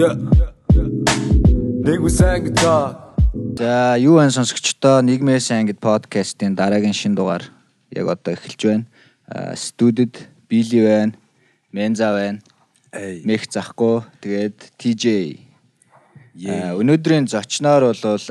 Yeah. 0.00 0.16
Nigga 1.84 2.08
sang 2.08 2.44
guitar. 2.44 2.96
За 3.60 4.00
юу 4.00 4.16
ан 4.16 4.30
сонсогчдоо 4.32 5.04
нийгмээс 5.04 5.52
ангид 5.52 5.76
подкастын 5.76 6.56
дараагийн 6.56 6.96
шин 6.96 7.12
дугаар 7.14 7.44
яг 7.92 8.08
одоо 8.08 8.32
эхэлж 8.32 8.60
байна. 8.64 8.86
Студид 9.54 10.16
Били 10.48 10.80
байна, 10.80 11.12
Менза 11.72 12.16
байна, 12.16 12.40
Эй. 12.96 13.20
Мех 13.28 13.44
захгүй, 13.44 14.00
тэгээд 14.24 14.72
TJ. 14.80 15.04
Өнөөдрийн 16.80 17.28
зочноор 17.28 17.92
бол 17.92 18.24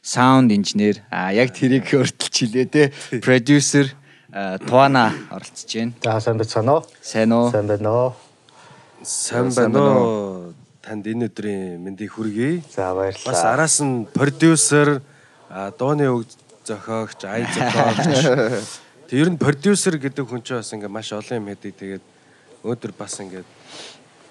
саунд 0.00 0.48
инженер, 0.48 1.04
аа 1.12 1.36
яг 1.36 1.52
тэрийг 1.52 1.92
өөртөлж 1.92 2.34
хилээ 2.40 2.66
те. 2.72 2.92
Продюсер 3.20 3.92
Туана 4.32 5.12
оролцож 5.28 5.68
байна. 5.76 5.92
За 6.00 6.20
сайн 6.24 6.40
байна 6.40 6.72
уу? 6.72 6.82
Сайн 7.04 7.32
уу? 7.36 7.52
Сайн 7.52 7.68
байна 7.68 7.90
уу? 7.92 8.12
Сайн 9.04 9.52
байна 9.52 9.80
уу? 9.80 10.54
Танд 10.80 11.06
энэ 11.06 11.28
өдрийн 11.28 11.80
мэндийг 11.80 12.12
хүргэе. 12.16 12.64
За 12.72 12.92
баярлалаа. 12.96 13.28
Бас 13.28 13.44
араас 13.44 13.76
нь 13.84 14.04
продюсер, 14.08 15.00
дууны 15.78 16.08
үг 16.08 16.28
зохиогч, 16.64 17.24
ай 17.28 17.44
зохиогч. 17.44 18.64
Тэг 19.08 19.16
ер 19.20 19.28
нь 19.32 19.40
продюсер 19.40 20.00
гэдэг 20.00 20.24
хүн 20.24 20.40
чинь 20.40 20.56
бас 20.56 20.72
ингээ 20.72 20.88
маш 20.88 21.12
олон 21.12 21.40
юм 21.40 21.48
хэдэг. 21.52 21.72
Тэгээд 21.76 22.04
өнөөдөр 22.64 22.92
бас 22.96 23.20
ингээ 23.20 23.44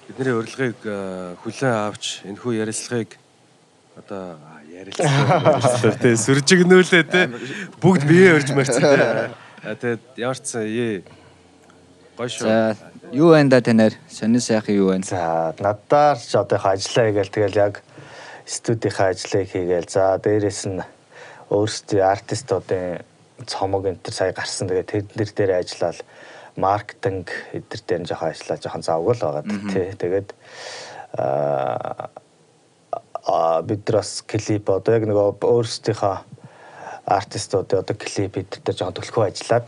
бидний 0.09 0.33
урилгыг 0.33 0.81
хүлээн 1.45 1.73
авч 1.89 2.25
энэ 2.25 2.41
хүү 2.41 2.61
ярилцлагыг 2.65 3.17
одоо 3.93 4.41
а, 4.41 4.57
ярилцлага 4.65 5.93
тий 6.01 6.17
сүржигнүүлээ 6.17 7.03
тий 7.13 7.25
бүгд 7.77 8.03
бие 8.09 8.33
өрж 8.33 8.49
марцсан 8.57 8.81
тий. 8.81 8.99
А, 9.63 9.79
Тэгээд 9.79 10.19
ямар 10.19 10.35
ч 10.35 10.43
сан 10.43 10.67
ээ 10.67 11.07
гоё 12.17 12.27
шүү. 12.27 12.92
Юу 13.13 13.29
байна 13.29 13.49
да 13.49 13.61
танаар? 13.61 13.93
Сонин 14.09 14.41
сайхан 14.41 14.73
юу 14.73 14.87
байна? 14.89 15.05
За 15.05 15.53
надаар 15.59 16.17
ч 16.17 16.33
одоо 16.33 16.57
их 16.57 16.65
ажиллаа 16.65 17.05
хийгээл 17.05 17.29
тэгэл 17.29 17.61
яг 17.61 17.83
студийнхаа 18.45 19.13
ажлыг 19.13 19.53
хийгээл. 19.53 19.85
За 19.85 20.17
дээрэс 20.17 20.65
нь 20.65 20.81
өөрсдийн 21.53 22.09
артистуудын 22.09 23.05
цомог 23.45 23.85
энэ 23.85 24.01
төр 24.01 24.13
сая 24.17 24.33
гарсан. 24.33 24.65
Тэгээ 24.65 25.13
тэднэр 25.13 25.29
дээр 25.29 25.61
ажиллаад 25.61 26.01
маркетинг 26.57 27.29
эдгээр 27.53 27.83
дээр 27.85 28.01
нь 28.01 28.09
жоохон 28.09 28.33
ажиллаа 28.33 28.57
жоохон 28.57 28.81
завгүй 28.81 29.13
л 29.13 29.21
байгаа 29.21 29.45
тий. 29.45 29.93
Тэгээд 29.93 30.29
аа 33.29 33.61
бид 33.61 33.81
нар 33.85 34.01
бас 34.01 34.25
клип 34.25 34.73
одоо 34.73 34.93
яг 34.97 35.05
нөгөө 35.05 35.37
өөрсдийнхөө 35.37 36.17
артистуудын 37.05 37.77
одоо 37.85 37.93
клип 37.93 38.41
эдгээр 38.41 38.65
дээр 38.65 38.77
жоохон 38.81 38.97
төлхөө 38.97 39.29
ажиллаад 39.29 39.65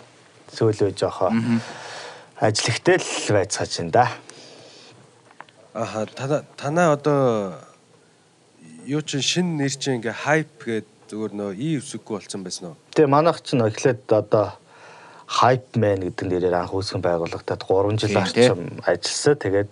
сүүлөө 0.50 0.98
жоохон 0.98 1.62
ажил 2.40 2.72
ихтэй 2.74 3.00
л 3.00 3.34
байцгааж 3.34 3.72
байна 3.80 3.92
да. 3.92 4.08
Аха 5.74 6.06
танаа 6.58 6.94
одоо 6.94 7.54
юу 8.86 9.02
чин 9.02 9.22
шин 9.22 9.58
нэр 9.58 9.72
чин 9.72 10.00
ингээ 10.00 10.14
хайп 10.14 10.52
гээд 10.64 10.88
зүгээр 11.10 11.34
нөө 11.36 11.52
и 11.56 11.80
өсөггүй 11.80 12.20
болсон 12.20 12.44
байсан 12.44 12.64
уу? 12.74 12.78
Тэгээ 12.96 13.12
манайх 13.12 13.40
ч 13.44 13.56
нөө 13.56 13.72
эхлээд 13.72 14.04
одоо 14.12 14.58
Hype 15.26 15.74
Man 15.80 16.06
гэдэг 16.06 16.26
нэрээр 16.30 16.54
анх 16.54 16.74
үүсгэн 16.76 17.02
байгуулагдаад 17.02 17.62
3 17.66 17.98
жил 17.98 18.18
орчим 18.20 18.62
ажилласан. 18.86 19.36
Тэгээд 19.42 19.72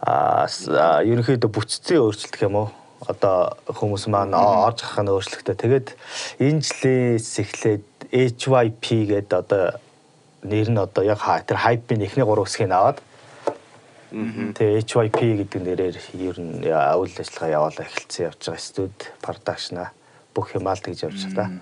аа 0.00 0.48
аа, 0.48 1.04
ерөнхийдөө 1.04 1.50
бүтцийн 1.52 2.00
өөрчлөлт 2.00 2.40
юм 2.40 2.56
уу? 2.56 2.68
Одоо 3.04 3.52
хүмүүс 3.68 4.08
маань 4.08 4.32
орж 4.32 4.80
гарах 4.80 5.02
нь 5.04 5.12
өөрчлөлттэй. 5.12 5.56
Тэгээд 5.60 5.88
энэ 6.40 6.64
жилээс 6.64 7.30
эхлээд 7.42 7.84
HYP 8.10 8.84
гэдэг 9.12 9.38
одоо 9.44 9.76
нэр 10.42 10.68
нь 10.70 10.78
одоо 10.78 11.02
яг 11.04 11.22
тэр 11.46 11.58
Hype-ийн 11.62 12.02
эхний 12.06 12.26
3 12.26 12.44
хэсгийг 12.44 12.70
аваад 12.70 12.98
Тэгээ 14.12 14.84
HYP 14.84 15.18
гэдэг 15.40 15.60
нэрээр 15.64 15.96
ер 16.20 16.36
нь 16.36 16.60
үйл 16.68 17.16
ажиллагаа 17.16 17.56
явуулаа 17.56 17.88
эхэлсэн 17.88 18.28
явж 18.28 18.40
байгаа 18.44 18.60
студ 18.60 18.96
продакшна 19.24 19.96
бүх 20.36 20.52
юм 20.52 20.68
аль 20.68 20.84
тэгж 20.84 21.08
явж 21.08 21.32
байгаа. 21.32 21.56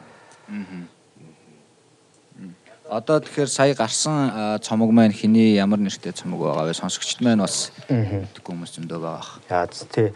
Одоо 2.91 3.23
тэгэхээр 3.23 3.47
сая 3.55 3.75
гарсан 3.79 4.59
цомог 4.67 4.91
маань 4.91 5.15
хиний 5.15 5.55
ямар 5.55 5.79
нэртэй 5.79 6.11
цомог 6.11 6.43
байгаа 6.43 6.67
вэ? 6.67 6.75
Сонсогчд 6.75 7.23
маань 7.23 7.47
бас 7.47 7.71
мэдгүй 7.87 8.51
хүмүүс 8.51 8.75
зөндөө 8.83 8.99
байгаа. 8.99 9.39
Яа 9.47 9.71
тий. 9.71 10.11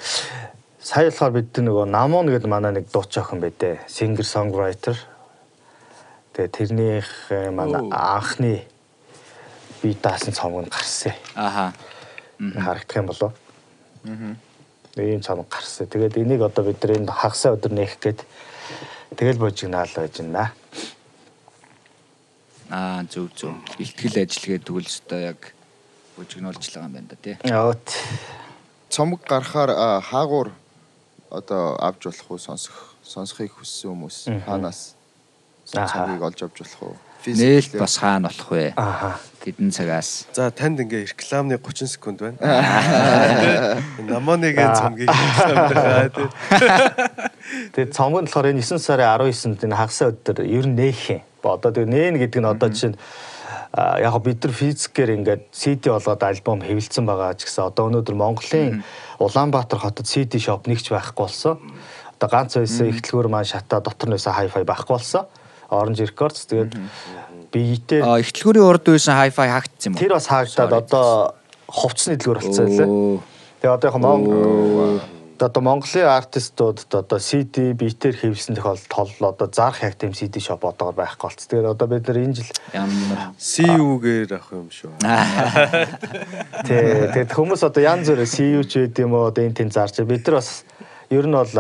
Сая 0.83 1.15
болохоор 1.15 1.39
бид 1.39 1.55
нөгөө 1.55 1.87
Намон 1.87 2.27
гэдэг 2.35 2.51
манай 2.51 2.75
нэг 2.75 2.91
дууч 2.91 3.15
охин 3.15 3.39
байдэ. 3.39 3.79
Singer 3.87 4.27
songwriter. 4.27 4.99
Тэгээ 6.35 6.51
тэрнийх 6.51 7.09
э, 7.31 7.51
манай 7.51 7.87
анхны 7.91 8.67
би 9.83 9.95
даасан 9.95 10.35
цомог 10.35 10.67
нь 10.67 10.71
гарсан. 10.71 11.15
Ааха. 11.35 11.73
Харагдах 12.39 12.97
юм 12.97 13.07
болов. 13.07 13.33
Аа. 14.05 14.35
Ийм 14.99 15.23
цомог 15.23 15.49
гарсан. 15.49 15.87
Тэгээд 15.87 16.19
энийг 16.19 16.43
одоо 16.43 16.67
бид 16.67 16.83
нар 16.83 16.99
энэ 16.99 17.13
хагасаа 17.15 17.55
өдөр 17.55 17.73
нээх 17.73 18.03
гээд 18.03 18.27
тэгэл 19.15 19.39
божигнаал 19.39 19.91
байж 19.95 20.19
байна. 20.19 20.51
Аа 22.71 23.07
зөв 23.07 23.31
зөв. 23.39 23.55
Бэлтгэл 23.79 24.27
ажиллагээ 24.27 24.59
тэгвэл 24.67 24.91
өстой 24.91 25.31
яг 25.31 25.55
бүжигнуулж 26.19 26.59
байгаа 26.59 26.91
юм 26.91 26.95
байна 26.99 27.09
да 27.11 27.17
тий. 27.23 27.39
Яот. 27.47 27.87
цомог 28.95 29.23
гарахаар 29.27 30.03
хаагуур 30.03 30.51
одоо 31.31 31.75
авч 31.83 32.05
болох 32.07 32.31
уу 32.31 32.39
сонсох 32.39 32.95
сонсохыг 33.03 33.51
хүссэн 33.59 33.91
хүмүүс 33.91 34.19
хаанаас 34.47 34.95
Аха. 35.73 36.05
цомгийг 36.05 36.23
олж 36.23 36.39
авч 36.43 36.59
болох 36.61 36.83
уу 36.83 36.97
Нээлт 37.33 37.79
бас 37.81 37.97
хаана 37.97 38.29
болох 38.29 38.51
вэ? 38.53 38.73
Ааха. 38.77 39.17
Хэдэн 39.41 39.73
цагаас? 39.73 40.29
За 40.33 40.51
танд 40.51 40.81
ингээ 40.81 41.09
рекламны 41.09 41.57
30 41.57 41.89
секунд 41.89 42.21
байна. 42.21 42.37
Намоныгийн 43.99 44.77
цомгийг 44.77 45.09
рекламдаа 45.09 46.09
тий. 46.17 46.29
Тэгээд 47.73 47.97
цомог 47.97 48.25
нь 48.25 48.29
болохоор 48.29 48.53
энэ 48.53 48.61
9 48.61 48.77
сарын 48.77 49.09
19-нд 49.09 49.65
энэ 49.65 49.77
хагасаа 49.77 50.13
өдөр 50.13 50.45
ер 50.45 50.69
нь 50.69 50.77
нээх 50.77 51.01
юм. 51.17 51.23
Ба 51.41 51.57
Одоо 51.57 51.73
тэгээд 51.73 51.93
нээн 51.93 52.17
гэдэг 52.21 52.41
нь 52.45 52.49
одоо 52.49 52.69
жишээ 52.69 52.93
нь 52.93 52.99
а, 53.73 54.01
яг 54.05 54.17
бид 54.21 54.45
нар 54.45 54.53
физикээр 54.53 55.11
ингээд 55.17 55.43
CD 55.49 55.89
болгоод 55.89 56.23
альбом 56.29 56.61
хэвлэлсэн 56.61 57.09
байгаа 57.09 57.33
ч 57.41 57.49
гэсэн 57.49 57.73
одоо 57.73 57.89
өнөөдөр 57.89 58.17
Монголын 58.17 58.85
Улаанбаатар 59.17 59.81
хотод 59.81 60.05
CD 60.05 60.37
shop 60.37 60.69
нэгч 60.69 60.93
байхгүй 60.93 61.25
болсон. 61.25 61.57
Одоо 62.21 62.29
ганц 62.29 62.61
байсан 62.61 62.93
ихтлгүүр 62.93 63.33
маань 63.33 63.49
шатаа 63.49 63.81
дотор 63.81 64.13
нь 64.13 64.17
байсан 64.17 64.37
hi-fi 64.37 64.65
байхгүй 64.65 64.93
болсон. 64.93 65.25
Orange 65.75 66.07
Records 66.07 66.47
тэгээд 66.51 66.73
биетэй 67.55 68.01
Аа 68.03 68.23
ихтлгүүрийн 68.23 68.67
урд 68.67 68.87
байсан 68.87 69.19
hi-fi 69.19 69.49
хаагдсан 69.51 69.91
юм 69.91 69.95
уу? 69.95 70.03
тэр 70.03 70.15
бас 70.17 70.27
хаагдаад 70.31 70.73
одоо 70.79 71.09
хувцсны 71.69 72.17
дэлгүүр 72.19 72.39
болсон 72.39 72.65
байлээ. 72.71 72.89
Оо. 72.89 73.19
Тэгээ 73.61 73.75
одоо 73.75 73.89
яг 73.91 73.97
Монгол 73.99 75.01
одоо 75.41 75.63
Монголын 75.63 76.07
артистуудад 76.07 76.95
одоо 76.95 77.19
CD 77.19 77.73
битээр 77.75 78.17
хэвсэн 78.17 78.55
тохиолдолд 78.55 79.35
одоо 79.35 79.49
зарах 79.53 79.83
яг 79.83 79.95
тийм 79.99 80.15
CD 80.15 80.39
shop 80.39 80.63
одоогор 80.63 80.95
байхгүй 80.95 81.29
болц. 81.29 81.47
Тэгээд 81.47 81.67
одоо 81.75 81.87
бид 81.89 82.07
нар 82.07 82.19
энэ 82.23 82.35
жил 82.39 82.51
CU-гээр 83.39 84.31
авах 84.31 84.53
юм 84.55 84.71
шүү. 84.71 84.95
тий 86.67 87.11
тэгээд 87.11 87.35
хүмүүс 87.35 87.63
одоо 87.67 87.83
янз 87.83 88.09
бүрээ 88.09 88.31
CU 88.31 88.63
ч 88.63 88.73
байд 88.87 88.99
юм 89.03 89.19
уу 89.19 89.27
одоо 89.29 89.43
энэ 89.45 89.59
тийм 89.59 89.71
зарч 89.75 89.99
бид 90.07 90.23
нар 90.27 90.39
бас 90.39 90.63
ер 91.11 91.27
нь 91.27 91.35
бол 91.35 91.55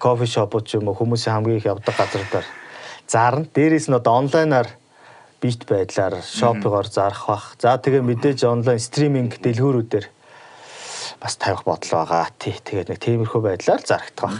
кофе 0.00 0.26
шопууд 0.26 0.64
ч 0.64 0.80
юм 0.80 0.88
уу 0.88 0.96
хүмүүсийн 0.96 1.36
хамгийн 1.36 1.60
их 1.60 1.68
явдаг 1.68 1.94
газар 1.94 2.24
дээр 2.32 2.46
зарна. 3.12 3.44
Дээрээс 3.52 3.92
нь 3.92 3.96
одоо 3.96 4.24
онлайнаар 4.24 4.68
бит 5.42 5.66
байдлаар 5.68 6.24
шопигоор 6.24 6.88
зарах 6.88 7.28
бах. 7.28 7.44
За 7.60 7.76
тэгээ 7.76 8.00
мэдээж 8.00 8.48
онлайн 8.48 8.80
стриминг 8.80 9.36
дэлгүүрүүдээр 9.44 10.06
бас 11.20 11.36
тавих 11.36 11.66
бодол 11.68 11.92
байгаа. 11.92 12.32
Тий 12.40 12.56
тэгээд 12.56 12.88
нэг 12.88 12.98
тиймэрхүү 13.04 13.40
байдлаар 13.42 13.82
зарагдах 13.84 14.24
бах. 14.24 14.38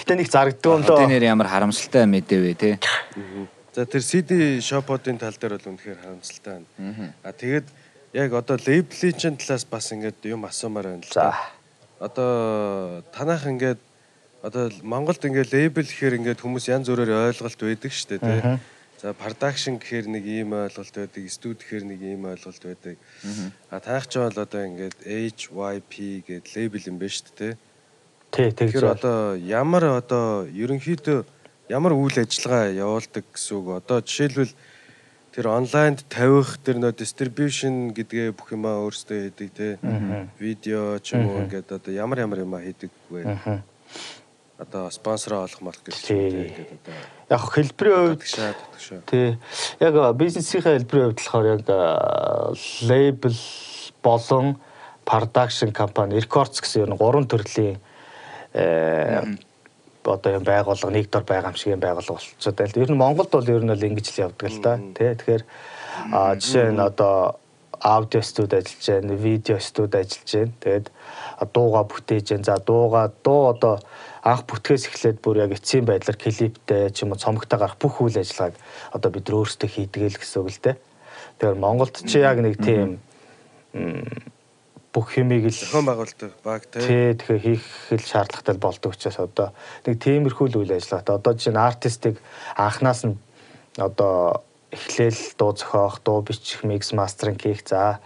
Гэтэ 0.00 0.14
нэг 0.16 0.28
зарагддаг 0.32 0.72
юм 0.72 0.82
доо. 0.86 1.04
нэр 1.04 1.28
ямар 1.28 1.52
харамсалтай 1.52 2.08
мэдээ 2.08 2.40
вэ 2.40 2.54
те? 2.56 2.70
За 3.76 3.84
тэр 3.84 4.00
CD 4.00 4.58
shop-уудын 4.64 5.20
тал 5.20 5.36
дээр 5.36 5.60
бол 5.60 5.76
үнэхээр 5.76 5.98
харамсалтай 6.00 6.64
байна. 6.64 7.12
А 7.20 7.30
тэгээд 7.36 7.66
яг 8.14 8.30
одоо 8.32 8.56
лейблийн 8.56 9.14
чинь 9.18 9.36
талаас 9.36 9.66
бас 9.66 9.92
ингээд 9.92 10.24
юм 10.26 10.46
асуумаар 10.48 10.96
байна 10.96 11.04
л 11.04 11.12
За. 11.12 11.34
Одоо 12.00 13.02
танах 13.12 13.44
ингээд 13.46 13.89
одоо 14.42 14.70
Монголд 14.82 15.24
ингээд 15.24 15.52
лейбл 15.52 15.84
гэхээр 15.84 16.16
ингээд 16.20 16.40
хүмүүс 16.40 16.72
янз 16.72 16.88
бүрээр 16.88 17.32
ойлголт 17.32 17.60
байдаг 17.60 17.92
шүү 17.92 18.08
дээ 18.16 18.20
тий. 18.20 18.40
За 19.00 19.12
production 19.16 19.80
гэхээр 19.80 20.06
нэг 20.12 20.24
ийм 20.24 20.52
ойлголт 20.56 20.92
байдаг, 20.96 21.24
студи 21.28 21.60
гэхээр 21.60 21.84
нэг 21.88 22.00
ийм 22.00 22.24
ойлголт 22.24 22.62
байдаг. 22.64 22.96
А 23.68 23.80
таах 23.80 24.08
ч 24.08 24.16
бол 24.16 24.32
одоо 24.32 24.60
ингээд 24.64 25.04
HYP 25.04 26.24
гэдэг 26.24 26.44
лейбл 26.56 26.88
юм 26.88 26.96
байна 27.00 27.12
шүү 27.12 27.24
дээ 27.36 27.36
тий. 27.36 27.52
Тий 28.32 28.48
тэгж 28.52 28.74
байна. 28.80 28.92
одоо 28.96 29.18
ямар 29.36 29.84
одоо 30.00 30.44
ерөнхийдөө 30.48 31.24
ямар 31.68 31.92
үйл 31.92 32.16
ажиллагаа 32.16 32.72
явуулдаг 32.72 33.24
гэсэн 33.32 33.56
үг. 33.56 33.66
Одоо 33.76 33.98
жишээлбэл 34.00 34.52
тэр 35.32 35.46
онлайнд 35.48 36.04
тавих 36.08 36.58
тэр 36.64 36.82
нөө 36.82 36.96
distribution 36.96 37.94
гэдгээ 37.94 38.34
бүх 38.34 38.52
юмаа 38.56 38.82
өөрсдөө 38.84 39.18
хийдэг 39.30 39.50
те. 39.52 39.68
Видео 40.40 40.98
ч 40.98 41.14
юм 41.14 41.28
уу 41.28 41.44
ингээд 41.44 41.72
одоо 41.72 41.92
ямар 41.92 42.24
ямар 42.24 42.42
юмаа 42.42 42.60
хийдэг 42.60 42.90
вэ? 43.08 43.22
Одоо 44.60 44.90
спонсороо 44.92 45.48
олох 45.48 45.60
мал 45.64 45.78
гэж 45.84 45.96
Тий. 46.04 46.52
ингээд 46.52 46.84
одоо 46.84 46.96
Яг 47.30 47.42
хэлбэрийн 47.48 47.96
хувьд 47.96 48.20
татгшаа 48.20 48.52
татгшаа. 48.52 49.00
тий 49.08 49.28
яг 49.80 49.94
бизнесийн 50.16 50.62
хэлбэрийн 50.62 51.06
хувьд 51.08 51.18
болохоор 51.18 51.46
яг 51.48 51.62
лейбл 52.84 53.38
болон 54.02 54.46
production 55.08 55.72
компани 55.72 56.20
Records 56.20 56.60
гэсэн 56.60 56.84
ер 56.84 56.90
нь 56.92 57.00
гурван 57.00 57.26
төрлийн 57.26 57.80
э 58.54 59.24
одоо 60.04 60.32
юм 60.32 60.44
байгууллага 60.44 60.92
нэг 60.92 61.10
дор 61.10 61.24
байгаа 61.24 61.52
юм 61.52 61.56
шиг 61.56 61.72
юм 61.76 61.80
байгууллага 61.80 62.16
болчиход 62.16 62.56
байл. 62.56 62.82
Ер 62.82 62.90
нь 62.90 62.96
Монголд 62.96 63.30
бол 63.30 63.48
ер 63.48 63.62
нь 63.64 63.68
бол 63.68 63.86
ингэж 63.88 64.06
л 64.12 64.22
явдаг 64.28 64.48
л 64.48 64.60
да. 64.64 64.80
Тий 64.96 65.12
тэгэхээр 65.14 65.44
жишээ 66.40 66.72
нь 66.72 66.80
одоо 66.80 67.36
аудио 67.80 68.22
студ 68.22 68.52
ажиллаж 68.52 68.86
байна, 68.88 69.14
видео 69.14 69.58
студ 69.60 69.94
ажиллаж 69.94 70.30
байна. 70.32 70.52
Тэгээд 70.60 70.86
дууга 71.52 71.80
бүтээж 71.84 72.26
байна. 72.32 72.44
За 72.44 72.56
дууга 72.60 73.12
дуу 73.24 73.52
одоо 73.52 73.80
анх 74.24 74.44
бүтгэхээс 74.44 74.84
эхлээд 74.88 75.18
бүр 75.24 75.44
яг 75.44 75.56
эцсийн 75.56 75.88
байдлаар 75.88 76.18
клиптэй 76.20 76.90
ч 76.92 77.04
юм 77.04 77.12
уу 77.12 77.20
цомогтой 77.20 77.58
гарах 77.58 77.80
бүх 77.80 78.04
үйл 78.04 78.20
ажиллагааг 78.20 78.56
одоо 78.92 79.10
бид 79.10 79.26
өөрсдөө 79.32 79.68
хийдэг 79.68 80.02
л 80.12 80.20
гэсэн 80.20 80.40
үг 80.44 80.50
л 80.52 80.60
дээ. 80.60 80.76
Тэгэхээр 81.40 81.56
Монголд 81.56 81.94
чи 82.04 82.18
яг 82.20 82.38
нэг 82.44 82.60
тийм 82.60 83.00
бүх 84.92 85.06
хэмийг 85.14 85.48
л 85.48 85.54
Зохион 85.54 85.86
байгуулалт 85.86 86.20
баг 86.42 86.66
тий. 86.66 86.82
Тий, 86.82 87.06
тэгэхээр 87.14 87.44
хийх 87.46 87.64
хэл 87.88 88.04
шаардлагатай 88.04 88.56
болдог 88.58 88.92
учраас 88.92 89.18
одоо 89.22 89.54
нэг 89.86 89.96
тиймэрхүү 90.02 90.46
үйл 90.58 90.74
ажиллагаатай. 90.74 91.14
Одоо 91.16 91.32
жишээ 91.38 91.54
нь 91.54 91.62
артистыг 91.62 92.16
анханаас 92.58 93.06
нь 93.06 93.16
одоо 93.78 94.42
эхлээл 94.70 95.34
дуу 95.38 95.52
зохиох, 95.54 96.02
дуу 96.02 96.22
бичих, 96.22 96.62
микс, 96.62 96.92
мастеринг 96.92 97.42
хийх, 97.42 97.62
за 97.66 97.98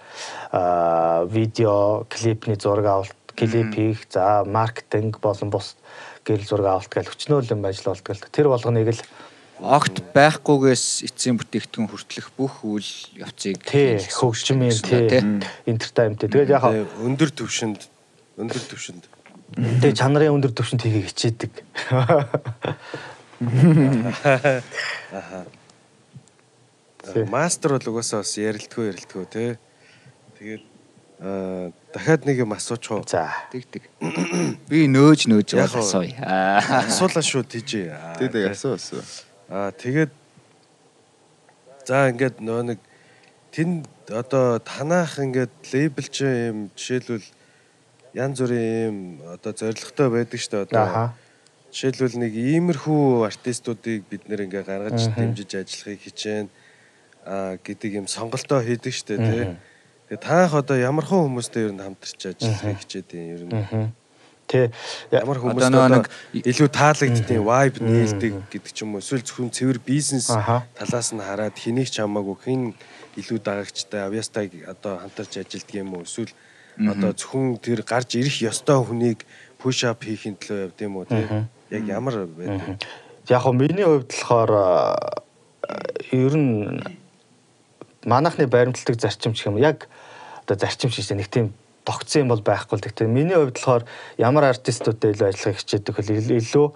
видео, 1.29 2.05
клипний 2.09 2.57
зураг 2.57 2.87
авалт, 2.87 3.24
клип 3.37 3.75
хийх, 3.75 4.07
за 4.11 4.45
маркетинг 4.47 5.21
болон 5.21 5.51
бус 5.51 5.77
гэрэл 6.25 6.49
зураг 6.49 6.67
авалт 6.81 6.95
гэл 6.95 7.53
юм 7.53 7.65
ажил 7.67 7.93
болдог 7.93 8.17
л. 8.17 8.31
Тэр 8.33 8.49
болгоныг 8.49 8.89
л 8.95 9.03
огт 9.63 10.03
байхгүйгээс 10.15 11.07
эцсийн 11.07 11.39
бүтээгдэхүүн 11.39 11.87
хүртэлх 11.87 12.31
бүх 12.35 12.67
үйл 12.67 12.91
явцыг 13.15 13.63
хөгжмийн 13.63 14.75
гэсэн 14.75 14.83
үг 14.83 14.91
тий 14.91 15.07
тий. 15.09 15.23
энтертайнмент. 15.71 16.27
Тэгээд 16.27 16.51
яг 16.51 16.67
өндөр 16.99 17.31
төвшөнд 17.31 17.87
өндөр 18.35 18.63
төвшөнд 18.67 19.07
тэгээд 19.55 19.99
чанарын 20.01 20.35
өндөр 20.35 20.51
түвшинд 20.51 20.83
хийхийг 20.83 21.07
хичээдэг. 21.15 21.53
Мастер 27.31 27.79
бол 27.79 27.89
угаасаа 27.95 28.27
бас 28.27 28.35
ярилдгөө 28.35 28.91
ярилдгөө 28.91 29.25
тий. 29.31 29.55
Тэгээд 30.41 30.65
дахиад 31.19 32.27
нэг 32.27 32.43
юм 32.43 32.53
асуучих 32.53 32.91
уу? 32.91 33.05
За. 33.07 33.31
Тэг 33.53 33.67
тэг. 33.71 33.87
Би 34.71 34.87
нөөж 34.91 35.31
нөөж 35.31 35.55
асууя. 35.63 36.11
Аа. 36.27 36.85
Асуулаа 36.85 37.23
шүү 37.23 37.45
тийж. 37.47 37.87
Тэг 38.19 38.35
тэг 38.35 38.51
асуу 38.51 38.75
асуу. 38.75 39.03
Аа 39.49 39.71
тэгээд 39.71 40.11
за 41.87 42.11
ингээд 42.11 42.43
нөө 42.43 42.75
нэг 42.75 42.81
тэнд 43.55 43.87
одоо 44.11 44.59
танах 44.59 45.19
ингээд 45.23 45.55
лейбл 45.71 46.09
чи 46.11 46.27
юм 46.27 46.71
жишээлбэл 46.75 47.25
янз 48.15 48.41
бүрийн 48.43 48.91
юм 48.91 48.99
одоо 49.31 49.53
зоригтой 49.55 50.09
байдаг 50.11 50.41
шүү 50.41 50.51
дээ 50.51 50.67
одоо. 50.67 51.15
Жишээлбэл 51.71 52.19
нэг 52.19 52.33
иймэрхүү 52.35 53.27
артистуудыг 53.31 54.07
бид 54.11 54.27
нэр 54.27 54.51
ингээ 54.51 54.65
гаргаж 54.67 55.11
дэмжиж 55.15 55.51
ажиллахыг 55.63 56.03
хичээн 56.03 56.49
аа 57.23 57.57
гэдэг 57.63 58.03
юм 58.03 58.07
сонголтоо 58.11 58.61
хийдэг 58.63 58.93
шүү 58.93 59.07
дээ 59.15 59.19
тий. 59.23 59.45
Тэгээ 60.09 60.21
таах 60.21 60.53
одоо 60.55 60.77
ямархан 60.77 61.25
хүмүүстэй 61.29 61.69
ер 61.69 61.73
нь 61.73 61.81
хамтарч 61.81 62.21
ажиллахыг 62.37 62.79
хичээд 62.85 63.09
юм 63.17 63.29
ер 63.33 63.43
нь. 63.49 63.93
Тэ 64.45 64.69
Ямар 65.09 65.41
хүмүүс 65.41 65.73
нэг 65.73 66.13
илүү 66.37 66.69
таалагддیں۔ 66.69 67.41
vibe 67.41 67.79
нээлдэг 67.81 68.33
гэдэг 68.53 68.73
ч 68.77 68.85
юм 68.85 68.95
уу. 68.95 69.01
Эсвэл 69.01 69.25
зөвхөн 69.25 69.49
цэвэр 69.49 69.81
бизнес 69.81 70.29
талаас 70.29 71.09
нь 71.17 71.25
хараад 71.25 71.57
хэнийг 71.57 71.89
ч 71.89 72.05
хамаагүй 72.05 72.37
хэн 72.45 72.63
илүү 73.17 73.39
дагагчтай 73.41 74.05
авьяастай 74.05 74.53
одоо 74.69 75.01
хамтарч 75.01 75.41
ажилддаг 75.41 75.77
юм 75.81 75.97
уу. 75.97 76.05
Эсвэл 76.05 76.33
одоо 76.77 77.17
зөвхөн 77.17 77.57
тэр 77.65 77.81
гарч 77.81 78.21
ирэх 78.21 78.45
ёстой 78.45 78.85
хүнийг 78.85 79.25
push 79.57 79.89
up 79.89 80.05
хийхин 80.05 80.37
төлөө 80.37 80.69
явд 80.69 80.79
юм 80.85 81.01
уу 81.01 81.09
тий. 81.09 81.25
Яг 81.73 81.83
ямар 81.89 82.29
байдаг. 82.29 82.85
яг 83.29 83.41
хөө 83.41 83.57
миний 83.57 83.89
хувьд 83.89 84.13
болохоор 84.13 84.53
ер 86.13 86.35
нь 86.37 86.77
манайхны 88.07 88.47
баримтлагдаг 88.47 89.01
зарчим 89.01 89.33
ч 89.35 89.47
юм 89.49 89.57
яг 89.59 89.89
одоо 90.45 90.57
зарчим 90.57 90.91
гэсэн 90.91 91.17
нэг 91.21 91.29
тийм 91.29 91.53
тогтсон 91.85 92.25
юм 92.25 92.29
бол 92.33 92.41
байхгүй 92.45 92.79
л 92.79 92.85
гэхдээ 92.85 93.09
миний 93.09 93.37
хувьд 93.37 93.57
болохоор 93.57 93.85
ямар 94.19 94.45
артистуудтай 94.53 95.13
илүү 95.13 95.29
ажиллахыг 95.33 95.59
хичээдэг 95.61 95.95
хөл 95.97 96.11
ил- 96.17 96.37
илүү 96.41 96.67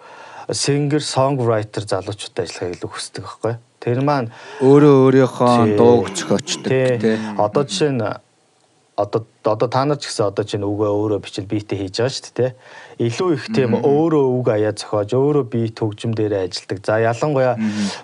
singer 0.53 1.01
songwriter 1.05 1.85
залуучуудтай 1.85 2.45
ажиллахыг 2.49 2.77
илүү 2.81 2.91
хүсдэг 2.93 3.25
байхгүй. 3.25 3.55
Тэр 3.79 4.01
маань 4.03 4.33
Өөрөө 4.65 4.95
өөрийнхөө 5.05 5.77
дууг 5.77 6.09
зохиочдөг 6.17 7.01
тий. 7.01 7.17
одоо 7.39 7.63
жишээ 7.69 7.93
нь 7.93 8.03
одоо 8.99 9.23
одоо 9.47 9.69
та 9.69 9.85
нар 9.87 9.97
ч 9.97 10.11
гэсэн 10.11 10.27
одоо 10.35 10.43
чинь 10.43 10.67
үгээ 10.67 10.91
өөрөө 10.91 11.23
бичил 11.23 11.47
биетээ 11.47 11.79
хийж 11.79 11.97
байгаа 12.03 12.11
шүү 12.11 12.25
дээ 12.35 12.35
тий. 12.35 12.51
Илүү 13.07 13.29
их 13.39 13.45
тийм 13.55 13.71
өөрөө 13.79 14.25
үг 14.43 14.47
аяа 14.51 14.75
зохиож 14.75 15.15
өөрөө 15.15 15.45
биет 15.47 15.79
хөгжим 15.79 16.13
дээрээ 16.19 16.51
ажилдаг. 16.51 16.79
За 16.83 16.99
ялангуяа 16.99 17.55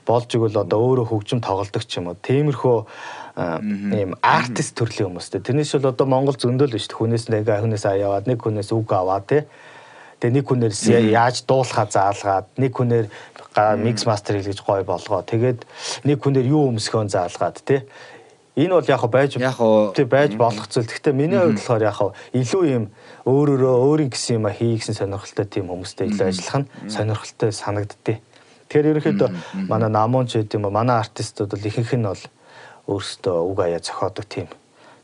болж 0.06 0.30
игэл 0.30 0.62
одоо 0.62 0.78
өөрөө 0.78 1.06
хөгжим 1.10 1.42
тоглодог 1.42 1.82
ч 1.82 1.98
юм 1.98 2.14
уу. 2.14 2.16
Тиймэрхүү 2.22 2.78
ийм 3.34 4.14
артист 4.22 4.78
төрлийн 4.78 5.10
хүмүүстэй. 5.10 5.42
Тэрнээс 5.42 5.74
бол 5.82 5.90
одоо 5.90 6.06
Монгол 6.06 6.38
зөндөл 6.38 6.78
биш. 6.78 6.86
Хүнээс 6.86 7.26
нэг 7.26 7.50
хүнээс 7.50 7.84
аяаваад 7.90 8.30
нэг 8.30 8.38
хүнээс 8.38 8.70
үг 8.70 8.94
аваад 8.94 9.26
тий. 9.26 9.42
Тэгээ 10.22 10.34
нэг 10.38 10.46
хүнээс 10.46 10.80
яаж 11.10 11.42
дуулахаа 11.42 11.90
заалгаад 11.90 12.46
нэг 12.54 12.70
хүнээр 12.70 13.10
микс 13.82 14.06
мастер 14.06 14.38
хийлгэж 14.38 14.62
гой 14.62 14.86
болгоо. 14.86 15.26
Тэгээд 15.26 15.66
нэг 16.06 16.22
хүнээр 16.22 16.46
юу 16.46 16.70
өмсгөө 16.70 17.10
заалгаад 17.10 17.58
тий. 17.66 17.82
Энэ 18.54 18.70
бол 18.70 18.86
яг 18.86 19.02
байж 19.10 19.34
Яг 19.36 19.58
тий 19.94 20.04
байж 20.06 20.36
болох 20.38 20.68
зүйл. 20.70 20.86
Гэхдээ 20.86 21.12
миний 21.12 21.38
хувьд 21.38 21.58
болохоор 21.58 21.82
яг 21.82 21.98
илүү 22.30 22.64
юм 22.70 22.84
өөрөөрөө 23.26 23.74
өөрийн 23.82 24.10
гэсэн 24.14 24.38
юм 24.38 24.46
хий 24.46 24.78
гэсэн 24.78 24.94
сонирхолтой 24.94 25.46
тийм 25.50 25.66
хүмүүстэй 25.66 26.06
илүү 26.14 26.26
ажиллах 26.30 26.58
нь 26.62 26.68
сонирхолтой 26.86 27.50
санагддээ. 27.50 28.18
Тэгэхээр 28.70 28.90
ерөнхийдөө 28.94 29.30
манай 29.66 29.90
намуун 29.90 30.30
ч 30.30 30.38
гэдэм 30.38 30.70
юм 30.70 30.74
манай 30.74 31.02
артистууд 31.02 31.50
бол 31.50 31.66
ихэнх 31.66 31.92
нь 31.98 32.06
бол 32.06 32.24
өөрсдөө 32.86 33.36
үг 33.42 33.58
аяа 33.58 33.82
зохиодог 33.82 34.26
тийм. 34.30 34.48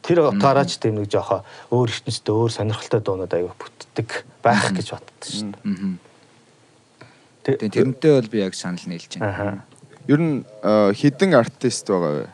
Тэр 0.07 0.31
утгаараач 0.31 0.79
тийм 0.79 1.03
нэг 1.03 1.11
жоохоо 1.11 1.43
өөр 1.75 1.91
ертөнцтэй 1.91 2.31
өөр 2.31 2.51
сонирхолтой 2.55 3.01
дуунууд 3.03 3.35
аяа 3.35 3.51
бүтдэг 3.59 4.09
байх 4.47 4.71
гэж 4.71 4.95
боддог 4.95 5.27
шүү 5.27 5.51
дээ. 5.59 5.99
Тэгээ 7.45 7.73
тэрнтэй 7.73 8.13
бол 8.15 8.31
би 8.31 8.39
яг 8.45 8.55
санал 8.55 8.85
нийлж 8.87 9.19
байна. 9.19 9.65
Ер 10.09 10.21
нь 10.21 10.45
а, 10.63 10.93
хідэн 10.93 11.35
артист 11.35 11.89
байгаа 11.89 12.13
вэ? 12.15 12.27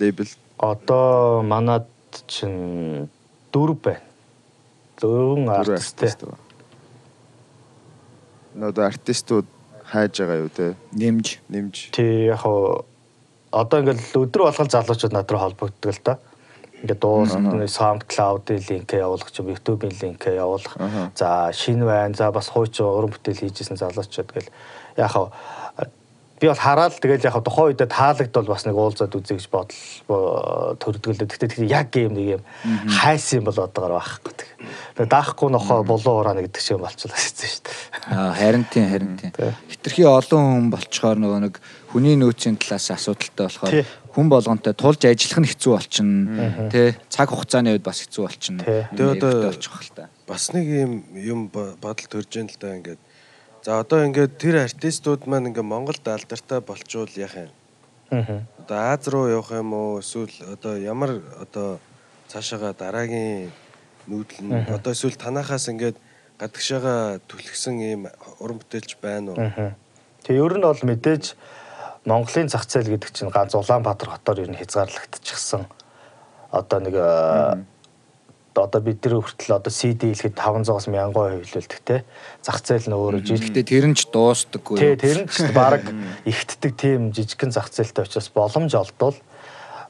Лейбл. 0.00 0.30
Одоо 0.58 1.42
манад 1.42 1.86
чинь 2.26 3.08
дөрв 3.52 3.78
байна. 3.82 4.02
Дөрвөн 5.00 5.48
артист. 5.50 6.24
Нөө 8.54 8.86
артистууд 8.86 9.46
хайж 9.90 10.20
байгаа 10.22 10.38
юу 10.46 10.50
те? 10.50 10.74
Нэмж 10.94 11.38
Нэмж. 11.50 11.90
Тий 11.90 12.30
яг 12.30 12.46
хоо 12.46 12.84
одоо 13.50 13.82
ингээл 13.82 14.26
өдөр 14.26 14.46
болгон 14.46 14.70
залуучууд 14.70 15.12
над 15.14 15.30
руу 15.30 15.42
холбогддог 15.42 15.90
л 15.90 16.02
да. 16.06 16.18
Ингээд 16.82 17.00
дуу 17.02 17.26
SoundCloud-ийн 17.26 18.62
линкээ 18.68 19.02
явуулах 19.02 19.30
YouTube-ийн 19.34 19.94
линкээ 19.98 20.38
явуулах. 20.38 20.74
За 21.14 21.50
шинэ 21.52 21.84
байна. 21.84 22.14
За 22.14 22.30
бас 22.30 22.48
хуучин 22.48 22.86
уран 22.86 23.10
бүтээл 23.10 23.42
хийжсэн 23.42 23.78
залуучууд 23.78 24.30
гэл 24.30 24.50
яг 24.96 25.10
хоо 25.10 25.32
би 26.44 26.50
бол 26.52 26.60
хараад 26.60 26.92
тэгэл 27.00 27.24
яг 27.24 27.40
тухайн 27.40 27.72
үедээ 27.72 27.88
таалагдвал 27.88 28.52
бас 28.52 28.68
нэг 28.68 28.76
уулзаад 28.76 29.16
үзье 29.16 29.40
гэж 29.40 29.48
бодол 29.48 30.76
төрдгөлөө. 30.76 31.24
Тэгтээ 31.24 31.72
яг 31.72 31.88
юм 31.96 32.12
нэг 32.12 32.26
юм 32.36 32.42
хайсан 33.00 33.40
юм 33.40 33.48
болоод 33.48 33.72
байгаа 33.72 33.96
байхгүй. 33.96 34.32
Тэгээ 35.00 35.08
даахгүй 35.08 35.48
нохоо 35.48 35.80
болоо 35.88 36.20
ураа 36.20 36.36
нэгдэг 36.36 36.60
шиг 36.60 36.84
болчихлоо 36.84 37.16
шээ 37.16 37.48
шүү 37.48 37.64
дээ. 37.64 38.12
Аа 38.12 38.36
харин 38.36 38.64
тийм 38.68 38.86
харин 38.92 39.16
тийм. 39.16 39.32
Хитрхи 39.72 40.04
олон 40.04 40.44
хүн 40.44 40.68
болчоор 40.68 41.16
нөгөө 41.16 41.40
нэг 41.48 41.54
хүний 41.88 42.16
нөөцийн 42.20 42.60
талаас 42.60 42.92
асуудалтай 42.92 43.48
болохоор 43.48 43.88
хүн 44.12 44.28
болгонтэй 44.28 44.76
тулж 44.76 45.00
ажиллах 45.08 45.40
нь 45.40 45.48
хэцүү 45.48 45.72
болчихно. 45.72 46.68
Тэ 46.68 47.00
цаг 47.08 47.32
хугацааны 47.32 47.72
үед 47.72 47.84
бас 47.88 48.04
хэцүү 48.04 48.22
болчихно. 48.28 48.62
Тэгээ 48.92 49.16
одоо 49.16 49.48
болчих 49.48 49.72
хэл 49.72 49.96
та. 49.96 50.12
Бас 50.28 50.52
нэг 50.52 50.68
юм 50.68 50.92
юм 51.16 51.40
бодол 51.48 52.08
төрж 52.10 52.36
ин 52.36 52.52
л 52.52 52.58
да 52.60 52.76
ингээд 52.76 53.00
За 53.64 53.80
одоо 53.80 54.04
ингээд 54.04 54.36
тэр 54.36 54.60
артистууд 54.60 55.24
маань 55.24 55.48
ингээд 55.48 55.64
Монголд 55.64 56.04
алдартай 56.04 56.60
болчвол 56.60 57.08
яах 57.16 57.48
юм? 57.48 57.52
Аа. 58.12 58.44
Одоо 58.60 58.76
Аз 58.92 59.08
руу 59.08 59.24
явах 59.32 59.56
юм 59.56 59.72
уу? 59.72 60.04
Эсвэл 60.04 60.36
одоо 60.52 60.76
ямар 60.76 61.24
одоо 61.40 61.80
цаашаага 62.28 62.76
дараагийн 62.76 63.48
нүүдэл 64.04 64.44
нь 64.44 64.68
одоо 64.68 64.92
эсвэл 64.92 65.16
танахаас 65.16 65.72
ингээд 65.72 65.96
гадагшаага 66.36 67.24
түлхсэн 67.24 67.80
ийм 67.80 68.02
уран 68.36 68.60
бүтээлч 68.60 69.00
байна 69.00 69.32
уу? 69.32 69.72
Тэгээ 70.28 70.44
ер 70.44 70.54
нь 70.60 70.68
бол 70.68 70.84
мэдээж 70.84 71.32
Монголын 72.04 72.52
зах 72.52 72.68
зээл 72.68 72.92
гэдэг 73.00 73.16
чинь 73.16 73.32
ганц 73.32 73.56
Улаанбаатар 73.56 74.12
хотоор 74.12 74.44
ер 74.44 74.52
нь 74.52 74.60
хязгаарлагдчихсан. 74.60 75.64
Одоо 76.52 76.78
нэг 76.84 76.94
одоо 78.54 78.80
бид 78.80 79.02
нар 79.04 79.18
хүртэл 79.18 79.58
одоо 79.58 79.72
CD 79.72 80.14
хэлэхэд 80.14 80.38
500-аас 80.38 80.86
1000 80.86 81.12
хувилуулдаг 81.14 81.80
те. 81.84 82.04
Зах 82.42 82.62
зээл 82.62 82.88
нь 82.90 82.96
өөрөө 82.96 83.22
жижиг. 83.26 83.50
Гэхдээ 83.50 83.66
тэр 83.66 83.86
нь 83.90 83.96
ч 83.98 84.06
дуустдаггүй. 84.14 84.76
Тий, 84.78 84.94
тэр 84.94 85.18
нь 85.24 85.30
ч 85.30 85.50
баг 85.50 85.82
ихтдэг 86.24 86.72
тийм 86.78 87.10
жижигхэн 87.10 87.50
зах 87.50 87.68
зээлтэй 87.74 88.06
учраас 88.06 88.30
боломж 88.30 88.72
олдвол 88.74 89.18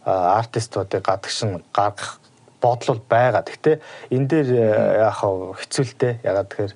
артистуудыг 0.05 1.05
гадагш 1.05 1.39
нь 1.45 1.61
гаргах 1.73 2.21
бодол 2.65 2.97
бол 2.97 3.05
байгаа. 3.09 3.45
Гэхдээ 3.45 3.77
энэ 4.17 4.29
дээр 4.29 4.49
яг 5.05 5.21
хэцүүлтэй. 5.21 6.25
Ягаад 6.25 6.49
тэгэхээр 6.49 6.75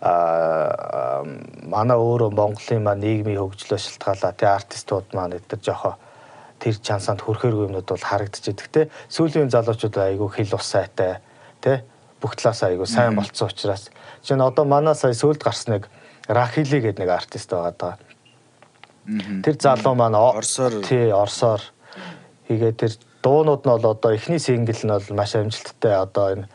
а 0.00 1.22
манай 1.68 1.96
өөрөө 2.00 2.32
Монголын 2.32 2.80
маань 2.80 3.04
нийгмийн 3.04 3.36
хөгжлөө 3.36 3.76
шилтгаалаа 3.76 4.32
тий 4.32 4.48
артистууд 4.48 5.12
маань 5.12 5.36
эдгээр 5.36 5.60
жоохоо 5.60 5.94
тэр 6.60 6.76
чансанд 6.76 7.24
хүрхээргүй 7.24 7.66
юмнууд 7.72 7.88
бол 7.88 8.04
харагдчихэдэг 8.04 8.68
те 8.68 8.82
сүүлийн 9.08 9.48
залуучууд 9.48 9.96
айгүй 9.96 10.28
хэл 10.28 10.54
ус 10.60 10.66
сайтай 10.68 11.18
те 11.64 11.82
бүх 12.20 12.36
талаас 12.36 12.62
айгүй 12.68 12.86
сайн 12.86 13.16
болцсон 13.16 13.48
учраас. 13.48 13.88
Чинь 14.22 14.44
одоо 14.44 14.68
манай 14.68 14.94
сая 14.94 15.16
сүүлд 15.16 15.40
гарсныг 15.40 15.88
Рахили 16.28 16.80
гэдэг 16.84 17.00
нэг 17.00 17.10
артист 17.10 17.50
байгаа 17.50 17.74
даа. 17.74 17.94
Тэр 19.42 19.56
залуу 19.56 19.94
маань 19.96 20.14
Орсоор. 20.14 20.84
Тий 20.84 21.10
Орсоор. 21.10 21.64
Хийгээ 22.46 22.72
тэр 22.76 22.92
дуунууд 23.24 23.64
нь 23.64 23.72
бол 23.72 23.86
одоо 23.96 24.12
эхний 24.12 24.38
сингл 24.38 24.76
нь 24.76 24.92
бол 24.92 25.16
маш 25.16 25.34
амжилттай. 25.34 25.96
Одоо 25.96 26.26
энэ 26.36 26.46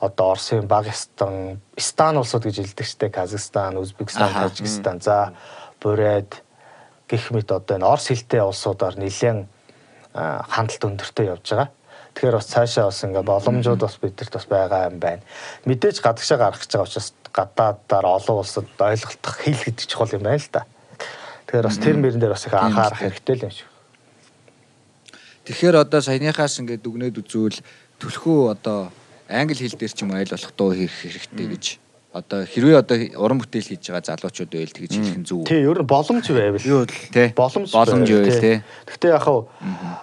одоо 0.00 0.36
Оросын 0.36 0.68
Багстан, 0.68 1.60
Стан 1.76 2.20
улсууд 2.20 2.44
гэж 2.44 2.56
хэлдэг 2.62 2.86
штэ. 2.86 3.10
Казахстан, 3.10 3.76
Узбекистан, 3.78 4.30
Тажикстан, 4.30 5.00
за 5.00 5.34
Бурайд 5.80 6.44
гэх 7.08 7.32
мэт 7.32 7.50
одоо 7.50 7.76
энэ 7.80 7.88
Орос 7.88 8.12
хэлтэй 8.12 8.44
улсуудаар 8.44 9.00
нэлээд 9.00 9.48
хандлт 10.14 10.82
өндөртэй 10.84 11.32
явж 11.32 11.46
байгаа. 11.48 11.70
Тэгэхээр 12.14 12.36
бас 12.36 12.48
цаашаа 12.52 12.84
бас 12.90 13.00
ингээ 13.04 13.24
боломжууд 13.24 13.80
бас 13.80 13.96
бидэрт 13.96 14.32
бас 14.32 14.46
байгаа 14.46 14.90
юм 14.90 14.98
байна. 14.98 15.22
Мэдээж 15.64 16.02
гадагшаа 16.04 16.38
гарах 16.38 16.60
гэж 16.60 16.70
байгаа 16.74 16.88
учраас 16.88 17.08
гадаадаар 17.32 18.06
олон 18.06 18.36
улсад 18.42 18.66
ойлголтох 18.74 19.36
хэл 19.38 19.64
гэдэг 19.64 19.86
чухал 19.86 20.12
юм 20.12 20.26
байна 20.26 20.42
л 20.42 20.50
да. 20.52 20.66
Тэгэхээр 21.46 21.68
бас 21.68 21.78
тэр 21.78 21.96
мөрөн 21.96 22.20
дээр 22.20 22.34
бас 22.34 22.46
их 22.46 22.54
анхаарах 22.54 23.00
хэрэгтэй 23.00 23.34
л 23.38 23.46
юм 23.46 23.54
шиг. 23.54 23.68
Тэгэхээр 25.46 25.76
одоо 25.80 26.00
саяныхаас 26.02 26.60
ингээд 26.60 26.82
дүгнээд 26.84 27.20
үзвэл 27.22 27.62
төлхөө 28.02 28.52
одоо 28.52 28.92
англи 29.30 29.64
хэл 29.64 29.78
дээр 29.78 29.92
ч 29.94 30.02
юм 30.02 30.12
айл 30.12 30.28
болох 30.28 30.52
дуу 30.58 30.74
хийх 30.74 30.92
хэрэгтэй 30.92 31.46
гэж 31.54 31.64
одоо 32.08 32.48
хэрвээ 32.48 32.80
одоо 32.80 32.96
уран 33.20 33.36
бүтээл 33.36 33.76
хийж 33.76 33.92
байгаа 33.92 34.16
залуучууд 34.16 34.48
байл 34.48 34.72
тэгж 34.72 34.92
хэлэх 34.96 35.18
нь 35.20 35.28
зөв. 35.28 35.44
Тий, 35.44 35.60
ер 35.60 35.76
нь 35.76 35.84
боломж 35.84 36.24
байвал. 36.32 36.64
Юу 36.64 36.88
л 36.88 36.88
тий. 36.88 37.28
Боломж 37.36 37.68
боломж 37.68 38.08
байвал 38.08 38.40
тий. 38.40 38.56
Гэхдээ 38.88 39.12
яг 39.12 39.22
хав 39.28 39.44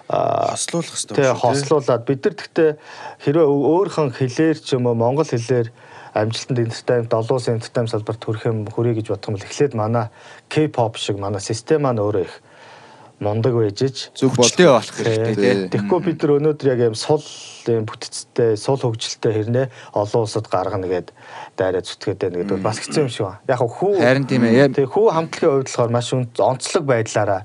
хослуулах 0.06 0.94
хэрэгтэй. 0.94 1.16
Тий, 1.18 1.30
хослуулад 1.34 2.02
бид 2.06 2.20
нар 2.22 2.36
гэхдээ 2.38 2.70
хэрвээ 3.26 3.46
өөрхөн 3.50 4.10
хэлээр 4.14 4.58
ч 4.62 4.68
юм 4.78 4.86
уу 4.86 4.94
монгол 4.94 5.26
хэлээр 5.26 5.74
амжилтанд 6.14 6.62
entertainment, 6.62 7.10
долоос 7.10 7.50
entertainment 7.50 7.92
салбарт 7.92 8.22
хүрэх 8.22 8.48
юм 8.48 8.64
хүрээ 8.70 9.02
гэж 9.02 9.06
бодох 9.12 9.28
юм 9.28 9.36
бол 9.36 9.46
эхлээд 9.50 9.74
манай 9.76 10.06
K-pop 10.48 10.96
шиг 10.96 11.18
манай 11.18 11.42
систем 11.42 11.84
маань 11.84 12.00
өөрөө 12.00 12.24
их 12.24 12.34
мундаг 13.20 13.54
байж 13.56 13.80
ич 13.80 13.98
зөв 14.12 14.36
болтой 14.36 14.68
болох 14.68 14.92
хэрэгтэй 14.92 15.34
тий. 15.34 15.54
Тэгэхгүй 15.72 16.00
бид 16.04 16.20
нар 16.20 16.32
өнөөдөр 16.36 16.68
яг 16.68 16.80
юм 16.92 16.96
сул 17.00 17.24
юм 17.64 17.86
бүтцтэй, 17.88 18.56
сул 18.60 18.76
хөгжилтэй 18.76 19.32
хэрнээ 19.32 19.66
олон 19.96 20.28
улсад 20.28 20.50
гаргана 20.52 20.84
гэд 20.84 21.16
дайраа 21.56 21.80
зүтгээд 21.80 22.20
байна 22.20 22.36
гэдэг 22.44 22.60
бас 22.60 22.80
хэцүү 22.84 23.08
юм 23.08 23.08
шиг 23.08 23.24
байна. 23.24 23.40
Яг 23.48 23.64
хүү 23.64 23.94
харин 24.04 24.28
тийм 24.28 24.44
ээ. 24.44 24.68
Тэг 24.76 24.92
хүү 24.92 25.06
хамтлагийн 25.16 25.52
хувьд 25.56 25.68
болохоор 25.72 25.92
маш 25.96 26.12
онцлог 26.12 26.84
байдлаараа 26.84 27.42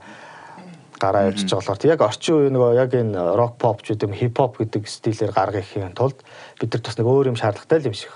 гараа 0.99 1.31
явж 1.31 1.47
байгаа 1.47 1.55
болохоор 1.63 1.87
яг 1.87 2.01
орчин 2.03 2.35
үеийн 2.35 2.53
нөгөө 2.53 2.71
яг 2.75 2.91
энэ 2.91 3.15
рок 3.39 3.55
поп 3.55 3.81
ч 3.81 3.95
гэдэм 3.95 4.11
хип 4.11 4.37
хоп 4.37 4.59
гэдэг 4.59 4.83
стилээр 4.85 5.31
гаргахын 5.31 5.95
тулд 5.95 6.19
бид 6.59 6.69
нар 6.75 6.83
бас 6.83 6.99
нэг 6.99 7.07
өөр 7.07 7.31
юм 7.31 7.39
шаардлагатай 7.39 7.79
л 7.79 7.89
юм 7.89 7.95
шиг. 7.97 8.13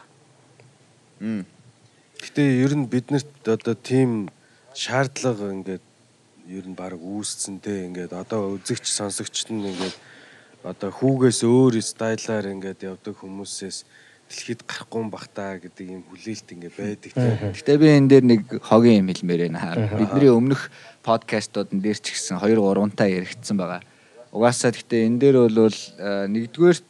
Гэтэ 2.19 2.43
ер 2.62 2.74
нь 2.75 2.85
биднэрт 2.91 3.47
одоо 3.47 3.74
тийм 3.74 4.29
шаардлага 4.75 5.55
ингээд 5.55 5.94
ер 6.49 6.65
нь 6.69 6.77
баг 6.77 6.97
үүсцэн 6.97 7.57
те 7.57 7.89
ингээд 7.89 8.13
одоо 8.13 8.57
үзэгч 8.57 8.85
сонсогчд 8.85 9.49
нь 9.49 9.65
ингээд 9.65 9.97
одоо 10.65 10.89
хүүгээс 10.93 11.41
өөр 11.45 11.81
стайлаар 11.81 12.53
ингээд 12.53 12.85
явдаг 12.85 13.17
хүмүүсээс 13.17 13.85
дэлхийд 14.29 14.61
гарахгүй 14.65 14.99
юм 15.01 15.09
бахтаа 15.13 15.61
гэдэг 15.61 15.85
юм 15.85 16.01
хүлээлт 16.09 16.47
ингээ 16.49 16.73
байдаг 16.73 17.11
тийм. 17.13 17.53
Гэтэ 17.53 17.77
би 17.77 17.87
энэ 17.93 18.09
дээр 18.09 18.25
нэг 18.25 18.41
хогийн 18.65 19.05
юм 19.05 19.09
хэлмээр 19.13 19.41
байна 19.49 19.59
хаа. 19.61 19.77
Бидний 19.97 20.33
өмнөх 20.33 20.73
подкастуудын 21.05 21.81
дээр 21.81 21.97
ч 22.01 22.17
гэсэн 22.17 22.41
2 22.41 22.57
3 22.57 22.97
таа 22.97 23.09
яригдсан 23.09 23.57
байгаа. 23.57 23.81
Угаасаа 24.33 24.73
гэтэ 24.73 25.05
энэ 25.05 25.21
дээр 25.21 25.37
бол 25.45 25.77
нэгдүгээрт 26.29 26.89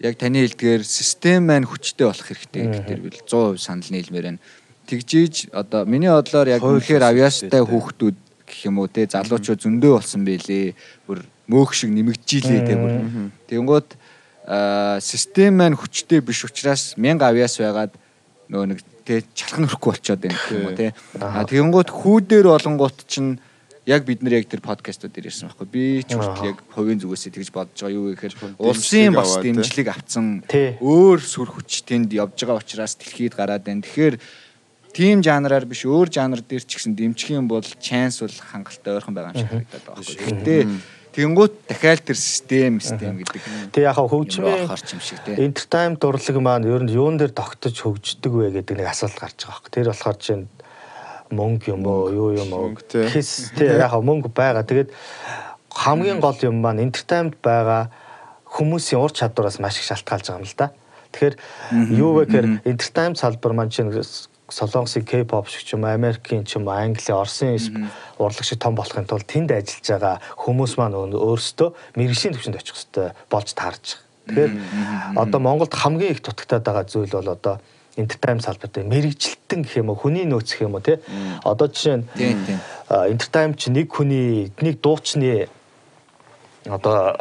яг 0.00 0.14
таны 0.16 0.44
хэлдгээр 0.48 0.82
систем 0.84 1.52
маань 1.52 1.68
хүчтэй 1.68 2.08
болох 2.08 2.24
хэрэгтэй 2.24 2.62
гэдэг 2.64 2.84
дээр 2.88 3.00
би 3.04 3.10
100% 3.12 3.60
санал 3.60 3.92
нийлмээр 3.92 4.26
байна. 4.32 4.40
Тэгжиж 4.88 5.52
одоо 5.52 5.84
миний 5.84 6.08
бодлоор 6.08 6.48
яг 6.48 6.64
үнэхээр 6.64 7.04
авьяастай 7.04 7.60
хүүхдүүд 7.60 8.27
гэх 8.48 8.66
юм 8.66 8.80
уу 8.80 8.88
те 8.88 9.04
залуучууд 9.04 9.60
зөндөө 9.60 9.92
болсон 10.00 10.24
байлээ. 10.24 10.72
Бүр 11.06 11.22
мөөх 11.46 11.76
шиг 11.76 11.92
нэмэгдчихилээ 11.92 12.62
те 12.64 12.74
бүр. 12.74 12.94
Тэнгууд 13.46 13.88
систем 15.04 15.60
маань 15.60 15.76
хүчтэй 15.76 16.24
биш 16.24 16.44
учраас 16.48 16.96
1000 16.96 17.20
авьяас 17.20 17.60
байгаад 17.60 17.92
нөгөө 18.48 18.66
нэг 18.72 18.80
те 19.04 19.20
чалхан 19.36 19.68
өрөхгүй 19.68 19.92
болчиход 19.92 20.20
байна 20.24 20.36
гэх 20.40 20.52
юм 20.56 20.64
уу 20.68 20.76
те. 20.76 20.96
А 21.20 21.44
тэгэнгუთ 21.44 21.88
хүүдээр 21.92 22.46
болонгууд 22.48 23.04
чинь 23.04 23.36
яг 23.88 24.04
бид 24.04 24.20
нар 24.22 24.40
яг 24.40 24.48
тэр 24.48 24.60
подкастууд 24.60 25.12
дээр 25.12 25.32
ярьсан 25.32 25.48
байхгүй 25.48 25.68
би 25.72 25.84
ч 26.04 26.12
хүртэл 26.12 26.52
яг 26.52 26.58
хувийн 26.76 27.00
зүгээсээ 27.00 27.32
тэгж 27.40 27.48
бодож 27.52 27.76
байгаа 27.80 27.96
юу 27.96 28.12
гэхээр 28.12 28.34
улсын 28.60 29.16
бас 29.16 29.32
дэмжлэг 29.40 29.88
авцсан 29.88 30.44
өөр 30.48 31.18
сүр 31.24 31.48
хүч 31.56 31.88
тэнд 31.88 32.12
явж 32.12 32.36
байгаа 32.36 32.60
учраас 32.60 33.00
дэлхийд 33.00 33.32
гараад 33.32 33.64
байна. 33.64 33.80
Тэгэхээр 33.80 34.20
тийм 34.92 35.22
жанраар 35.24 35.64
биш 35.68 35.84
өөр 35.84 36.08
жанр 36.08 36.40
дээр 36.42 36.64
ч 36.64 36.78
гэсэн 36.78 36.94
дэмжих 36.94 37.34
юм 37.34 37.48
бол 37.48 37.64
чанс 37.82 38.20
бол 38.22 38.32
хангалттай 38.32 38.98
ойрхон 38.98 39.14
байгаа 39.14 39.32
юм 39.32 39.40
шиг 39.40 39.50
харагдаад 39.50 39.84
байгаа 39.84 40.02
байхгүй. 40.02 40.26
Гэтэ 40.28 40.56
Тэнгүүт 41.18 41.54
дахиад 41.66 42.04
тэр 42.06 42.14
систем 42.14 42.78
систем 42.78 43.18
гэдэг. 43.18 43.42
Тэг 43.74 43.82
яг 43.82 43.98
хөгжмийн 43.98 44.70
харч 44.70 44.94
юм 44.94 45.02
шиг 45.02 45.18
тий. 45.26 45.34
Entertainment 45.34 46.04
урлаг 46.04 46.36
маань 46.38 46.68
ер 46.68 46.84
нь 46.86 46.94
юун 46.94 47.18
дээр 47.18 47.34
тогтож 47.34 47.74
хөгждөг 47.74 48.30
вэ 48.30 48.54
гэдэг 48.54 48.78
нэг 48.78 48.86
асуулт 48.86 49.18
гарч 49.18 49.42
байгаа 49.42 49.58
байхгүй. 49.58 49.72
Тэр 49.72 49.90
болохоор 49.90 50.18
чинь 50.22 50.46
мөнгө 51.34 51.74
юм 51.74 51.82
уу, 51.90 52.12
юу 52.14 52.30
юм 52.38 52.52
уу? 52.54 52.70
Гэс 52.76 53.50
тий 53.56 53.66
яг 53.66 53.98
мөнгө 53.98 54.30
байгаа. 54.30 54.62
Тэгээд 54.62 54.94
хамгийн 55.74 56.22
гол 56.22 56.38
юм 56.44 56.62
маань 56.62 56.86
entertainment 56.86 57.40
байгаа 57.42 57.90
хүмүүсийн 58.46 59.02
ур 59.02 59.10
чадвараас 59.10 59.58
маш 59.58 59.82
их 59.82 59.90
шалтгаалж 59.90 60.28
байгаа 60.28 60.38
юм 60.38 60.46
л 60.46 60.54
да. 60.54 60.70
Тэгэхээр 61.12 61.34
юу 61.98 62.10
вэ 62.14 62.22
гэхээр 62.30 62.48
entertainment 62.62 63.18
салбар 63.18 63.58
маань 63.58 63.74
чинь 63.74 63.90
Солонгосын 64.48 65.04
K-pop 65.04 65.48
шиг 65.52 65.62
ч 65.68 65.76
юм 65.76 65.84
Америкийн 65.84 66.44
ч 66.48 66.56
юм 66.56 66.68
уу, 66.68 66.76
Английн, 66.76 67.20
Оросын 67.20 67.60
урлаг 68.16 68.44
шиг 68.44 68.58
том 68.58 68.74
болохын 68.74 69.04
тулд 69.04 69.28
тэнд 69.28 69.52
ажиллаж 69.52 69.84
байгаа 69.84 70.16
хүмүүс 70.40 70.80
маань 70.80 70.96
өөрсдөө 71.12 71.68
мэрэгжлийн 72.00 72.32
төвшөнд 72.32 72.56
очих 72.56 72.74
хэрэгтэй 72.74 73.08
болж 73.28 73.48
таарч 73.52 73.86
байгаа. 74.00 74.08
Тэгэхээр 74.28 74.52
одоо 75.20 75.40
Монголд 75.40 75.72
хамгийн 75.76 76.12
их 76.16 76.24
дутагтаад 76.24 76.64
байгаа 76.64 76.84
зүйл 76.88 77.12
бол 77.12 77.28
одоо 77.28 77.60
entertainment 77.96 78.44
салбарт 78.44 78.76
мэрэгжилтэн 78.76 79.62
гэх 79.64 79.80
юм 79.80 79.90
уу 79.90 79.98
хүний 80.00 80.24
нөөц 80.24 80.48
гэх 80.54 80.64
юм 80.64 80.76
уу 80.76 80.84
тий? 80.84 80.96
Одоо 81.44 81.66
жишээ 81.68 81.96
нь 82.00 82.04
entertainment 82.88 83.58
чи 83.58 83.68
нэг 83.68 83.88
хүний 83.92 84.52
нэг 84.60 84.80
дуучны 84.80 85.48
одоо 86.68 87.20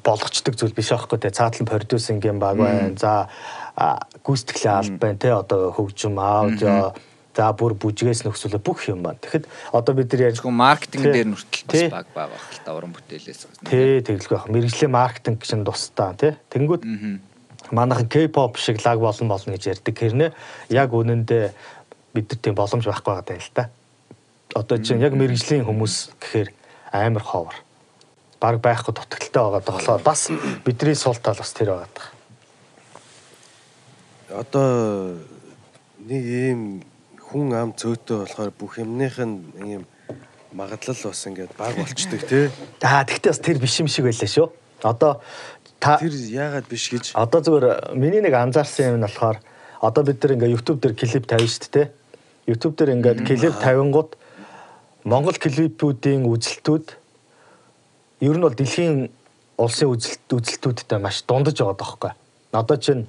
болгочдөг 0.00 0.56
зүйл 0.56 0.72
биш 0.72 0.92
аахгүй 0.92 1.18
тий? 1.20 1.30
Цаатлан 1.30 1.68
продюсинг 1.68 2.24
юм 2.24 2.38
баг 2.40 2.56
байна 2.56 2.96
за 2.96 3.28
гүйцэтгэлийн 3.76 4.76
алба 4.76 4.98
байна 4.98 5.18
те 5.18 5.30
одоо 5.34 5.70
хөгжим 5.72 6.18
аудио 6.18 6.92
за 7.40 7.52
бүр 7.56 7.72
бүжгээс 7.78 8.24
нөхсөлөө 8.26 8.60
бүх 8.60 8.84
юм 8.90 9.00
байна. 9.06 9.18
Тэгэхэд 9.22 9.46
одоо 9.72 9.94
бид 9.94 10.12
нар 10.12 10.22
ярьж 10.28 10.42
маркетинг 10.44 11.04
дээр 11.08 11.30
нүртэл 11.30 11.64
бас 11.70 11.82
баг 11.88 12.06
баг 12.12 12.28
байх 12.34 12.46
л 12.52 12.60
та 12.66 12.74
уран 12.74 12.92
бүтээлээс. 12.92 13.64
Тий, 13.64 14.02
тэгэлгүй 14.04 14.34
байх. 14.36 14.50
Мэргэжлийн 14.50 14.92
маркетинг 14.92 15.38
гэж 15.40 15.50
нь 15.56 15.64
тусдаа 15.64 16.12
тий. 16.18 16.34
Тэнгүүд 16.50 16.82
манайхан 17.70 18.10
K-pop 18.10 18.58
шиг 18.58 18.82
лаг 18.84 18.98
болон 18.98 19.28
болно 19.30 19.54
гэж 19.54 19.72
ярьдаг. 19.78 19.94
Хэрнээ 19.94 20.30
яг 20.74 20.90
үнэндээ 20.92 21.44
бид 22.12 22.26
нар 22.28 22.40
тийм 22.42 22.54
боломж 22.58 22.84
байхгүй 22.84 23.14
байгаа 23.14 23.38
юм 23.38 23.44
л 23.46 23.54
та. 23.54 23.70
Одоо 24.52 24.76
чинь 24.82 25.00
яг 25.00 25.14
мэргэжлийн 25.14 25.64
хүмүүс 25.64 26.18
гэхээр 26.18 26.48
амар 26.92 27.22
ховор. 27.22 27.56
Баг 28.42 28.58
байхгүй 28.58 28.92
дутагдaltaй 28.92 29.38
байгаа 29.38 29.62
болохоор 29.62 30.02
бас 30.02 30.28
бидний 30.66 30.98
сул 30.98 31.16
тал 31.16 31.38
бас 31.38 31.54
тэр 31.54 31.78
байгаа 31.78 32.19
одоо 34.32 35.18
нэг 36.06 36.24
ийм 36.24 36.60
хүн 37.18 37.54
ам 37.54 37.70
цөөтэй 37.74 38.16
болохоор 38.22 38.50
бүх 38.54 38.78
юмных 38.78 39.18
нь 39.18 39.42
ийм 39.58 39.82
магадлал 40.52 40.98
бас 41.10 41.26
ингээд 41.26 41.54
баг 41.58 41.74
болчдөг 41.76 42.22
тий. 42.26 42.50
Аа 42.82 43.04
тэгтээ 43.06 43.30
бас 43.30 43.42
тэр 43.42 43.58
биш 43.58 43.78
юм 43.80 43.88
шиг 43.88 44.06
байлаа 44.06 44.30
шүү. 44.30 44.48
Одоо 44.82 45.20
та 45.78 45.98
тэр 45.98 46.14
яагаад 46.14 46.66
биш 46.70 46.90
гэж 46.90 47.14
одоо 47.14 47.40
зүгээр 47.42 47.94
миний 47.94 48.22
нэг 48.22 48.34
анзаарсан 48.34 48.94
юм 48.94 48.96
нь 48.98 49.06
болохоор 49.06 49.38
одоо 49.82 50.02
бид 50.04 50.22
нар 50.22 50.34
ингээд 50.34 50.54
YouTube 50.54 50.80
дээр 50.80 50.94
клип 50.94 51.26
тавина 51.26 51.50
шүү 51.50 51.70
дээ. 51.70 51.86
YouTube 52.46 52.74
дээр 52.78 52.94
ингээд 52.98 53.18
клип 53.26 53.54
тавингууд 53.62 54.10
Монгол 55.04 55.38
клипүүдийн 55.38 56.26
үзэлтүүд 56.28 56.86
ер 58.26 58.36
нь 58.36 58.44
бол 58.44 58.54
дэлхийн 58.54 59.08
улсын 59.56 59.88
үзэлт 59.88 60.28
үзэлтүүдтэй 60.28 60.98
маш 61.00 61.24
дундаж 61.24 61.56
байгаа 61.56 61.78
даахгүй. 61.78 62.12
Одоо 62.52 62.76
чинь 62.76 63.06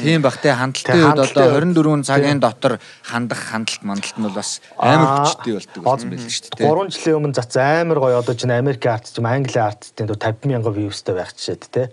Тийм 0.00 0.22
бах 0.22 0.38
те 0.42 0.54
хандлтын 0.54 0.98
үед 0.98 1.20
одоо 1.22 1.46
хандлтын 1.54 2.02
24 2.02 2.08
цагийн 2.08 2.40
дотор 2.40 2.78
хандах 3.02 3.38
хандлт 3.38 3.82
мандалт 3.86 4.18
нь 4.18 4.24
бол 4.26 4.34
бас 4.34 4.60
амар 4.78 5.26
хүчтэй 5.26 5.54
болдог 5.54 5.82
болсон 5.84 6.08
байл 6.10 6.26
шүү 6.26 6.50
дээ. 6.54 6.66
3 6.66 6.94
жилийн 6.94 7.16
өмнө 7.22 7.36
зац 7.38 7.54
амар 7.54 7.98
гоё 8.02 8.18
одоо 8.18 8.34
чинь 8.34 8.54
Америк 8.54 8.82
арт 8.86 9.14
юм 9.14 9.26
Англи 9.30 9.54
дөө 9.54 10.18
50 10.18 10.50
мянган 10.50 10.74
вьюстэй 10.74 11.14
байх 11.14 11.30
жишээд 11.36 11.68
те. 11.70 11.90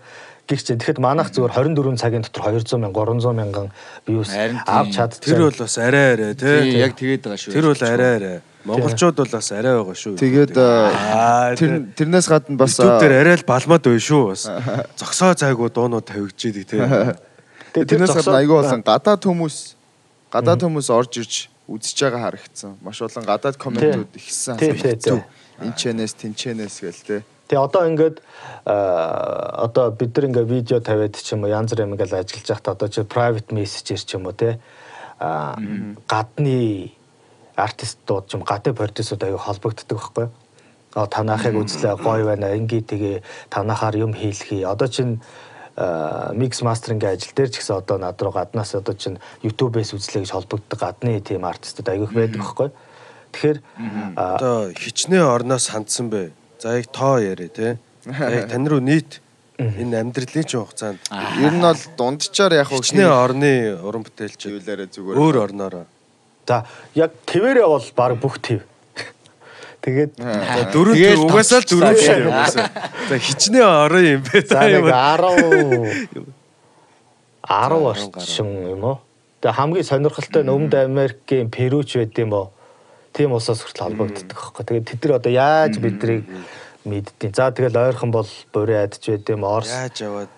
Гэх 0.52 0.68
чинь 0.68 0.82
тэгэхэд 0.82 1.00
манайх 1.00 1.32
зүгээр 1.32 1.54
24 1.54 1.96
цагийн 2.02 2.24
дотор 2.26 2.44
200 2.52 2.76
мянга 2.82 3.06
300 3.08 3.32
мянган 3.40 3.68
тийм. 4.04 4.60
авч 4.68 4.96
чадчих. 4.98 5.32
Тэр 5.32 5.48
бол 5.48 5.60
бас 5.64 5.78
арай 5.78 6.14
арай 6.18 6.34
тий. 6.36 6.76
яг 6.76 6.98
тэгээд 6.98 7.24
байгаа 7.24 7.40
шүү. 7.40 7.54
Тэр 7.54 7.66
бол 7.72 7.84
арай 7.88 8.12
арай. 8.20 8.38
Монголчууд 8.66 9.16
бол 9.16 9.32
бас 9.32 9.48
арай 9.56 9.74
байгаа 9.80 9.96
шүү. 9.96 10.20
Тэгээд 10.20 10.54
Аа, 10.60 11.56
тэр 11.56 11.88
тэрнээс 11.96 12.28
гадна 12.28 12.58
бас 12.60 12.76
YouTube 12.76 13.00
дээр 13.00 13.16
арай 13.22 13.36
л 13.40 13.48
балмаад 13.48 13.84
байна 13.86 14.04
шүү 14.04 14.24
бас. 14.28 14.44
Зогсоо 15.00 15.34
цайгуу 15.40 15.72
дуунууд 15.72 16.06
тавигдчихэд 16.06 16.68
тий. 16.68 16.84
Тэгээ 16.84 16.90
тэр 16.90 17.31
тэрнээс 17.74 18.16
гадна 18.20 18.40
аягүй 18.42 18.58
болон 18.60 18.82
гадаад 18.84 19.22
хүмүүс 19.24 19.58
гадаад 20.32 20.62
хүмүүс 20.68 20.88
орж 20.92 21.14
ирж 21.24 21.36
үзэж 21.72 21.98
байгаа 22.04 22.22
харагдсан. 22.28 22.76
Маш 22.84 23.02
олон 23.02 23.26
гадаад 23.26 23.58
комментүүд 23.58 24.12
ихсэн. 24.16 24.60
Энэ 25.62 25.78
чэнэс 25.78 26.14
тэнчэнэс 26.18 26.76
гээл 26.82 27.04
те. 27.06 27.18
Тэгээ 27.48 27.64
одоо 27.68 27.84
ингээд 27.88 28.18
одоо 28.66 29.92
бид 29.92 30.12
нар 30.16 30.26
ингээд 30.28 30.50
видео 30.50 30.80
тавиад 30.80 31.16
ч 31.16 31.36
юм 31.36 31.46
уу 31.46 31.54
янз 31.54 31.72
бүр 31.72 31.86
юм 31.86 31.94
ингээд 31.96 32.16
ажиллаж 32.18 32.48
байхдаа 32.48 32.74
одоо 32.74 32.88
чи 32.90 33.04
private 33.04 33.52
message 33.54 34.04
ч 34.04 34.16
юм 34.16 34.26
уу 34.26 34.34
те 34.34 34.58
аа 35.20 35.56
гадны 36.10 36.92
артистууд 37.56 38.26
ч 38.28 38.40
юм 38.40 38.44
гадны 38.44 38.74
продюсерууд 38.74 39.24
аяга 39.24 39.46
холбогддог 39.46 40.00
байхгүй? 40.00 40.28
Аа 40.98 41.08
танахыг 41.08 41.56
үзлээ 41.56 41.96
гоё 42.02 42.26
байна 42.26 42.56
ингээ 42.58 42.82
тэгээ 42.90 43.16
танахаар 43.54 43.96
юм 43.96 44.14
хийлхий. 44.18 44.66
Одоо 44.66 44.88
чин 44.88 45.22
микс 45.78 46.62
мастеринг 46.62 47.04
ажил 47.04 47.32
дээр 47.36 47.50
ч 47.50 47.64
гэсэн 47.64 47.80
одоо 47.80 47.98
над 47.98 48.22
руу 48.22 48.36
гаднаас 48.36 48.76
одоо 48.76 48.94
чин 48.94 49.20
YouTube-ээс 49.42 49.96
үзлээ 49.96 50.28
гэж 50.28 50.32
холбогддог 50.36 50.80
гадны 50.80 51.20
тийм 51.24 51.48
артистууд 51.48 51.88
аягүйх 51.88 52.12
байдаг 52.12 52.40
байхгүй? 52.44 52.70
Тэгэхээр 53.32 53.58
Одоо 54.20 54.72
хичнээн 54.76 55.24
орноос 55.24 55.72
хандсан 55.72 56.12
бэ. 56.12 56.32
За 56.60 56.76
яг 56.76 56.92
тоо 56.92 57.18
яриа 57.24 57.48
тий. 57.48 57.78
За 58.04 58.30
яг 58.30 58.52
тань 58.52 58.68
руу 58.68 58.84
нийт 58.84 59.22
энэ 59.58 60.02
амьдралын 60.02 60.44
чинь 60.44 60.60
хугацаанд 60.60 61.00
Ер 61.40 61.54
нь 61.56 61.62
бол 61.64 61.84
дунджаар 61.98 62.54
яг 62.60 62.68
хичнээн 62.68 63.14
орны 63.14 63.80
уран 63.80 64.04
бүтээлч 64.04 64.50
зүйлээрээ 64.50 64.90
зүгээр 64.92 65.16
өөр 65.18 65.36
орноороо. 65.48 65.86
За 66.48 66.66
яг 66.96 67.16
твэрээ 67.26 67.68
бол 67.68 67.88
баг 67.96 68.20
бүх 68.20 68.42
тв. 68.42 68.66
Тэгээд 69.82 70.12
За 70.22 70.62
дөрөв 70.70 70.94
Тэгээд 70.94 71.18
төр 71.18 71.26
угаасаа 71.26 71.60
л 71.62 71.66
дөрөв 71.66 71.98
шүү 71.98 72.30
угаасаа. 72.30 72.70
За 73.10 73.16
хичнээн 73.18 73.66
орон 73.66 74.06
юм 74.06 74.22
бэ. 74.22 74.38
за 74.46 74.62
юм. 74.70 74.86
10 74.86 74.94
10 74.94 74.94
гаруй. 77.42 77.82
орчим 77.90 78.50
юм 78.70 78.84
уу? 78.86 78.98
Тэгээ 79.42 79.58
хамгийн 79.58 79.90
сонирхолтой 79.90 80.44
нь 80.46 80.54
Өмнөд 80.54 80.76
Америкийн 80.78 81.50
Перуч 81.50 81.98
байд 81.98 82.14
юм 82.22 82.38
уу? 82.38 82.54
Тийм 83.10 83.34
улсаас 83.34 83.66
хүртэл 83.66 83.90
холбогддог 83.90 84.38
байхгүй. 84.38 84.64
Тэгээд 84.70 84.86
тэд 84.86 85.02
нар 85.02 85.18
одоо 85.18 85.34
яаж 85.34 85.82
биднийг 85.82 86.30
мэддэв. 86.86 87.34
За 87.34 87.50
тэгэл 87.50 87.74
ойрхон 87.74 88.14
бол 88.14 88.30
буруу 88.54 88.78
ядж 88.86 89.02
байд 89.02 89.26
юм 89.34 89.44
Орос. 89.50 89.74
Яаж 89.74 89.98
яваад 89.98 90.32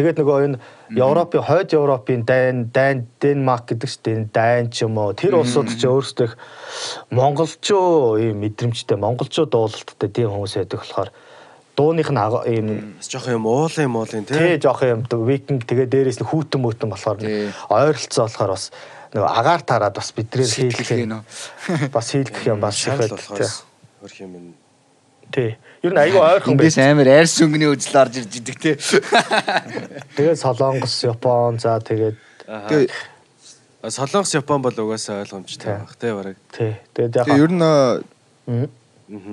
Тэгээд 0.00 0.16
нөгөө 0.16 0.38
энэ 0.48 0.58
Европын 0.96 1.44
хойд 1.44 1.76
Европын 1.76 2.24
дайн 2.24 2.72
дайн 2.72 3.04
Денмарк 3.20 3.68
гэдэг 3.68 3.90
чинь 3.92 4.24
энэ 4.24 4.32
дайн 4.32 4.64
ч 4.72 4.88
юм 4.88 4.96
уу. 4.96 5.12
Тэр 5.12 5.36
улсууд 5.36 5.68
ч 5.76 5.84
өөрсдөө 5.84 6.24
их 6.24 6.34
монголчуу 7.12 8.16
ийм 8.16 8.40
мэдрэмжтэй 8.40 8.96
монголчуу 8.96 9.44
дуулалттай 9.44 10.08
тийм 10.08 10.32
хүмүүс 10.32 10.56
байдаг 10.56 10.80
болохоор 10.80 11.10
дууных 11.76 12.08
нь 12.08 12.20
ийм 12.48 12.96
бас 12.96 13.12
жоох 13.12 13.28
юм 13.28 13.44
уулын 13.44 13.92
муулын 13.92 14.24
тий. 14.24 14.40
Тий. 14.40 14.56
жоох 14.56 14.80
юм. 14.88 15.04
Викинг 15.04 15.68
тэгээ 15.68 15.92
дээрээс 15.92 16.24
нь 16.24 16.28
хүүтэн 16.32 16.64
мүтэн 16.64 16.88
болохоор 16.88 17.20
ойролцоо 17.68 18.24
болохоор 18.24 18.56
бас 18.56 18.72
нөгөө 19.12 19.28
агаар 19.36 19.62
тараад 19.68 20.00
бас 20.00 20.08
бидрээр 20.16 20.48
хийлгэх 20.48 20.90
юм. 20.96 21.20
бас 21.92 22.06
хийлгэх 22.08 22.48
юм 22.48 22.64
бас 22.64 22.80
их 22.88 22.96
байдаг 22.96 23.20
хөрх 24.00 24.16
юм 24.24 24.56
тий 25.28 25.60
ер 25.82 25.92
нь 25.92 26.00
айгүй 26.00 26.20
ойрхон 26.20 26.52
Эндээс 26.54 26.76
байдаг 26.76 26.92
амар 26.92 27.08
айр 27.08 27.28
сүнгний 27.30 27.68
үзэл 27.72 28.00
орж 28.00 28.14
ирж 28.20 28.32
идэг 28.36 28.56
те. 28.60 28.72
тэгээд 30.16 30.38
солонгос 30.40 30.96
япон 31.08 31.58
за 31.58 31.80
тэгээд 31.80 32.16
Тэгээ 32.46 32.90
А, 33.82 33.88
Солонгос 33.88 34.34
Япон 34.36 34.60
бол 34.60 34.76
угаасаа 34.76 35.24
ойлгомжтой 35.24 35.72
байх 35.80 35.96
тий 35.96 36.12
бараг. 36.12 36.36
тий 36.52 36.76
тэгээд 36.92 37.16
яг 37.16 37.28
ер 37.32 37.48
нь. 37.48 38.68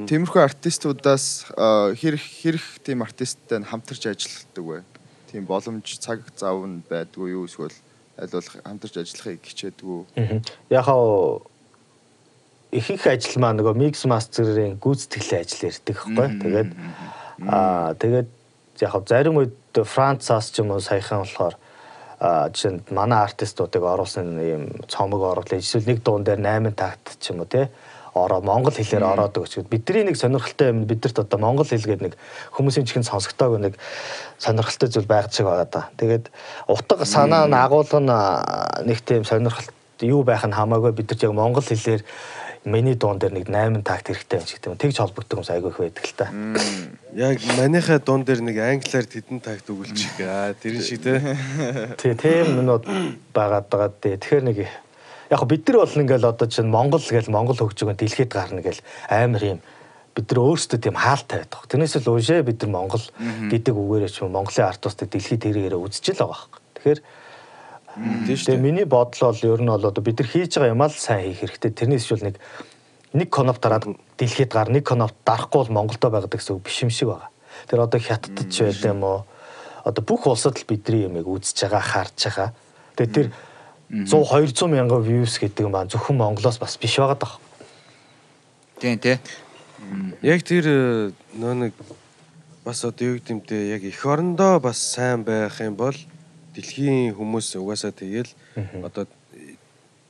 Тиймэрхүү 0.08 0.42
артистуудаас 0.42 1.52
хэрэг 2.00 2.24
хэрэг 2.24 2.66
тийм 2.80 3.04
артисттай 3.04 3.60
хамтарч 3.68 4.08
ажилладаг 4.08 4.64
бай. 4.64 4.82
Тийм 5.28 5.44
боломж 5.44 6.00
цаг 6.00 6.24
зав 6.40 6.64
нь 6.64 6.80
байдгүй 6.88 7.36
юу 7.36 7.44
эсвэл 7.44 7.76
аль 8.16 8.32
болох 8.32 8.56
хамтарч 8.64 8.96
ажиллахыг 9.04 9.44
хичээдэггүй. 9.44 10.02
Мгм. 10.16 10.40
Яг 10.72 10.88
хаа 12.72 12.78
их 12.78 12.90
их 12.90 13.08
ажил 13.08 13.42
маа 13.42 13.54
нөгөө 13.54 13.76
микс 13.76 14.06
мастерын 14.06 14.78
гүйцэтгэлийн 14.80 15.42
ажил 15.42 15.70
ярьдаг 15.70 15.98
байхгүй. 16.16 16.40
Тэгээд 16.42 16.70
аа 17.48 17.94
тэгээд 17.96 18.30
яг 18.82 19.08
зарим 19.08 19.38
үед 19.38 19.56
Францаас 19.74 20.52
ч 20.52 20.60
юм 20.60 20.72
уу 20.72 20.80
саяхан 20.80 21.24
болохоор 21.24 21.56
жишээ 22.20 22.72
нь 22.72 22.82
манай 22.92 23.24
артистуудыг 23.24 23.84
оруулсан 23.84 24.40
юм 24.42 24.64
цомог 24.88 25.22
оруулаа. 25.22 25.60
Эсвэл 25.60 25.88
нэг 25.88 26.04
дуун 26.04 26.24
дээр 26.24 26.40
8 26.42 26.76
такт 26.76 27.18
ч 27.20 27.32
юм 27.32 27.40
уу 27.40 27.48
те 27.48 27.70
ороо 28.18 28.42
монгол 28.42 28.74
хэлээр 28.74 29.06
ороод 29.06 29.38
өгч. 29.38 29.64
Бидний 29.70 30.04
нэг 30.04 30.18
сонирхолтой 30.18 30.74
юм 30.74 30.90
бидэрт 30.90 31.20
одоо 31.22 31.40
монгол 31.40 31.70
хэл 31.70 31.86
гэдэг 31.86 32.04
нэг 32.04 32.16
хүмүүсийн 32.58 32.90
чихэн 32.90 33.06
сонсогдоог 33.06 33.62
нэг 33.62 33.74
сонирхолтой 34.42 34.90
зүйл 34.90 35.06
байгаад 35.06 35.34
шиг 35.34 35.46
байгаа 35.46 35.70
да. 35.70 35.82
Тэгээд 36.02 36.34
утга 36.68 37.06
санаа 37.06 37.46
нь 37.46 37.54
агуулга 37.54 38.02
нь 38.02 38.90
нэг 38.90 39.00
тийм 39.06 39.22
сонирхолт 39.22 39.70
юу 40.02 40.24
байх 40.26 40.42
нь 40.46 40.58
хамаагүй 40.58 40.92
бид 40.98 41.14
нар 41.14 41.18
ч 41.18 41.24
яг 41.30 41.34
монгол 41.38 41.62
хэлээр 41.62 42.02
миний 42.66 42.96
дуун 42.96 43.20
дээр 43.20 43.34
нэг 43.34 43.50
8 43.50 43.84
такт 43.84 44.10
хэрэгтэй 44.10 44.40
юм 44.40 44.48
шиг 44.48 44.60
тийм 44.64 44.78
тэгж 44.78 44.98
холбогддог 44.98 45.40
юмс 45.42 45.52
айгүй 45.52 45.72
их 45.72 45.80
байдаг 45.84 46.06
л 46.08 46.16
та. 46.18 46.26
Яг 47.14 47.38
манийхаа 47.58 48.00
дуун 48.00 48.24
дээр 48.24 48.42
нэг 48.42 48.58
англиар 48.58 49.06
тэдэн 49.06 49.40
тагт 49.42 49.70
өгүүлчих. 49.70 50.18
Аа 50.24 50.54
тэрэн 50.58 50.82
шиг 50.82 51.02
тий. 51.04 51.20
Тий, 52.02 52.14
тийм 52.18 52.58
минут 52.58 52.86
байгаад 53.34 53.70
байгаа 53.70 53.92
дээ. 53.94 54.18
Тэгэхээр 54.18 54.46
нэг 54.48 54.58
яг 55.30 55.42
бид 55.46 55.68
нар 55.68 55.78
бол 55.84 56.02
ингээл 56.02 56.32
одоо 56.32 56.48
чинь 56.48 56.72
Монгол 56.72 57.04
гэл 57.04 57.32
Монгол 57.32 57.60
хөгжөөгөө 57.60 57.98
дэлхийд 58.00 58.32
гарна 58.32 58.62
гэл 58.64 58.82
амар 59.10 59.44
юм 59.44 59.60
бид 60.18 60.32
нар 60.34 60.42
өөрсдөө 60.42 60.80
тийм 60.82 60.98
хаалтай 60.98 61.46
байдаг. 61.46 61.62
Тэрнээс 61.70 61.96
л 62.02 62.10
уушээ 62.10 62.42
бид 62.42 62.64
нар 62.66 62.72
Монгол 62.74 63.06
гэдэг 63.54 63.76
үгээрээ 63.76 64.10
ч 64.10 64.26
Монголын 64.26 64.70
артистыг 64.72 65.14
дэлхийд 65.14 65.46
тэрээрээ 65.46 65.78
үзэж 65.78 66.18
л 66.18 66.22
байгаа 66.26 66.34
байхгүй. 66.34 66.62
Тэгэхээр 66.74 67.00
Тэгээ 67.98 68.62
миний 68.62 68.86
бодол 68.86 69.34
бол 69.34 69.42
ер 69.42 69.62
нь 69.62 69.72
бол 69.74 69.86
одоо 69.90 70.04
бид 70.04 70.20
нар 70.22 70.30
хийж 70.30 70.54
байгаа 70.58 70.74
юм 70.76 70.82
аа 70.86 70.90
л 70.90 70.98
сайн 70.98 71.26
хийх 71.26 71.42
хэрэгтэй. 71.42 71.72
Тэрнээс 71.74 72.06
шүүл 72.06 72.26
нэг 72.30 72.38
нэг 73.18 73.30
коноп 73.34 73.58
дараад 73.58 73.90
дэлхийд 74.22 74.54
гар 74.54 74.70
нэг 74.70 74.86
коноп 74.86 75.18
дарахгүй 75.26 75.66
бол 75.66 75.76
Монголдо 75.82 76.14
байгаад 76.14 76.30
гэсэн 76.30 76.56
үг 76.56 76.64
биш 76.68 76.86
юм 76.86 76.94
шиг 76.94 77.10
байгаа. 77.10 77.34
Тэр 77.66 77.82
одоо 77.82 77.98
хятадд 77.98 78.54
ч 78.54 78.70
байд 78.70 78.86
юм 78.86 79.02
уу? 79.02 79.26
Одоо 79.82 80.04
бүх 80.06 80.30
улсад 80.30 80.62
л 80.62 80.70
бидний 80.70 81.10
юмыг 81.10 81.26
үзэж 81.26 81.66
байгаа, 81.66 81.82
харж 81.82 82.18
байгаа. 82.22 82.50
Тэгээ 82.94 83.14
тэр 83.18 83.28
100 83.90 84.14
200 84.14 84.68
мянган 84.70 85.02
views 85.02 85.40
гэдэг 85.42 85.66
юм 85.66 85.74
аа 85.74 85.90
зөвхөн 85.90 86.22
Монголоос 86.22 86.62
бас 86.62 86.78
биш 86.78 87.02
байгаа 87.02 87.18
даа. 87.18 87.34
Тийм 88.78 89.00
те. 89.00 89.18
Яг 90.22 90.46
тэр 90.46 90.64
э, 90.68 91.12
нөө 91.34 91.54
нэг 91.56 91.74
бас 92.62 92.84
одоо 92.86 93.16
юу 93.16 93.18
гэмтэй 93.18 93.74
яг 93.74 93.82
эх 93.88 94.06
орондоо 94.06 94.60
бас 94.60 94.78
сайн 94.78 95.24
байх 95.24 95.58
юм 95.64 95.80
бол 95.80 95.96
дэлхийн 96.58 97.14
хүмүүс 97.14 97.54
угаасаа 97.62 97.94
тэгэл 97.94 98.34
одоо 98.82 99.06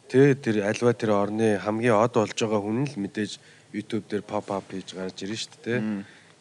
тэ 0.08 0.40
тэр 0.40 0.64
альва 0.64 0.96
тэр 0.96 1.12
орны 1.12 1.60
хамгийн 1.60 2.00
од 2.00 2.16
болж 2.16 2.32
байгаа 2.40 2.64
хүн 2.64 2.88
л 2.88 2.96
мэдээж 2.96 3.32
YouTube 3.76 4.08
дээр 4.08 4.24
pop 4.24 4.48
up 4.56 4.72
хийж 4.72 4.96
гарч 4.96 5.28
ирнэ 5.28 5.36
шүү 5.36 5.60
дээ. 5.68 5.80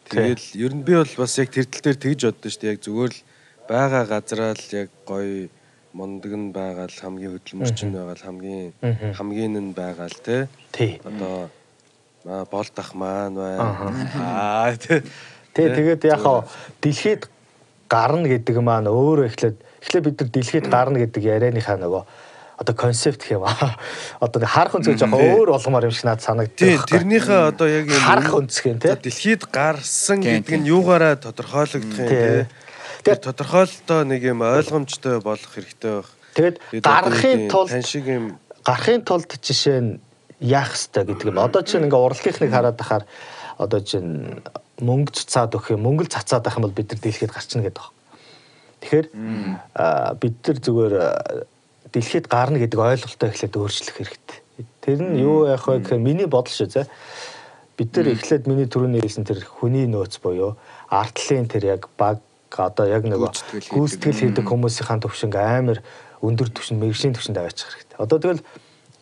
Тэгэл 0.07 0.45
ер 0.55 0.71
нь 0.71 0.83
би 0.87 0.95
бол 0.95 1.13
бас 1.19 1.35
яг 1.35 1.51
тэр 1.51 1.67
тал 1.67 1.83
дээр 1.83 1.99
тэгж 1.99 2.21
боддоо 2.23 2.47
шүү 2.51 2.61
дээ. 2.63 2.71
Яг 2.71 2.81
зүгээр 2.87 3.11
л 3.11 3.21
байгаа 3.67 4.03
газараа 4.07 4.51
л 4.55 4.67
яг 4.71 4.89
гоё 5.03 5.51
мундаг 5.91 6.33
нь 6.39 6.55
байгаа 6.55 6.87
л 6.87 7.01
хамгийн 7.03 7.33
хөдөлмөрчин 7.35 7.91
байгаа 7.91 8.15
л 8.15 8.23
хамгийн 8.23 8.71
хамгийн 9.19 9.53
нь 9.59 9.75
байгаа 9.75 10.07
л 10.07 10.19
тэ. 10.23 10.47
Тий. 10.71 11.03
Одоо 11.03 11.51
аа 12.23 12.47
болдох 12.47 12.95
маань 12.95 13.35
байна. 13.35 13.91
Аа 14.15 14.71
тий. 14.79 15.03
Тий, 15.51 15.67
тэгээд 15.67 16.07
яг 16.07 16.23
хаа 16.23 16.47
дэлхийд 16.79 17.27
гарна 17.91 18.31
гэдэг 18.31 18.55
маань 18.63 18.87
өөрөө 18.87 19.27
эхлээд 19.27 19.57
эхлээд 19.87 20.03
бид 20.03 20.19
нар 20.21 20.29
дэлхийд 20.29 20.67
гарна 20.67 20.99
гэдэг 20.99 21.23
ярианыхаа 21.23 21.79
нөгөө 21.79 22.03
одоо 22.57 22.73
концепт 22.75 23.21
гэх 23.21 23.37
юм 23.37 23.45
аа. 23.45 23.77
Одоо 24.19 24.41
харах 24.43 24.75
өнцөг 24.75 24.97
жоохон 24.97 25.21
өөр 25.21 25.53
болгомоор 25.53 25.87
юм 25.87 25.93
шиг 25.93 26.09
надад 26.09 26.25
санагддаг. 26.25 26.89
Тэрнийхээ 26.89 27.53
одоо 27.53 27.67
яг 27.69 27.85
юм 27.85 28.01
харах 28.01 28.33
өнцгэн 28.33 28.81
тий. 28.81 28.89
одоо 28.91 29.03
дэлхийд 29.05 29.43
гарсан 29.53 30.19
гэдэг 30.25 30.57
нь 30.57 30.65
юугаараа 30.65 31.15
тодорхойлогдох 31.21 32.01
юм 32.01 32.09
Тий. 32.09 32.09
тий. 32.09 32.45
Тэр 33.05 33.21
Тэгээд- 33.21 33.25
тодорхойлолтоо 33.29 34.01
нэг 34.09 34.21
юм 34.25 34.41
ойлгомжтой 34.41 35.21
болох 35.21 35.51
хэрэгтэй 35.53 36.01
байх. 36.01 36.09
Одоо 36.33 36.81
гарахын 36.81 37.45
тулд 37.47 37.85
шиг 37.85 38.05
юм 38.09 38.25
гарахын 38.65 39.05
тулд 39.05 39.29
жишээ 39.29 39.79
нь 39.79 39.91
яах 40.41 40.73
ёстой 40.73 41.05
гэдэг 41.05 41.29
юм. 41.29 41.37
Одоо 41.37 41.61
чинь 41.61 41.85
ингээ 41.85 42.01
урлагийнхныг 42.09 42.49
хараад 42.49 42.81
ахаар 42.81 43.05
одоо 43.61 43.79
чинь 43.85 44.41
мөнгө 44.81 45.13
цацаад 45.13 45.53
өгөх 45.53 45.77
юм, 45.77 45.85
мөнгө 45.85 46.09
л 46.09 46.13
цацаад 46.13 46.45
ах 46.45 46.57
юм 46.57 46.65
бол 46.65 46.73
бид 46.73 46.89
нар 46.89 47.01
дэлхийд 47.01 47.33
гарчна 47.33 47.61
гэдэг 47.65 47.81
баг. 47.85 47.96
Тэгэхээр 48.87 49.07
бид 50.23 50.35
нар 50.47 50.59
зүгээр 50.63 50.95
дэлхийд 51.91 52.27
гарна 52.31 52.57
гэдэг 52.63 52.79
ойлголтоо 52.79 53.27
эхлээд 53.27 53.59
өөрчлөх 53.59 53.95
хэрэгтэй. 53.99 54.39
Тэр 54.79 54.99
нь 55.03 55.19
юу 55.19 55.43
яах 55.51 55.67
вэ 55.67 55.83
гэхээр 55.83 55.99
миний 55.99 56.27
бодол 56.31 56.55
шүү 56.55 56.71
зэ. 56.71 56.87
Бид 57.75 57.91
нар 57.99 58.07
эхлээд 58.15 58.47
миний 58.47 58.67
түрүүний 58.71 59.03
хэлсэн 59.03 59.27
тэр 59.27 59.43
хүний 59.43 59.91
нөөц 59.91 60.23
буюу 60.23 60.55
артлын 60.87 61.51
тэр 61.51 61.77
яг 61.77 61.91
баг 61.99 62.23
одоо 62.55 62.87
яг 62.87 63.03
нэг 63.03 63.19
Гүйцэтгэл 63.19 64.31
хийдэг. 64.31 64.47
хүмүүсийн 64.47 65.03
төвшинг 65.03 65.35
амар 65.35 65.83
өндөр 66.23 66.47
түвшинд 66.47 66.79
мэрэгжлийн 66.79 67.13
түвшинд 67.13 67.37
аваачих 67.37 67.67
хэрэгтэй. 67.67 67.99
Одоо 67.99 68.17
тэгэл 68.23 68.41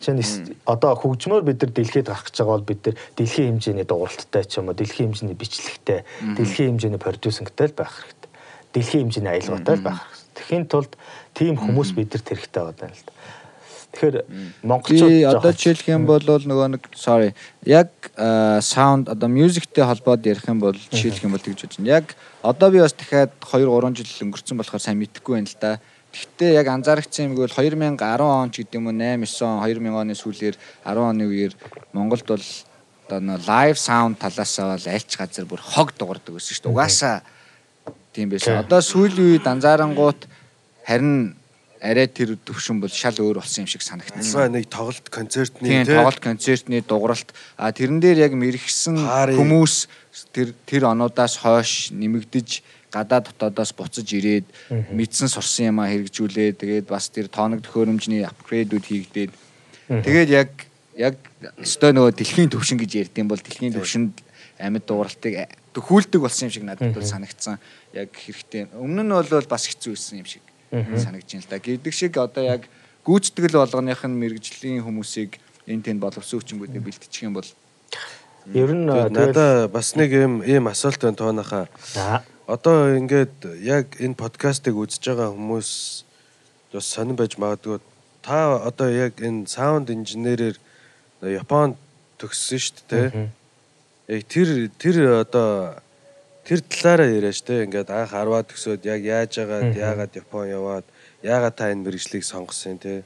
чинь 0.00 0.20
одоо 0.66 0.92
хөгжмөөр 0.92 1.44
бид 1.46 1.62
нар 1.62 1.72
дэлхийд 1.72 2.06
гарах 2.06 2.28
гэж 2.28 2.36
байгаа 2.36 2.56
бол 2.60 2.68
бид 2.68 2.80
нар 2.84 2.96
дэлхийн 3.16 3.56
хэмжээний 3.56 3.86
дууралттай 3.88 4.44
ч 4.44 4.60
юм 4.60 4.68
уу 4.68 4.76
дэлхийн 4.76 5.08
хэмжээний 5.08 5.38
бичлэгтэй 5.40 6.04
дэлхийн 6.36 6.76
хэмжээний 6.76 7.00
продюсингтэй 7.00 7.72
л 7.72 7.78
байх 7.80 7.92
хэрэгтэй. 7.96 8.15
Дэлхийн 8.76 9.08
хэмжээний 9.08 9.32
аялалгаатай 9.32 9.76
л 9.80 9.86
байх 9.88 10.04
хэрэгтэй. 10.04 10.36
Тэхийн 10.36 10.64
тулд 10.68 10.92
тийм 11.32 11.56
хүмүүс 11.56 11.96
бидэрт 11.96 12.28
хэрэгтэй 12.28 12.60
байна 12.60 12.92
л 12.92 13.04
да. 13.08 13.12
Тэгэхээр 13.96 14.16
монголчууд 14.60 15.24
одоо 15.32 15.52
жишээлх 15.56 15.88
юм 15.88 16.04
бол 16.04 16.20
нөгөө 16.20 16.68
нэг 16.76 16.84
sorry 16.92 17.32
яг 17.64 17.88
саунд 18.60 19.08
одоо 19.08 19.28
мьюзиктэй 19.32 19.88
холбоод 19.88 20.20
ярих 20.28 20.44
юм 20.44 20.60
бол 20.60 20.76
жишээлх 20.76 21.24
юм 21.24 21.32
бол 21.32 21.40
тэгж 21.40 21.64
бодож 21.64 21.80
байна. 21.80 21.96
Яг 21.96 22.12
одоо 22.44 22.68
би 22.68 22.84
бас 22.84 22.92
дахиад 22.92 23.32
2 23.40 23.64
3 23.64 23.96
жил 23.96 24.28
өнгөрцөн 24.28 24.60
болохоор 24.60 24.84
сайн 24.84 25.00
мэдэхгүй 25.00 25.40
байна 25.40 25.48
л 25.48 25.56
да. 25.56 25.80
Гэхдээ 26.12 26.52
яг 26.60 26.68
анзаарчихсан 26.68 27.32
юм 27.32 27.40
гэвэл 27.40 27.56
2010 27.56 27.96
он 28.20 28.52
ч 28.52 28.60
гэдэг 28.60 28.76
юм 28.76 28.92
уу 28.92 28.96
8 29.00 29.24
9 29.24 29.40
он 29.48 29.64
2000 29.64 29.96
оны 29.96 30.12
сүүлээр 30.12 30.56
10 30.84 31.00
оны 31.00 31.24
үеэр 31.24 31.52
Монголд 31.96 32.28
бол 32.28 32.44
одоо 33.08 33.20
нөө 33.24 33.48
лайв 33.48 33.80
саунд 33.80 34.20
талаасаа 34.20 34.76
бол 34.76 34.86
альч 34.92 35.16
газар 35.16 35.48
бүр 35.48 35.64
хог 35.64 35.96
дуурдаг 35.96 36.36
гэсэн 36.36 36.52
шүү 36.52 36.64
дээ. 36.68 36.72
Угаасаа 36.76 37.16
тийм 38.12 38.30
байсан. 38.32 38.60
Одоо 38.62 38.80
сүүлийн 38.80 39.36
үед 39.36 39.46
анзаарангуут 39.46 40.28
харин 40.86 41.36
арай 41.80 42.08
тэр 42.08 42.36
төвшин 42.40 42.80
бол 42.80 42.90
шал 42.90 43.16
өөр 43.20 43.40
болсон 43.40 43.64
юм 43.64 43.70
шиг 43.70 43.84
санагдсан. 43.84 44.52
Нэг 44.52 44.68
тоглолт 44.72 45.08
концертны 45.12 45.68
Тийм 45.68 45.84
тий. 45.84 45.94
тоглолт 45.94 46.20
концертны 46.20 46.80
дууралт 46.82 47.34
а 47.56 47.72
тэрэн 47.72 48.00
дээр 48.00 48.26
яг 48.26 48.32
мэрэгсэн 48.32 48.96
хүмүүс 49.36 49.74
тэр 50.32 50.56
тэр 50.64 50.88
онуудаас 50.88 51.36
хойш 51.44 51.92
нэмэгдэж 51.92 52.62
гадаа 52.90 53.20
дотоодоос 53.20 53.76
буцаж 53.76 54.08
ирээд 54.08 54.46
мэдсэн 54.90 55.28
сурсан 55.28 55.76
юм 55.76 55.78
а 55.84 55.90
хэрэгжүүлээ. 55.92 56.56
Тэгээд 56.56 56.86
бас 56.88 57.12
тэр 57.12 57.28
тооног 57.28 57.60
төхөөрөмжний 57.60 58.24
апгрейдүүд 58.24 58.84
хийгдээд. 58.86 59.32
Тэгээд 59.90 60.30
яг 60.32 60.50
яг 60.96 61.20
өстой 61.60 61.92
нөгөө 61.92 62.16
дэлхийн 62.16 62.48
төвшин 62.48 62.80
гэж 62.80 62.90
ярьдсан 63.04 63.28
бол 63.28 63.38
дэлхийн 63.38 63.76
төвшөнд 63.76 64.14
амьд 64.56 64.84
дууралтыг 64.88 65.44
төхүүлдэг 65.76 66.20
болсон 66.24 66.48
юм 66.48 66.54
шиг 66.56 66.64
надад 66.64 66.96
бол 66.96 67.04
санагдсан 67.04 67.60
яг 67.92 68.08
хэрэгтэй 68.16 68.72
өмнө 68.72 69.04
нь 69.04 69.12
бол 69.12 69.52
бас 69.52 69.68
хэцүү 69.68 69.92
байсан 69.92 70.24
юм 70.24 70.28
шиг 70.28 70.44
санагдаж 70.72 71.28
байна 71.28 71.44
л 71.44 71.52
да 71.52 71.58
гэдэг 71.60 71.92
шиг 71.92 72.16
одоо 72.16 72.44
яг 72.44 72.64
гүйцэтгэл 73.04 73.60
болгоных 73.60 74.00
нь 74.08 74.16
мэрэгжлийн 74.16 74.80
хүмүүсийг 74.82 75.36
энэ 75.68 75.84
тэнд 75.84 76.00
боловсон 76.00 76.40
хүчингүүдийг 76.40 76.82
бэлтчих 76.82 77.28
юм 77.28 77.36
бол 77.36 77.48
ер 78.54 78.70
нь 78.72 78.86
надаа 78.86 79.68
бас 79.68 79.94
нэг 79.94 80.10
юм 80.12 80.42
ийм 80.42 80.66
асуулт 80.70 81.02
байна 81.02 81.16
тооныхаа. 81.16 81.66
За. 81.94 82.22
Одоо 82.46 82.94
ингээд 82.94 83.62
яг 83.62 83.98
энэ 83.98 84.14
подкастыг 84.14 84.74
үзэж 84.78 85.02
байгаа 85.02 85.34
хүмүүс 85.34 85.70
бас 86.72 86.86
сонирн 86.86 87.18
байж 87.18 87.34
магадгүй. 87.38 87.82
Та 88.22 88.62
одоо 88.62 88.88
яг 88.90 89.18
энэ 89.18 89.50
саунд 89.50 89.90
инженерээр 89.90 90.56
Японд 91.22 91.74
төгссөн 92.18 92.60
шүү 92.62 92.86
дээ. 92.90 93.30
Тэр 94.06 94.70
тэр 94.78 94.96
одоо 95.26 95.82
тэр 96.46 96.62
талаараа 96.62 97.10
яриач 97.10 97.42
те 97.42 97.66
ингээд 97.66 97.90
анх 97.90 98.14
10-аад 98.14 98.46
төгсөөд 98.46 98.86
яг 98.86 99.02
яаж 99.02 99.34
яагаад 99.42 99.74
яагаад 99.74 100.12
Япон 100.14 100.46
яваад 100.46 100.86
яагаад 101.26 101.54
та 101.58 101.74
энэ 101.74 101.82
мэрэгжлийг 101.90 102.22
сонгосон 102.22 102.78
те. 102.78 103.02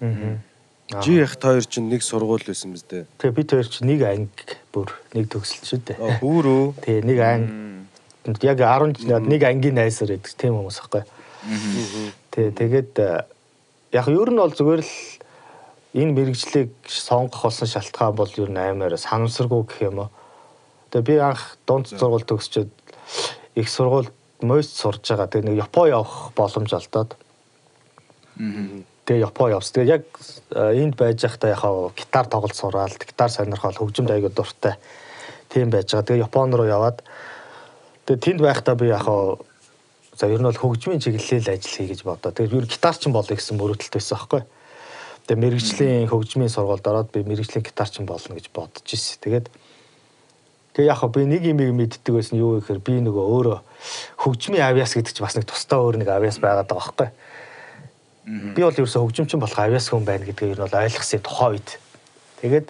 Жи 0.90 1.22
их 1.22 1.40
хоёр 1.40 1.64
чинь 1.64 1.88
нэг 1.88 2.04
сургууль 2.04 2.44
байсан 2.44 2.76
биз 2.76 2.84
дээ. 2.84 3.08
Тэгээ 3.16 3.36
бид 3.38 3.50
хоёр 3.50 3.68
чи 3.70 3.80
нэг 3.86 4.00
анги 4.04 4.44
бүр 4.74 4.92
нэг 5.16 5.32
төгсөл 5.32 5.64
шүү 5.64 5.80
дээ. 5.88 6.20
Бүрөө 6.20 6.84
Тэгээ 6.84 7.06
нэг 7.08 7.18
анги 7.24 8.44
яг 8.44 8.60
10 8.60 9.00
жил 9.00 9.24
нэг 9.24 9.42
ангийн 9.46 9.78
найсаар 9.80 10.20
гэдэг 10.20 10.36
тийм 10.36 10.60
хүмүүс 10.60 10.78
аахгүй. 10.84 11.04
Тэгээ 12.34 12.52
тэгээд 12.60 12.92
э, 13.00 13.24
яг 13.96 14.06
ер 14.12 14.28
нь 14.28 14.42
бол 14.42 14.52
зүгээр 14.52 14.82
л 14.84 14.94
энэ 15.96 16.12
мэрэгжлийг 16.12 16.76
сонгох 16.84 17.48
болсон 17.48 17.70
шалтгаан 17.70 18.14
бол 18.14 18.28
ер 18.36 18.50
нь 18.52 18.60
амар 18.60 19.00
санамсаргүй 19.00 19.64
гэх 19.64 19.80
юм 19.88 20.04
уу. 20.04 20.10
Тэгээ 20.90 21.06
би 21.06 21.16
анх 21.22 21.56
дунд 21.66 21.86
сургууль 21.86 22.26
төгсчөөд 22.26 22.70
их 23.54 23.68
сургуульд 23.70 24.10
мост 24.42 24.76
сурж 24.76 25.06
байгаа. 25.06 25.30
Тэгээ 25.30 25.48
нэг 25.50 25.56
Япон 25.70 25.88
явах 25.88 26.32
боломж 26.34 26.72
олдоод. 26.72 27.14
Тэгээ 29.06 29.26
Япон 29.26 29.50
явсан. 29.54 29.74
Тэгээ 29.78 29.94
яг 29.94 30.04
э, 30.50 30.82
энд 30.82 30.94
байж 30.96 31.22
байхдаа 31.22 31.50
яхаа 31.50 31.90
гитар 31.94 32.26
тоглож 32.26 32.54
сураал, 32.54 32.94
гитар 32.94 33.30
сонирхол 33.30 33.76
хөгжимд 33.76 34.10
аягүй 34.10 34.32
дуртай. 34.34 34.74
Тийм 35.48 35.70
байж 35.70 35.92
байгаа. 35.92 36.06
Тэгээ 36.06 36.24
Япон 36.26 36.54
руу 36.54 36.66
яваад 36.66 37.02
тэгээ 38.06 38.24
тэнд 38.24 38.40
байхдаа 38.40 38.74
би 38.74 38.90
яхаа 38.90 39.38
за 40.16 40.26
ер 40.26 40.40
нь 40.40 40.48
бол 40.48 40.62
хөгжмийн 40.62 41.00
чиглэлээр 41.00 41.54
ажил 41.54 41.74
хий 41.74 41.88
гэж 41.88 42.02
бодоо. 42.04 42.32
Тэгээ 42.32 42.54
ер 42.58 42.64
нь 42.64 42.72
гитарчин 42.72 43.12
болъё 43.12 43.34
гэсэн 43.36 43.56
мөрөөдөлт 43.56 43.94
байсан 43.94 44.16
байхгүй. 44.18 44.42
Тэгээ 45.26 45.42
мэрэгжлийн 45.42 46.10
хөгжмийн 46.10 46.52
сургуульд 46.52 46.86
ороод 46.86 47.08
би 47.14 47.22
мэрэгжлийн 47.24 47.64
гитарчин 47.64 48.04
болно 48.06 48.34
гэж 48.34 48.50
бодож 48.52 48.84
ирсэн. 48.84 49.22
Тэгээд 49.22 49.46
Тэгээ 50.74 50.86
яг 50.86 51.02
би 51.10 51.26
нэг 51.26 51.42
юм 51.50 51.58
мэддэг 51.76 52.14
байсан 52.14 52.38
юу 52.38 52.60
гэхээр 52.60 52.78
би 52.78 52.94
нөгөө 53.02 53.24
өөрөө 53.34 53.58
хөгжмийн 54.22 54.62
авиас 54.62 54.94
гэдэг 54.94 55.12
чинь 55.14 55.26
бас 55.26 55.34
нэг 55.34 55.46
тусдаа 55.50 55.82
өөр 55.82 55.98
нэг 55.98 56.08
авиас 56.08 56.38
байгаад 56.38 56.70
байгаа 56.70 56.94
байхгүй. 56.94 57.08
Би 58.54 58.62
бол 58.62 58.78
ерөөсө 58.78 59.02
хөгжимчин 59.02 59.42
болох 59.42 59.58
авиас 59.58 59.90
хүн 59.90 60.06
байна 60.06 60.22
гэдгийг 60.22 60.54
ер 60.54 60.60
нь 60.62 60.64
бол 60.68 60.78
ойлгосон 60.78 61.22
тухай 61.26 61.50
үед. 61.58 61.70
Тэгээд 62.38 62.68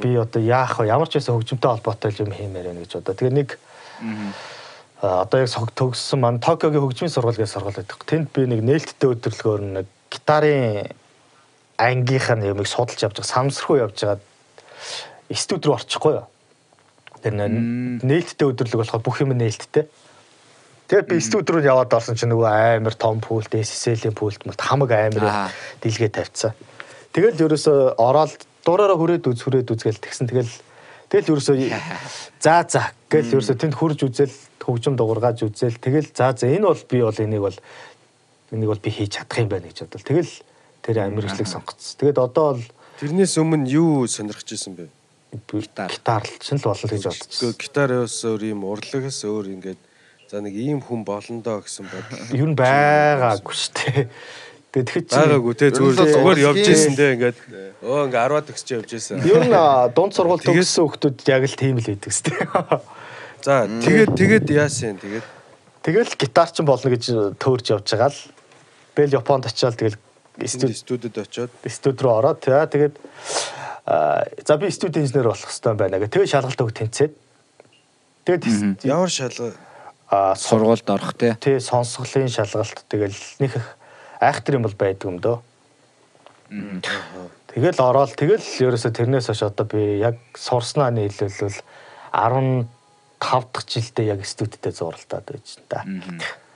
би 0.00 0.10
одоо 0.16 0.40
яах 0.40 0.80
вэ? 0.80 0.88
Ямар 0.88 1.08
ч 1.12 1.20
байсан 1.20 1.36
хөгжимтэй 1.36 1.68
холбоотой 1.68 2.14
юм 2.24 2.32
хиймээр 2.32 2.72
байна 2.72 2.80
гэж 2.80 2.96
одоо. 3.04 3.12
Тэгээ 3.12 3.36
нэг 3.36 3.48
одоо 5.04 5.38
яг 5.44 5.50
сог 5.52 5.68
төгссөн 5.76 6.24
маань 6.24 6.40
Токиогийн 6.40 6.80
хөгжмийн 6.80 7.12
сургууль 7.12 7.36
гэж 7.36 7.52
сургууль 7.52 7.76
байдаг. 7.76 8.00
Тэнд 8.08 8.32
би 8.32 8.48
нэг 8.48 8.64
нээлттэй 8.64 9.12
өдөрлөгөөр 9.12 9.60
нэг 9.84 9.86
гитарын 10.08 10.88
ангийнх 11.76 12.30
нь 12.32 12.48
юмыг 12.48 12.68
судалж 12.70 13.02
явж 13.02 13.20
байгаа, 13.20 13.34
самсрхуу 13.34 13.76
явж 13.82 13.98
байгаа 14.00 14.22
студ 15.34 15.66
руу 15.66 15.76
орчихгүй 15.76 16.14
юу? 16.14 16.26
Тэр 17.24 17.32
нэ- 17.40 18.04
нээлттэй 18.04 18.46
өдөрлөг 18.52 18.84
болохоор 18.84 19.00
бүх 19.00 19.24
юм 19.24 19.32
нээлттэй. 19.32 19.88
Тэгээд 20.92 21.08
би 21.08 21.16
студ 21.24 21.48
руу 21.48 21.64
яваад 21.64 21.88
орсон 21.96 22.20
чинь 22.20 22.28
нөгөө 22.28 22.76
амар 22.84 22.92
том 22.92 23.24
пулт, 23.24 23.48
SSL-ийн 23.48 24.12
пулт 24.12 24.44
мэлт 24.44 24.60
хамаг 24.60 24.92
амар 24.92 25.48
дэлгээ 25.80 26.12
тавьцсан. 26.12 26.52
Тэгэл 27.16 27.40
ерөөсө 27.48 27.96
ороод 27.96 28.36
дуураараа 28.68 29.00
хүрээд 29.00 29.24
үз 29.24 29.40
хүрээд 29.40 29.72
үзгээл 29.72 30.04
тэгсэн 30.04 30.28
тэгэл 30.28 30.52
тэгэл 31.08 31.30
ерөөсө 31.32 31.56
за 32.44 32.68
за 32.68 32.92
гэл 33.08 33.40
ерөөсө 33.40 33.56
тэнд 33.56 33.72
хурж 33.72 34.04
үзэл 34.04 34.34
хөгжим 34.60 34.96
дуургааж 35.00 35.48
үзэл 35.48 35.80
тэгэл 35.80 36.12
за 36.12 36.36
за 36.36 36.52
энэ 36.52 36.68
бол 36.68 36.82
би 36.84 36.98
бол 37.00 37.16
энийг 37.16 37.42
бол 37.48 37.58
энийг 38.52 38.68
бол 38.68 38.84
би 38.84 38.90
хийж 38.92 39.16
чадах 39.20 39.40
юм 39.40 39.48
байна 39.48 39.68
гэж 39.72 39.88
бодвол 39.88 40.04
тэгэл 40.04 40.32
тэр 40.84 40.96
амирчлаг 41.08 41.48
сонгоцсон. 41.48 41.96
Тэгэд 41.96 42.18
одоо 42.20 42.60
бол 42.60 42.64
тэрнээс 43.00 43.40
өмнө 43.40 43.68
юу 43.72 44.04
сонирхож 44.04 44.48
исэн 44.52 44.76
бэ? 44.76 44.88
Гитар 45.48 45.90
гитарлчин 45.90 46.58
л 46.58 46.66
болно 46.66 46.88
гэж 46.90 47.04
бодсон. 47.08 47.28
Гэхдээ 47.30 47.52
гитараас 47.60 48.16
өөр 48.24 48.42
юм 48.50 48.64
урлагаас 48.64 49.20
өөр 49.24 49.46
ингээд 49.58 49.80
за 50.30 50.40
нэг 50.40 50.54
ийм 50.54 50.80
хүн 50.80 51.04
болно 51.04 51.40
доо 51.42 51.60
гэсэн 51.62 51.86
бодол. 51.86 52.34
Юу 52.34 52.48
н 52.50 52.56
байгаагүй 52.58 53.54
шүү 53.54 53.72
дээ. 53.74 54.08
Тэгээд 54.74 54.86
тэгэхэд 54.90 55.06
чи 55.06 55.14
Байгаагүй 55.14 55.54
те 55.54 55.66
нь 55.70 55.76
зүгээр 55.78 56.10
зүгээр 56.10 56.40
явж 56.50 56.64
исэн 56.66 56.94
те 56.98 57.06
ингээд 57.14 57.38
өө 57.82 58.00
ингээд 58.10 58.26
10-аад 58.26 58.46
төгсч 58.50 58.68
явж 58.74 58.90
исэн. 58.98 59.22
Нь 59.22 59.54
а, 59.54 59.86
дунд 59.94 60.14
сургууль 60.14 60.42
төгссөн 60.42 60.90
хүмүүс 60.90 61.30
яг 61.30 61.42
л 61.46 61.54
тийм 61.54 61.78
л 61.78 61.86
байдаг 61.86 62.10
шүү 62.10 62.26
дээ. 62.34 62.82
За 63.46 63.68
тэгээд 63.70 64.10
тэгээд 64.18 64.46
яасан 64.50 64.98
тэгээд 64.98 65.26
Тэгэл 65.84 66.16
гитарчин 66.16 66.64
болно 66.64 66.88
гэж 66.88 67.36
төөрж 67.36 67.76
явж 67.76 67.84
байгаа 67.92 68.08
л. 68.08 68.20
Бэл 68.96 69.16
Японд 69.20 69.44
очиад 69.44 69.76
тэгэл 69.76 70.00
студид 70.48 71.12
очиод 71.12 71.52
студ 71.68 72.00
руу 72.00 72.24
ороод 72.24 72.40
тэгээ 72.40 72.72
тэгээд 72.72 72.94
за 73.86 74.56
би 74.56 74.70
студ 74.70 74.96
инженер 74.96 75.28
болох 75.28 75.44
хэрэгтэй 75.44 75.74
байна 75.76 75.98
гэх. 76.00 76.10
Тэгээ 76.10 76.32
шалгалт 76.32 76.60
өг 76.64 76.72
тэнцээд. 76.72 77.12
Тэгээд 78.24 78.84
ямар 78.88 79.10
шалга 79.12 79.52
а 80.08 80.34
сургуульд 80.36 80.88
орох 80.88 81.14
те 81.16 81.36
тий 81.40 81.60
сонсголын 81.60 82.28
шалгалт 82.28 82.84
тэгэл 82.88 83.16
нэг 83.40 83.56
их 83.56 83.66
айхтар 84.20 84.56
юм 84.56 84.64
бол 84.64 84.76
байдаг 84.76 85.04
юм 85.10 85.18
дөө. 85.20 85.38
Тэгэл 87.52 87.80
ороод 87.82 88.14
тэгэл 88.16 88.40
ерөөсө 88.40 88.94
тэрнээс 88.94 89.28
хойш 89.28 89.42
одоо 89.42 89.66
би 89.66 90.00
яг 90.00 90.16
сурснаа 90.36 90.90
нийлүүлвэл 90.94 91.60
15 92.14 92.68
дахь 93.52 93.68
жилдээ 93.68 94.12
яг 94.14 94.24
студидтэй 94.26 94.72
зуралтаад 94.72 95.24
байж 95.24 95.58
та. 95.68 95.84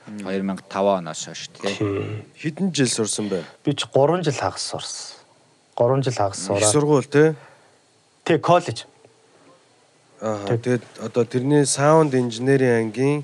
2005 0.07 0.73
оноос 0.73 1.25
хойш 1.27 1.49
те 1.53 1.75
Тий. 1.75 2.25
хэдэн 2.37 2.73
жил 2.73 2.89
сурсан 2.89 3.29
бэ? 3.29 3.45
Би 3.65 3.75
ч 3.75 3.89
3 3.89 4.23
жил 4.23 4.39
хагас 4.39 4.65
сурсан. 4.65 5.18
3 5.79 6.03
жил 6.03 6.13
хагас 6.19 6.43
сураад. 6.43 6.73
сургууль 6.75 7.07
те. 7.07 7.35
Тэг 8.25 8.43
коллеж. 8.43 8.87
Аа 10.21 10.43
тэгээд 10.51 10.83
одоо 10.99 11.25
тэрний 11.25 11.65
саунд 11.65 12.15
инженерийн 12.15 12.91
ангийн 12.91 13.23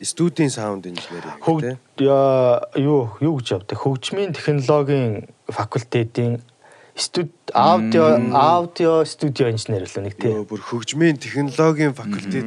студийн 0.00 0.50
саунд 0.50 0.86
инженер 0.86 1.26
тий. 1.26 1.42
Хөгж 1.42 1.76
яа, 1.98 2.62
юу 2.78 3.10
юу 3.20 3.34
гэж 3.42 3.58
явдаг? 3.58 3.78
Хөгжмийн 3.82 4.30
технологийн 4.36 5.26
факультетийн 5.50 6.38
студ 6.94 7.32
аудио 7.52 8.16
аудио 8.32 9.04
студио 9.04 9.50
инженер 9.50 9.84
л 9.90 9.96
нэг 10.06 10.14
тий. 10.16 10.30
Йоо 10.30 10.46
бүр 10.46 10.62
хөгжмийн 10.62 11.18
технологийн 11.18 11.92
факультет 11.92 12.46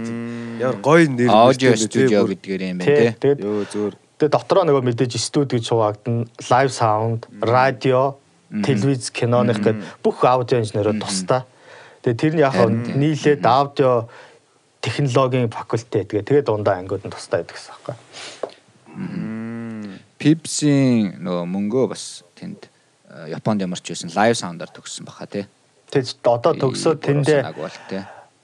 ямар 0.64 0.80
гоё 0.80 1.06
нэр 1.10 1.30
Аудио 1.30 1.76
тий, 1.76 1.86
студио 1.86 2.24
гэдгээр 2.26 2.62
юм 2.72 2.80
Тий. 2.80 2.88
байна. 2.88 3.16
Тэгээд 3.20 3.40
Йоо 3.44 3.64
зөөр 3.68 3.94
тэгээд 4.18 4.34
дотроо 4.34 4.64
нөгөө 4.64 4.84
мэдээж 4.88 5.14
студ 5.20 5.52
гэж 5.52 5.70
хуваагдана. 5.70 6.26
Лайв 6.50 6.72
саунд, 6.72 7.28
радио, 7.44 8.16
телевиз, 8.50 9.12
киноных 9.14 9.62
гэд 9.62 9.78
бүх 10.04 10.26
аудио 10.26 10.60
инженерүүд 10.60 11.00
тусдаа. 11.02 11.46
Тэгээд 12.02 12.20
тэр 12.20 12.34
нь 12.36 12.44
яг 12.44 12.56
нийлээд 12.98 13.46
аудио 13.46 14.10
технологийн 14.82 15.50
факультет 15.54 16.10
гэ 16.10 16.26
тэгээд 16.26 16.50
дундаа 16.50 16.82
ангиуд 16.82 17.06
нь 17.06 17.14
тусдаа 17.14 17.44
байдаг 17.44 17.56
гэсэн 17.56 17.74
юм 17.76 17.84
байна. 17.86 18.02
Pipsi 20.20 20.74
нөгөө 21.16 21.46
мөнгөө 21.48 21.86
бас 21.94 22.24
тэнд 22.36 22.68
Японд 23.10 23.62
ямарч 23.66 23.90
байсан 23.90 24.12
лайв 24.14 24.38
саундаар 24.38 24.70
төгссөн 24.70 25.06
баха 25.06 25.26
те. 25.26 25.48
Тэгээд 25.90 26.22
одоо 26.30 26.54
төгсөөд 26.54 27.00
тэндээ 27.02 27.42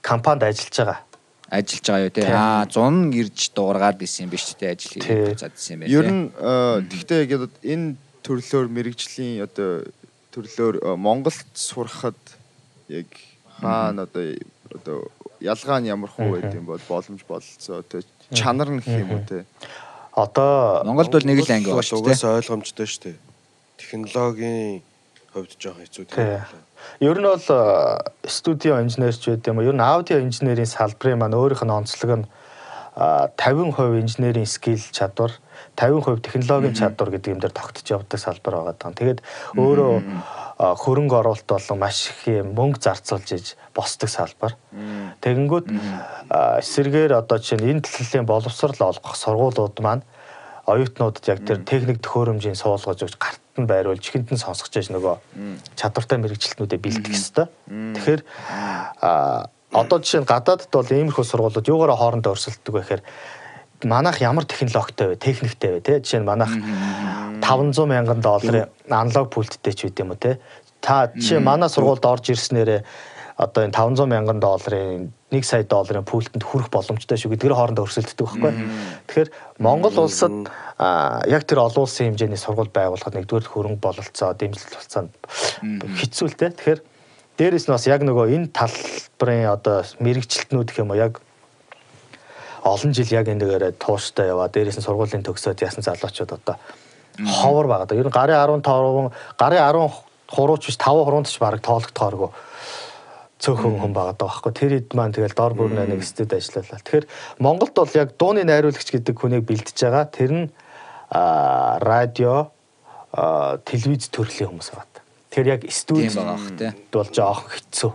компанид 0.02 0.42
ажиллаж 0.50 0.74
байгаа. 0.74 0.98
Ажиллаж 1.46 1.86
байгаа 1.86 2.02
юу 2.02 2.10
те. 2.10 2.22
Тий. 2.26 2.34
Аа 2.34 2.66
100 2.66 3.14
ирж 3.14 3.38
дуугаргаад 3.54 4.02
исэн 4.02 4.26
юм 4.26 4.30
биш 4.34 4.50
те 4.58 4.74
ажил 4.74 4.98
Тий. 4.98 5.02
хийж 5.06 5.38
буцаад 5.38 5.54
исэн 5.54 5.72
юм 5.74 5.80
байна. 5.80 5.92
Ер 5.94 6.04
те. 6.04 6.10
нь 6.10 6.22
э, 6.34 6.82
тэгтээ 6.90 7.20
яг 7.30 7.42
энэ 7.62 7.94
төрлөөр 8.26 8.66
мэрэгжлийн 8.74 9.46
одоо 9.46 9.86
төрлөөр 10.34 10.82
э, 10.82 10.96
Монголд 10.98 11.46
сурахад 11.54 12.18
яг 12.90 13.06
хаана 13.60 14.04
одоо 14.10 14.34
одоо 14.74 14.98
ялгаа 15.40 15.78
нь 15.80 15.88
ямар 15.88 16.10
хуу 16.10 16.34
байд 16.34 16.50
юм 16.54 16.66
бол 16.66 16.82
боломж 16.88 17.22
бололцоо 17.28 17.82
тэ 17.86 18.02
чанар 18.34 18.70
нь 18.74 18.82
гэх 18.82 19.00
юм 19.06 19.10
уу 19.14 19.22
те. 19.22 19.46
Одоо 20.12 20.82
Монголд 20.84 21.12
бол 21.14 21.26
нэг 21.26 21.46
л 21.46 21.52
анги 21.52 21.70
байна 21.70 21.86
шүү 21.86 22.02
те. 22.02 22.02
угаасаа 22.02 22.36
ойлгомжтой 22.42 22.86
шүү 22.90 23.02
дээ. 23.06 23.16
Технологийн 23.78 24.82
хувьд 25.32 25.52
жоох 25.60 25.78
хэцүү 25.78 26.04
Тий. 26.10 26.16
тийм. 26.16 26.64
Ер 27.00 27.18
нь 27.20 27.28
бол 27.28 27.46
э, 27.46 27.60
студио 28.26 28.80
инженерч 28.82 29.22
байд 29.28 29.46
юм 29.46 29.60
уу? 29.60 29.68
Ер 29.70 29.76
нь 29.76 29.84
аудио 29.84 30.18
инженерийн 30.18 30.66
салбарын 30.66 31.20
маань 31.20 31.36
өөрийнх 31.36 31.62
нь 31.62 31.76
онцлог 31.76 32.12
нь 32.20 32.26
а, 32.96 33.28
50% 33.36 34.00
инженерийн 34.00 34.48
скил 34.48 34.80
чадвар 34.80 35.32
50% 35.76 36.24
технологийн 36.24 36.74
чадвар 36.74 37.12
гэдэг 37.12 37.32
юм 37.36 37.40
дээр 37.40 37.52
тогтож 37.52 37.86
явдаг 37.86 38.20
салбар 38.20 38.54
байгаа. 38.56 38.76
Даа. 38.80 38.96
Тэгээд 38.96 39.20
өөрөө 39.60 39.94
хөрөнгө 40.56 41.16
оруулалт 41.20 41.46
болон 41.46 41.78
маш 41.78 42.08
их 42.08 42.20
юм 42.32 42.56
мөнгө 42.56 42.80
зарцуулж 42.80 43.28
иж 43.36 43.46
босдог 43.76 44.08
салбар. 44.08 44.56
Тэгэнгүүт 45.20 45.68
эсэргээр 46.32 47.12
одоо 47.12 47.36
жишээ 47.36 47.60
нь 47.60 47.70
энэ 47.76 47.84
төлөвлийн 47.84 48.24
боловсрал 48.24 48.80
олгох 48.80 49.16
сургуулиуд 49.20 49.76
маань 49.84 50.04
оюутнуудад 50.66 51.28
яг 51.28 51.44
тэр 51.46 51.60
техник 51.62 52.00
төхөөрөмжийн 52.02 52.56
суулгаж 52.58 53.04
өгч 53.06 53.14
гарт 53.20 53.44
нь 53.60 53.68
байруулж 53.70 54.02
ихэнд 54.02 54.34
нь 54.34 54.40
сонсгож 54.40 54.74
яж 54.74 54.90
нөгөө 54.90 55.14
чадвартай 55.78 56.18
мэрэгчлэтнүүдэд 56.18 56.82
бэлтгэх 56.82 57.14
ёстой. 57.14 57.46
Тэгэхээр 57.68 58.22
одоо 59.70 59.98
жишээ 60.02 60.24
нь 60.24 60.30
гадаадд 60.30 60.72
бол 60.72 60.90
иймэрхүү 60.90 61.22
сургуулиуд 61.22 61.70
юугаараа 61.70 62.00
хоорондоо 62.00 62.34
өрсөлддөг 62.34 62.74
вэ 62.74 62.80
гэхээр 62.82 63.02
манайх 63.84 64.20
ямар 64.20 64.44
технологитой 64.44 65.14
вэ, 65.14 65.16
техниктэй 65.16 65.70
вэ 65.76 65.80
те? 65.80 66.00
Жишээ 66.00 66.20
нь 66.20 66.28
манайх 66.28 66.52
500 67.42 67.86
мянган 67.86 68.20
долларын 68.20 68.70
аналог 68.88 69.30
пульттэй 69.30 69.74
ч 69.74 69.90
үт 69.90 70.00
юм 70.00 70.14
уу 70.14 70.20
те? 70.20 70.40
Та 70.80 71.12
жишээ 71.12 71.40
манай 71.40 71.68
сургуульд 71.68 72.04
орж 72.04 72.32
ирснээрээ 72.32 72.80
одоо 73.36 73.68
энэ 73.68 73.76
500 73.76 74.08
мянган 74.08 74.40
долларын 74.40 75.12
1 75.30 75.44
сая 75.44 75.64
долларын 75.68 76.08
пультэнд 76.08 76.40
хүрэх 76.40 76.72
боломжтой 76.72 77.20
шүү 77.20 77.36
гэдгээр 77.36 77.52
хоорондоо 77.52 77.84
өрсөлддөг 77.84 78.24
байхгүй. 78.24 78.52
Тэгэхээр 79.12 79.30
Монгол 79.60 79.96
улсад 80.08 80.48
яг 81.28 81.44
тэр 81.44 81.60
олон 81.60 81.84
улсын 81.84 82.16
хэмжээний 82.16 82.40
сургууль 82.40 82.72
байгуулахад 82.72 83.12
нэгдүгээр 83.12 83.44
хөрөнгө 83.52 83.84
бололцоо, 83.84 84.32
дэмжлэл 84.32 84.72
болцоонд 84.72 85.12
хэцүү 86.00 86.26
л 86.32 86.38
те. 86.40 86.48
Тэгэхээр 86.56 86.80
дээрэс 87.36 87.68
нь 87.68 87.74
бас 87.76 87.84
яг 87.84 88.00
нөгөө 88.00 88.32
энэ 88.32 88.48
талбарын 88.56 89.52
одоо 89.52 89.84
мэрэгчлэтнүүд 90.00 90.68
гэх 90.72 90.80
юм 90.80 90.96
уу 90.96 91.02
яг 91.02 91.20
олон 92.66 92.90
жил 92.90 93.10
яг 93.14 93.30
энэ 93.30 93.46
дээрээ 93.46 93.72
тууштай 93.78 94.34
яваа. 94.34 94.50
Дээрээс 94.50 94.82
нь 94.82 94.86
сургуулийн 94.86 95.22
төгсөөд 95.22 95.62
ясан 95.62 95.86
залуучууд 95.86 96.32
одоо 96.34 96.56
ховор 97.22 97.66
байгаа. 97.70 97.94
Ер 97.94 98.10
нь 98.10 98.16
гарын 98.18 98.60
15 98.60 99.14
гарын 99.38 99.90
13 100.26 100.58
ч 100.58 100.64
биш 100.66 100.78
5 100.82 101.06
хуруунд 101.06 101.30
ч 101.30 101.38
баг 101.38 101.62
тоологдохооргүй 101.62 102.30
цөөхөн 103.38 103.78
хүн 103.80 103.92
байгаа 103.92 104.16
даа 104.16 104.28
байхгүй. 104.32 104.52
Тэр 104.52 104.72
хэд 104.80 104.88
маань 104.96 105.12
тэгэл 105.12 105.36
дор 105.36 105.52
бүрнэ 105.54 105.86
нэг 105.86 106.02
студ 106.02 106.32
ажиллалаа. 106.32 106.80
Тэгэхээр 106.80 107.06
Монголд 107.38 107.74
бол 107.76 107.92
яг 107.94 108.16
дууны 108.16 108.42
найруулагч 108.48 108.88
гэдэг 108.90 109.14
хүнийг 109.14 109.44
бэлдэж 109.44 109.76
байгаа. 109.76 110.04
Тэр 110.08 110.32
нь 110.32 110.44
радио 111.12 112.50
телевиз 113.68 114.08
төрлийн 114.08 114.50
хүмүүс 114.56 114.70
байгаа. 114.72 115.04
Тэр 115.28 115.46
яг 115.52 115.60
студ 115.68 116.00
Тийм 116.00 116.16
байгаа 116.16 117.48
хэцүү. 117.52 117.92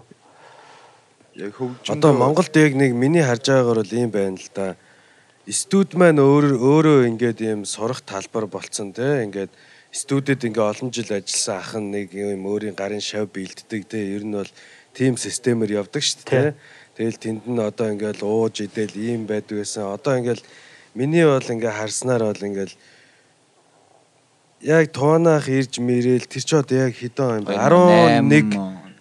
Яг 1.36 1.56
хөгжим 1.56 1.96
Одоо 1.96 2.12
Монголд 2.14 2.56
яг 2.60 2.76
нэг 2.76 2.92
миний 2.92 3.24
харж 3.24 3.48
байгаагаар 3.48 3.80
бол 3.84 3.94
ийм 3.94 4.12
байна 4.12 4.36
л 4.36 4.50
да. 4.54 4.76
Студ 5.48 5.96
маань 5.96 6.20
өөр 6.20 6.60
өөрөө 6.60 7.08
ингээд 7.08 7.40
ийм 7.42 7.60
сурах 7.66 8.04
талбар 8.04 8.48
болцсон 8.52 8.92
те. 8.92 9.24
Ингээд 9.24 9.52
студид 9.92 10.44
ингээ 10.44 10.64
олон 10.64 10.92
жил 10.92 11.08
ажилласан 11.08 11.58
ах 11.58 11.72
нэг 11.80 12.12
юм 12.12 12.44
өөрийн 12.48 12.76
гарын 12.76 13.00
шав 13.00 13.32
бэлддэг 13.32 13.88
те. 13.88 14.00
Ер 14.16 14.28
нь 14.28 14.36
бол 14.36 14.52
тим 14.94 15.16
системээр 15.16 15.84
явдаг 15.84 16.04
шүү 16.04 16.24
дээ. 16.28 16.52
те. 16.52 16.56
Тэгэл 17.00 17.18
тэнд 17.18 17.44
нь 17.48 17.60
одоо 17.60 17.88
ингээл 17.96 18.28
ууж 18.28 18.68
идэл 18.68 18.96
ийм 18.96 19.24
байдаг 19.24 19.64
гэсэн. 19.64 19.88
Одоо 19.88 20.20
ингээл 20.20 20.44
миний 20.96 21.24
бол 21.24 21.40
ингээ 21.40 21.72
харснаар 21.72 22.28
бол 22.28 22.44
ингээл 22.44 22.76
яг 24.62 24.92
туунах 24.92 25.48
ирж 25.48 25.80
мэрэл 25.80 26.28
тэр 26.28 26.44
ч 26.44 26.52
одоо 26.60 26.78
яг 26.92 26.94
хэдэн 27.00 27.26
он 27.26 27.38
юм 27.40 28.30
бэ? 28.30 28.52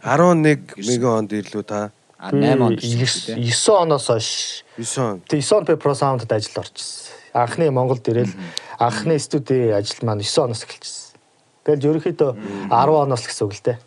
11 0.01 0.79
11 0.79 0.79
меган 0.87 1.27
онд 1.27 1.33
ирлүү 1.35 1.65
та. 1.67 1.91
А 2.21 2.29
8 2.37 2.61
онд 2.61 2.85
шүү 2.85 3.33
те. 3.33 3.35
9 3.41 3.81
оноос 3.81 4.07
хойш 4.13 4.29
9 4.77 5.01
он. 5.01 5.21
тэг 5.25 5.41
9 5.41 5.57
он 5.57 5.65
Pro 5.81 5.97
Sound-д 5.97 6.29
ажил 6.29 6.61
орчихсон. 6.61 7.17
Анхны 7.33 7.71
Монголд 7.73 8.05
ирэл 8.13 8.29
анхны 8.77 9.17
студийн 9.19 9.73
ажил 9.73 10.05
маань 10.05 10.21
9 10.21 10.45
оноос 10.45 10.69
эхэлчихсэн. 10.69 11.17
Тэгэл 11.65 11.97
ерөнхийдөө 11.97 12.31
10 12.69 12.77
оноос 12.77 13.25
л 13.25 13.29
гэсэн 13.33 13.45
үг 13.49 13.57
л 13.57 13.65
дээ. 13.65 13.79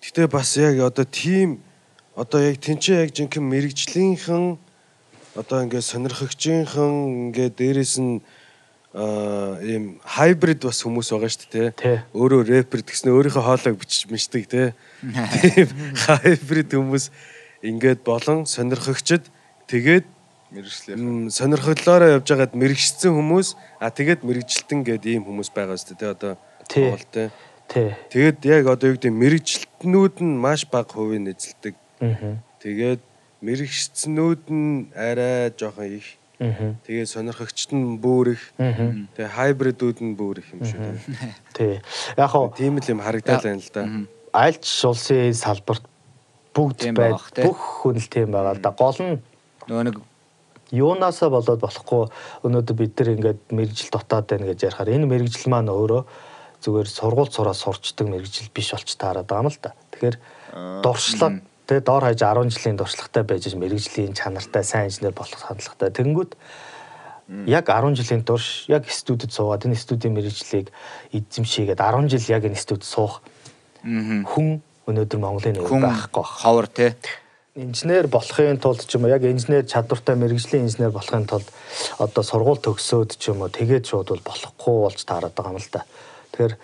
Гэтэ 0.00 0.32
бас 0.32 0.56
яг 0.56 0.80
одоо 0.80 1.04
тийм 1.04 1.60
одоо 2.16 2.40
яг 2.40 2.56
тэнцээ 2.56 3.04
яг 3.04 3.12
жинхэнэ 3.12 3.44
мэрэгжлийнхэн 3.44 4.56
одоо 5.36 5.58
ингээд 5.60 5.84
сонирхогчийнхэн 5.84 6.92
ингээд 7.28 7.52
дээрэс 7.60 8.00
нь 8.00 8.24
ийм 8.94 10.00
хайбрид 10.00 10.64
бас 10.64 10.80
хүмүүс 10.86 11.10
байгаа 11.12 11.28
шүү 11.28 11.50
дээ. 11.52 12.00
Өөрөө 12.14 12.48
рэпер 12.48 12.80
гэснээр 12.86 13.12
өөрийнхөө 13.12 13.44
хоолойг 13.44 13.76
тий. 13.84 14.72
Тийм 14.72 14.72
хайбрид 16.04 16.70
хүмүүс 16.72 17.10
ингээд 17.64 18.00
болон 18.04 18.44
сонирхогчд 18.44 19.28
тэгээд 19.68 20.06
мэрэгчлээ. 20.54 20.96
сонирхолоороо 21.30 22.10
явж 22.20 22.28
байгаад 22.30 22.54
мэрэгчсэн 22.54 23.12
хүмүүс 23.12 23.48
а 23.80 23.90
тэгээд 23.90 24.20
мэрэгжилтэн 24.22 24.80
гээд 24.86 25.04
ийм 25.10 25.22
хүмүүс 25.26 25.50
байгаа 25.50 25.76
шүү 25.76 25.98
дээ 25.98 26.14
одоо. 26.14 26.34
Монгол, 26.70 27.06
тий. 27.10 27.28
Тэгээд 28.12 28.38
яг 28.44 28.64
одоо 28.70 28.94
юу 28.94 28.96
гэдэг 28.96 29.12
мэрэгчлэтнүүд 29.12 30.16
нь 30.22 30.38
маш 30.38 30.68
бага 30.68 30.94
хувийн 30.94 31.26
эзэлдэг. 31.32 31.74
Аа. 32.00 32.38
Тэгээд 32.62 33.02
мэрэгчснүүд 33.42 34.42
нь 34.52 34.92
арай 34.94 35.50
жоохон 35.56 35.98
их. 35.98 36.08
Аа. 36.38 36.76
Тэгээд 36.86 37.08
сонирхогчт 37.08 37.72
нь 37.74 37.98
бүр 37.98 38.36
их. 38.36 38.52
Аа. 38.60 39.08
Тэгээд 39.16 39.34
хайбридүүд 39.34 39.98
нь 40.04 40.14
бүр 40.14 40.38
их 40.38 40.48
юм 40.54 40.62
дээ. 40.62 41.00
Тий. 41.56 41.74
Яг 42.14 42.30
хоо 42.30 42.52
Тийм 42.54 42.78
л 42.78 42.90
юм 42.92 43.00
харагдаад 43.02 43.42
байна 43.42 43.58
л 43.64 43.72
да. 43.74 43.84
Аль 44.34 44.58
ч 44.58 44.84
улсын 44.90 45.30
салбарт 45.30 45.86
бүгд 46.54 46.90
тий. 47.30 47.44
бүх 47.46 47.60
хүн 47.86 48.02
л 48.02 48.10
тийм 48.10 48.34
байгаа 48.34 48.58
л 48.58 48.62
да. 48.62 48.74
Гол 48.74 48.98
нь 48.98 49.22
Нөгөө 49.64 49.84
нэг 49.88 49.96
юунаасаа 50.74 51.30
болоод 51.30 51.60
болохгүй 51.62 52.02
өнөөдөр 52.44 52.76
бид 52.76 52.92
нар 52.98 53.10
ингээд 53.14 53.40
мэрэгжил 53.54 53.94
дутаад 53.94 54.26
байна 54.28 54.50
гэж 54.50 54.66
ярихаар 54.66 54.90
энэ 54.90 55.06
мэрэгжил 55.06 55.48
маань 55.48 55.70
өөрөө 55.70 56.02
зүгээр 56.64 56.88
сургууль 56.88 57.32
сураа 57.32 57.54
сурчдаг 57.54 58.06
мэрэгжил 58.08 58.50
биш 58.50 58.74
болч 58.74 58.90
таарад 58.98 59.28
байгаа 59.28 59.44
юм 59.46 59.52
л 59.52 59.60
да. 59.62 59.72
Тэгэхээр 59.94 60.16
дуршлаг 60.82 61.34
тэ 61.68 61.80
дор 61.80 62.02
хаяж 62.04 62.20
10 62.20 62.52
жилийн 62.52 62.76
дуршлагтай 62.76 63.22
байж 63.24 63.44
мэрэгжлийн 63.54 64.12
чанартай 64.12 64.64
сайн 64.64 64.88
инженер 64.88 65.14
болох 65.16 65.40
хандлагатай. 65.40 65.92
Тэнгүүд 65.94 66.32
яг 67.48 67.64
10 67.68 67.96
жилийн 67.96 68.24
турш 68.24 68.68
яг 68.68 68.84
студид 68.90 69.32
суугаад 69.32 69.64
энэ 69.64 69.80
студийн 69.80 70.12
мэрэгжлийг 70.12 70.68
эзэмшийгээд 71.12 71.80
10 71.80 72.12
жил 72.12 72.24
яг 72.36 72.44
энэ 72.44 72.60
студид 72.60 72.84
суух. 72.84 73.20
Хүн 73.84 74.62
өнөөдөр 74.88 75.20
Монголын 75.20 75.60
хүн 75.60 75.84
байхгүй 75.84 76.22
байх. 76.24 76.40
ховор 76.40 76.66
те. 76.66 76.96
инженер 77.54 78.08
болохын 78.08 78.58
тулд 78.58 78.82
ч 78.82 78.96
юм 78.96 79.04
уу 79.04 79.12
яг 79.12 79.22
инженер 79.22 79.68
чадвартай 79.68 80.16
мэрэгжлийн 80.16 80.66
инженер 80.66 80.90
болохын 80.90 81.28
тулд 81.28 81.46
одоо 82.00 82.22
сургууль 82.24 82.64
төгсөөд 82.64 83.14
ч 83.14 83.30
юм 83.30 83.44
уу 83.44 83.52
тэгээд 83.52 83.86
шууд 83.86 84.08
бол 84.10 84.24
болохгүй 84.24 84.76
болж 84.82 85.00
таарад 85.04 85.36
байгаа 85.36 85.54
юм 85.54 85.60
л 85.62 85.70
да. 85.70 85.86
Тэгэхээр 86.32 86.54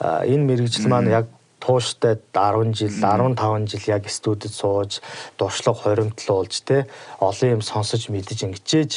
энэ 0.00 0.44
мэрэгжил 0.48 0.88
маань 0.88 1.12
яг 1.12 1.26
тууштай 1.60 2.16
10 2.32 2.72
жил 2.74 2.90
15 2.90 3.68
жил 3.68 3.84
яг 3.86 4.08
студид 4.08 4.52
сууж 4.52 5.04
дуршлаг 5.38 5.76
хоримтлуулж 5.76 6.64
те 6.64 6.88
олон 7.20 7.60
юм 7.60 7.62
сонсож 7.62 8.08
мэдэж 8.08 8.48
ингэжээж 8.48 8.92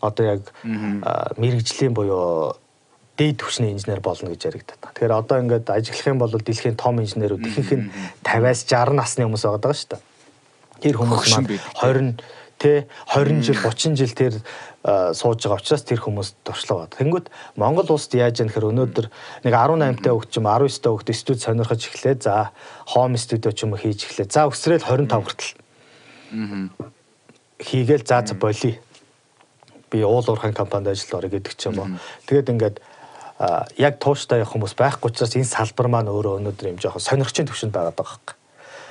одоо 0.00 0.24
яг 0.40 0.42
мэрэгжлийн 1.36 1.92
буюу 1.94 2.56
дээд 3.18 3.42
түвшний 3.42 3.74
инженер 3.74 4.00
болно 4.00 4.30
гэж 4.30 4.46
яригдаад 4.46 4.78
байна. 4.78 4.94
Тэгэхээр 4.94 5.18
одоо 5.18 5.36
ингээд 5.42 5.66
ажиллах 5.68 6.06
юм 6.06 6.18
бол 6.22 6.30
дэлхийн 6.30 6.78
том 6.78 7.02
инженерүүд 7.02 7.44
ихэнх 7.50 7.72
нь 7.74 7.90
50-аас 8.22 8.62
60 8.64 8.94
насны 8.94 9.26
хүмүүс 9.26 9.42
байгаа 9.42 9.74
шүү 9.74 9.90
дээ. 9.90 10.02
Тэр 10.86 10.96
хүмүүс 11.02 11.26
маань 11.34 11.50
байдаг. 11.50 11.66
20 11.82 12.22
тэ 12.58 12.86
20 13.14 13.42
жил 13.42 13.58
30 13.58 13.98
жил 13.98 14.14
тэр 14.14 14.34
сууж 15.14 15.42
байгаа 15.42 15.58
учраас 15.58 15.82
тэр 15.82 16.00
хүмүүс 16.02 16.28
туршлага 16.46 16.86
бод. 16.86 16.94
Тэнгүүд 16.98 17.26
Монгол 17.58 17.90
улсад 17.94 18.14
яаж 18.18 18.38
яах 18.38 18.54
гэхээр 18.54 18.70
өнөөдөр 18.70 19.06
нэг 19.46 19.54
18 19.54 20.02
та 20.02 20.14
хөгч 20.14 20.32
юм 20.38 20.46
19 20.46 20.82
та 20.82 20.90
хөгт 20.90 21.10
студ 21.14 21.38
сонирхож 21.42 21.82
эхлэе. 21.86 22.18
За 22.22 22.50
хоум 22.86 23.18
студио 23.18 23.50
ч 23.54 23.66
юм 23.66 23.74
уу 23.74 23.82
хийж 23.82 24.06
эхлэе. 24.06 24.30
За 24.30 24.46
өсрөөл 24.46 24.82
25 24.82 25.10
хүртэл. 25.22 25.50
Хийгээл 27.58 28.06
за 28.06 28.22
за 28.26 28.34
болий 28.34 28.78
би 29.90 30.02
уул 30.04 30.24
уурхайн 30.26 30.54
компанид 30.54 30.94
ажиллаж 30.94 31.14
орё 31.14 31.28
гэдэг 31.30 31.54
ч 31.58 31.70
юм 31.70 31.78
уу. 31.78 31.88
Тэгээд 32.26 32.50
ингээд 32.54 32.76
яг 33.78 33.98
тууштай 34.02 34.42
явах 34.42 34.52
хүмүүс 34.54 34.74
байхгүй 34.74 35.10
учраас 35.14 35.36
энэ 35.38 35.46
салбар 35.46 35.86
маань 35.86 36.10
өөрөө 36.10 36.42
өнөөдөр 36.42 36.70
юм 36.74 36.80
жоохон 36.82 37.02
сонирхчийн 37.02 37.46
төвшөнд 37.46 37.70
байгаад 37.70 37.94
байгаа 37.94 38.18
хэрэг. 38.18 38.34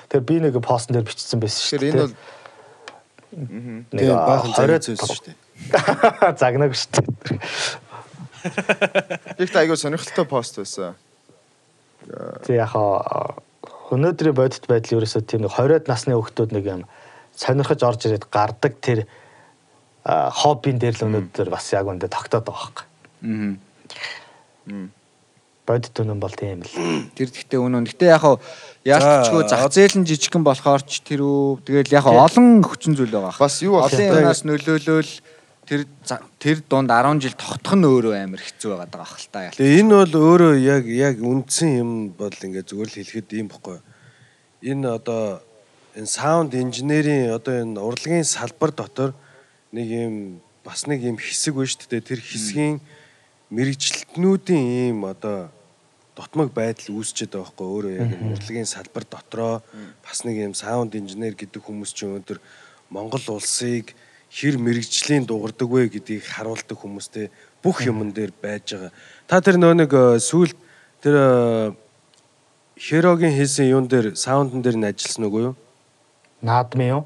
Тэгэхээр 0.07 0.23
би 0.23 0.35
нэг 0.39 0.55
постн 0.63 0.95
дээр 0.95 1.03
бичсэн 1.03 1.39
байсан 1.43 1.61
шүү 1.67 1.79
Тэгэхээр 1.83 1.83
дээ. 1.83 1.91
энэ 1.91 2.03
бол 2.07 2.15
нэг 3.91 4.07
баахан 4.07 4.55
цагийн 4.55 4.83
зүйлс 4.87 5.03
шүү 5.03 5.25
дээ. 5.27 5.35
загнаг 6.39 6.71
шүү 6.79 6.91
дээ. 6.95 7.39
их 9.43 9.51
айгүй 9.51 9.75
сонирхолтой 9.75 10.25
пост 10.31 10.55
байсан. 10.63 10.95
Тэг 12.47 12.55
яг 12.55 12.71
өнөөдрийн 13.91 14.35
бодит 14.35 14.63
байдал 14.71 15.03
ерөөсөө 15.03 15.27
тийм 15.27 15.43
нэг 15.43 15.51
20-од 15.59 15.91
насны 15.91 16.15
хүүхдүүд 16.15 16.55
нэг 16.55 16.65
юм 16.71 16.87
сонирхож 17.35 17.83
орж 17.83 18.07
ирээд 18.07 18.31
гардаг 18.31 18.79
тэр 18.79 19.03
хоббин 20.07 20.79
дээр 20.79 20.95
л 21.03 21.05
өнөөдөр 21.11 21.51
бас 21.51 21.67
яг 21.75 21.91
үндэ 21.91 22.07
тогтоод 22.07 22.47
байгаа 22.47 22.63
хэрэг. 22.63 22.79
Мгм. 23.27 23.66
Бодит 25.67 25.99
үнэн 25.99 26.19
бол 26.23 26.31
тийм 26.31 26.63
л. 26.63 26.71
Тэр 27.11 27.27
гэхдээ 27.27 27.59
үнэн. 27.59 27.83
Гэтэ 27.91 28.07
яг 28.07 28.23
хаа 28.23 28.39
яалтчгүй 28.87 29.43
За, 29.43 29.67
зах 29.67 29.67
зээл 29.75 29.99
нь 29.99 30.07
жижигхэн 30.07 30.39
болохоор 30.39 30.79
ч 30.87 31.03
тэр 31.03 31.27
үү. 31.27 31.59
Тэгэл 31.67 31.91
яг 31.91 32.07
олон 32.07 32.63
хүчин 32.63 32.95
зүйл 32.95 33.11
байгаа. 33.11 33.35
Бас 33.35 33.59
юу 33.59 33.83
болох 33.83 33.91
вэ? 33.91 34.07
юмнаас 34.07 34.47
нөлөөлөөл 34.47 35.11
тэр 35.67 35.83
тэр 36.39 36.57
дунд 36.71 36.87
10 36.87 37.19
жил 37.19 37.35
тогтох 37.35 37.75
нь 37.75 37.83
өөрөө 37.83 38.15
амар 38.15 38.39
хэцүү 38.39 38.79
байгаад 38.79 38.91
байгаа 38.95 39.11
хэл 39.11 39.27
та. 39.27 39.51
Тэгээ 39.59 39.79
энэ 39.83 39.95
бол 40.07 40.15
өөрөө 40.15 40.53
яг 40.63 40.83
яг 40.87 41.15
үндсэн 41.19 41.69
юм 41.83 41.91
бол 42.15 42.31
ингээд 42.31 42.71
зүгээр 42.71 42.87
л 42.87 42.97
хэлэхэд 43.03 43.29
ийм 43.35 43.51
бохгүй. 43.51 43.83
Энэ 44.63 44.87
одоо 44.87 45.43
энэ 45.99 46.07
саунд 46.07 46.55
инженерийн 46.55 47.35
одоо 47.35 47.59
энэ 47.59 47.75
урлагийн 47.75 48.23
салбар 48.23 48.71
дотор 48.71 49.11
нэг 49.75 49.87
юм 49.91 50.15
бас 50.63 50.87
нэг 50.87 51.03
юм 51.03 51.19
хэсэг 51.19 51.59
байна 51.59 51.67
шүү 51.67 51.91
дээ. 51.91 52.07
Тэр 52.07 52.21
хэсгийн 52.23 52.79
мэрэгчлэтнүүдийн 53.49 54.65
ийм 54.91 55.05
одоо 55.07 55.49
дутмаг 56.17 56.51
байдал 56.51 56.97
үүсчээд 56.97 57.31
байгаа 57.31 57.45
байхгүй 57.45 57.67
өөрөө 57.67 57.93
яг 58.01 58.11
урлагийн 58.33 58.67
салбар 58.67 59.05
дотроо 59.05 59.61
бас 60.03 60.25
нэг 60.25 60.35
юм 60.41 60.53
саунд 60.57 60.97
инженер 60.97 61.37
гэдэг 61.37 61.61
хүмүүс 61.61 61.93
чинь 61.93 62.17
өнөөдөр 62.17 62.39
Монгол 62.89 63.25
улсыг 63.37 63.93
хэр 64.33 64.57
мэрэгжлийн 64.57 65.23
дуурдаг 65.29 65.69
вэ 65.69 65.87
гэдгийг 65.93 66.25
харуулдаг 66.25 66.77
хүмүүстэй 66.77 67.29
бүх 67.63 67.85
юмн 67.87 68.11
дээр 68.11 68.33
байж 68.41 68.73
байгаа. 68.73 68.91
Та 69.27 69.39
тэр 69.39 69.55
нөө 69.61 69.73
нэг 69.79 69.91
э, 69.93 70.19
сүүл 70.19 70.51
тэр 71.01 71.15
э, 71.15 71.71
Херогийн 72.77 73.33
хийсэн 73.33 73.71
юун 73.71 73.87
дээр 73.87 74.15
саундн 74.15 74.61
дээр 74.61 74.77
нь 74.77 74.89
ажилласан 74.89 75.25
үгүй 75.25 75.43
юу? 75.49 75.55
Наадмын 76.45 76.89
юу? 76.93 77.03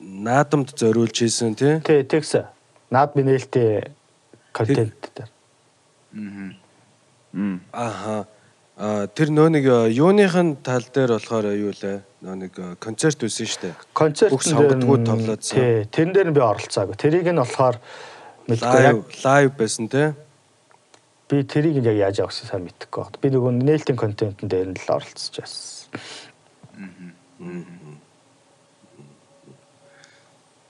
Наадамд 0.00 0.72
зориулж 0.72 1.12
хийсэн 1.12 1.52
тий. 1.58 1.76
Тэ 1.84 2.08
тэгс. 2.08 2.48
Наадмын 2.88 3.28
нээлттэй 3.28 3.92
контент 4.52 5.12
дээр. 5.12 5.28
Ааха. 7.72 8.26
А 8.78 9.10
тэр 9.10 9.34
нөө 9.34 9.48
нэг 9.58 9.64
э, 9.66 9.90
юуныхын 9.90 10.62
тал 10.62 10.86
дээр 10.86 11.18
болохоор 11.18 11.50
юу 11.50 11.74
лээ? 11.74 11.98
Нөө 12.22 12.36
нэг 12.38 12.52
э, 12.54 12.76
концерт 12.78 13.18
байсан 13.18 13.50
шүү 13.50 13.62
дээ. 13.66 13.74
Концерт 13.90 14.30
Бүх 14.30 14.46
сонгодгууд 14.46 15.02
тоглоодсан. 15.02 15.58
Тий, 15.58 15.82
тэрэн 15.90 16.14
дээр 16.14 16.28
нь 16.30 16.36
би 16.38 16.42
оролцоогүй. 16.46 16.94
Тэрийг 16.94 17.26
нь 17.26 17.42
болохоор 17.42 17.82
мэдгүй 18.46 18.80
яг 18.86 19.02
Лайв 19.26 19.50
байсан 19.58 19.90
тий. 19.90 20.14
би 21.26 21.42
тэрийг 21.42 21.82
нь 21.82 21.90
яг 21.90 21.98
яаж 21.98 22.22
авах 22.22 22.32
гэсэн 22.38 22.46
сайн 22.46 22.62
мэдэхгүй 22.70 23.02
байна. 23.02 23.18
Би 23.18 23.28
нөгөө 23.34 23.52
нээлтийн 23.66 23.98
контентын 23.98 24.46
дээр 24.46 24.70
нь 24.70 24.78
л 24.78 24.94
оролцож 24.94 25.34
байсан. 25.42 25.90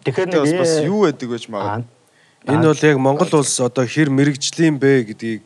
Тэгэхээр 0.08 0.28
нэг 0.32 0.42
бас 0.58 0.74
э- 0.80 0.88
юу 0.88 1.04
байдаг 1.04 1.28
гэж 1.28 1.44
магад. 1.52 1.84
Аа, 1.84 1.97
Энэ 2.46 2.70
бол 2.70 2.82
яг 2.82 2.98
Монгол 2.98 3.40
улс 3.40 3.58
одоо 3.60 3.86
хэр 3.86 4.10
мэрэгжлийн 4.10 4.78
бэ 4.78 5.10
гэдгийг 5.10 5.42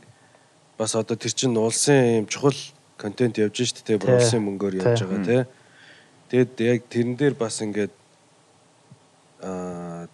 бас 0.77 0.95
одоо 0.95 1.17
тэр 1.17 1.33
чинь 1.33 1.57
улсын 1.57 2.25
юм 2.25 2.27
чухал 2.27 2.57
контент 3.01 3.39
явж 3.39 3.65
штэ 3.65 3.87
те 3.87 3.97
бүр 3.97 4.21
улсын 4.21 4.45
мөнгөөр 4.45 4.83
явж 4.83 5.01
байгаа 5.07 5.25
те. 5.25 5.39
Тэгэд 6.29 6.53
яг 6.61 6.81
тэрэн 6.93 7.17
дээр 7.17 7.35
бас 7.35 7.63
ингээд 7.65 7.95
аа 9.41 10.09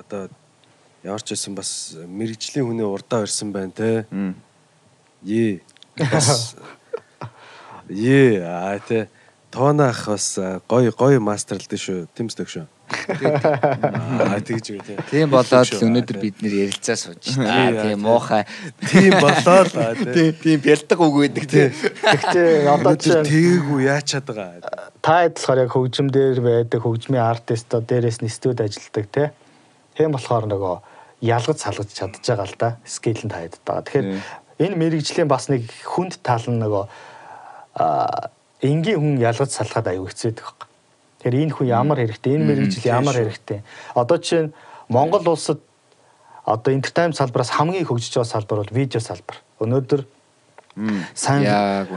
одоо 0.00 0.32
ямар 1.04 1.22
ч 1.22 1.36
байсан 1.36 1.54
бас 1.54 1.94
мэрэгжлийн 1.94 2.66
хүний 2.66 2.88
урдаа 2.88 3.28
ирсэн 3.28 3.52
байна 3.52 3.72
те. 3.76 4.06
Е. 5.22 5.60
Бас 5.96 6.56
Е 7.88 8.40
аа 8.40 8.78
те. 8.80 9.08
Тоонах 9.50 10.08
бас 10.08 10.38
гоё 10.68 10.90
гоё 10.90 11.20
мастерлдээ 11.20 11.78
шүү. 11.78 12.00
Тэмсдэг 12.16 12.48
шүү. 12.48 12.66
Аа 12.84 14.40
тэгж 14.40 14.66
үү 14.74 14.80
те. 14.84 14.96
Тийм 15.08 15.32
болоод 15.32 15.72
өнөөдөр 15.72 16.18
бид 16.20 16.36
нэр 16.44 16.54
ярилцаа 16.68 16.96
сууж 16.96 17.36
байна. 17.40 17.72
тий. 17.72 17.94
Тийм 17.94 18.00
муухай. 18.04 18.44
Тийм 18.80 19.12
болоод 19.20 19.72
аа 19.76 19.94
те. 19.96 20.32
Тийм 20.32 20.58
бэлдэг 20.60 20.98
үг 21.00 21.14
байдаг 21.20 21.44
тийм. 21.48 21.72
Гэхдээ 21.72 22.68
одоо 22.68 22.94
чинь 22.96 23.24
тээгүү 23.24 23.78
яачаад 23.88 24.24
байгаа. 24.28 24.92
та 25.04 25.28
болохоор 25.28 25.58
яг 25.64 25.70
хөгжим 25.72 26.08
дээр 26.08 26.40
байдаг 26.40 26.80
хөгжмийн 26.84 27.24
артистоо 27.24 27.80
дээрээс 27.80 28.20
нь 28.24 28.32
студ 28.32 28.60
ажилдаг 28.60 29.06
тий. 29.12 29.28
Тийм 29.96 30.12
болохоор 30.12 30.48
нөгөө 30.48 30.74
ялгаж 31.24 31.58
салгаж 31.60 31.88
чадж 31.92 32.20
байгаа 32.24 32.48
л 32.48 32.56
да. 32.60 32.68
Скил 32.84 33.20
нь 33.20 33.32
таад 33.32 33.60
байгаа. 33.64 33.84
Тэгэхээр 33.84 34.08
энэ 34.64 34.76
мэрэгжлийн 34.80 35.28
бас 35.28 35.48
нэг 35.48 35.68
хүнд 35.84 36.20
тал 36.24 36.44
нь 36.48 36.60
нөгөө 36.60 36.84
а 37.80 38.30
энгийн 38.64 39.00
хүн 39.00 39.16
ялгаж 39.20 39.50
салгаад 39.52 39.92
аюу 39.92 40.08
хэцээдэг. 40.08 40.63
Тэгэхээр 41.24 41.40
энэ 41.40 41.56
хүн 41.56 41.68
ямар 41.72 41.98
хэрэгтэй, 42.04 42.36
энэ 42.36 42.44
мэрэгжил 42.44 42.84
ямар 42.84 43.16
хэрэгтэй. 43.16 43.64
Одоо 43.96 44.18
чинь 44.20 44.52
Монгол 44.92 45.24
улсад 45.24 45.64
одоо 46.44 46.68
entertainment 46.76 47.16
салбараас 47.16 47.48
хамгийн 47.48 47.88
хөгжиж 47.88 48.12
байгаа 48.12 48.28
салбар 48.28 48.60
бол 48.60 48.76
видео 48.76 49.00
салбар. 49.00 49.40
Өнөөдөр 49.56 50.04
сайн 51.16 51.88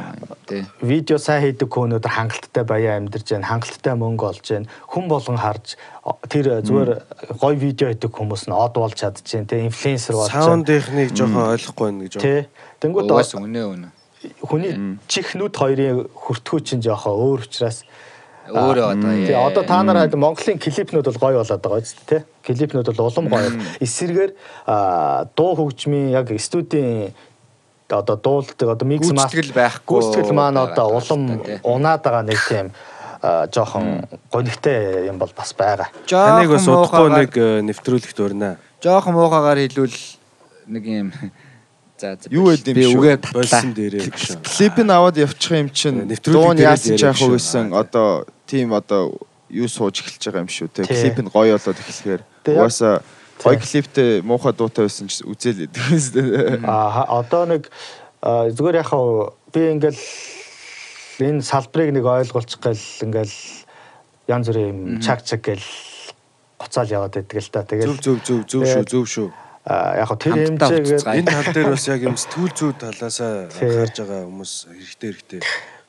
видео 0.80 1.20
сайн 1.20 1.44
хийдэг 1.44 1.68
хүн 1.68 1.92
өнөөдөр 2.00 2.13
хангалттай 2.16 2.63
баян 2.63 3.04
амьдарч 3.04 3.36
байна, 3.36 3.52
хангалттай 3.52 4.00
мөнгө 4.00 4.26
олж 4.32 4.48
байна. 4.48 4.72
Хүн 4.88 5.06
болгон 5.12 5.36
харж 5.44 5.76
тэр 6.32 6.63
зүгээр 6.63 6.90
гоё 7.36 7.58
видео 7.60 7.92
хийдэг 7.92 8.16
хүмүүс 8.16 8.48
нь 8.48 8.56
од 8.56 8.80
болж 8.80 8.96
чадж 8.96 9.28
байна, 9.28 9.52
тэ 9.52 9.68
инфлюенсер 9.68 10.16
болж 10.16 10.32
байна. 10.32 10.48
Саундынхныг 10.48 11.12
жоохон 11.12 11.52
ойлгохгүй 11.52 11.86
байна 11.92 12.04
гэж. 12.08 12.13
Тэ. 12.16 12.48
Тэнгүүд 12.80 13.12
Угаас 13.12 13.36
үнэ 13.36 13.63
үнэ. 13.68 13.88
хүний 14.48 14.74
чих 15.12 15.36
нүд 15.36 15.54
хоёрын 15.58 16.08
хүртгүү 16.16 16.60
чинь 16.63 16.82
жоохон 16.82 17.18
өөр 17.18 17.44
учраас 17.44 17.84
Өөрөө 18.48 18.88
одоо 18.96 19.12
Тий, 19.28 19.36
одоо 19.36 19.64
та 19.64 19.84
нараа 19.84 20.08
Монголын 20.12 20.60
клипнүүд 20.60 21.08
бол 21.12 21.20
гоё 21.20 21.44
болоод 21.44 21.62
байгаа 21.62 21.82
дээ, 21.84 22.06
тий? 22.08 22.22
Клипнүүд 22.48 22.92
бол 22.96 23.08
улам 23.12 23.28
гоё. 23.28 23.52
Эсвэргээр 23.84 24.32
а, 24.66 25.28
дуу 25.36 25.56
хөгжмийн 25.56 26.16
яг 26.16 26.32
студийн 26.40 27.14
одоо 27.90 28.16
дуулдаг 28.16 28.68
одоо 28.76 28.88
микс 28.88 29.08
Гүйцэтгэл 29.08 29.56
байхгүй 29.56 30.00
гүйцэтгэл 30.00 30.36
маань 30.36 30.60
одоо 30.60 31.00
улам 31.00 31.40
унаад 31.64 32.04
байгаа 32.04 32.24
нэг 32.24 32.39
тийм 32.48 32.72
а, 33.22 33.48
жоохон 33.48 34.08
гонигтай 34.32 35.08
юм 35.08 35.18
бол 35.20 35.32
бас 35.36 35.54
байгаа. 35.56 35.88
Таныг 36.08 36.52
бас 36.52 36.68
удахгүй 36.68 37.08
нэг 37.16 37.32
э, 37.38 37.62
нэвтрүүлэгт 37.64 38.20
өрнө. 38.20 38.58
жоохон 38.84 39.14
муухагаар 39.16 39.58
хэлвэл 39.58 39.98
нэг 40.68 40.84
юм 40.84 41.12
за 41.98 42.18
Юу 42.30 42.52
байд 42.52 42.68
юм 42.68 42.76
би 42.76 42.84
шүү? 42.86 43.18
Болсон 43.34 43.74
дээрээ 43.74 44.04
гэж. 44.06 44.22
Клипийг 44.43 44.89
аваад 44.91 45.18
явчих 45.18 45.52
юм 45.52 45.70
чинь 45.72 46.06
дуун 46.22 46.58
дээрээс 46.60 46.91
яасан 46.91 46.98
ч 46.98 47.04
яах 47.08 47.18
вэ 47.18 47.39
гэсэн 47.39 47.74
одоо 47.74 48.28
тийм 48.48 48.74
одоо 48.74 49.14
юу 49.52 49.68
сууж 49.68 50.02
эхэлж 50.02 50.24
байгаа 50.32 50.43
юм 50.43 50.52
шүү 50.52 50.68
те 50.72 50.88
клип 50.88 51.20
нь 51.22 51.30
гоё 51.32 51.56
болоод 51.60 51.78
эхлэхээр 51.84 52.22
угаасаа 52.48 53.04
гоё 53.43 53.60
клиптэй 53.62 54.22
муухай 54.26 54.54
дуутай 54.56 54.88
байсан 54.88 55.08
ч 55.12 55.22
үзэл 55.28 55.68
идэг 55.68 55.84
юм 55.91 56.00
шүү 56.00 56.14
дээ. 56.16 56.66
А 56.66 56.76
ха- 56.89 57.10
одоо 57.22 57.43
нэг 57.45 57.70
зүгээр 58.24 58.82
яхаа 58.82 59.32
би 59.54 59.62
ингээл 59.78 60.02
энэ 61.22 61.41
салбарыг 61.45 61.93
нэг 61.93 62.06
ойлгуулчих 62.06 62.60
гэл 62.62 62.82
ингээл 63.06 63.36
янз 64.28 64.45
бүрийн 64.50 64.70
юм 64.74 64.80
чаг 65.06 65.22
чаг 65.24 65.41
гэл 65.45 65.64
гоцаал 66.58 66.89
яваад 66.89 67.14
байдаг 67.14 67.38
л 67.38 67.50
та. 67.54 67.62
Зөв 67.62 67.70
Тэгэл 67.70 68.02
зөв 68.02 68.18
зөв 68.26 68.39
зөв 68.50 68.64
шүү 68.66 68.86
зөв 68.89 69.06
шүү. 69.06 69.28
а, 69.70 70.02
яг 70.02 70.08
хөө 70.10 70.18
тэр 70.18 70.34
хэмжээгээр. 70.34 71.04
Энэ 71.22 71.30
тал 71.30 71.54
дээр 71.54 71.70
бас 71.76 71.86
яг 71.88 72.02
юм 72.02 72.16
сэтгүүл 72.18 72.54
зүй 72.58 72.72
талаасаа 72.82 73.32
анхаарж 73.54 73.95
байгаа 74.02 74.22
хүмүүс 74.26 74.54
хэрэгтэй 74.74 75.10
хэрэгтэй. 75.14 75.41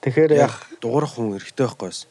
Тэгэхээр 0.04 0.32
яг 0.36 0.54
дуурах 0.82 1.14
хүн 1.16 1.38
эрэгтэй 1.40 1.64
байхгүй 1.66 1.88
бас. 1.88 2.04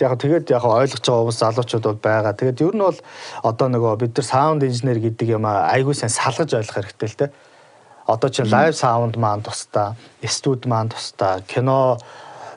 Яг 0.00 0.16
тэгээд 0.20 0.50
яг 0.50 0.64
ойлгож 0.64 1.00
байгаа 1.04 1.20
хүмүүс 1.20 1.38
залуучууд 1.40 1.84
бол 1.84 2.00
байгаа. 2.00 2.32
Тэгээд 2.32 2.62
ер 2.64 2.74
нь 2.74 2.84
бол 2.84 2.98
одоо 3.44 3.66
нөгөө 3.68 3.92
бид 4.00 4.12
нар 4.16 4.26
саунд 4.26 4.62
инженер 4.64 4.98
гэдэг 4.98 5.28
юм 5.36 5.44
айгүй 5.46 5.94
сайн 5.94 6.12
салгаж 6.12 6.50
ойлгох 6.56 6.76
хэрэгтэй 6.80 7.08
л 7.08 7.18
те. 7.20 7.26
Одоо 8.08 8.28
чинь 8.32 8.50
лайв 8.50 8.74
саунд 8.74 9.16
маань 9.16 9.44
тусдаа, 9.44 9.94
студ 10.24 10.66
маань 10.66 10.90
тусдаа, 10.90 11.40
кино, 11.46 11.98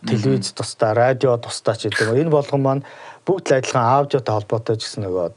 телевиз 0.08 0.56
тусдаа, 0.56 0.96
радио 0.98 1.38
тусдаа 1.38 1.76
ч 1.76 1.92
гэдэг. 1.92 2.18
Энэ 2.18 2.34
болгон 2.34 2.62
маань 2.64 2.84
бүгд 3.28 3.52
л 3.52 3.58
адилхан 3.62 3.84
аудиотой 3.84 4.34
холбоотой 4.34 4.76
ч 4.80 4.88
гэсэн 4.88 5.06
нөгөө 5.06 5.28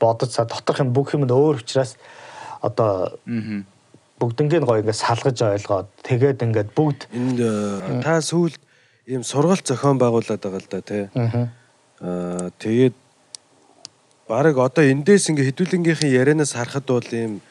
бодож 0.00 0.30
са 0.34 0.44
доторх 0.44 0.80
юм 0.80 0.92
бүх 0.92 1.14
юм 1.14 1.24
нь 1.24 1.32
өөр 1.32 1.60
учраас 1.60 1.96
одоо 2.60 3.16
бүгднийг 4.20 4.64
гоё 4.64 4.80
ингээд 4.84 5.00
салгаж 5.00 5.38
ойлгоод 5.40 5.88
тэгээд 6.04 6.44
ингээд 6.44 6.70
бүгд 6.76 7.08
Энд 7.08 7.40
э, 7.40 8.04
та 8.04 8.20
сүүлд 8.20 8.60
ийм 9.10 9.22
сургалт 9.26 9.66
зохион 9.66 9.98
байгуулад 9.98 10.38
байгаа 10.40 10.60
л 10.62 10.68
да 10.70 10.80
тий. 10.80 11.04
Аа 12.00 12.50
тэгээд 12.62 12.94
баг 14.30 14.54
одоо 14.56 14.84
эндээс 14.86 15.28
ингээ 15.34 15.50
хэдүүлэнгийнхэн 15.50 16.10
ярианаас 16.20 16.54
харахад 16.54 16.86
бол 16.86 17.10
ийм 17.10 17.42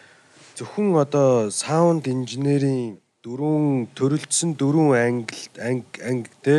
зөвхөн 0.57 0.95
одоо 0.95 1.51
саунд 1.51 2.07
инженерийн 2.07 2.97
дөрвөн 3.23 3.91
төрөлдсөн 3.97 4.55
дөрвөн 4.55 4.95
англи 4.95 5.43
анги 5.59 5.99
анги 6.09 6.31
те 6.41 6.55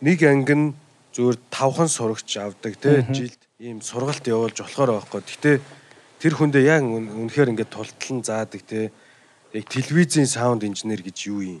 нэг 0.00 0.18
анги 0.24 0.54
нь 0.56 0.66
зүгээр 1.14 1.36
тавхан 1.52 1.88
сурагч 1.92 2.30
авдаг 2.40 2.74
те 2.80 3.04
жилд 3.12 3.40
ийм 3.60 3.78
сургалт 3.84 4.24
явуулж 4.24 4.56
болохоор 4.64 4.90
байхгүй. 4.96 5.20
Гэтэ 5.20 5.52
тэр 6.20 6.32
хүндээ 6.40 6.64
яг 6.64 6.82
үн- 6.88 7.12
үнэхээр 7.28 7.52
ингээд 7.52 7.68
тултлан 7.76 8.24
заадаг 8.24 8.62
те 8.64 8.88
яг 9.52 9.64
телевизийн 9.68 10.26
саунд 10.26 10.64
инженер 10.64 11.04
гэж 11.04 11.18
юу 11.28 11.60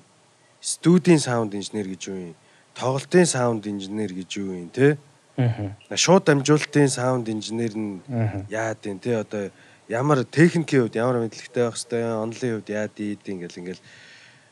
Студийн 0.64 1.20
саунд 1.20 1.52
инженер 1.52 1.84
гэж 1.92 2.02
юу 2.08 2.32
юм? 2.32 2.36
Тоглолтын 2.80 3.26
саунд 3.28 3.66
инженер 3.68 4.12
гэж 4.16 4.30
юу 4.40 4.56
юм 4.56 4.68
те? 4.72 4.96
Аа. 5.36 5.76
Шууд 5.92 6.24
дамжуулалтын 6.24 6.88
саунд 6.88 7.28
инженер 7.28 7.76
нь 7.76 8.00
яад 8.48 8.80
юм 8.88 8.98
те 8.98 9.20
одоо 9.20 9.50
ямар 9.88 10.24
техникийн 10.24 10.88
хувьд 10.88 10.96
ямар 10.96 11.20
мэдлэгтэй 11.20 11.68
байх 11.68 11.76
хэвээр 11.76 12.24
онлын 12.24 12.52
хувьд 12.56 12.70
яад 12.72 12.94
ийд 12.96 13.20
ингээл 13.26 13.60
ингээл 13.60 13.82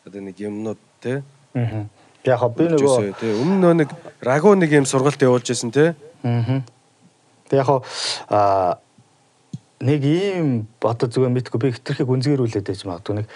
одоо 0.04 0.20
нэг 0.20 0.36
юмнууд 0.36 0.80
те 1.00 1.22
Аа. 1.54 1.88
Яг 2.24 2.44
би 2.52 2.68
нөгөө 2.68 3.16
өмнө 3.40 3.58
нөө 3.64 3.74
нэг 3.80 3.90
рагу 4.20 4.52
нэг 4.52 4.76
юм 4.76 4.84
сургалт 4.84 5.22
явуулж 5.22 5.48
байсан 5.48 5.72
те 5.72 5.94
Аа. 6.20 6.60
Тэг 7.48 7.64
яг 7.64 7.66
хоо 7.66 7.80
а 8.28 8.76
нэг 9.80 10.04
ийм 10.04 10.66
одоо 10.82 11.08
зүгээр 11.08 11.32
мэдгүй 11.32 11.60
би 11.62 11.72
хитрхийг 11.72 12.10
үнзгэрүүлээд 12.10 12.66
байж 12.66 12.82
магадгүй 12.84 13.14
нэг 13.22 13.26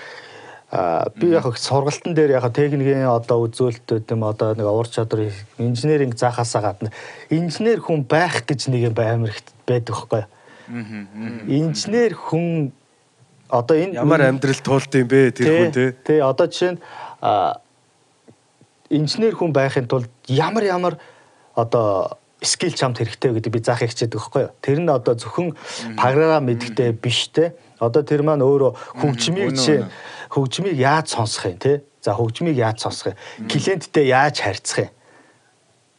би 0.72 1.32
яг 1.32 1.44
хөө 1.44 1.60
сургалтын 1.60 2.16
дээр 2.16 2.36
яг 2.40 2.48
техникийн 2.56 3.04
одоо 3.04 3.44
үзүүлэлтүүд 3.44 4.14
юм 4.16 4.24
одоо 4.24 4.54
нэг 4.56 4.66
ур 4.66 4.88
чадвар 4.88 5.28
инженеринг 5.60 6.16
заахаасаа 6.16 6.62
гадна. 6.62 6.92
Инженер 7.28 7.84
хүн 7.84 8.06
байх 8.08 8.40
гэж 8.48 8.72
нэг 8.72 8.88
юм 8.88 8.96
амар 8.96 9.36
их 9.36 9.42
байдаг 9.68 9.96
байхгүй 9.96 10.24
инженер 11.48 12.14
хүн 12.14 12.72
одоо 13.48 13.76
энэ 13.76 13.94
ямар 14.00 14.22
амьдрал 14.22 14.60
туулд 14.62 14.94
юм 14.94 15.08
бэ 15.08 15.30
тэр 15.36 15.46
хүн 15.50 15.72
те 15.72 15.92
Тий, 16.04 16.20
одоо 16.20 16.46
жишээ 16.46 16.72
нь 16.72 16.80
инженер 18.90 19.34
хүн 19.36 19.52
байхын 19.52 19.88
тулд 19.88 20.08
ямар 20.28 20.64
ямар 20.64 20.94
одоо 21.54 22.16
скил 22.42 22.74
чамд 22.74 22.98
хэрэгтэй 22.98 23.32
гэдэг 23.38 23.52
би 23.54 23.60
заах 23.62 23.82
хичээдэг 23.86 24.18
байхгүй 24.18 24.42
юу. 24.42 24.52
Тэр 24.60 24.78
нь 24.82 24.90
одоо 24.90 25.14
зөвхөн 25.14 25.54
програм 25.96 26.42
мэддэг 26.44 26.98
биш 27.00 27.30
те. 27.30 27.54
Одоо 27.78 28.02
тэр 28.02 28.22
маань 28.26 28.42
өөрөө 28.42 28.98
хөгжмийг 28.98 29.54
жишээ 29.54 29.86
хөгжмийг 30.34 30.76
яаж 30.78 31.14
сонсох 31.14 31.46
юм 31.54 31.58
те. 31.58 31.82
За 32.02 32.14
хөгжмийг 32.18 32.58
яаж 32.58 32.82
сонсох 32.82 33.14
юм. 33.14 33.46
Клиенттэй 33.46 34.10
яаж 34.10 34.42
харьцах 34.42 34.78
юм. 34.86 34.90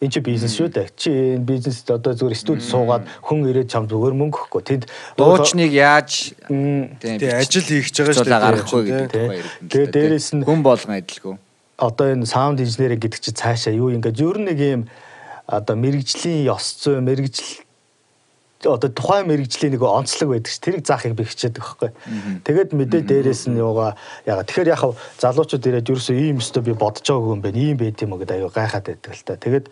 Энд 0.04 0.12
чи 0.12 0.20
бизнес 0.20 0.52
шүү 0.60 0.68
дээ. 0.68 0.88
Чи 1.00 1.10
энэ 1.40 1.48
бизнест 1.48 1.88
одоо 1.88 2.12
зүгээр 2.12 2.36
студ 2.36 2.60
суугаад 2.60 3.08
хүн 3.24 3.48
ирээд 3.48 3.72
чам 3.72 3.88
зүгээр 3.88 4.12
мөнгө 4.20 4.36
өгөхгүй. 4.52 4.64
Тэнд 4.68 4.84
дуучныг 5.16 5.72
яаж 5.72 6.36
тийм 6.44 7.00
ажил 7.40 7.64
хийх 7.64 7.88
гэж 7.88 7.96
байгаа 8.04 8.16
шүү 8.20 8.28
дээ. 8.28 8.44
гаргахгүй 8.44 8.84
те. 8.84 8.92
гэдэг 9.08 9.24
ирдэн. 9.32 9.68
Тэгээ 9.72 9.92
дээрэс 9.96 10.28
нь- 10.36 10.44
хүн 10.44 10.60
болгон 10.60 11.00
адилгүй. 11.00 11.36
одоо 11.80 12.06
энэ 12.12 12.28
саунд 12.28 12.60
инженеринг 12.60 13.00
гэдэг 13.00 13.20
чинь 13.24 13.40
цаашаа 13.40 13.72
юу 13.72 13.96
ингээд 13.96 14.20
ер 14.20 14.38
нь 14.44 14.48
нэг 14.52 14.60
юм 14.60 14.82
одоо 15.48 15.76
мэрэгжлийн 15.76 16.48
ёс 16.48 16.80
зүй 16.80 17.00
мэрэгжил 17.04 17.64
одоо 18.64 18.90
тухайн 18.90 19.28
мэрэгжлийн 19.28 19.76
нэг 19.76 19.84
онцлог 19.84 20.30
байдаг 20.32 20.52
ш 20.52 20.60
тэрийг 20.64 20.88
заахыг 20.88 21.20
би 21.20 21.28
хичээдэг 21.28 21.64
байхгүй. 21.64 21.92
Тэгээд 22.48 22.72
мэдээ 22.72 23.02
дээрээс 23.04 23.52
нь 23.52 23.60
юугаа 23.60 24.00
яга 24.24 24.48
тэгэхээр 24.48 24.72
яг 24.72 24.84
залуучууд 25.20 25.68
ирээд 25.68 25.92
ерөөсөө 25.92 26.16
ийм 26.16 26.40
өстө 26.40 26.64
би 26.64 26.72
бодож 26.72 27.04
байгаагүй 27.04 27.36
юм 27.36 27.42
байна. 27.44 27.60
Ийм 27.60 27.78
байт 27.78 28.00
юм 28.00 28.16
уу 28.16 28.22
гэдэг 28.24 28.40
аюу 28.40 28.52
гайхаад 28.56 28.86
байдаг 28.88 29.12
л 29.12 29.24
та. 29.28 29.36
Тэгээд 29.36 29.68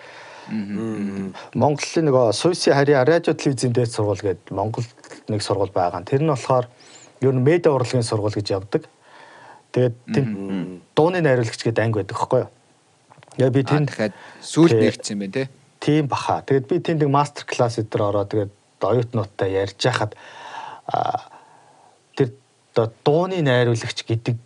Монголын 1.55 2.05
нөгөө 2.11 2.35
Суйси 2.35 2.75
харьяа 2.75 3.07
радио 3.07 3.31
телевизийн 3.31 3.71
дээд 3.71 3.95
сургууль 3.95 4.19
гэдэг 4.19 4.51
Монгол 4.51 4.83
нэг 5.31 5.39
сургууль 5.39 5.71
байгаа. 5.71 6.03
Тэр 6.03 6.27
нь 6.27 6.33
болохоор 6.33 6.67
ер 7.23 7.31
нь 7.31 7.45
медиа 7.45 7.71
урлагийн 7.71 8.03
сургууль 8.03 8.35
гэж 8.35 8.51
явдаг. 8.51 8.83
Тэгээд 9.71 9.95
дууны 10.91 11.23
найруулагч 11.23 11.63
гэдэг 11.63 11.79
анги 11.79 12.03
байдаг 12.03 12.17
байхгүй 12.17 12.39
юу? 12.43 12.51
Яа 13.39 13.49
би 13.53 13.63
тэнд 13.63 13.87
дахиад 13.87 14.13
нэгдсэн 14.75 15.15
юм 15.15 15.19
байна 15.23 15.31
те. 15.31 15.60
Тийм 15.81 16.07
баха. 16.07 16.45
Тэгээд 16.45 16.69
би 16.69 16.77
тэнд 16.79 17.01
нэг 17.01 17.09
мастер 17.09 17.43
класс 17.49 17.81
өдр 17.81 18.05
ороо 18.05 18.25
тэгээд 18.29 18.53
оюутнуудтай 18.85 19.49
ярьж 19.57 19.81
хахад 19.81 20.13
тэр 22.15 22.29
дууны 22.77 23.41
найруулагч 23.41 24.05
гэдэг 24.05 24.37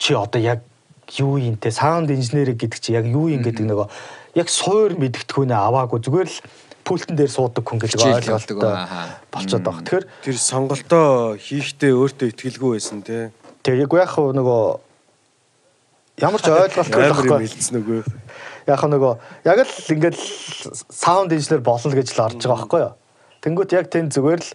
чи 0.00 0.12
одоо 0.16 0.40
яг 0.40 0.64
юу 1.20 1.36
юм 1.36 1.56
те 1.60 1.70
саунд 1.70 2.10
инженеринг 2.10 2.56
гэдэг 2.56 2.80
чи 2.80 2.96
яг 2.96 3.04
юу 3.04 3.28
юм 3.28 3.44
гэдэг 3.44 3.68
нөгөө 3.68 3.88
яг 4.40 4.48
суур 4.48 4.96
мэдгэдэггүйнээ 4.96 5.60
аваагүй 5.60 6.00
зүгээр 6.00 6.28
л 6.32 6.38
пультэн 6.84 7.16
дээр 7.16 7.32
суудаг 7.32 7.64
хүн 7.64 7.80
гэдэг 7.80 8.00
ойлголттой 8.00 8.56
болчиход 9.32 9.64
байгаа. 9.64 9.84
Тэгэхээр 9.84 10.06
Тэр 10.24 10.36
сонголтоо 10.36 11.36
хийхдээ 11.40 11.92
өөртөө 11.92 12.26
ихтгэлгүй 12.32 12.70
байсан 12.76 13.00
те. 13.04 13.32
тэгээ 13.64 13.88
яг 13.88 13.92
яг 13.92 14.12
нөгөө 14.36 14.62
ямар 16.20 16.40
ч 16.40 16.46
ойлголтгүй 16.46 17.00
байхгүй. 17.00 17.46
хэлсэн 17.50 17.78
үгүй. 17.82 18.00
Яг 18.70 18.78
хөө 18.78 18.90
нөгөө 18.94 19.12
яг 19.44 19.58
л 19.66 19.92
ингээд 19.94 20.16
саунд 20.90 21.34
инженер 21.34 21.62
болно 21.64 21.90
гэж 21.90 22.08
л 22.14 22.24
орж 22.24 22.38
байгаа 22.38 22.58
байхгүй 22.62 22.80
юу? 22.86 22.94
Тэнгүүт 23.44 23.74
яг 23.76 23.86
тэнд 23.92 24.14
зүгээр 24.14 24.40
л 24.40 24.50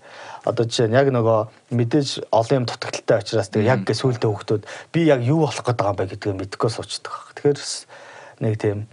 одоо 0.50 0.66
жишээ 0.66 0.90
нь 0.90 0.98
яг 0.98 1.12
нөгөө 1.14 1.40
мэдээж 1.78 2.32
олон 2.34 2.64
юм 2.64 2.66
дутагдaltaй 2.66 3.22
учраас 3.22 3.52
тэгээ 3.54 3.70
яг 3.70 3.86
гээ 3.86 4.02
сүултээ 4.02 4.32
хөхтүүд 4.34 4.64
би 4.90 5.06
яг 5.06 5.22
юу 5.22 5.46
болох 5.46 5.62
гээд 5.62 5.78
байгаа 5.78 5.94
юм 5.94 6.00
бэ 6.00 6.10
гэдгийг 6.16 6.38
мэдэхгүй 6.42 6.72
суучдаг 6.74 7.14
баг. 7.14 7.30
Тэгэхээр 7.38 7.60
нэг 8.42 8.54
тийм 8.58 8.88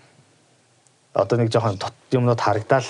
одоо 1.16 1.36
нэг 1.40 1.48
жоохон 1.48 1.80
юмнууд 2.12 2.40
харагдаал 2.44 2.84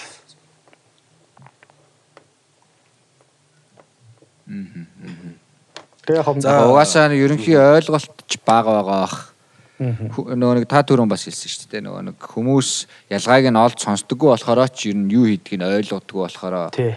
Тэгээ 6.07 6.23
яг 6.23 6.27
За, 6.43 6.71
Угаасаа 6.71 7.11
ерөнхий 7.11 7.59
ойлголт 7.59 8.15
ч 8.31 8.39
бага 8.47 8.83
байгаа 8.83 9.07
бах. 9.07 9.36
Нөгөө 9.77 10.55
нэг 10.63 10.69
та 10.69 10.81
түрүүн 10.81 11.11
бас 11.11 11.27
хэлсэн 11.29 11.53
шүү 11.53 11.69
дээ. 11.69 11.85
Нөгөө 11.85 12.03
нэг 12.09 12.17
хүмүүс 12.17 12.71
ялгааг 13.13 13.45
нь 13.53 13.61
олж 13.61 13.79
сонсдоггүй 13.85 14.29
болохоор 14.33 14.69
ч 14.73 14.89
ер 14.89 14.97
нь 14.97 15.13
юу 15.13 15.29
хийдгийг 15.29 15.61
нь 15.61 15.69
ойлгодоггүй 15.69 16.23
болохоор 16.25 16.73
тий. 16.73 16.97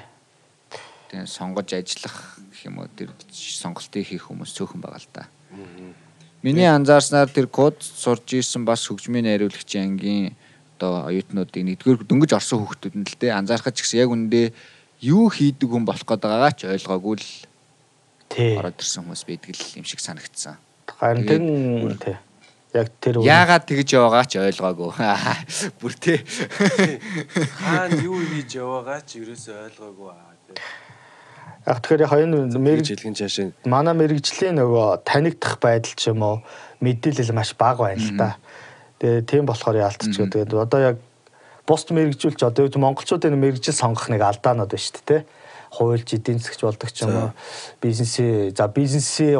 тийм 1.11 1.27
сонгож 1.27 1.75
ажиллах 1.75 2.39
гэх 2.55 2.71
юм 2.71 2.79
уу 2.79 2.87
тэр 2.95 3.11
сонголтыг 3.35 4.07
хийх 4.07 4.31
хүмүүс 4.31 4.55
цөөхөн 4.55 4.79
байгаа 4.79 5.01
л 5.03 5.11
да. 5.11 5.27
Миний 6.39 6.71
анзаарснаар 6.71 7.27
тэр 7.27 7.51
код 7.51 7.83
сурж 7.83 8.31
ирсэн 8.39 8.63
бас 8.63 8.87
хөгжмийн 8.87 9.27
найруулагчийн 9.27 9.99
ангийн 9.99 10.39
одоо 10.79 11.11
оюутнуудыг 11.11 11.59
нэгдүгээр 11.67 12.07
дөнгөж 12.07 12.31
орсон 12.31 12.63
хүүхдүүд 12.63 12.95
нь 12.95 13.03
л 13.03 13.19
дээ 13.19 13.35
анзаархаж 13.35 13.75
гэсэн 13.75 13.99
яг 14.07 14.15
үндэ 14.15 14.55
юу 15.03 15.27
хийдэг 15.27 15.67
хүн 15.67 15.83
болох 15.83 16.07
гээд 16.07 16.23
байгаагаа 16.23 16.55
ч 16.55 16.63
ойлгоогүй 16.71 17.15
л 17.19 17.27
Тий. 18.31 18.55
ороод 18.55 18.79
ирсэн 18.79 19.03
хүмүүс 19.03 19.23
байдаг 19.27 19.51
л 19.51 19.75
юм 19.75 19.83
шиг 19.83 19.99
санагдсан. 19.99 20.55
Харин 20.95 21.27
тий. 21.99 22.15
Яг 22.69 22.93
тэр 23.01 23.25
Яагаад 23.25 23.65
тэгж 23.65 23.97
яваагаа 23.97 24.25
ч 24.29 24.37
ойлгоогүй. 24.37 24.93
Бүр 25.81 25.93
тээ. 25.97 26.21
Хаана 27.57 27.97
юу 27.97 28.21
хийж 28.21 28.61
яваагаа 28.61 29.01
ч 29.01 29.25
ерөөсөй 29.25 29.73
ойлгоогүй. 29.73 30.13
Яг 31.65 31.81
тэгэхээр 31.81 32.05
яг 32.05 32.13
энэ 32.13 32.37
Мэрэг 32.45 32.61
мэрэг 32.61 32.85
жилхэн 32.85 33.17
чаашаа 33.17 33.49
манай 33.65 33.97
мэрэгжлийн 33.97 34.61
нөгөө 34.61 35.01
танигдах 35.01 35.57
байдал 35.57 35.97
ч 35.97 36.13
юм 36.13 36.21
уу 36.21 36.37
мэдээлэл 36.77 37.33
маш 37.33 37.57
бага 37.57 37.89
байна 37.89 38.05
л 38.05 38.13
да. 38.13 38.29
Тэгээ 39.01 39.25
тийм 39.25 39.43
болохоор 39.49 39.81
яалтчгүй. 39.89 40.29
Тэгээд 40.29 40.53
одоо 40.53 40.93
яг 40.93 40.97
бусд 41.65 41.89
мэрэгжүүлч 41.89 42.45
одоо 42.45 42.69
юу 42.69 42.77
монголчуудын 42.77 43.33
мэрэгжил 43.33 43.73
сонгох 43.73 44.13
нэг 44.13 44.21
алдаанууд 44.21 44.69
байна 44.69 44.85
шүү 44.85 45.05
дээ. 45.09 45.21
Хуульч 45.73 46.09
эдийн 46.17 46.37
засгч 46.37 46.61
болдог 46.65 46.89
ч 46.89 47.05
юм 47.05 47.13
уу. 47.17 47.29
Бизнесээ 47.81 48.53
за 48.53 48.65
бизнесээ 48.69 49.37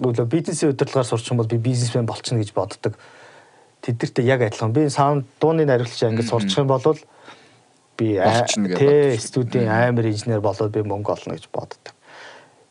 өглөө 0.00 0.26
бизнесийн 0.26 0.72
удирдлагаар 0.72 1.06
сурч 1.06 1.30
юм 1.30 1.40
бол 1.40 1.48
би 1.50 1.58
бизнесмен 1.60 2.06
болчихно 2.08 2.40
гэж 2.40 2.52
боддог. 2.56 2.96
Тэдэртээ 3.84 4.24
яг 4.24 4.42
адилхан. 4.42 4.72
Би 4.72 4.88
саунд 4.88 5.28
дууны 5.40 5.64
найруулагч 5.68 6.02
ангид 6.04 6.28
сурчих 6.28 6.58
юм 6.58 6.68
бол 6.72 6.96
би 8.00 8.16
тий 8.16 9.18
студийн 9.20 9.68
амар 9.68 10.08
инженер 10.08 10.40
болоод 10.40 10.72
би 10.72 10.80
мөнгө 10.80 11.12
олно 11.12 11.36
гэж 11.36 11.48
боддог. 11.52 11.94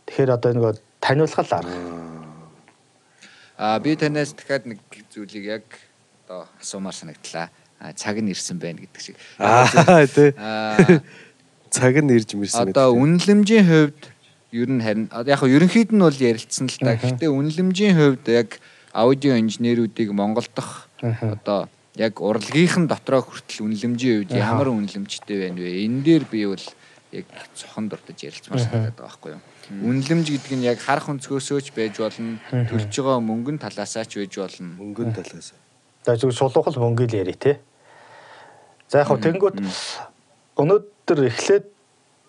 Тэгэхээр 0.10 0.34
одоо 0.34 0.52
нөгөө 0.58 0.74
таниулах 1.00 1.46
л 1.46 1.54
арга. 1.54 1.78
Аа 3.58 3.80
би 3.80 3.96
танаас 3.96 4.34
дахиад 4.34 4.66
нэг 4.66 4.82
зүйлийг 5.14 5.46
яг 5.46 5.66
одоо 6.26 6.50
асуумаар 6.62 6.98
санагдлаа. 6.98 7.50
Цаг 7.96 8.18
нь 8.20 8.34
ирсэн 8.34 8.58
байна 8.58 8.82
гэдэг 8.82 9.02
шиг. 9.02 9.16
Аа 9.38 10.08
тий. 10.08 10.34
Аа 10.34 11.02
Цаг 11.70 11.94
нь 12.02 12.10
ирж 12.10 12.34
мэрсэн. 12.34 12.74
одоо 12.74 12.98
үнэлэмжийн 12.98 13.66
хувьд 13.70 14.02
ер 14.52 14.70
нь 14.70 14.82
харин 14.82 15.10
яг 15.14 15.41
ерөнхийд 15.43 15.93
нь 15.93 16.02
бол 16.02 16.14
ярилцсан 16.14 16.68
л 16.68 16.78
та. 16.82 16.97
Гэхдээ 16.97 17.30
үнэлэмжийн 17.30 17.95
хувьд 17.95 18.26
яг 18.30 18.58
аудио 18.93 19.38
инженерүүдийг 19.38 20.10
Монгол 20.14 20.47
дахь 20.56 20.89
одоо 21.02 21.70
яг 21.95 22.22
урлагийнхан 22.22 22.88
дотроо 22.88 23.22
хүртэл 23.22 23.66
үнэлэмжийн 23.70 24.26
хувьд 24.26 24.32
ямар 24.34 24.74
үнэлэмжтэй 24.74 25.38
байна 25.38 25.62
вэ? 25.62 25.86
Энэ 25.86 26.02
дээр 26.02 26.24
би 26.26 26.45
бол 26.50 26.66
яг 27.14 27.26
цохон 27.54 27.89
дурдж 27.89 28.20
ярилцмаар 28.26 28.62
санагдаад 28.62 28.97
байгаа 28.97 29.06
байхгүй 29.06 29.32
юу? 29.38 29.41
Үнэлэмж 29.70 30.26
гэдэг 30.34 30.54
нь 30.58 30.66
яг 30.66 30.82
харах 30.82 31.14
өнцгөөсөөч 31.14 31.74
байж 31.78 32.02
болно, 32.02 32.41
төлж 32.50 32.89
байгаа 32.89 33.22
мөнгөн 33.22 33.58
талаасаач 33.62 34.18
байж 34.18 34.34
болно. 34.34 34.74
мөнгөн 34.82 35.14
талаас. 35.14 35.54
За 36.06 36.18
зөв 36.18 36.34
шулуухал 36.34 36.74
мөнгө 36.74 37.06
л 37.06 37.18
яри 37.22 37.38
те. 37.38 37.62
За 38.89 39.06
яг 39.06 39.14
хөө 39.14 39.22
тэнгууд 39.22 39.62
өнөөдөр 40.58 41.20
эхлээд 41.30 41.66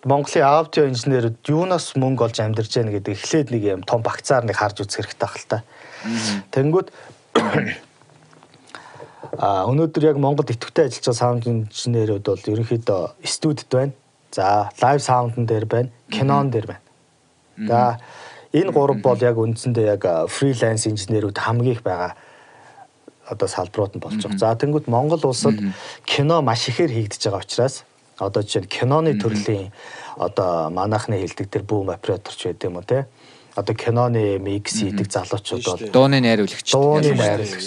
Монголын 0.00 0.46
аудио 0.48 0.86
инженерүүд 0.88 1.44
юунаас 1.52 1.92
мөнгө 2.00 2.30
олж 2.30 2.40
амьдарч 2.40 2.72
яана 2.80 2.96
гэдэг 2.96 3.20
эхлээд 3.20 3.52
нэг 3.52 3.62
юм 3.68 3.82
том 3.84 4.00
багцаар 4.00 4.48
нэг 4.48 4.56
харж 4.56 4.80
үзэх 4.80 5.12
хэрэгтэй 5.12 5.20
байх 5.20 5.36
л 5.36 5.44
та. 5.44 5.60
Тэнгүүд 6.56 6.88
а 9.44 9.68
өнөөдөр 9.68 10.08
яг 10.08 10.16
Монголд 10.16 10.56
идэвхтэй 10.56 10.88
ажиллаж 10.88 11.04
байгаа 11.04 11.20
саунд 11.20 11.44
инженерүүд 11.44 12.24
бол 12.32 12.48
ерөнхийдөө 12.48 13.28
студид 13.28 13.68
байна. 13.68 13.92
За 14.32 14.72
лайв 14.80 15.04
саундн 15.04 15.44
дээр 15.44 15.68
байна, 15.68 15.92
кинон 16.08 16.48
дээр 16.48 16.72
байна. 16.72 16.84
За 17.68 18.00
энэ 18.56 18.72
гурав 18.72 19.04
бол 19.04 19.20
яг 19.20 19.36
үндсэндээ 19.36 20.00
яг 20.00 20.08
фриланс 20.32 20.88
инженерүүд 20.88 21.36
хамгийн 21.36 21.76
их 21.76 21.84
байгаа 21.84 22.16
одоо 23.28 23.48
салбарууд 23.52 23.96
нь 23.96 24.00
болж 24.00 24.16
байгаа. 24.16 24.40
За 24.40 24.56
тэнгууд 24.56 24.88
Монгол 24.88 25.28
улсад 25.28 25.60
кино 26.08 26.40
маш 26.40 26.72
ихээр 26.72 26.88
хийгдэж 26.88 27.28
байгаа 27.28 27.44
учраас 27.44 27.84
одоо 28.20 28.42
жишээ 28.44 28.62
нь 28.64 28.70
киноны 28.70 29.12
төрлийн 29.18 29.72
одоо 30.20 30.68
манайхны 30.70 31.16
хэлдэг 31.18 31.48
тэр 31.50 31.62
бүүм 31.64 31.90
операторч 31.96 32.40
байд 32.46 32.62
юм 32.68 32.76
уу 32.76 32.84
те 32.86 33.06
одоо 33.56 33.74
киноны 33.74 34.38
микс 34.38 34.78
хийдэг 34.78 35.10
залуучууд 35.10 35.64
бол 35.66 35.90
Дууны 35.90 36.20
найруулагч. 36.22 36.70
дууны 36.70 37.10
найруулагч. 37.16 37.66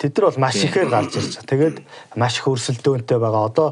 Тэд 0.00 0.12
нар 0.18 0.24
бол 0.26 0.38
маш 0.42 0.56
ихээр 0.58 0.88
гарч 0.90 1.12
ирж 1.16 1.32
байгаа. 1.38 1.46
Тэгээд 1.48 1.76
маш 2.18 2.34
их 2.42 2.46
өрсөлдөөнтэй 2.50 3.18
байгаа. 3.22 3.46
Одоо 3.46 3.68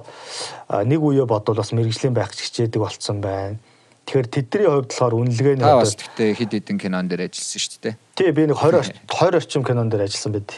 нэг 0.86 1.00
үе 1.02 1.26
бодвол 1.26 1.58
бас 1.58 1.74
мэрэгжлийн 1.74 2.14
байх 2.14 2.30
ч 2.30 2.46
хичээдэг 2.46 2.78
болцсон 2.80 3.18
байна. 3.20 3.58
Тэгэхээр 4.06 4.28
тэдний 4.30 4.66
хувьд 4.70 4.86
болохоор 4.94 5.14
үнэлгээ 5.18 5.54
нь 5.58 5.66
одоо 5.66 5.82
гэхдээ 5.82 6.30
хэд 6.38 6.52
хэдэн 6.62 6.78
кинон 6.78 7.10
дээр 7.10 7.26
ажилласан 7.26 7.58
шүү 7.58 7.80
дээ. 7.82 7.94
тий 8.14 8.30
би 8.30 8.42
нэг 8.46 8.56
20 8.62 8.78
орчим- 8.78 9.02
20 9.10 9.34
орчим 9.34 9.62
кинон 9.66 9.88
дээр 9.90 10.06
ажилласан 10.06 10.32
байд. 10.38 10.50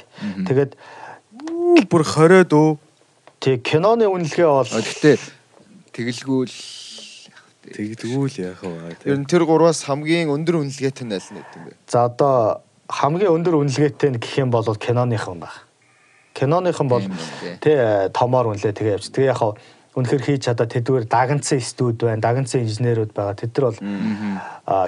Тэгээд 0.44 0.72
Бүр 1.88 2.02
20 2.04 2.44
дөө 2.52 2.76
тий 3.40 3.56
киноны 3.58 4.06
үнэлгээ 4.10 4.48
бол 4.48 4.68
Гэхдээ 4.68 5.16
тэгэлгүүл 5.94 6.54
тэгдгүүл 7.74 8.36
яах 8.42 8.62
вэ? 8.62 8.96
Ер 9.04 9.18
нь 9.18 9.28
тэр 9.28 9.44
гурваас 9.44 9.84
хамгийн 9.86 10.32
өндөр 10.32 10.62
үнэлгээтэй 10.64 11.04
нь 11.06 11.14
аль 11.14 11.30
нь 11.32 11.38
гэдэг 11.38 11.56
юм 11.58 11.64
бэ? 11.68 11.72
За 11.86 12.08
одоо 12.08 12.62
хамгийн 12.88 13.34
өндөр 13.34 13.54
үнэлгээтэй 13.60 14.10
нь 14.14 14.20
гэх 14.20 14.34
юм 14.42 14.50
бол 14.50 14.64
киноныхан 14.64 15.38
байна. 15.42 15.66
Киноныхан 16.34 16.88
бол 16.88 17.02
Тийм 17.02 17.12
байна, 17.12 17.58
тий. 17.60 17.76
томоор 18.14 18.46
үнэлээ 18.54 18.72
тэгээ 18.72 18.96
явж. 18.96 19.06
Тэгээ 19.12 19.30
яг 19.30 19.38
хав 19.38 19.58
үнэхэр 19.98 20.22
хийж 20.22 20.42
чадаа 20.46 20.66
тэдгээр 20.70 21.04
дагнцсан 21.10 21.60
студ 21.60 21.98
байна, 21.98 22.22
дагнцсан 22.22 22.62
инженерүүд 22.62 23.12
байгаа. 23.12 23.34
Тэд 23.34 23.52
нар 23.58 23.64
бол 23.66 23.78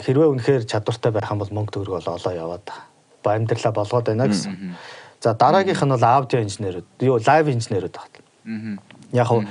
хэрвээ 0.06 0.28
үнэхээр 0.30 0.62
чадвартай 0.70 1.10
байх 1.10 1.28
юм 1.28 1.42
бол 1.42 1.50
мөнгө 1.50 1.72
төгрөг 1.74 1.94
бол 1.98 2.14
олоо 2.14 2.32
яваад. 2.32 2.66
Ба 3.20 3.34
амьдралаа 3.34 3.72
болгоод 3.74 4.06
байна 4.06 4.30
гэсэн. 4.30 4.78
За 5.20 5.34
дараагийнх 5.34 5.82
нь 5.82 5.92
бол 5.92 6.06
аудио 6.06 6.40
инженерүүд, 6.40 6.86
юу 7.02 7.18
лайв 7.18 7.50
инженерүүд 7.50 7.94
байна. 7.98 8.29
Яг 9.12 9.26
хав 9.26 9.44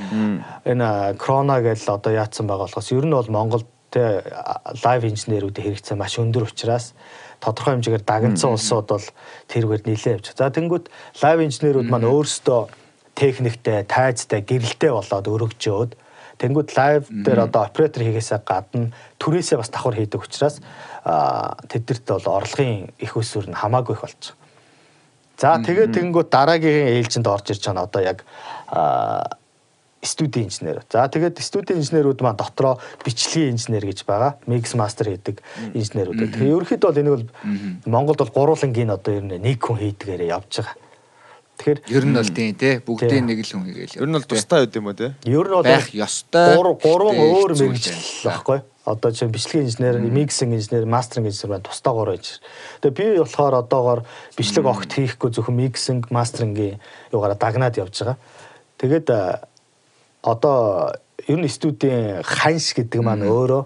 энэ 0.66 1.16
крона 1.20 1.60
гэж 1.62 1.90
одоо 1.90 2.14
яатсан 2.14 2.48
байгаа 2.48 2.68
болохоос 2.68 2.92
ер 2.92 3.06
нь 3.06 3.16
бол 3.16 3.30
Монголд 3.30 3.68
те 3.90 4.24
лайв 4.86 5.04
инженерүүдийн 5.04 5.66
хэрэгцээ 5.66 5.98
маш 5.98 6.20
өндөр 6.22 6.46
учраас 6.46 6.94
тодорхой 7.42 7.80
хэмжээгээр 7.80 8.06
дагнцсан 8.06 8.54
улсууд 8.54 8.88
бол 8.88 9.08
тэргээр 9.50 9.84
нилээ 9.88 10.14
явж. 10.20 10.36
За 10.38 10.54
тэнгууд 10.54 10.92
лайв 11.24 11.40
инженерүүд 11.42 11.90
маань 11.90 12.06
өөрсдөө 12.06 12.62
техниктэй, 13.18 13.84
тайзтай, 13.84 14.46
гэрэлтэй 14.46 14.92
болоод 14.94 15.26
өргөжөөд 15.28 15.92
тэнгууд 16.40 16.70
лайв 16.78 17.10
дээр 17.10 17.50
одоо 17.50 17.68
оператор 17.68 18.04
хийгээсээ 18.04 18.40
гадна 18.48 18.92
түрээсээ 19.20 19.58
бас 19.60 19.70
давхар 19.74 20.00
хийдэг 20.00 20.24
учраас 20.24 20.62
тэдэрт 21.04 22.06
бол 22.08 22.28
орлогын 22.40 22.94
их 22.96 23.12
өсвөр 23.18 23.52
нь 23.52 23.60
хамаагүй 23.60 23.96
их 23.98 24.04
болж 24.06 24.22
байгаа. 24.24 24.38
За 25.40 25.56
тэгээд 25.64 25.96
тэгэнгүүт 25.96 26.30
дараагийн 26.32 27.00
ээлжинд 27.00 27.28
орж 27.28 27.56
ирж 27.56 27.64
байгаа 27.64 27.76
нь 27.76 27.86
одоо 27.88 28.02
яг 28.04 28.20
студийн 30.02 30.48
инженер. 30.48 30.80
За 30.88 31.08
тэгээд 31.12 31.40
студийн 31.44 31.80
инженерүүд 31.84 32.22
маань 32.24 32.40
дотроо 32.40 32.80
бичлэгийн 33.04 33.52
инженер 33.60 33.84
гэж 33.84 34.08
байгаа. 34.08 34.40
Mix 34.48 34.72
master 34.80 35.12
хийдэг 35.12 35.44
инженерүүд. 35.76 36.20
Тэгэхээр 36.24 36.56
ерөөхдөө 36.56 36.88
бол 36.88 37.02
энийг 37.04 37.16
бол 37.20 37.28
Монголд 37.84 38.20
бол 38.24 38.32
гурвангийн 38.56 38.96
одоо 38.96 39.20
ер 39.20 39.24
нь 39.28 39.36
нэг 39.44 39.60
хүн 39.60 39.76
хийдгээрээ 39.84 40.32
явж 40.32 40.64
байгаа. 40.64 40.76
Тэгэхээр 41.60 41.80
Ер 41.92 42.04
нь 42.08 42.16
бол 42.16 42.32
тийм 42.32 42.56
тий 42.56 42.74
бүгдийн 42.80 43.26
нэг 43.28 43.44
л 43.44 43.52
хүн 43.52 43.66
хийгээл. 43.68 44.00
Ер 44.00 44.08
нь 44.08 44.16
бол 44.16 44.24
тустай 44.24 44.64
байд 44.64 44.76
юм 44.80 44.88
уу 44.88 44.96
те? 44.96 45.12
ер 45.28 45.44
нь 45.44 45.52
бол 45.60 45.68
байх 45.68 45.92
ёстой. 45.92 46.56
гур- 46.56 46.80
гурван 46.80 47.16
Тий, 47.20 47.28
өөр 47.36 47.52
мэрэгжил 47.60 48.00
байхгүй. 48.24 48.60
Одоо 48.88 49.12
чинь 49.12 49.30
бичлэгийн 49.36 49.68
инженер, 49.68 50.00
миксинг 50.00 50.56
инженер, 50.56 50.88
мастеринг 50.88 51.28
инженер 51.28 51.60
байна. 51.60 51.68
Тусдаа 51.68 51.92
гурван 51.94 52.16
инженер. 52.24 52.40
Тэгээ 52.80 52.96
би 52.96 53.20
болохоор 53.20 53.54
одоогоор 53.68 54.00
бичлэг 54.40 54.64
огт 54.66 54.88
хийхгүй 54.96 55.30
зөвхөн 55.36 55.60
миксинг, 55.60 56.08
мастерингийн 56.10 56.80
юугаараа 57.12 57.36
дагнаад 57.36 57.76
явж 57.76 58.00
байгаа. 58.00 58.18
Тэгээд 58.80 59.08
одоо 60.24 60.96
ер 61.28 61.38
нь 61.40 61.52
студийн 61.52 62.24
ханш 62.24 62.74
гэдэг 62.74 63.04
маань 63.04 63.28
өөрөө 63.28 63.64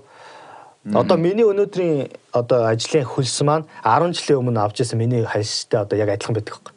Одоо 0.91 1.15
миний 1.15 1.47
өнөөдрийн 1.47 2.11
одоо 2.35 2.67
ажлын 2.67 3.07
хөлс 3.07 3.39
маань 3.47 3.63
10 3.87 4.11
жилийн 4.19 4.43
өмнө 4.43 4.59
авч 4.67 4.83
ирсэн 4.83 4.99
миний 4.99 5.23
ханштай 5.23 5.79
одоо 5.79 5.95
яг 5.95 6.11
адилхан 6.11 6.35
байдаг 6.35 6.59
байхгүй. 6.59 6.75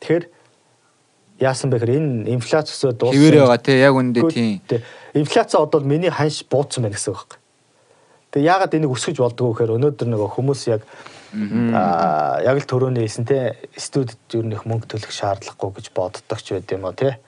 Тэгэхээр 0.00 0.24
яасан 1.44 1.68
бэ 1.68 1.76
гэхээр 1.76 1.96
энэ 2.00 2.32
инфляц 2.32 2.72
өсөө 2.72 2.96
дууссан. 2.96 3.20
Хэвээр 3.20 3.44
байгаа 3.44 3.60
тий 3.60 3.76
яг 3.76 3.92
үндэ. 3.92 4.20
Тий. 4.32 4.80
Инфляц 5.12 5.52
одоо 5.52 5.84
миний 5.84 6.08
ханш 6.08 6.48
бууцсан 6.48 6.88
байна 6.88 6.96
гэсэн 6.96 7.12
үг 7.12 7.20
байхгүй. 7.20 7.38
Тэгээ 8.32 8.48
яагаад 8.48 8.72
энийг 8.72 8.92
өсгөж 8.96 9.20
болдгоо 9.20 9.52
гэхээр 9.52 9.76
өнөөдөр 9.76 10.08
нөгөө 10.08 10.30
хүмүүс 10.32 10.60
яг 10.72 10.88
аа 11.32 12.44
яг 12.44 12.56
л 12.60 12.68
төрөний 12.68 13.08
хэлсэн 13.08 13.24
те 13.24 13.56
студид 13.76 14.20
ер 14.36 14.44
нь 14.44 14.52
их 14.52 14.64
мөнгө 14.68 14.88
төлөх 14.88 15.12
шаардлагагүй 15.12 15.80
гэж 15.80 15.86
боддог 15.96 16.38
ч 16.40 16.52
байд 16.52 16.68
юм 16.72 16.84
уу 16.84 16.92
те. 16.92 17.18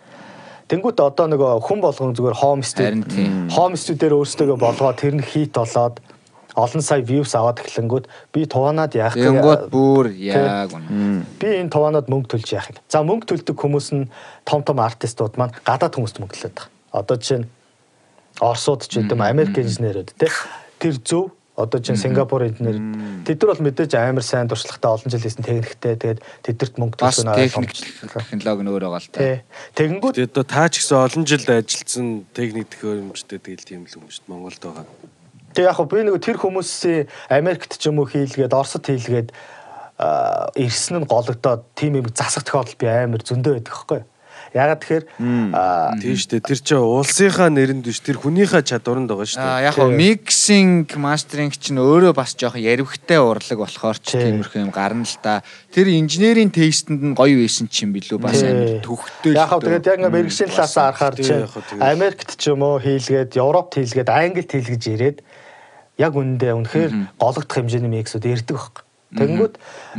Тэнгүүт 0.69 1.01
одоо 1.01 1.27
нөгөө 1.29 1.61
хүн 1.65 1.81
болгон 1.81 2.17
зүгээр 2.17 2.37
home 2.41 2.65
studio 2.65 3.05
home 3.53 3.77
studio-ээр 3.77 4.17
өөрсдөө 4.17 4.57
болгоод 4.61 5.01
тэр 5.01 5.17
нь 5.17 5.25
хит 5.25 5.57
болоод 5.57 6.01
олон 6.55 6.83
сая 6.83 7.03
views 7.03 7.35
аваад 7.35 7.61
эхлэнгүүт 7.65 8.07
би 8.33 8.47
туваанаад 8.47 8.95
яах 8.95 9.19
Тэнгууд 9.19 9.69
бүр 9.75 10.15
яг 10.15 10.71
үнэ. 10.71 11.27
би 11.41 11.49
энэ 11.59 11.73
туваанаад 11.75 12.07
мөнгө 12.07 12.31
төлж 12.39 12.49
яах 12.55 12.71
юм. 12.71 12.79
За 12.89 13.03
мөнгө 13.03 13.27
төлдөг 13.27 13.57
хүмүүс 13.59 13.89
нь 13.93 14.09
том 14.47 14.63
том 14.63 14.79
артистууд 14.79 15.35
маань 15.37 15.57
гадаад 15.67 15.99
хүмүүст 15.99 16.23
мөнгө 16.23 16.37
төлөд 16.39 16.55
байгаа. 16.55 16.71
Одоо 16.95 17.17
жишээ 17.19 17.41
нь 17.43 17.51
Оросууд 18.39 18.87
ч 18.87 19.03
гэдэм 19.03 19.21
Америк 19.23 19.59
инженерүүд 19.59 20.15
те 20.15 20.31
тэр 20.79 20.95
зөв 21.03 21.35
одоо 21.55 21.79
чинь 21.81 21.97
Сингапур 21.97 22.43
инженер 22.51 22.83
тэд 23.23 23.39
нар 23.39 23.55
бол 23.55 23.65
мэдээж 23.71 23.95
амар 23.95 24.27
сайн 24.27 24.51
туршлагатай 24.51 24.91
олон 24.91 25.11
жил 25.11 25.23
хийсэн 25.23 25.47
техниктэй 25.47 25.95
тэгээд 25.95 26.21
тэдэрт 26.43 26.75
мөнгө 26.83 26.99
төлөх 26.99 27.23
нь 27.23 27.31
ойлгомжтой. 27.31 27.95
технологи 28.35 28.63
нь 28.67 28.71
өөр 28.75 28.85
байгаа 28.91 29.03
л 29.03 29.11
та. 29.15 29.43
Тэгэнгүүт 29.79 30.15
Тэгээд 30.19 30.35
одоо 30.35 30.47
таа 30.51 30.67
ч 30.67 30.83
гэсэн 30.83 30.99
олон 30.99 31.23
жил 31.23 31.47
ажилласан 31.47 32.09
техник 32.35 32.67
төхөөрөмжтэй 32.75 33.39
тэгэл 33.39 33.69
тийм 33.71 33.87
л 33.87 33.95
юм 33.95 34.11
шүү 34.11 34.27
дээ 34.27 34.33
Монголд 34.35 34.59
байгаа. 34.67 34.87
тэг 35.55 35.65
яг 35.71 35.79
би 35.87 36.03
нэг 36.03 36.19
тэр 36.19 36.39
хүмүүсийн 36.43 37.07
Америкт 37.31 37.79
ч 37.79 37.83
юм 37.87 38.03
уу 38.03 38.11
хийлгээд 38.11 38.51
Оросд 38.51 38.83
хийлгээд 38.83 39.31
ирсэн 40.59 40.99
нь 40.99 41.07
гологдоод 41.07 41.63
тийм 41.79 42.03
юм 42.03 42.11
засах 42.11 42.43
тохиолдол 42.43 42.75
би 42.83 42.91
амар 42.91 43.23
зөндөө 43.23 43.63
байдаг 43.63 43.71
байхгүй 43.71 43.99
юу? 44.03 44.07
Ягаад 44.55 44.79
тэгэхээр 44.87 45.05
Тийм 45.99 46.15
шүү 46.15 46.31
дээ. 46.31 46.47
Тэр 46.47 46.61
чинь 46.63 46.79
улсынхаа 46.79 47.51
нэрэнд 47.51 47.83
биш 47.91 47.99
тэр 47.99 48.23
хүнийхээ 48.23 48.63
чадварнд 48.63 49.11
байгаа 49.11 49.27
шүү 49.27 49.43
дээ. 49.43 49.67
яг 49.67 49.75
хоо 49.75 49.91
миксинг, 49.91 50.95
мастеринг 50.95 51.59
чинь 51.59 51.83
өөрөө 51.83 52.15
бас 52.15 52.39
жоохон 52.39 52.63
яривхтай 52.63 53.19
урлаг 53.19 53.59
болохоор 53.59 53.99
ч 53.99 54.15
Тий. 54.15 54.31
тиймэрхүү 54.31 54.63
юм 54.63 54.71
гарна 54.71 55.03
л 55.03 55.19
та. 55.19 55.43
Тэр 55.75 55.91
инженерийн 55.91 56.55
тейстэнд 56.55 57.03
нь 57.03 57.19
гоё 57.19 57.35
байсан 57.43 57.67
ч 57.67 57.83
юм 57.83 57.99
билүү 57.99 58.19
бас 58.23 58.39
амар 58.47 58.79
төвхтэй 58.79 59.35
Яг 59.35 59.51
дөө. 59.51 59.67
тэгээд 59.67 59.87
яг 59.91 59.99
ингээ 59.99 60.15
мэрэгшин 60.23 60.49
талаас 60.55 60.75
харахаар 60.79 61.15
тий, 61.19 61.27
чи 61.27 61.33
яг 61.35 61.51
хав 61.51 61.63
тэгээд. 61.67 61.83
Америкт 61.91 62.31
ч 62.39 62.43
юм 62.47 62.63
уу 62.63 62.79
хийлгээд, 62.79 63.31
Европт 63.35 63.75
хийлгээд, 63.75 64.07
Англид 64.15 64.51
хийлгэж 64.55 64.83
ирээд 64.95 65.19
яг 65.99 66.13
үндэ 66.15 66.55
үнэхээр 66.55 66.91
гологдох 67.19 67.51
хэмжээний 67.51 67.91
миксүүд 67.91 68.23
ирдэг 68.23 68.55
байхгүй. 68.55 68.83
Тэгэнгүүт 69.19 69.55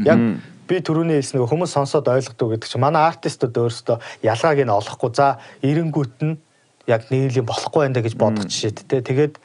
яг 0.08 0.20
би 0.68 0.82
түрүүний 0.82 1.22
хэлсэн 1.22 1.40
нэг 1.40 1.50
хүмүүс 1.50 1.72
сонсоод 1.78 2.10
ойлгодог 2.10 2.58
гэдэг 2.58 2.70
чинь 2.70 2.82
манай 2.82 3.06
артистууд 3.10 3.56
өөрсдөө 3.56 3.98
ялгааг 4.26 4.60
нь 4.66 4.74
олохгүй 4.74 5.12
за 5.14 5.38
эренгүүт 5.62 6.18
нь 6.26 6.38
яг 6.90 7.10
нийлэн 7.10 7.46
болохгүй 7.46 7.86
байна 7.86 8.02
гэж 8.02 8.16
бодох 8.18 8.50
жишээд 8.50 8.86
те 8.90 9.02
тэгээд 9.02 9.38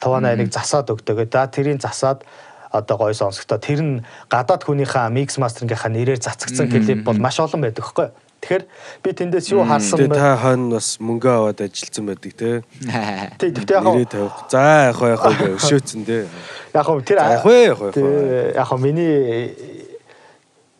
таваанаа 0.00 0.36
нэг 0.36 0.52
засаад 0.52 0.90
өгдөг. 0.92 1.26
За 1.32 1.46
тэрийг 1.46 1.80
засаад 1.80 2.22
одоо 2.70 2.96
гой 2.98 3.14
сонсогдоо 3.14 3.58
тэр 3.58 3.80
нь 3.82 4.04
гадаад 4.28 4.62
хүнийхээ 4.64 5.08
микс 5.10 5.38
мастерингийнхаа 5.38 5.90
нэрээр 5.90 6.20
цацгдсан 6.20 6.68
клип 6.68 7.04
бол 7.04 7.18
маш 7.18 7.40
олон 7.40 7.62
байдаг 7.64 7.84
хгүй. 7.84 8.10
Тэгэхээр 8.36 8.64
би 9.02 9.10
тэндээс 9.16 9.48
юу 9.56 9.64
харсан 9.64 10.06
бэ? 10.06 10.12
та 10.12 10.36
хойно 10.36 10.76
бас 10.76 11.00
мөнгө 11.00 11.30
аваад 11.30 11.60
ажилласан 11.64 12.04
байдаг 12.04 12.32
те. 12.36 12.62
Тий, 13.40 13.50
тэгтээ 13.50 13.76
яг 13.80 13.86
Нэрээ 13.88 14.10
тавих. 14.12 14.36
За 14.52 14.92
яг 14.92 15.00
яг 15.00 15.24
өшөөцөн 15.56 16.02
те. 16.04 16.28
яг 16.76 16.84
хөө 16.84 17.00
тэр 17.08 17.16
яг 17.16 17.42
яг 17.48 17.80
яг. 17.80 17.80
Тий, 17.96 18.76
миний 18.76 19.85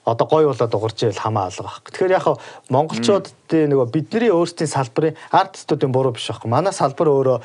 одоо 0.06 0.26
гой 0.30 0.46
болоод 0.46 0.74
угарч 0.74 1.02
ийл 1.02 1.18
хамаа 1.18 1.50
алга 1.50 1.66
баг. 1.66 1.82
Тэгэхээр 1.90 2.14
яг 2.14 2.22
хөө 2.22 2.38
монголчуудын 2.70 3.70
нөгөө 3.74 3.90
бидний 3.90 4.30
өөрсдийн 4.30 4.70
салбарын 4.70 5.18
артистуудын 5.34 5.90
буруу 5.90 6.14
биш 6.14 6.30
байхгүй. 6.30 6.46
Манай 6.46 6.70
салбар 6.72 7.10
өөрөө 7.10 7.38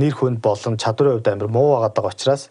нэр 0.00 0.14
хүнд 0.16 0.40
болон 0.40 0.80
чадварын 0.80 1.20
хувьд 1.20 1.28
амар 1.28 1.52
муу 1.52 1.76
байгаад 1.76 1.92
байгаа 1.92 2.16
учраас 2.16 2.48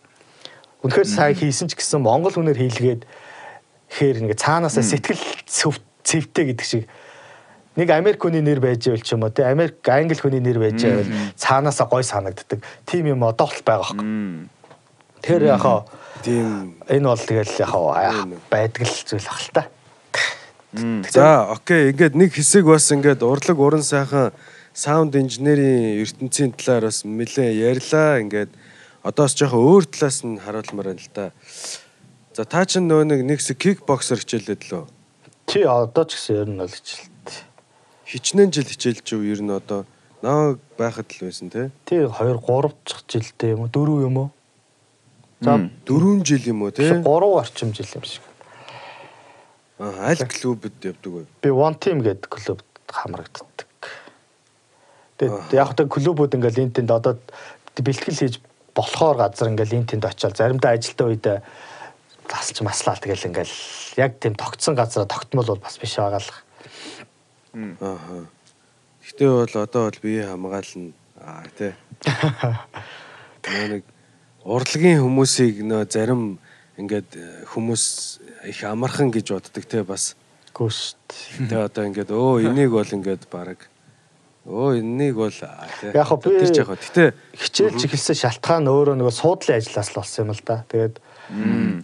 үнэхээр 0.86 1.10
сайн 1.10 1.34
хийсэн 1.34 1.74
ч 1.74 1.82
гэсэн 1.82 1.98
монгол 2.06 2.38
хүнээр 2.38 2.62
хийлгээд 2.62 3.10
хээр 3.90 4.22
ингээ 4.22 4.38
цаанаасаа 4.38 4.86
сэтгэл 4.86 5.24
цэв- 5.50 5.82
цэвтэй 6.06 6.54
гэдэг 6.54 6.66
шиг 6.66 6.86
нэг 7.76 7.90
Америк 7.90 8.22
хүний 8.22 8.46
нэр 8.46 8.62
байж 8.62 8.86
байвал 8.86 9.02
ч 9.02 9.18
юм 9.18 9.26
уу 9.26 9.34
тий 9.34 9.50
Америк 9.50 9.82
англи 9.90 10.14
хүний 10.14 10.46
нэр 10.46 10.62
байж 10.62 10.78
байвал 10.86 11.10
цаанаасаа 11.36 11.90
гой 11.90 12.06
санагддаг. 12.06 12.62
Тим 12.86 13.10
юм 13.10 13.26
одоо 13.26 13.50
л 13.50 13.66
байгаа 13.66 13.98
байхгүй. 13.98 14.06
Тэр 15.26 15.42
яг 15.50 15.62
хаа 15.66 15.86
Тийм. 16.22 16.78
энэ 16.86 17.10
бол 17.10 17.18
тэгэл 17.18 17.58
яг 17.58 17.70
хаа 17.74 18.14
Тийм. 18.14 18.38
байдаг 18.54 18.86
л 18.86 19.02
зүйл 19.10 19.26
ах 19.26 19.42
л 19.42 19.52
та. 19.54 19.64
За 21.10 21.50
окей 21.50 21.90
ингээд 21.90 22.14
нэг 22.14 22.38
хэсэг 22.38 22.70
бас 22.70 22.94
ингээд 22.94 23.26
урлаг 23.26 23.58
уран 23.58 23.82
сайхан 23.82 24.38
саунд 24.76 25.16
инженерийн 25.16 26.04
ертөнцийн 26.06 26.54
талаар 26.54 26.92
бас 26.92 27.02
нэлээ 27.02 27.58
ярьлаа 27.74 28.22
ингээд 28.22 28.52
одоос 29.02 29.34
жоохон 29.34 29.66
өөр 29.66 29.84
талаас 29.90 30.22
нь 30.22 30.38
харуулмаар 30.38 30.94
байна 30.94 31.02
л 31.02 31.10
да. 31.16 31.32
За 32.36 32.44
та 32.44 32.66
чинь 32.68 32.86
нөгөө 32.92 33.06
нэг 33.10 33.22
нэг 33.24 33.40
кикбоксер 33.40 34.20
хичээлээд 34.20 34.62
лөө. 34.70 34.84
Чи 35.48 35.64
одоо 35.64 36.04
ч 36.04 36.20
гэсэн 36.20 36.36
ер 36.36 36.50
нь 36.52 36.60
бол 36.60 36.70
хичээлт. 36.70 37.30
Хичнээн 38.06 38.52
жил 38.52 38.68
хичээлж 38.68 39.08
юу 39.16 39.24
ер 39.24 39.40
нь 39.40 39.56
одоо 39.56 39.88
наа 40.20 40.60
байхад 40.76 41.08
л 41.08 41.32
байсан 41.32 41.48
те. 41.48 41.72
Тий 41.88 42.04
2 42.04 42.12
3 42.12 42.76
дахь 42.84 43.04
жилдээ 43.08 43.56
юм 43.56 43.64
уу 43.64 43.72
4 43.72 44.04
юм 44.04 44.16
уу? 44.20 44.30
За 45.42 45.70
4 45.86 46.26
жил 46.26 46.44
юм 46.46 46.64
уу 46.64 46.72
те. 46.72 47.02
3 47.02 47.04
орчим 47.04 47.74
жил 47.74 47.88
юм 47.96 48.04
шиг. 48.04 48.22
Аа, 49.80 50.10
Аль 50.12 50.24
клубэд 50.24 50.80
явдаг 50.84 51.12
вэ? 51.12 51.26
Би 51.42 51.50
One 51.50 51.76
Team 51.76 52.00
гэдэг 52.00 52.30
клубт 52.32 52.66
хамрагддаг. 52.88 53.68
Тэгээд 55.20 55.52
яг 55.52 55.76
тэ 55.76 55.88
клубүүд 55.88 56.40
ингээл 56.40 56.64
энэ 56.64 56.76
тэнд 56.80 56.92
одоо 56.92 57.20
бэлтгэл 57.76 58.20
хийж 58.20 58.40
болохоор 58.72 59.20
газар 59.20 59.52
ингээл 59.52 59.84
энэ 59.84 59.90
тэнд 59.92 60.08
очиад 60.08 60.36
заримдаа 60.40 60.76
ажилтаа 60.80 61.08
үедээ 61.12 61.40
тасч 62.28 62.60
маслаа 62.64 62.96
тэгэл 62.96 63.32
ингээл 63.32 63.56
яг 64.00 64.20
тийм 64.20 64.36
тогтсон 64.36 64.76
газараа 64.76 65.08
тогтмол 65.08 65.56
бол 65.56 65.64
бас 65.64 65.76
биш 65.80 65.96
байгаа 66.00 66.24
л. 66.24 66.32
Аа. 67.84 68.28
Гэтэ 69.04 69.24
бол 69.28 69.56
одоо 69.60 69.92
бол 69.92 70.00
бие 70.04 70.24
хамгаална. 70.28 70.92
Аа 71.20 71.48
тий. 71.56 71.72
Нэг 73.72 73.84
урлагийн 74.46 75.02
хүмүүсийг 75.02 75.66
нөө 75.66 75.90
зарим 75.90 76.38
ингээд 76.78 77.10
э, 77.18 77.26
хүмүүс 77.50 77.84
их 78.46 78.62
амархан 78.64 79.10
гэж 79.10 79.34
боддог 79.34 79.66
те 79.66 79.82
бас. 79.84 80.14
Гүшт. 80.54 81.02
Тэ 81.50 81.66
одоо 81.66 81.90
ингээд 81.90 82.14
өө 82.14 82.46
энийг 82.54 82.72
бол 82.72 82.86
ингээд 82.86 83.26
баг 83.34 83.66
өө 84.46 84.80
энийг 84.86 85.18
бол. 85.18 85.34
Яг 85.34 86.06
хөө 86.06 86.22
тэр 86.22 86.52
ч 86.54 86.62
яг 86.62 86.70
хөө. 86.70 86.78
Гэтэ 86.78 87.06
Хичээлж 87.42 87.82
эхэлсэн 87.90 88.22
шалтгаан 88.22 88.70
өөрөө 88.70 88.96
нөгөө 89.02 89.16
суудлын 89.18 89.58
ажлаас 89.58 89.90
л 89.90 89.98
болсон 89.98 90.30
юм 90.30 90.38
л 90.38 90.44
да. 90.46 90.62
Тэгээд 90.70 90.96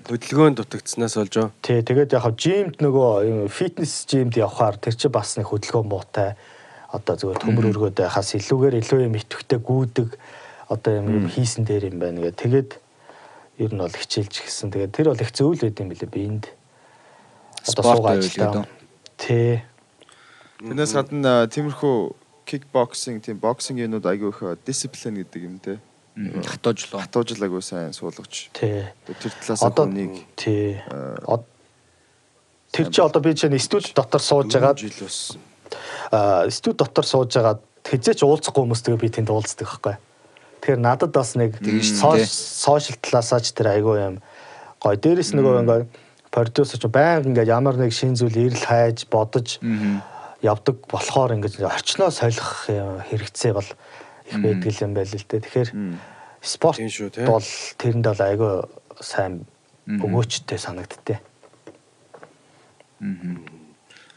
хөдөлгөөнд 0.06 0.62
дутагдсанаас 0.62 1.18
болж 1.18 1.36
оо. 1.42 1.50
Тий, 1.66 1.82
тэгээд 1.82 2.14
яг 2.14 2.30
жимд 2.38 2.78
нөгөө 2.78 3.50
фитнес 3.50 4.06
жимд 4.06 4.38
явхаар 4.38 4.78
тэр 4.78 4.94
чи 4.94 5.10
бас 5.10 5.34
нэг 5.42 5.50
хөдөлгөөн 5.50 5.90
муутай. 5.90 6.38
Одоо 6.94 7.18
зүгээр 7.18 7.42
төмөр 7.42 7.72
өргөд 7.74 7.98
байхаас 8.06 8.38
илүүгээр 8.38 8.78
илүү 8.78 9.10
юм 9.10 9.18
итгэвтэй 9.18 9.58
гүйдэг 9.58 10.10
одоо 10.72 11.04
юм 11.04 11.28
хийсэн 11.28 11.68
дээр 11.68 11.92
юм 11.92 12.00
байна 12.00 12.24
гэ. 12.24 12.32
Тэгээд 12.32 12.72
ер 13.60 13.72
нь 13.76 13.84
бол 13.84 13.92
хичээлж 13.92 14.32
гисэн. 14.32 14.72
Тэгээд 14.72 14.96
тэр 14.96 15.12
бол 15.12 15.20
их 15.20 15.36
зөвл 15.36 15.60
байд 15.60 15.76
юм 15.84 15.92
билээ 15.92 16.08
би 16.08 16.22
энд. 16.32 16.46
Спорт 17.68 18.00
үү? 18.00 18.64
Тий. 19.20 19.62
Тэрнээс 20.64 20.96
гадна 20.96 21.46
тиймэрхүү 21.52 21.96
кикбоксинг, 22.48 23.22
тийм 23.28 23.38
боксинг 23.44 23.84
юмуд 23.84 24.08
айгүй 24.08 24.32
их 24.32 24.40
дисциплин 24.66 25.20
гэдэг 25.20 25.42
юм 25.44 25.60
те. 25.60 25.78
Хатуужлоо. 26.16 27.04
Хатуужл 27.04 27.44
айгүй 27.44 27.62
сайн 27.62 27.94
суулгач. 27.94 28.50
Тий. 28.56 28.88
Тэр 29.06 29.32
талаас 29.44 29.62
Одоо 29.62 29.86
хүнийг 29.86 30.24
тий. 30.36 30.80
Тэр 32.72 32.88
чи 32.88 33.02
одоо 33.04 33.22
би 33.22 33.36
чинь 33.36 33.60
студ 33.60 33.92
дотор 33.96 34.22
сууж 34.24 34.48
Жагаад 34.48 34.76
байгаад 34.76 34.80
жил 34.80 34.96
болсон. 35.04 35.42
а 36.12 36.50
студ 36.50 36.78
дотор 36.78 37.06
сууж 37.06 37.36
байгаад 37.36 37.60
хизээч 37.84 38.24
уулзахгүй 38.24 38.64
хүмүүстэйгээ 38.64 39.02
би 39.02 39.10
тэнд 39.12 39.30
уулздаг 39.30 39.68
байхгүй. 39.68 39.96
Тэгэхээр 40.62 40.78
надад 40.78 41.12
бас 41.12 41.34
нэг 41.34 41.58
сошиал 41.58 42.98
талаасаа 43.02 43.42
ч 43.42 43.50
тэр 43.58 43.74
айгүй 43.74 43.98
юм 43.98 44.16
гоё. 44.78 44.94
Дээрээс 44.94 45.34
нөгөө 45.34 45.62
ингээ 45.66 45.82
продюсер 46.30 46.78
ч 46.78 46.86
байнга 46.86 47.42
ингээ 47.42 47.50
ямар 47.50 47.82
нэг 47.82 47.90
шин 47.90 48.14
зүйл 48.14 48.38
ирэл 48.38 48.62
хайж 48.62 49.10
бодож 49.10 49.58
явдаг 50.46 50.86
болохоор 50.86 51.34
ингээ 51.42 51.66
орчноо 51.66 52.14
солих 52.14 52.70
юм 52.70 53.02
хэрэгцээ 53.10 53.52
бол 53.58 53.70
их 54.30 54.38
байдаг 54.38 54.74
юм 54.86 54.94
байл 54.94 55.10
л 55.10 55.26
дээ. 55.26 55.42
Тэгэхээр 55.50 55.70
спорт 56.42 56.78
бол 57.26 57.50
тэрэнд 57.82 58.06
бол 58.06 58.22
айгүй 58.22 58.54
сайн 59.02 59.46
өгөөчтэй 59.90 60.62
санагдтыг. 60.62 61.20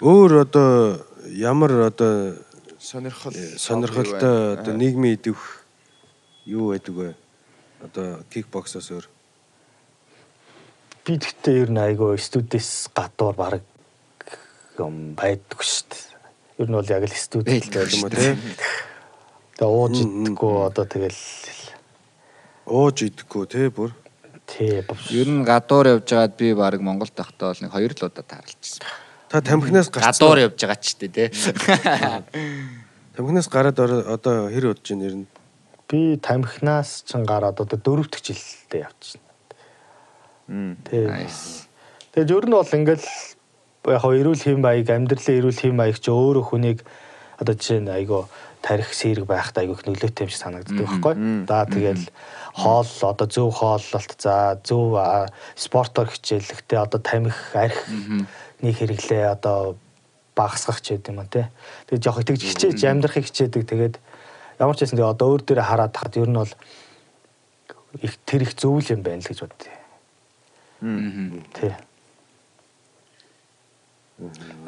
Өөр 0.04 0.44
одоо 0.44 1.00
ямар 1.24 1.88
одоо 1.88 2.36
сонирхол 2.78 3.32
сонирхолтой 3.32 4.60
одоо 4.60 4.72
нийгмийн 4.76 5.16
идэвх 5.16 5.63
юу 6.46 6.70
байдаг 6.72 6.94
вэ? 6.94 7.08
Одоо 7.84 8.22
кикбоксоос 8.30 8.88
өөр. 8.90 9.06
Би 11.04 11.18
тэгтээ 11.20 11.68
ер 11.68 11.70
нь 11.70 11.80
айгүй 11.80 12.16
студиэс 12.16 12.88
гадуур 12.96 13.36
баг 13.36 13.60
юм 14.80 15.12
байдгүй 15.18 15.64
шүү 15.64 15.84
дээ. 15.92 16.04
Ер 16.64 16.68
нь 16.70 16.76
бол 16.78 16.88
яг 16.88 17.04
л 17.04 17.12
студид 17.12 17.68
байх 17.68 17.92
юм 17.92 18.04
уу 18.08 18.12
тий. 18.12 18.32
дээ. 18.32 18.36
Тэгээ 19.58 19.68
ууж 19.68 19.94
идэггүй 20.00 20.54
одоо 20.64 20.84
тэгэл 20.88 21.20
Ууж 22.64 22.96
идэхгүй 23.04 23.44
те 23.46 23.68
бүр. 23.68 23.92
тий 24.48 24.80
Ер 25.12 25.28
нь 25.28 25.44
гадуур 25.44 26.00
явж 26.00 26.08
байгаад 26.08 26.36
би 26.40 26.54
баг 26.56 26.80
Монголд 26.80 27.12
тахтаа 27.12 27.52
бол 27.52 27.60
нэг 27.60 27.72
хоёр 27.72 27.92
л 27.92 28.04
удаа 28.08 28.24
тааралчсан. 28.24 28.80
Та 29.28 29.40
тамхинаас 29.44 29.92
Гадуур 29.92 30.40
гарсан. 30.40 30.44
явж 30.48 30.56
байгаа 30.56 30.80
ч 30.80 30.96
тий. 30.96 31.28
Тамхинаас 33.16 33.48
гараад 33.52 33.76
одоо 33.78 34.48
хэр 34.48 34.72
удаж 34.72 34.88
байна 34.88 35.04
ер 35.04 35.14
нь? 35.20 35.26
Би 35.88 36.16
тамхинаас 36.16 37.04
ч 37.04 37.16
гараад 37.18 37.60
одоо 37.60 37.78
дөрөв 37.78 38.08
дэх 38.08 38.22
жилдээ 38.24 38.86
явчихна. 38.88 39.32
Nice. 40.48 41.68
Тэгээд 42.12 42.30
ер 42.30 42.44
нь 42.48 42.56
бол 42.56 42.76
ингээл 42.78 43.06
яг 43.92 44.00
хоо 44.00 44.12
эрүүл 44.16 44.42
хэм 44.44 44.60
маяг 44.60 44.88
амьдралын 44.88 45.38
эрүүл 45.40 45.60
хэм 45.60 45.74
маяг 45.76 45.98
ч 46.00 46.08
өөрөө 46.08 46.44
хүнийг 46.48 46.78
одоо 47.40 47.54
жишээ 47.54 47.80
нь 47.84 47.92
айгүй 47.92 48.22
тарих 48.64 48.96
сэрэг 48.96 49.28
байхад 49.28 49.60
айгүй 49.60 49.76
их 49.76 49.84
нөлөөтэй 49.84 50.24
юм 50.24 50.30
шиг 50.32 50.40
санагддаг 50.40 50.78
байхгүй. 50.88 51.14
За 51.44 51.68
тэгэл 51.68 52.04
хоол 52.56 52.92
одоо 53.04 53.26
зөв 53.28 53.48
хооллолт 53.52 54.16
за 54.16 54.56
зөв 54.64 54.96
спортоор 55.52 56.08
хичээлэхдээ 56.08 56.80
одоо 56.80 57.00
тамхи 57.00 57.52
арх 57.52 57.80
нэг 58.64 58.74
хэрэглээ 58.80 59.36
одоо 59.36 59.76
багасгах 60.32 60.80
ч 60.80 60.96
гэдэг 60.96 61.12
юм 61.12 61.20
а 61.20 61.28
тий. 61.28 61.44
Тэгээд 61.92 62.04
жоох 62.04 62.24
тэгж 62.24 62.40
хичээж 62.40 62.80
амьдрахыг 62.88 63.28
хичээдэг 63.28 63.62
тэгээд 63.68 63.94
ямар 64.60 64.76
ч 64.76 64.84
байсан 64.84 64.98
тэгээ 64.98 65.14
одоо 65.14 65.28
өөр 65.34 65.42
дээрээ 65.42 65.68
хараад 65.68 65.92
тахад 65.92 66.16
ер 66.18 66.30
нь 66.30 66.38
бол 66.38 66.52
их 68.02 68.14
тэр 68.26 68.42
их 68.42 68.52
зөв 68.54 68.78
л 68.78 68.92
юм 68.92 69.02
байна 69.02 69.22
л 69.22 69.28
гэж 69.28 69.38
боддیں۔ 69.42 69.76
Тий. 71.54 71.72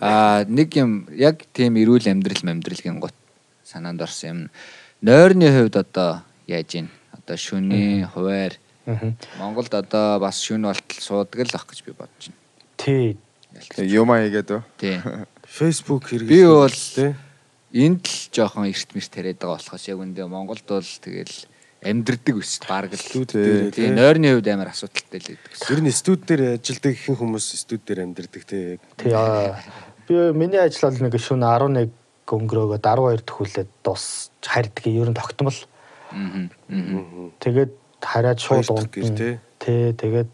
Аа 0.01 0.45
нэг 0.47 0.75
юм 0.75 1.07
яг 1.15 1.47
тийм 1.53 1.79
эрүүл 1.79 2.07
амьдрал 2.11 2.43
амьдралгийн 2.43 2.99
гот 2.99 3.15
санаанд 3.65 4.03
орсон 4.03 4.29
юм. 4.29 4.41
Нойрны 5.03 5.51
хувьд 5.53 5.77
одоо 5.77 6.23
яаж 6.47 6.71
ийн? 6.75 6.89
Одоо 7.13 7.37
шүний 7.37 8.07
хуваар 8.07 8.59
Аа. 8.87 9.13
Монголд 9.39 9.75
одоо 9.75 10.21
бас 10.23 10.39
шүн 10.39 10.63
болтол 10.63 11.03
суудаг 11.03 11.43
л 11.43 11.57
ах 11.59 11.67
гэж 11.67 11.83
би 11.83 11.91
бодож 11.91 12.31
байна. 12.31 12.39
Тий. 12.79 13.19
юм 13.83 14.15
аягээд 14.15 14.51
өө. 14.55 14.63
Тий. 14.79 15.03
Facebook 15.59 16.07
хэрэг. 16.07 16.31
Би 16.31 16.47
бол 16.47 16.71
те. 16.71 17.19
Энд 17.77 18.09
л 18.09 18.19
жоохон 18.33 18.71
эрт 18.73 18.91
мэрт 18.97 19.11
тариад 19.13 19.39
байгаа 19.41 19.61
болохоос 19.61 19.85
яг 19.89 20.01
үндэ 20.01 20.25
Монголд 20.25 20.65
бол 20.65 20.81
тэгэл 20.81 21.37
амьдрдаг 21.85 22.37
ус 22.41 22.61
баг 22.65 22.93
л 22.93 22.99
Студ 22.99 23.31
Тий. 23.31 23.45
дээр 23.45 23.71
тий 23.71 23.87
те. 23.87 23.95
нойрны 23.95 24.29
хувьд 24.33 24.49
амар 24.49 24.73
асуудалтай 24.73 25.21
л 25.21 25.29
байдаг. 25.37 25.53
Ер 25.71 25.81
нь 25.85 25.93
студ 25.93 26.21
дээр 26.25 26.43
ажилдаг 26.57 26.93
ихэнх 26.97 27.21
хүмүүс 27.21 27.47
студ 27.53 27.83
дээр 27.85 28.01
амьдардаг 28.09 28.43
те. 28.49 28.79
Тий. 28.97 29.13
аа. 29.13 29.61
Би 30.09 30.15
миний 30.33 30.59
ажил 30.59 30.89
бол 30.89 31.01
нэг 31.05 31.15
шөнө 31.21 31.45
11 31.45 31.93
өнгөрөөгөө 32.27 32.81
12 32.81 33.23
төхүүлээд 33.29 33.71
дус 33.85 34.31
харьдаг 34.43 34.85
ер 34.87 35.11
нь 35.13 35.19
тогтмол. 35.19 35.59
Аа. 36.11 36.49
Тэгээд 37.39 37.73
хараад 38.01 38.39
шууд 38.41 38.89
гэр, 38.91 39.39
тий. 39.61 39.93
Тэгээд 39.93 40.33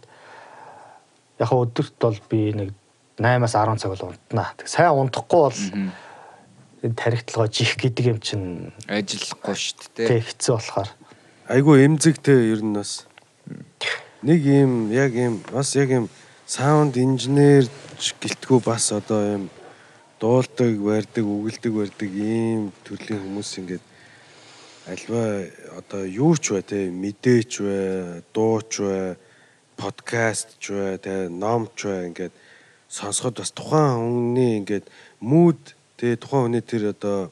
яг 1.43 1.51
өдөрт 1.51 1.97
бол 2.01 2.18
би 2.30 2.53
нэг 2.55 2.70
8-аас 3.18 3.55
10 3.59 3.82
цаг 3.82 3.93
бол 3.93 4.09
унтнаа. 4.12 4.55
Тэг 4.57 4.68
сайн 4.70 4.97
унтахгүй 4.97 5.40
бол 5.43 5.61
энэ 6.83 6.99
тарихталгаа 6.99 7.49
жих 7.49 7.78
гэдэг 7.78 8.05
юм 8.11 8.18
чинь 8.18 8.74
ажиллахгүй 8.91 9.55
шүү 9.55 9.74
тэг 9.95 10.07
дээ. 10.11 10.26
хэцүү 10.26 10.55
болохоор. 10.59 10.91
Айгу 11.47 11.78
эмзэгтэй 11.78 12.51
ер 12.51 12.62
нь 12.66 12.74
бас 12.74 13.07
нэг 14.22 14.43
юм 14.43 14.91
яг 14.91 15.14
юм 15.14 15.39
бас 15.55 15.78
яг 15.78 15.95
юм 15.95 16.07
саунд 16.47 16.99
инженер 16.99 17.70
гэлтгүү 17.97 18.59
бас 18.66 18.91
одоо 18.91 19.22
юм 19.39 19.45
дуулдаг, 20.18 20.78
барьдаг, 20.78 21.26
үгэлдэг, 21.26 21.72
барьдаг 21.74 22.11
ийм 22.11 22.70
төрлийн 22.87 23.22
хүмүүс 23.22 23.51
ингээд 23.59 23.85
альва 24.87 25.22
одоо 25.78 26.03
юу 26.07 26.35
ч 26.39 26.55
бай 26.55 26.62
те 26.62 26.91
мэдээч 26.91 27.53
бай, 27.62 28.22
дууч 28.35 28.83
бай, 28.83 29.14
подкаст 29.78 30.59
ч 30.62 30.74
бай, 30.74 30.99
те 30.99 31.26
номч 31.26 31.87
бай 31.87 32.11
ингээд 32.11 32.35
сонсоход 32.87 33.43
бас 33.43 33.51
тухайн 33.51 33.99
хүний 33.99 34.62
ингээд 34.62 34.87
мууд 35.18 35.62
те 36.03 36.17
тухайн 36.19 36.51
хүний 36.51 36.65
тэр 36.67 36.91
одоо 36.91 37.31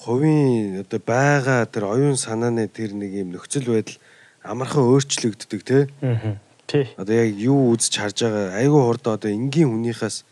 хувийн 0.00 0.80
одоо 0.80 1.00
байгаа 1.04 1.68
тэр 1.68 1.84
оюун 1.92 2.16
санааны 2.16 2.64
тэр 2.72 2.96
нэг 2.96 3.12
юм 3.12 3.36
нөхцөл 3.36 3.68
байдал 3.68 4.00
амархан 4.40 4.88
өөрчлөгддөг 4.88 5.60
те 5.60 5.78
Аа. 6.00 6.40
Тий. 6.66 6.88
одоо 6.96 7.14
яг 7.14 7.36
юу 7.36 7.76
үзэж 7.76 7.92
харж 8.00 8.18
байгаа 8.24 8.56
айгүй 8.64 8.80
хурд 8.80 9.04
одоо 9.04 9.28
энгийн 9.30 9.68
хүнийхээс 9.68 10.24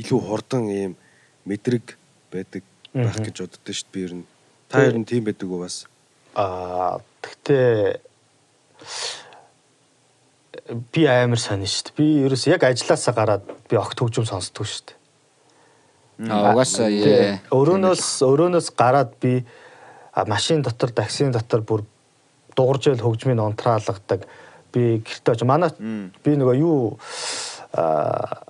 илүү 0.00 0.20
хурдан 0.24 0.64
ийм 0.72 0.92
мэдрэг 1.44 2.00
байдаг 2.32 2.64
байх 2.96 3.20
гэж 3.20 3.36
боддоо 3.44 3.74
шүү 3.76 3.88
дээ 3.92 3.92
би 3.92 4.00
ер 4.08 4.12
нь 4.16 4.24
та 4.72 4.80
ер 4.88 4.96
нь 4.96 5.04
тийм 5.04 5.28
байдаг 5.28 5.48
уу 5.52 5.60
бас 5.60 5.84
Аа 6.34 7.04
тэгтээ 7.20 8.00
би 10.92 11.06
амар 11.08 11.40
сонь 11.40 11.64
шүү 11.64 11.92
дээ. 11.92 11.96
Би 11.96 12.06
ерөөс 12.26 12.44
яг 12.48 12.64
ажилласаа 12.64 13.14
гараад 13.14 13.44
би 13.68 13.76
огт 13.76 13.96
хөгжим 14.00 14.26
сонсдгүй 14.28 14.66
шүү 14.68 14.84
дээ. 14.88 14.97
Аа 16.26 16.52
угаасаа 16.52 16.90
яа. 16.90 17.38
Өрөөнөөс 17.54 18.04
өрөөнөөс 18.26 18.68
гараад 18.74 19.14
би 19.22 19.44
машин 20.26 20.64
дотор 20.66 20.90
таксийн 20.90 21.30
дотор 21.30 21.62
бүр 21.62 21.84
дуурж 22.58 22.90
ил 22.90 22.98
хөгжмийн 22.98 23.38
онтраалгадаг. 23.38 24.26
Би 24.74 24.98
гэртээ 24.98 25.34
очиж 25.34 25.46
манай 25.46 25.70
би 25.78 26.34
нөгөө 26.34 26.58
юу 26.58 26.98
а 27.70 28.42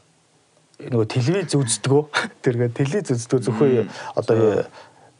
нөгөө 0.80 1.06
телевиз 1.12 1.52
үздэгөө 1.58 2.02
тэргээ 2.44 2.72
телевиз 2.72 3.12
үздэгөө 3.12 3.44
зөвхөн 3.44 3.92
одоо 4.16 4.64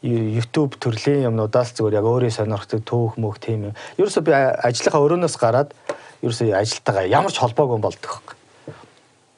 YouTube 0.01 0.79
төрлийн 0.79 1.27
юмнуудаас 1.27 1.75
зүгээр 1.75 1.99
яг 1.99 2.07
өөрийн 2.07 2.33
сонирхдаг 2.33 2.87
төөх 2.87 3.19
мөх 3.19 3.43
тийм 3.43 3.69
юм. 3.69 3.75
Ерөөсөө 3.99 4.23
би 4.25 4.33
ажлынхаа 4.33 5.05
өрөөнөөс 5.05 5.37
гараад 5.43 5.75
ерөөсөө 6.23 6.55
ажилтайгаа 6.55 7.11
ямар 7.11 7.35
ч 7.35 7.43
холбоогүй 7.43 7.83
болдог. 7.83 8.39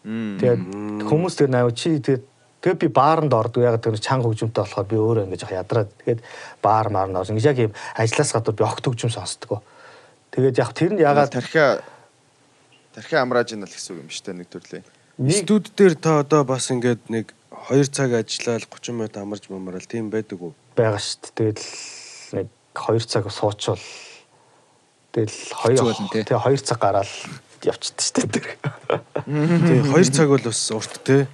Тэгээд 0.04 1.08
хүмүүс 1.08 1.34
тэр 1.40 1.48
наваа 1.48 1.72
чи 1.72 1.96
тэгээд 1.96 2.29
тэгээд 2.60 2.80
би 2.84 2.88
бааранд 2.88 3.32
ордог. 3.32 3.64
Яг 3.64 3.80
тэр 3.80 3.96
чанга 3.96 4.28
хөгжимтэй 4.28 4.62
болохоор 4.64 4.86
би 4.86 4.96
өөрөө 4.96 5.24
ингэж 5.26 5.42
ядраад 5.48 5.90
тэгээд 6.04 6.20
баар 6.60 6.88
маар 6.92 7.08
нор 7.08 7.24
ингэж 7.24 7.46
яг 7.48 7.58
юм 7.58 7.74
ажлаас 7.96 8.32
гадуур 8.36 8.56
би 8.56 8.64
огт 8.64 8.84
хөгжим 8.84 9.12
сонсдог. 9.12 9.64
Тэгээд 10.30 10.60
яг 10.60 10.70
тэр 10.76 10.94
нь 10.94 11.02
ягаад 11.02 11.32
тархиа 11.32 11.82
тархиа 12.94 13.24
амрааж 13.24 13.56
ийн 13.56 13.64
л 13.64 13.70
гэсэн 13.70 13.96
үг 13.96 14.02
юм 14.04 14.10
шүү 14.12 14.24
дээ 14.28 14.38
нэг 14.38 14.48
төрлийн. 14.52 14.84
студ 15.28 15.72
дээр 15.74 15.94
та 15.98 16.22
одоо 16.22 16.44
бас 16.44 16.70
ингээд 16.70 17.10
нэг 17.10 17.34
2 17.68 17.90
цаг 17.90 18.14
ажиллаад 18.14 18.64
30 18.68 18.94
минут 18.94 19.16
амарч 19.16 19.50
мамрал 19.50 19.84
тийм 19.84 20.08
байдаг 20.10 20.38
уу 20.40 20.54
байгаа 20.76 21.00
шүү 21.02 21.34
дээ. 21.34 21.34
Тэгэл 21.36 21.66
нэг 22.38 22.46
2 22.76 23.10
цаг 23.10 23.24
суучвал 23.28 23.82
тэгэл 25.12 25.38
Хэцүү 25.60 25.84
болно, 25.84 26.08
тий. 26.14 26.22
2 26.22 26.30
тэгээ 26.30 26.44
2 26.46 26.64
цаг 26.64 26.78
гараад 26.78 27.10
явчихдаг 27.66 28.04
шүү 28.06 28.14
дээ 28.16 28.30
тэр. 28.32 28.46
тий 29.66 29.80
2 29.82 30.14
цаг 30.14 30.28
бол 30.30 30.46
бас 30.46 30.62
урт 30.70 30.94
те 31.04 31.26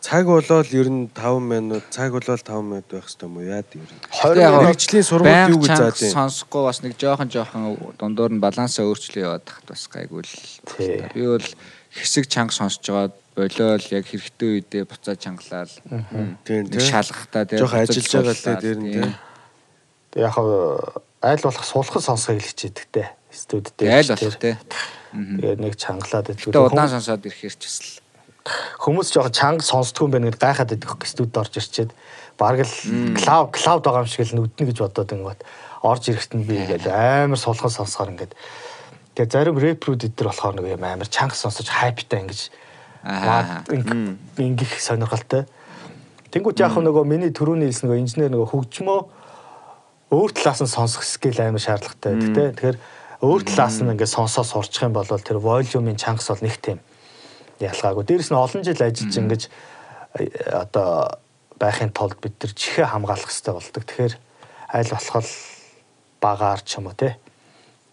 цаг 0.00 0.24
болоод 0.28 0.68
ер 0.72 0.88
нь 0.88 1.08
5 1.10 1.40
минут 1.40 1.84
цаг 1.90 2.12
болоод 2.12 2.42
5 2.42 2.62
минут 2.62 2.86
байх 2.90 3.06
хэрэгтэй 3.08 3.26
юм 3.28 3.36
уу 3.36 3.44
яад 3.44 3.68
ер 3.74 3.90
нь 3.90 4.00
20 4.10 4.38
яг 4.38 4.52
минут 4.52 4.66
мэрэгжлийн 4.68 5.06
сургууль 5.08 5.52
юу 5.54 5.60
гэж 5.64 5.76
зааж 5.78 5.98
юм 6.02 6.14
сонсохгүй 6.14 6.62
бас 6.64 6.78
нэг 6.84 6.92
жоохон 7.00 7.28
жоохон 7.32 7.62
дундуур 7.98 8.32
нь 8.36 8.44
балансаа 8.44 8.84
өөрчлөө 8.86 9.24
яваад 9.24 9.44
тахт 9.48 9.66
бас 9.68 9.88
гайгүй 9.88 10.22
л. 10.22 10.34
Би 10.78 11.24
бол 11.24 11.48
хэсэг 11.94 12.24
чанга 12.28 12.54
сонсож 12.54 12.84
байгаад 12.84 13.14
болиол 13.34 13.86
яг 13.90 14.04
хэрэгтэй 14.06 14.48
үедээ 14.62 14.84
буцаа 14.86 15.16
чангалал. 15.16 15.74
тийм 16.46 16.70
те 16.70 16.78
шалгахтаа 16.78 17.44
тий. 17.46 17.58
жоох 17.58 17.74
буцаж 17.74 17.98
ажиллаж 17.98 18.12
байгаа 18.14 18.34
л 18.34 18.38
суулгаад, 18.38 18.60
те, 18.60 18.62
дээр 18.62 18.78
нь, 18.78 18.92
тий. 18.92 19.02
тий. 20.14 20.22
яг 20.22 20.34
айл 21.24 21.42
болох 21.42 21.64
суулгах 21.64 22.02
сонсохыг 22.02 22.42
хэлчихэдэг 22.42 22.86
те. 22.92 23.04
Студид 23.34 23.74
Тий, 23.76 23.90
Айл 23.90 24.06
болох 24.06 24.38
тий. 24.38 24.54
Тэгээд 25.10 25.58
нэг 25.58 25.74
чангалаад 25.74 26.26
байдаг. 26.30 26.54
Тэ 26.54 26.62
удаан 26.62 26.90
сонсоод 26.90 27.26
ирэхээр 27.26 27.54
ч 27.58 27.62
бас 27.66 27.78
л 27.82 28.03
хүмүүс 28.44 29.08
жоох 29.16 29.32
чанга 29.32 29.64
сонсдгүй 29.64 30.04
юм 30.04 30.12
байна 30.12 30.28
гэд 30.28 30.40
гайхаад 30.40 30.70
байдаг 30.76 30.88
хөх 30.92 31.08
студид 31.08 31.36
орж 31.40 31.56
ирчээд. 31.56 31.90
Бараг 32.36 32.68
л 32.68 33.16
клауд 33.16 33.56
клауд 33.56 33.84
байгаа 33.84 34.04
юм 34.04 34.10
шиг 34.12 34.28
л 34.28 34.36
нүднэ 34.36 34.68
гэж 34.68 34.78
бодоод 34.84 35.14
ингээд 35.16 35.40
орж 35.80 36.02
ирэхэд 36.12 36.32
нь 36.36 36.44
би 36.44 36.60
ингээд 36.60 36.84
амар 36.92 37.40
сулхан 37.40 37.72
сонсохоор 37.72 38.12
ингээд. 38.12 38.36
Тэгээ 39.16 39.32
зарим 39.32 39.56
рэпрүүд 39.56 40.12
эдэр 40.12 40.28
болохоор 40.28 40.60
нэг 40.60 40.76
юм 40.76 40.84
амар 40.84 41.08
чанга 41.08 41.32
сонсож 41.32 41.72
хайптай 41.72 42.20
ингэж 42.20 42.52
Аа. 43.04 43.64
ингэх 44.36 44.80
сонирхолтой. 44.80 45.44
Тэнгүүт 46.32 46.60
яг 46.64 46.76
нөгөө 46.80 47.04
миний 47.04 47.32
төрөний 47.32 47.68
хэлсэн 47.68 47.88
нөгөө 47.88 48.00
инженер 48.00 48.32
нөгөө 48.32 48.48
хөгжмөө 48.48 49.00
өөр 50.08 50.30
талаас 50.32 50.60
нь 50.64 50.72
сонсох 50.72 51.04
скил 51.04 51.36
амар 51.40 51.60
шаардлагатай. 51.60 52.16
Те. 52.32 52.52
Тэгэхээр 52.56 52.76
өөр 53.20 53.42
талаас 53.44 53.76
нь 53.84 53.92
ингээд 53.92 54.08
сонсоо 54.08 54.44
сурчих 54.44 54.88
юм 54.88 54.96
бол 54.96 55.04
тэр 55.04 55.36
волюмын 55.36 56.00
чангас 56.00 56.32
бол 56.32 56.42
нэг 56.42 56.56
тийм 56.64 56.80
ялгаагүй. 57.70 58.04
Дээрэс 58.04 58.30
нь 58.30 58.36
олон 58.36 58.62
жил 58.64 58.80
ажиллаж 58.80 59.14
ингэж 59.16 59.42
э, 59.48 60.26
одоо 60.52 61.20
байхын 61.56 61.94
тулд 61.94 62.18
бид 62.20 62.36
тэр 62.38 62.52
чихээ 62.52 62.90
хамгаалах 62.90 63.30
хэрэгтэй 63.30 63.54
болдог. 63.54 63.84
Тэгэхээр 63.88 64.14
аль 64.74 64.90
болох 64.92 65.28
багаар 66.20 66.60
ч 66.60 66.70
юм 66.78 66.90
уу 66.90 66.96
те 66.98 67.16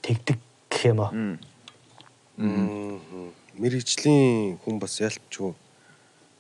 тэгдэг 0.02 0.38
гэх 0.70 0.84
юм 0.92 1.00
уу. 1.00 1.12
мэрэгжлийн 3.62 4.58
хүн 4.64 4.76
бас 4.82 4.98
ялчгүй. 5.00 5.54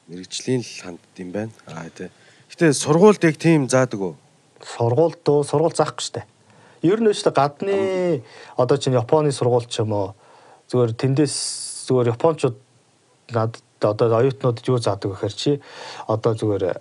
Мэрэгжлийн 0.09 0.61
л 0.65 0.73
хандд 0.81 1.15
юм 1.21 1.29
байна. 1.31 1.53
Аа 1.67 1.89
тий 1.89 2.09
Гэтэ 2.51 2.75
сургуульд 2.75 3.23
яг 3.23 3.39
тийм 3.39 3.71
заадаг 3.71 4.01
уу? 4.01 4.15
Сургуульд 4.59 5.23
дөө 5.23 5.47
сургууль 5.47 5.71
заахгүй 5.71 6.03
штэ. 6.03 6.27
Ер 6.83 6.99
нь 6.99 7.07
дээ 7.07 7.31
гадны 7.31 8.23
одоо 8.59 8.75
чинь 8.75 8.91
Японы 8.91 9.31
сургууль 9.31 9.71
ч 9.71 9.79
юм 9.79 9.95
уу 9.95 10.11
зүгээр 10.67 10.91
тэндээс 10.99 11.35
зүгээр 11.87 12.11
японочууд 12.11 12.59
надад 13.33 13.63
одоо 13.81 14.21
оюутнуудад 14.21 14.65
юу 14.67 14.77
заадаг 14.77 15.11
гэхээр 15.11 15.33
чи 15.33 15.51
одоо 16.07 16.35
зүгээр 16.35 16.79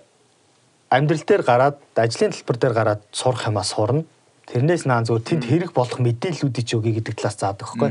амьдрал 0.91 1.23
дээр 1.23 1.43
гараад 1.43 1.77
ажлын 1.95 2.31
талбар 2.35 2.57
дээр 2.57 2.73
гараад 2.73 3.01
сурах 3.11 3.47
юмаа 3.47 3.63
сурна. 3.63 4.03
Тэрнээс 4.51 4.83
наан 4.85 5.07
зүгээр 5.07 5.27
тэнд 5.27 5.43
хэрэг 5.47 5.71
болох 5.71 5.99
мэдээллүүдийг 6.03 6.65
ч 6.67 6.75
өгье 6.75 6.99
гэдэг 6.99 7.15
талаас 7.15 7.39
заадаг 7.39 7.63
байхгүй. 7.63 7.89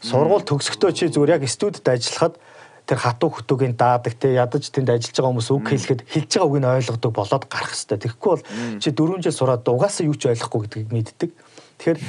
Сургууль 0.00 0.48
төгсөхдөө 0.48 0.90
чи 0.96 1.12
зүгээр 1.12 1.36
яг 1.36 1.44
студид 1.44 1.84
ажиллахад 1.84 2.40
тэр 2.86 2.98
хатуу 3.02 3.30
хөтөөгийн 3.34 3.76
даадаг 3.76 4.14
те 4.16 4.32
ядаж 4.32 4.70
тэнд 4.70 4.88
ажиллаж 4.94 5.16
байгаа 5.18 5.30
хүмүүс 5.34 5.50
үг 5.52 5.66
хэлэхэд 5.68 6.00
хэлж 6.06 6.30
байгаа 6.32 6.46
үгийг 6.46 6.62
нь 6.62 6.70
ойлгодог 6.70 7.12
болоод 7.12 7.44
гарах 7.50 7.74
хэвээр. 7.74 8.02
Тэгэхгүй 8.06 8.30
бол 8.30 8.44
чи 8.80 8.88
4 8.94 9.20
жил 9.26 9.36
сураад 9.36 9.66
угаасаа 9.66 10.06
юу 10.06 10.16
ч 10.16 10.30
ойлгохгүй 10.30 10.60
гэдгийг 10.64 10.90
мэддэг. 10.94 11.30
Тэгэхээр 11.76 12.00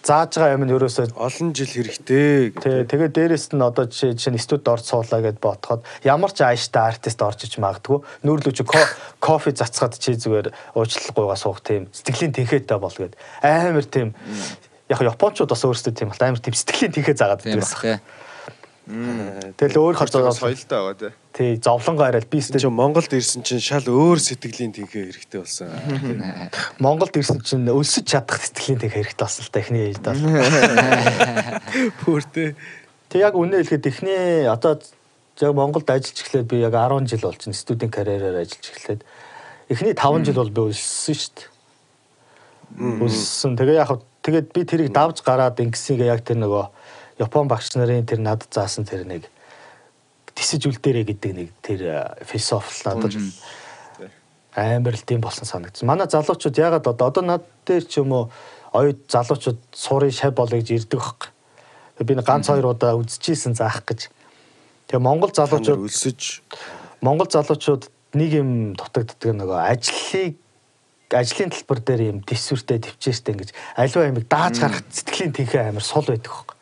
зааж 0.00 0.32
байгаа 0.40 0.56
юм 0.56 0.64
нь 0.64 0.72
ерөөсөө 0.72 1.12
олон 1.20 1.52
жил 1.52 1.68
хэрэгтэй 1.68 2.56
Тэ 2.56 2.88
тэгээ 2.88 3.10
дээрэс 3.12 3.52
нь 3.52 3.60
одоо 3.60 3.84
жишээ 3.84 4.16
жишээ 4.16 4.32
нь 4.32 4.40
студ 4.40 4.64
орж 4.64 4.88
суулаа 4.88 5.20
гэд 5.20 5.38
бодоход 5.44 5.84
ямар 6.02 6.32
ч 6.32 6.40
ааштай 6.40 6.96
артист 6.96 7.20
орж 7.20 7.44
иж 7.44 7.60
магадгүй. 7.60 8.00
Нүүрлүү 8.24 8.52
чи 8.56 8.64
ко- 8.64 8.90
кофе 9.20 9.52
цацгаад 9.52 10.00
чи 10.00 10.16
зүгээр 10.16 10.50
уучлалгүйгаа 10.72 11.36
суух 11.36 11.60
тийм 11.60 11.92
сэтгэлийн 11.92 12.32
тэнхээтэй 12.32 12.78
бол 12.80 12.96
гэд. 12.96 13.12
Амар 13.44 13.84
тийм 13.84 14.16
яг 14.88 15.00
японочууд 15.04 15.52
бас 15.52 15.62
өөрсдөө 15.68 15.92
тийм 15.92 16.08
амар 16.16 16.40
тийм 16.40 16.56
сэтгэлийн 16.56 16.96
тэнхээ 16.96 17.16
заагаад 17.20 17.44
тийм 17.44 17.60
байсан. 17.60 18.00
Тэгэл 18.86 19.82
өөр 19.82 19.98
хацаа 19.98 20.30
соёлтой 20.30 20.78
байгаа 20.78 20.94
тий. 20.94 21.12
тий 21.34 21.50
зовлонгоо 21.58 22.06
арай 22.06 22.22
би 22.22 22.38
Чи 22.38 22.54
студ 22.54 22.70
Монголд 22.70 23.10
ирсэн 23.10 23.42
чинь 23.42 23.58
шал 23.58 23.82
өөр 23.82 24.22
сэтгэлийн 24.22 24.70
тэнхээ 24.70 25.10
хэрэгтэй 25.10 25.40
болсон. 25.42 25.74
Монголд 26.78 27.10
ирсэн 27.18 27.42
чинь 27.42 27.66
өлсөж 27.66 28.06
чадах 28.06 28.38
сэтгэлийн 28.38 28.78
тэнхээ 28.86 29.10
хэрэгтэй 29.10 29.26
болсон 29.26 29.42
л 29.42 29.50
та 29.50 29.58
эхний 29.58 29.90
ээлд 29.90 30.06
бол. 30.06 30.22
Бүртээ. 32.06 32.54
Тэг 33.10 33.18
яг 33.26 33.34
үнэ 33.34 33.66
хэлэхэд 33.66 33.90
эхний 33.90 34.46
одоо 34.46 34.78
яг 34.78 35.52
Монголд 35.58 35.90
ажиллаж 35.90 36.22
эхлээд 36.22 36.46
би 36.46 36.62
яг 36.62 36.78
10 36.78 37.10
жил 37.10 37.26
болж 37.26 37.42
байна. 37.42 37.58
Студент 37.58 37.90
карьераар 37.90 38.46
ажиллаж 38.46 38.70
эхлээд 38.70 39.02
эхний 39.66 39.98
5 39.98 40.30
жил 40.30 40.38
бол 40.38 40.54
би 40.54 40.62
өлссөн 40.70 41.18
шүү 41.18 41.34
дээ. 41.34 43.02
Өлссөн. 43.02 43.58
Тэгээ 43.58 43.82
яг 43.82 43.98
тэгээд 44.22 44.54
би 44.54 44.62
тэрийг 44.62 44.94
давж 44.94 45.26
гараад 45.26 45.58
ингэсийг 45.58 46.06
яг 46.06 46.22
тэр 46.22 46.38
нөгөө 46.38 46.75
Япон 47.18 47.48
багш 47.48 47.72
нарын 47.74 48.06
тэр 48.06 48.20
надад 48.20 48.52
заасан 48.52 48.84
тэр 48.84 49.06
нэг 49.08 49.28
тисэж 50.36 50.68
үлдээрэ 50.68 51.02
гэдэг 51.08 51.32
нэг 51.32 51.48
тэр 51.64 51.80
философи 52.28 52.84
надад 52.84 53.16
амар 54.56 54.96
л 54.96 55.04
тийм 55.04 55.20
болсон 55.20 55.48
санагдсан. 55.48 55.88
Манай 55.88 56.08
залуучууд 56.08 56.56
ягаад 56.56 56.88
одоо 56.88 57.08
одоо 57.08 57.24
над 57.24 57.44
дээр 57.64 57.84
ч 57.84 58.00
юм 58.00 58.12
уу 58.12 58.24
оюут 58.72 59.08
залуучууд 59.08 59.60
суурын 59.72 60.12
шав 60.12 60.32
болоо 60.36 60.60
гэж 60.60 60.88
ирдэг 60.88 61.00
байхгүй. 61.00 61.30
Би 62.04 62.12
нэг 62.16 62.24
ганц 62.24 62.48
хоёр 62.48 62.72
удаа 62.72 62.96
үзчихсэн 62.96 63.56
заах 63.56 63.84
гэж. 63.84 64.08
Тэгээ 64.88 65.04
Монгол 65.04 65.32
залуучууд 65.32 65.88
өлсөж 65.88 66.40
Монгол 67.04 67.28
залуучууд 67.28 67.88
нэг 68.16 68.30
юм 68.32 68.50
дутагддаг 68.76 69.36
нөгөө 69.36 69.60
ажлыг 69.60 70.36
ажлын 71.12 71.52
талбар 71.52 71.80
дээр 71.84 72.02
юм 72.16 72.18
төсвөртэй 72.24 72.80
төвчээстэй 72.80 73.32
ингэж 73.36 73.50
аливаа 73.76 74.08
ямиг 74.08 74.26
дааж 74.26 74.58
гарах 74.58 74.82
сэтгэлийн 74.90 75.36
тэнхээ 75.36 75.68
амар 75.70 75.84
сул 75.84 76.02
байдаг 76.02 76.32
хөөе. 76.32 76.55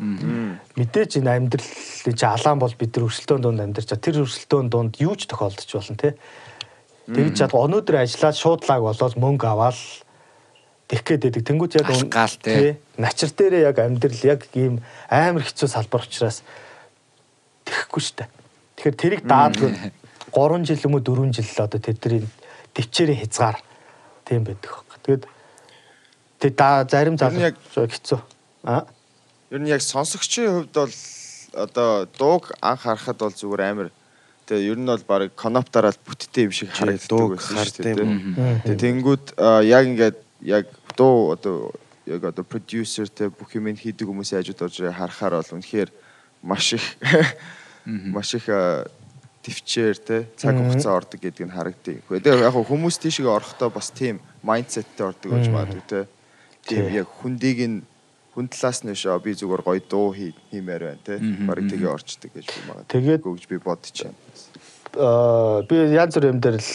Мэдээж 0.00 1.20
энэ 1.20 1.36
амьдралын 1.36 2.16
чи 2.16 2.24
алаан 2.24 2.56
бол 2.56 2.72
бид 2.72 2.96
нар 2.96 3.04
өрсөлдөөн 3.04 3.42
донд 3.44 3.60
амьдарч 3.60 3.88
байгаа. 3.92 4.06
Тэр 4.08 4.16
өрсөлдөөн 4.24 4.68
донд 4.72 4.96
юу 4.96 5.12
ч 5.12 5.28
тохиолдож 5.28 5.68
болно 5.68 5.96
те. 6.00 6.16
Тэгж 7.12 7.34
чад 7.36 7.52
өнөөдөр 7.52 8.00
ажиллаад 8.00 8.36
шуудлааг 8.40 8.80
болоод 8.80 9.14
мөнгө 9.20 9.44
аваад 9.44 9.76
тэгэх 10.88 11.04
гээд 11.04 11.22
байдаг. 11.28 11.44
Тэнгүүд 11.44 11.72
яг 11.84 11.88
Ашгаал, 11.92 12.36
те. 12.40 12.80
Начир 12.96 13.28
дээрээ 13.28 13.68
яг 13.68 13.76
амьдрал 13.76 14.22
яг 14.24 14.40
ийм 14.56 14.80
амар 15.12 15.44
хэцүү 15.44 15.68
салбар 15.68 16.08
учраас 16.08 16.40
тэхгүй 17.68 18.00
штэ. 18.00 18.24
Тэгэхээр 18.80 18.96
тэрийг 18.96 19.22
даадгүй 19.28 19.68
3 20.32 20.64
жил 20.64 20.84
юм 20.88 20.96
уу 20.96 21.04
4 21.04 21.28
жил 21.36 21.44
л 21.44 21.64
одоо 21.68 21.76
тэдний 21.76 22.24
төвчээрийн 22.72 23.20
хязгаар 23.20 23.60
тийм 24.24 24.48
байдаг. 24.48 24.80
Тэгээд 25.04 25.24
тэг 26.40 26.52
да 26.56 26.88
зарим 26.88 27.20
залуу 27.20 27.52
хэцүү. 27.84 28.20
Аа 28.64 28.88
Ер 29.50 29.60
нь 29.60 29.68
яг 29.70 29.82
сонсогчийн 29.82 30.70
хувьд 30.70 30.74
бол 30.74 30.94
одоо 31.54 32.06
дууг 32.18 32.54
анх 32.62 32.86
харахад 32.86 33.18
бол 33.18 33.34
зүгээр 33.34 33.62
амар 33.66 33.88
тэгээ 34.46 34.70
ер 34.70 34.78
нь 34.78 34.86
бол 34.86 35.04
баг 35.10 35.34
коноптараад 35.34 35.98
бүттэй 36.06 36.46
юм 36.46 36.54
шиг 36.54 36.70
харагддаг 36.70 37.10
дууг 37.10 37.34
байсан 37.34 37.50
шүү 37.50 37.58
хардсан 37.58 37.84
дээ. 37.84 37.98
юм. 37.98 38.10
тэ. 38.38 38.78
Тэгээ 38.78 38.82
тэнгүүд 38.86 39.24
а, 39.42 39.60
яг 39.66 39.84
ингээд 39.90 40.18
яг 40.46 40.66
дуу 40.94 41.34
одоо 41.34 41.74
яг 42.06 42.22
одоо 42.30 42.44
продюсер 42.46 43.10
тэ 43.10 43.26
бүх 43.30 43.50
юм 43.58 43.66
хийдэг 43.74 44.06
хүмүүсийн 44.06 44.38
хажууд 44.38 44.62
орж 44.62 44.76
харахаар 44.86 45.34
бол 45.42 45.54
үнэхээр 45.58 45.90
маш 46.42 46.78
их 46.78 46.86
маш 47.86 48.34
их 48.38 48.46
төвчээр 49.42 49.96
тэ 49.98 50.16
цаг 50.36 50.56
хугацаа 50.56 50.94
ордог 50.94 51.18
гэдг 51.20 51.42
нь 51.48 51.54
харагддаг. 51.54 52.06
Тэгээ 52.06 52.46
яг 52.46 52.54
хүмүүс 52.54 53.02
тийшээ 53.02 53.26
орохдоо 53.26 53.70
бас 53.74 53.90
тийм 53.90 54.22
майндсеттэй 54.46 55.06
ордог 55.10 55.30
гэж 55.32 55.46
магадгүй 55.50 55.84
тэ. 55.90 56.06
Тийм 56.66 56.86
Тий. 56.86 57.00
яг 57.00 57.08
хүндийг 57.08 57.58
нь 57.66 57.78
хүн 58.34 58.46
талаас 58.48 58.80
нь 58.86 58.94
шоо 58.94 59.18
би 59.18 59.34
зүгээр 59.34 59.62
гоё 59.66 59.82
дуу 59.90 60.14
хий 60.14 60.32
хиймээр 60.54 60.82
байна 60.86 61.02
те 61.04 61.18
барыг 61.46 61.66
тгээ 61.70 61.90
орчдөг 61.90 62.30
гэж 62.34 62.46
би 62.46 62.60
магадгүй 62.68 62.90
Тэгээд- 62.94 63.24
гэж 63.26 63.44
би 63.50 63.56
бодож 63.58 63.96
байна. 64.06 64.18
э, 64.90 65.62
би 65.66 65.74
янз 65.94 66.14
бүр 66.14 66.30
юм 66.30 66.40
дээр 66.40 66.58
л 66.58 66.70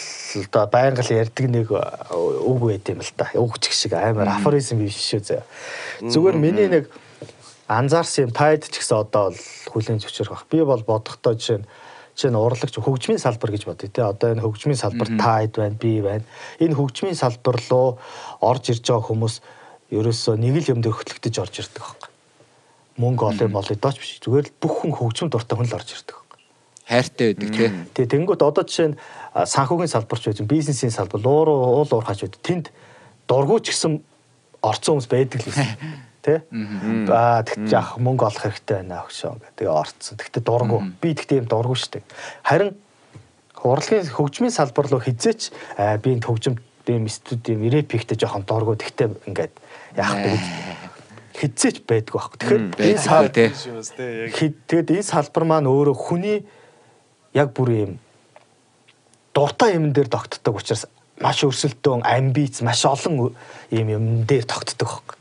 одоо 0.52 0.66
байнга 0.68 1.04
л 1.04 1.12
ярьдаг 1.16 1.46
нэг 1.52 1.68
э, 1.72 1.82
үг 2.16 2.60
байт 2.64 2.88
юм 2.92 3.00
л 3.04 3.12
та. 3.16 3.32
Үгч 3.36 3.72
шиг 3.72 3.94
амар 3.96 4.28
афоризм 4.40 4.80
биш 4.84 4.96
шүү 5.00 5.22
зөө. 5.24 5.42
Зүгээр 6.12 6.36
миний 6.40 6.68
нэг 6.68 6.92
анзаарсан 7.68 8.28
юм 8.28 8.32
тайд 8.36 8.68
ч 8.68 8.80
гэсэн 8.80 9.04
одоо 9.04 9.32
бол 9.32 9.40
хүлийн 9.72 10.00
зөвчрөх 10.00 10.32
бах. 10.32 10.46
Би 10.52 10.64
бол 10.64 10.84
бодохдоо 10.84 11.36
жишээ 11.36 11.60
нь 11.64 11.68
жишээ 12.16 12.32
нь 12.32 12.40
урлагч 12.40 12.76
хөгжмийн 12.80 13.20
салбар 13.20 13.52
гэж 13.52 13.64
бодъё 13.68 13.90
те. 13.92 14.02
Одоо 14.04 14.32
энэ 14.32 14.44
хөгжмийн 14.48 14.80
салбар 14.80 15.08
тайд 15.20 15.52
байна, 15.60 15.76
би 15.76 16.00
байна. 16.00 16.24
Энэ 16.64 16.76
хөгжмийн 16.76 17.16
салбар 17.20 17.60
руу 17.68 18.00
орж 18.40 18.72
ирж 18.72 18.84
байгаа 18.88 19.08
хүмүүс 19.12 19.36
ерөөсөө 19.96 20.36
нэг 20.40 20.56
л 20.62 20.72
юм 20.76 20.80
дээр 20.84 20.96
хөтлөгдөж 20.96 21.36
орж 21.40 21.56
ирдэг 21.64 21.82
байхгүй. 21.82 22.12
Мөнгө 23.00 23.24
олон 23.32 23.52
болоо 23.52 23.76
дооч 23.76 23.98
биш. 24.00 24.20
Зүгээр 24.24 24.48
л 24.52 24.58
бүх 24.60 24.74
хүн 24.84 24.94
хөгжим 24.96 25.28
дуртай 25.32 25.56
хүн 25.56 25.68
л 25.68 25.78
орж 25.80 25.90
ирдэг. 25.96 26.16
байхгүй. 26.16 26.26
хайртай 26.86 27.34
байдаг 27.34 27.50
тий. 27.50 27.70
Тэгээ 27.98 28.14
тэнгууд 28.14 28.42
одоо 28.46 28.64
жишээ 28.64 28.94
нь 28.94 29.00
санхүүгийн 29.34 29.90
салбарч 29.90 30.24
байж, 30.30 30.40
бизнесийн 30.46 30.94
салбар, 30.94 31.22
лууруу 31.22 31.82
уул 31.82 31.90
уурхач 31.90 32.22
байд. 32.22 32.38
Тэнд 32.46 32.70
дургуй 33.26 33.60
ч 33.66 33.74
гэсэн 33.74 34.00
орцсон 34.62 35.02
хүмүүс 35.02 35.10
байдаг 35.10 35.40
л 35.42 35.50
байсан. 35.50 35.68
Тэ? 36.26 36.46
Аа 37.10 37.42
тэгт 37.42 37.70
яах 37.74 37.98
мөнгө 37.98 38.30
олох 38.30 38.42
хэрэгтэй 38.46 38.86
байна 38.86 39.02
өгшөө. 39.06 39.34
Тэгээ 39.58 39.74
орцсон. 39.74 40.18
Тэгтээ 40.22 40.44
дургуй. 40.46 40.82
Би 41.02 41.10
тэгтээ 41.18 41.42
юм 41.42 41.50
дургуй 41.50 41.78
штэ. 41.78 42.06
Харин 42.46 42.78
урлагийн 43.66 44.06
хөгжмийн 44.06 44.54
салбар 44.54 44.86
руу 44.90 45.02
хизээч 45.02 45.54
би 46.06 46.08
энэ 46.14 46.26
хөгжим 46.26 46.62
ийм 46.86 47.10
студийн 47.10 47.66
репиктэй 47.66 48.18
жоохон 48.18 48.46
дургуй. 48.46 48.78
Тэгтээ 48.78 49.26
ингээд 49.30 49.54
яах 49.98 50.16
вэ 50.20 50.30
гэж 50.36 50.46
хизээч 51.36 51.78
байдгүй 51.84 52.16
байхгүй. 52.16 52.38
Тэгэхээр 52.40 52.64
энэ 52.80 53.04
сал 53.04 53.28
тэгээд 53.32 54.90
энэ 54.96 55.04
салбар 55.04 55.44
маань 55.44 55.68
өөрөө 55.68 55.96
хүний 55.96 56.48
яг 57.36 57.52
бүр 57.52 57.70
юм 57.76 57.92
дуртай 59.36 59.76
юм 59.76 59.92
дээр 59.92 60.08
тогтдог 60.08 60.56
учраас 60.56 60.88
маш 61.20 61.44
өрсөлдөөн 61.44 62.08
амбиц 62.08 62.64
маш 62.64 62.88
олон 62.88 63.36
юм 63.72 63.88
юм 63.92 64.06
дээр 64.24 64.48
тогтдог 64.48 64.88
байхгүй. 64.88 65.18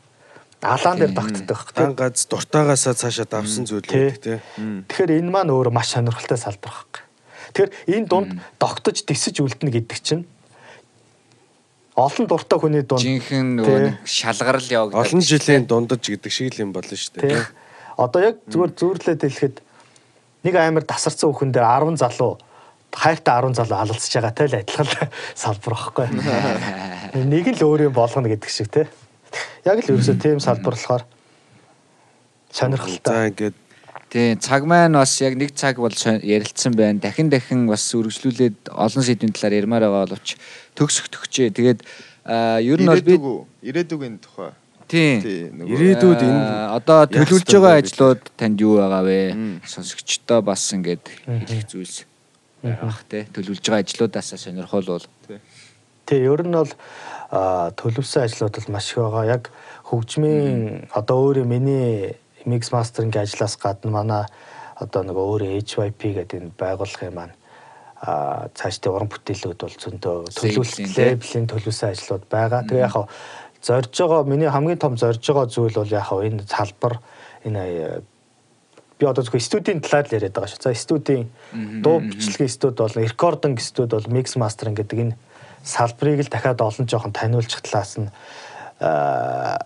Алаан 0.62 0.98
дээр 1.02 1.14
тогтдог 1.18 1.58
байхгүй. 1.58 1.74
дан 1.74 1.94
гац 1.98 2.26
дуртаагаасаа 2.30 2.94
цаашаа 2.94 3.26
давсан 3.26 3.66
зүйл 3.66 3.82
байдаг 3.82 4.22
тий. 4.22 4.38
Тэгэхээр 4.86 5.18
энэ 5.18 5.30
маань 5.34 5.50
өөрөө 5.50 5.74
маш 5.74 5.94
сонирхолтой 5.98 6.38
салбар 6.38 6.72
байхгүй. 6.72 7.02
Тэгэхээр 7.54 7.72
энэ 7.98 8.06
дунд 8.06 8.30
тогтож 8.62 9.02
тисэж 9.02 9.42
үлдэнэ 9.42 9.82
гэдэг 9.82 9.98
чинь 9.98 10.24
олон 11.94 12.26
дуртай 12.26 12.58
хүний 12.58 12.82
дунд 12.82 13.02
Жинхэнэ 13.02 13.62
нөгөө 13.62 13.78
нэг 13.86 13.96
шалгарал 14.02 14.66
явагдаад. 14.66 15.06
Олон 15.06 15.22
жилийн 15.22 15.66
дундаж 15.70 16.02
гэдэг 16.02 16.32
шиг 16.34 16.50
л 16.58 16.66
юм 16.66 16.74
болно 16.74 16.98
шүү 16.98 17.22
дээ. 17.22 17.46
Одоо 17.94 18.20
яг 18.34 18.36
зүгээр 18.50 18.72
зөөрлөд 18.74 19.22
хэлэхэд 19.22 19.56
нэг 20.42 20.54
амар 20.58 20.82
тасарсан 20.82 21.30
хүн 21.30 21.54
дээр 21.54 21.94
10 21.94 22.02
залуу 22.02 22.42
хайртай 22.94 23.42
10 23.42 23.58
залуу 23.58 23.78
алалцж 23.78 24.10
байгаатай 24.10 24.46
л 24.50 24.58
адилхан 24.58 24.88
салбар 25.42 25.74
байхгүй. 25.74 26.06
Нэг 27.30 27.46
л 27.54 27.62
өөр 27.62 27.90
юм 27.90 27.94
болгоно 27.94 28.30
гэдэг 28.30 28.50
шиг 28.50 28.70
тий. 28.70 28.86
Яг 29.66 29.82
л 29.82 29.90
ерөөсөө 29.94 30.18
тийм 30.18 30.38
салбар 30.42 30.74
болохоор 30.74 31.02
сонирхолтой. 32.54 33.14
За 33.14 33.26
ингээд 33.30 33.58
Тий, 34.14 34.36
цаг 34.38 34.62
маань 34.62 34.94
бас 34.94 35.18
яг 35.26 35.34
нэг 35.34 35.58
цаг 35.58 35.82
бол 35.82 35.90
ярилцсан 35.90 36.76
байна. 36.78 37.02
Дахин 37.02 37.34
дахин 37.34 37.66
бас 37.66 37.82
үргэлжлүүлээд 37.98 38.70
олон 38.70 39.02
сэдвийн 39.02 39.34
талаар 39.34 39.58
ярмаар 39.58 39.90
байгаа 39.90 40.06
боловч 40.06 40.38
төгсөх 40.78 41.10
төгчээ. 41.10 41.50
Тэгээд 41.50 41.82
аа, 42.22 42.62
ер 42.62 42.78
нь 42.78 42.86
бол 42.86 43.02
би 43.02 43.18
Ирээдүг 43.18 43.42
ирээдүгийн 43.66 44.16
тухай. 44.22 44.54
тий 44.86 45.18
Тий 45.18 45.40
нөгөө 45.50 45.66
ирээдүйд 45.66 46.20
энэ 46.30 46.46
одоо 46.78 47.10
төлөвлөж 47.10 47.50
байгаа 47.58 47.82
ажлууд 47.82 48.22
танд 48.38 48.62
юу 48.62 48.78
байгаа 48.78 49.02
вэ? 49.02 49.18
Сонсогчдоо 49.66 50.46
бас 50.46 50.62
ингээд 50.70 51.10
хэлэх 51.50 51.66
зүйлс 51.74 52.06
байгаах 52.62 53.02
те. 53.10 53.26
Төлөвлөж 53.34 53.66
байгаа 53.66 53.82
ажлуудаасаа 53.82 54.38
сонирхол 54.38 54.94
бол 54.94 55.06
Тий, 56.06 56.22
ер 56.22 56.46
нь 56.46 56.54
бол 56.54 56.70
төлөвсөн 57.82 58.30
ажлууд 58.30 58.62
бол 58.62 58.70
маш 58.78 58.94
их 58.94 59.02
байгаа. 59.02 59.26
Яг 59.26 59.50
хөгжмийн 59.90 60.86
одоо 60.94 61.18
өөрөө 61.18 61.50
миний 61.50 62.14
mix 62.46 62.72
mastering 62.72 63.14
ажлаас 63.16 63.56
гадна 63.56 63.90
манай 63.90 64.24
одоо 64.80 65.02
нэг 65.02 65.16
өөрөө 65.16 65.62
HYP 65.62 66.00
гэдэг 66.18 66.40
энэ 66.40 66.56
байгууллагын 66.58 67.14
маань 67.14 67.34
а 68.04 68.48
цаашдын 68.52 68.92
уран 68.92 69.08
бүтээлүүд 69.08 69.60
бол 69.64 69.76
зөндөө 69.80 70.16
төлөвлөлт 70.36 70.96
Лейблийн, 70.98 71.46
төлөвсөн 71.48 71.94
ажлууд 71.94 72.24
байгаа. 72.28 72.66
Тэгээ 72.68 72.84
яг 72.84 73.08
зорж 73.64 73.92
байгаа 73.96 74.28
миний 74.28 74.50
хамгийн 74.50 74.82
том 74.82 74.98
зорж 75.00 75.24
байгаа 75.24 75.48
зүйл 75.48 75.78
бол 75.78 75.88
яг 75.88 76.10
энэ 76.12 76.44
салбар 76.44 77.00
энэ 77.48 77.62
э, 77.64 78.02
би 78.98 79.06
одоо 79.06 79.24
зөвхөн 79.24 79.40
студийн 79.40 79.80
талаар 79.80 80.04
л 80.04 80.16
яриад 80.20 80.36
байгаа 80.36 80.52
шүү. 80.52 80.62
За 80.68 80.74
студийн 80.76 81.30
дуу 81.80 82.04
бичлэгийн 82.04 82.52
студ 82.52 82.76
бол 82.76 82.92
рекординг 82.92 83.60
студ 83.64 83.96
бол 83.96 84.12
mix 84.12 84.36
mastering 84.36 84.76
гэдэг 84.76 84.98
энэ 85.00 85.16
салбарыг 85.64 86.28
л 86.28 86.32
дахиад 86.32 86.60
олон 86.60 86.84
жоохон 86.84 87.16
таниулчих 87.16 87.64
талаас 87.64 87.96
нь 87.96 88.12
аа 88.84 89.64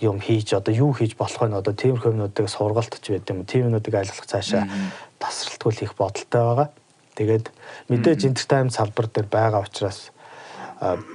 юм 0.00 0.20
хийж 0.20 0.54
одоо 0.54 0.74
юу 0.74 0.92
хийж 0.92 1.16
болох 1.16 1.40
вэ 1.40 1.58
одоо 1.58 1.74
тиймэрхүү 1.74 2.12
юмнуудыг 2.12 2.46
сургалтч 2.48 3.04
байд 3.10 3.30
юм 3.30 3.44
тийм 3.44 3.68
юмнуудыг 3.68 3.94
айлглах 3.94 4.26
цаашаа 4.26 4.68
тасралтгүй 5.18 5.72
л 5.72 5.84
их 5.84 5.94
бодолтой 5.98 6.42
байгаа. 6.44 6.68
Тэгээд 7.18 7.46
мэдээж 7.90 8.20
entertainment 8.30 8.76
салбар 8.76 9.10
дээр 9.10 9.26
байгаа 9.26 9.66
учраас 9.66 10.12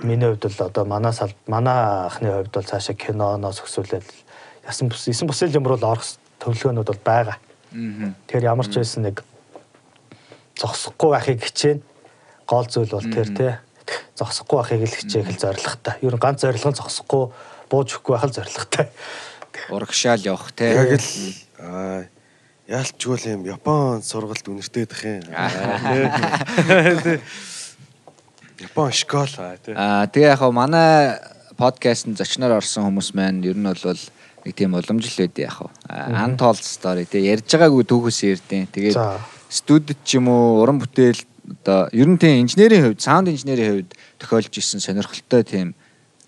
миний 0.04 0.28
хувьд 0.28 0.44
бол 0.44 0.68
одоо 0.68 0.86
манай 0.86 1.14
сал 1.14 1.32
манай 1.48 2.10
ахны 2.12 2.28
хувьд 2.28 2.52
бол 2.52 2.68
цаашаа 2.68 2.96
киноноос 2.96 3.64
өсвөлээд 3.64 4.08
ясан 4.68 4.90
бус 4.90 5.08
эсэн 5.08 5.28
бүсэл 5.28 5.56
юм 5.56 5.64
руу 5.64 5.80
орох 5.80 6.04
төлөвлөгөөнүүд 6.44 6.90
бол 6.92 7.04
байгаа. 7.08 7.38
Тэгэхээр 7.72 8.50
ямар 8.52 8.68
ч 8.68 8.76
байсан 8.76 9.08
нэг 9.08 9.24
зогсохгүй 10.60 11.10
байхыг 11.16 11.40
хичээнэ. 11.48 11.82
Гол 12.48 12.68
зүйл 12.68 12.92
бол 12.92 13.08
тэр 13.08 13.30
тий 13.32 13.52
зогсохгүй 14.20 14.58
байхыг 14.60 14.84
л 14.84 14.98
хичээх 15.00 15.30
л 15.32 15.40
зорилготой. 15.40 15.96
Ер 16.04 16.16
нь 16.16 16.22
ганц 16.22 16.44
зорилго 16.44 16.70
нь 16.70 16.80
зогсохгүй 16.80 17.24
бууж 17.74 17.98
өгөхгүй 17.98 18.14
байх 18.14 18.30
л 18.30 18.38
зорилготой. 18.38 18.88
урагшаал 19.74 20.22
явах 20.22 20.54
те. 20.54 20.78
яг 20.78 21.02
л 21.02 22.06
яалтчгүй 22.70 23.18
юм 23.34 23.46
Япон 23.50 24.06
сургалт 24.06 24.46
үнэртэйдэх 24.46 25.02
юм. 25.04 25.26
Тий. 27.02 27.20
Япон 28.70 28.92
школ 28.94 29.34
аа 29.42 29.58
тий. 29.58 29.74
Аа 29.74 30.06
тэгээ 30.06 30.38
яг 30.38 30.46
манай 30.54 31.18
подкастт 31.58 32.14
зочноор 32.14 32.62
орсон 32.62 32.88
хүмүүс 32.88 33.12
маань 33.18 33.44
ер 33.44 33.58
нь 33.58 33.66
бол 33.66 34.00
нэг 34.46 34.54
тийм 34.56 34.78
уламжлал 34.78 35.28
байд 35.28 35.38
яг. 35.42 35.58
Untold 35.90 36.64
story 36.64 37.04
тэгээ 37.10 37.42
ярьж 37.42 37.50
байгаагүй 37.52 37.84
түүхээс 37.90 38.20
ярьдیں۔ 38.38 38.70
Тэгээд 38.72 38.98
студид 39.52 40.00
ч 40.08 40.22
юм 40.22 40.32
уу 40.32 40.64
уран 40.64 40.80
бүтээл 40.80 41.20
одоо 41.44 41.92
ер 41.92 42.08
нь 42.08 42.18
тийм 42.18 42.48
инженерийн 42.48 42.84
хувьд, 42.88 43.04
саунд 43.04 43.28
инженерийн 43.28 43.84
хувьд 43.84 43.92
тохиолж 44.20 44.54
исэн 44.56 44.80
сонирхолтой 44.80 45.44
тийм 45.44 45.76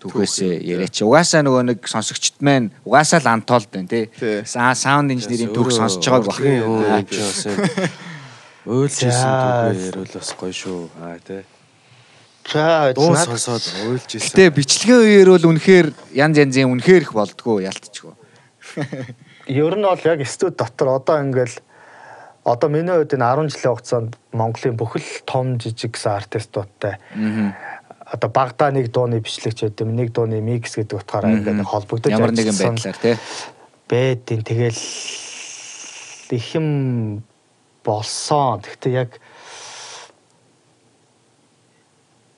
түүхээсээ 0.02 0.60
яриач. 0.62 1.02
Угаасаа 1.02 1.42
нөгөө 1.46 1.62
нэг 1.72 1.80
сонсогчд 1.88 2.40
маань 2.44 2.70
угаасаа 2.84 3.20
л 3.22 3.32
антолд 3.32 3.68
байна 3.72 3.88
тий. 3.88 4.04
Саунд 4.44 5.12
инженерийн 5.14 5.52
түүх 5.52 5.72
сонсож 5.72 6.04
байгааг 6.04 6.26
баг. 6.30 6.38
Өөлжсэн 8.66 9.14
түүхээ 9.16 9.86
ярил 9.90 10.10
бас 10.10 10.30
гоё 10.34 10.52
шүү. 10.52 10.90
Аа 11.00 11.18
тий. 11.22 11.42
За 12.46 12.92
Дуу 12.94 13.16
сонсоод 13.16 13.64
уйлжсэн. 13.90 14.22
Гэтэ 14.22 14.54
бичлэгийн 14.54 15.02
үеэр 15.02 15.28
бол 15.34 15.50
үнэхээр 15.50 15.88
янз 16.14 16.36
янзын 16.38 16.70
үнэхээр 16.78 17.02
их 17.06 17.12
болдгоо 17.14 17.58
ялтчгүй. 17.62 18.14
Ер 19.50 19.74
нь 19.78 19.86
бол 19.86 20.02
яг 20.06 20.22
студ 20.26 20.54
дотор 20.58 20.98
одоо 20.98 21.22
ингээл 21.22 21.58
одоо 22.46 22.68
миний 22.70 22.94
хувьд 22.94 23.14
энэ 23.18 23.26
10 23.26 23.50
жилийн 23.50 23.74
хугацаанд 23.74 24.12
Монголын 24.30 24.78
бүхэл 24.78 25.26
том 25.26 25.58
жижиг 25.58 25.98
гэсэн 25.98 26.14
артистуудтай 26.14 26.94
одоо 28.06 28.30
багада 28.30 28.70
нэг 28.70 28.94
дууны 28.94 29.18
бичлэгч 29.18 29.66
юм 29.82 29.98
нэг 29.98 30.14
дууны 30.14 30.38
микс 30.40 30.78
гэдэг 30.78 31.02
утгаараа 31.02 31.34
ингээд 31.34 31.58
нэг 31.58 31.66
холбогдож 31.66 32.10
Ямар 32.14 32.30
нэгэн 32.30 32.54
байдлаар 32.54 32.98
тий. 33.02 33.16
байдیں۔ 33.90 34.42
Тэгэл 34.46 34.78
их 36.30 36.46
юм 36.54 37.22
болсон. 37.82 38.62
Гэхдээ 38.62 38.92
яг 38.94 39.10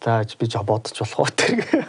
тааж 0.01 0.37
би 0.41 0.49
ч 0.49 0.57
бодож 0.57 0.97
болох 0.97 1.33
тэр. 1.37 1.85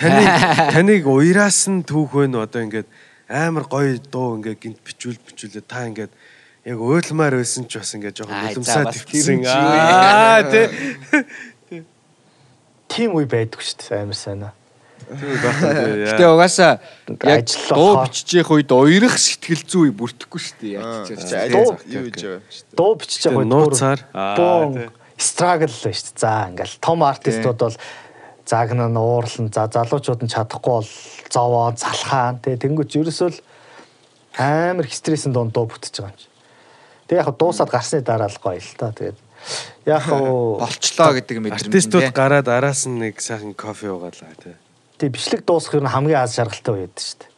Таныг 0.00 0.28
таныг 0.72 1.04
уяраас 1.06 1.68
нь 1.68 1.84
түүх 1.84 2.16
вэ 2.16 2.32
одоо 2.32 2.64
ингээд 2.64 2.88
амар 3.28 3.64
гоё 3.68 4.00
дуу 4.00 4.40
ингээд 4.40 4.60
гинт 4.60 4.80
бичүүл 4.80 5.20
бичүүлээ 5.20 5.64
та 5.68 5.84
ингээд 5.88 6.12
яг 6.64 6.78
уйлмаар 6.80 7.36
байсан 7.36 7.68
ч 7.68 7.76
бас 7.80 7.92
ингээд 7.96 8.16
жоохон 8.16 8.32
Аа, 8.32 8.48
за, 8.48 8.48
нулимсаа 8.56 8.84
бас 8.88 9.00
твсэн. 9.04 9.12
тэр 9.12 9.36
нь 9.36 9.44
ч 9.44 9.52
юу 9.52 9.68
вэ? 9.68 9.78
Аа 9.80 10.42
тий. 10.48 10.66
Тим 12.94 13.18
үе 13.18 13.26
байдаг 13.26 13.60
шүү 13.60 13.76
дээ 13.82 14.02
амар 14.06 14.14
сайн. 14.18 14.44
Тийм 15.04 15.36
байна. 15.42 16.04
Гэтэ 16.08 16.24
угаасаа 16.30 16.72
яг 17.28 17.44
дуу 17.68 17.92
бичиж 18.06 18.28
явах 18.38 18.54
үед 18.56 18.70
уярах 18.72 19.16
сэтгэл 19.20 19.64
зүй 19.68 19.90
бүрдэхгүй 19.92 20.40
шүү 20.40 20.56
дээ. 20.62 20.78
Аа, 20.80 21.04
Яаж 21.04 21.20
ч 21.20 21.32
яаж. 21.34 21.52
Дуу- 21.52 21.76
юу 21.90 22.04
гэж 22.08 22.20
юм 22.24 22.40
шүү 22.48 22.64
дээ. 22.64 22.76
Дуу 22.78 22.92
бичиж 22.96 23.20
байгаа 23.26 23.40
үед 23.42 23.52
нууцаар. 23.52 24.00
страгл 25.18 25.68
л 25.68 25.76
шүү 25.76 25.92
дээ. 25.92 26.18
За 26.18 26.32
ингээл 26.48 26.76
том 26.80 26.98
артистууд 27.04 27.58
бол 27.60 27.76
загнаа 28.48 28.88
нь 28.88 28.96
уурлан 29.00 29.48
за 29.52 29.68
залуучууд 29.68 30.20
нь 30.24 30.32
чадахгүй 30.32 30.72
бол 30.80 30.90
зовоо 31.32 31.72
залхаан 31.76 32.40
тий 32.40 32.56
тэнгуүч 32.56 32.92
ерөөсөө 32.96 33.28
л 33.32 33.38
амар 34.40 34.86
стрессийн 34.88 35.32
донд 35.32 35.52
дуу 35.52 35.68
бүтэж 35.68 36.00
байгаа 36.00 36.12
юм 36.12 36.18
чи. 36.18 36.28
Тэг 37.08 37.18
яг 37.20 37.28
дуусаад 37.36 37.70
гарсны 37.70 38.00
дараа 38.00 38.28
л 38.28 38.40
гоё 38.40 38.60
л 38.60 38.72
та 38.76 38.92
тэгээд 38.92 39.18
яг 39.86 40.02
хаа 40.02 40.20
болчлоо 40.64 41.12
гэдэг 41.16 41.36
мэдрэмж. 41.40 41.68
Артистууд 41.68 42.10
гараад 42.12 42.48
араас 42.48 42.86
нь 42.88 42.98
нэг 42.98 43.20
сайхан 43.20 43.54
кофе 43.54 43.92
уугаалаа 43.92 44.34
тий. 44.40 44.56
тэг 44.98 45.12
бичлэг 45.12 45.44
дуусах 45.44 45.76
нь 45.80 45.88
хамгийн 45.88 46.22
аз 46.24 46.36
жаргалтай 46.36 46.74
үед 46.74 46.96
шүү 46.96 47.16
дээ. 47.20 47.30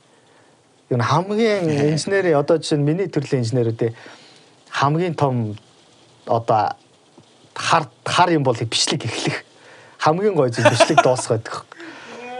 Ер 0.94 0.99
нь 1.01 1.09
хамгийн 1.11 1.64
инженерийн 1.97 2.38
одоо 2.38 2.59
жишээ 2.61 2.78
нь 2.78 2.86
миний 2.86 3.09
төрлийн 3.09 3.42
инженерүүдийн 3.42 3.94
хамгийн 4.70 5.14
том 5.16 5.57
одоо 6.26 6.76
хар 7.55 7.88
хар 8.05 8.28
юм 8.30 8.44
бол 8.44 8.55
бичлэг 8.55 9.03
эхлэх 9.03 9.42
хамгийн 9.99 10.34
гоё 10.36 10.53
зүйл 10.53 10.70
бичлэг 10.70 11.03
дуусах 11.03 11.40
гэдэг. 11.40 11.76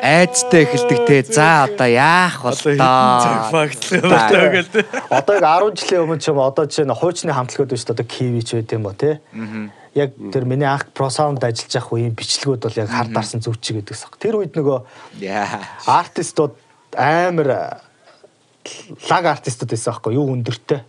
айцтай 0.03 0.63
эхэлдэг 0.63 0.99
те. 1.09 1.23
За 1.23 1.65
одоо 1.65 1.89
яах 1.89 2.43
бол 2.43 2.55
цаг 2.55 2.77
таа. 2.77 3.51
фактлаа 3.51 4.63
тий. 4.63 4.85
Одоо 5.11 5.35
яг 5.35 5.45
10 5.45 5.75
жилийн 5.81 6.03
өмнө 6.05 6.21
ч 6.21 6.29
юм 6.29 6.39
уу, 6.39 6.47
одоо 6.53 6.69
жишээ 6.69 6.87
нь 6.87 6.95
хуучны 6.95 7.33
хамтлагууд 7.33 7.73
биш 7.73 7.85
одоо 7.89 8.05
Кивич 8.05 8.53
байт 8.53 8.73
юм 8.77 8.87
уу 8.87 8.95
те. 8.95 9.21
Яг 9.97 10.13
тэр 10.33 10.45
миний 10.45 10.69
анх 10.69 10.93
про 10.93 11.09
саунд 11.09 11.41
ажиллаж 11.41 11.73
явах 11.73 11.97
үеийн 11.97 12.13
бичлэгүүд 12.13 12.69
бол 12.69 12.81
яг 12.85 12.91
хар 12.93 13.09
дарсан 13.09 13.41
зүв 13.41 13.57
чи 13.65 13.73
гэдэгс. 13.81 14.13
Тэр 14.21 14.45
үед 14.45 14.53
нөгөө 14.53 14.85
артистууд 15.89 16.53
амар 16.93 17.81
лаг 19.09 19.25
артистууд 19.33 19.73
байсан 19.73 19.97
байхгүй 19.97 20.17
юу 20.21 20.29
өндөртэй. 20.37 20.85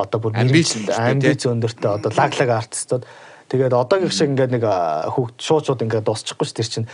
Одоо 0.00 0.18
бүр 0.24 0.40
Амбиц 0.40 1.44
өндөртэй, 1.44 1.90
одоо 1.90 2.12
лаг 2.16 2.32
лаг 2.40 2.50
артистууд. 2.64 3.04
Тэгээд 3.50 3.74
одоогийн 3.74 4.14
шиг 4.14 4.32
ингээд 4.32 4.56
нэг 4.56 4.64
а, 4.64 5.10
хүүхд 5.10 5.42
шуучууд 5.42 5.82
ингээд 5.84 6.06
дуусчихгүй 6.06 6.46
ш 6.46 6.54
тэр 6.54 6.68
чинь. 6.70 6.88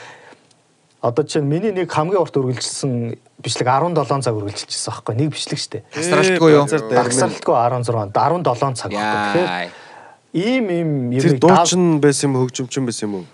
Одоо 1.04 1.22
чинь 1.28 1.44
миний 1.44 1.70
нэг 1.70 1.92
хамгийн 1.92 2.18
урт 2.18 2.34
үргэлжилсэн 2.34 3.20
бичлэг 3.44 3.68
17 3.68 4.24
цаг 4.24 4.34
үргэлжилчихсэн 4.34 4.90
байхгүй 4.90 5.14
нэг 5.20 5.28
бичлэг 5.36 5.60
штэ. 5.60 5.84
Тасралтгүй 5.92 6.50
юу? 6.56 6.64
Багсралтгүй 6.64 7.54
16 7.54 7.92
17 8.16 8.80
цаг 8.80 8.90
байхгүй. 8.90 9.44
Тэгэхээр 9.44 9.85
Ийм 10.36 10.68
ийм 10.68 10.90
Тэр 11.16 11.32
юм 11.36 11.40
дуучин 11.40 11.82
байсан 12.04 12.28
юм 12.28 12.34
хөгжимчин 12.44 12.84
байсан 12.84 13.08
юм 13.08 13.14
уу? 13.22 13.26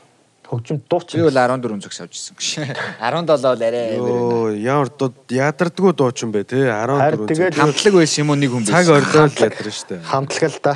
хөгжим 0.46 0.78
дууч. 0.86 1.16
Би 1.16 1.22
бол 1.24 1.32
14 1.34 1.80
зүгс 1.82 1.98
авчихсан 2.05 2.36
гэж. 2.36 2.48
17 3.00 3.26
бол 3.42 3.62
арай. 3.66 3.96
Йоо, 3.96 4.53
ямар 4.55 4.88
дуу 4.92 5.11
ядардггүй 5.32 5.92
дуучин 5.96 6.30
бэ 6.30 6.44
тий 6.44 6.62
14. 6.68 7.26
тэгээд- 7.26 7.57
Хамтлаг 7.59 7.94
байсан 7.98 8.20
юм 8.22 8.30
уу 8.30 8.36
нэг 8.38 8.50
хүн 8.53 8.64
цаг 8.68 8.86
байсан. 8.86 9.00
орлоо 9.00 9.26
л 9.26 9.34
ядарна 9.34 9.72
штэ. 9.72 9.94
хамтлагал 10.07 10.59
та. 10.62 10.72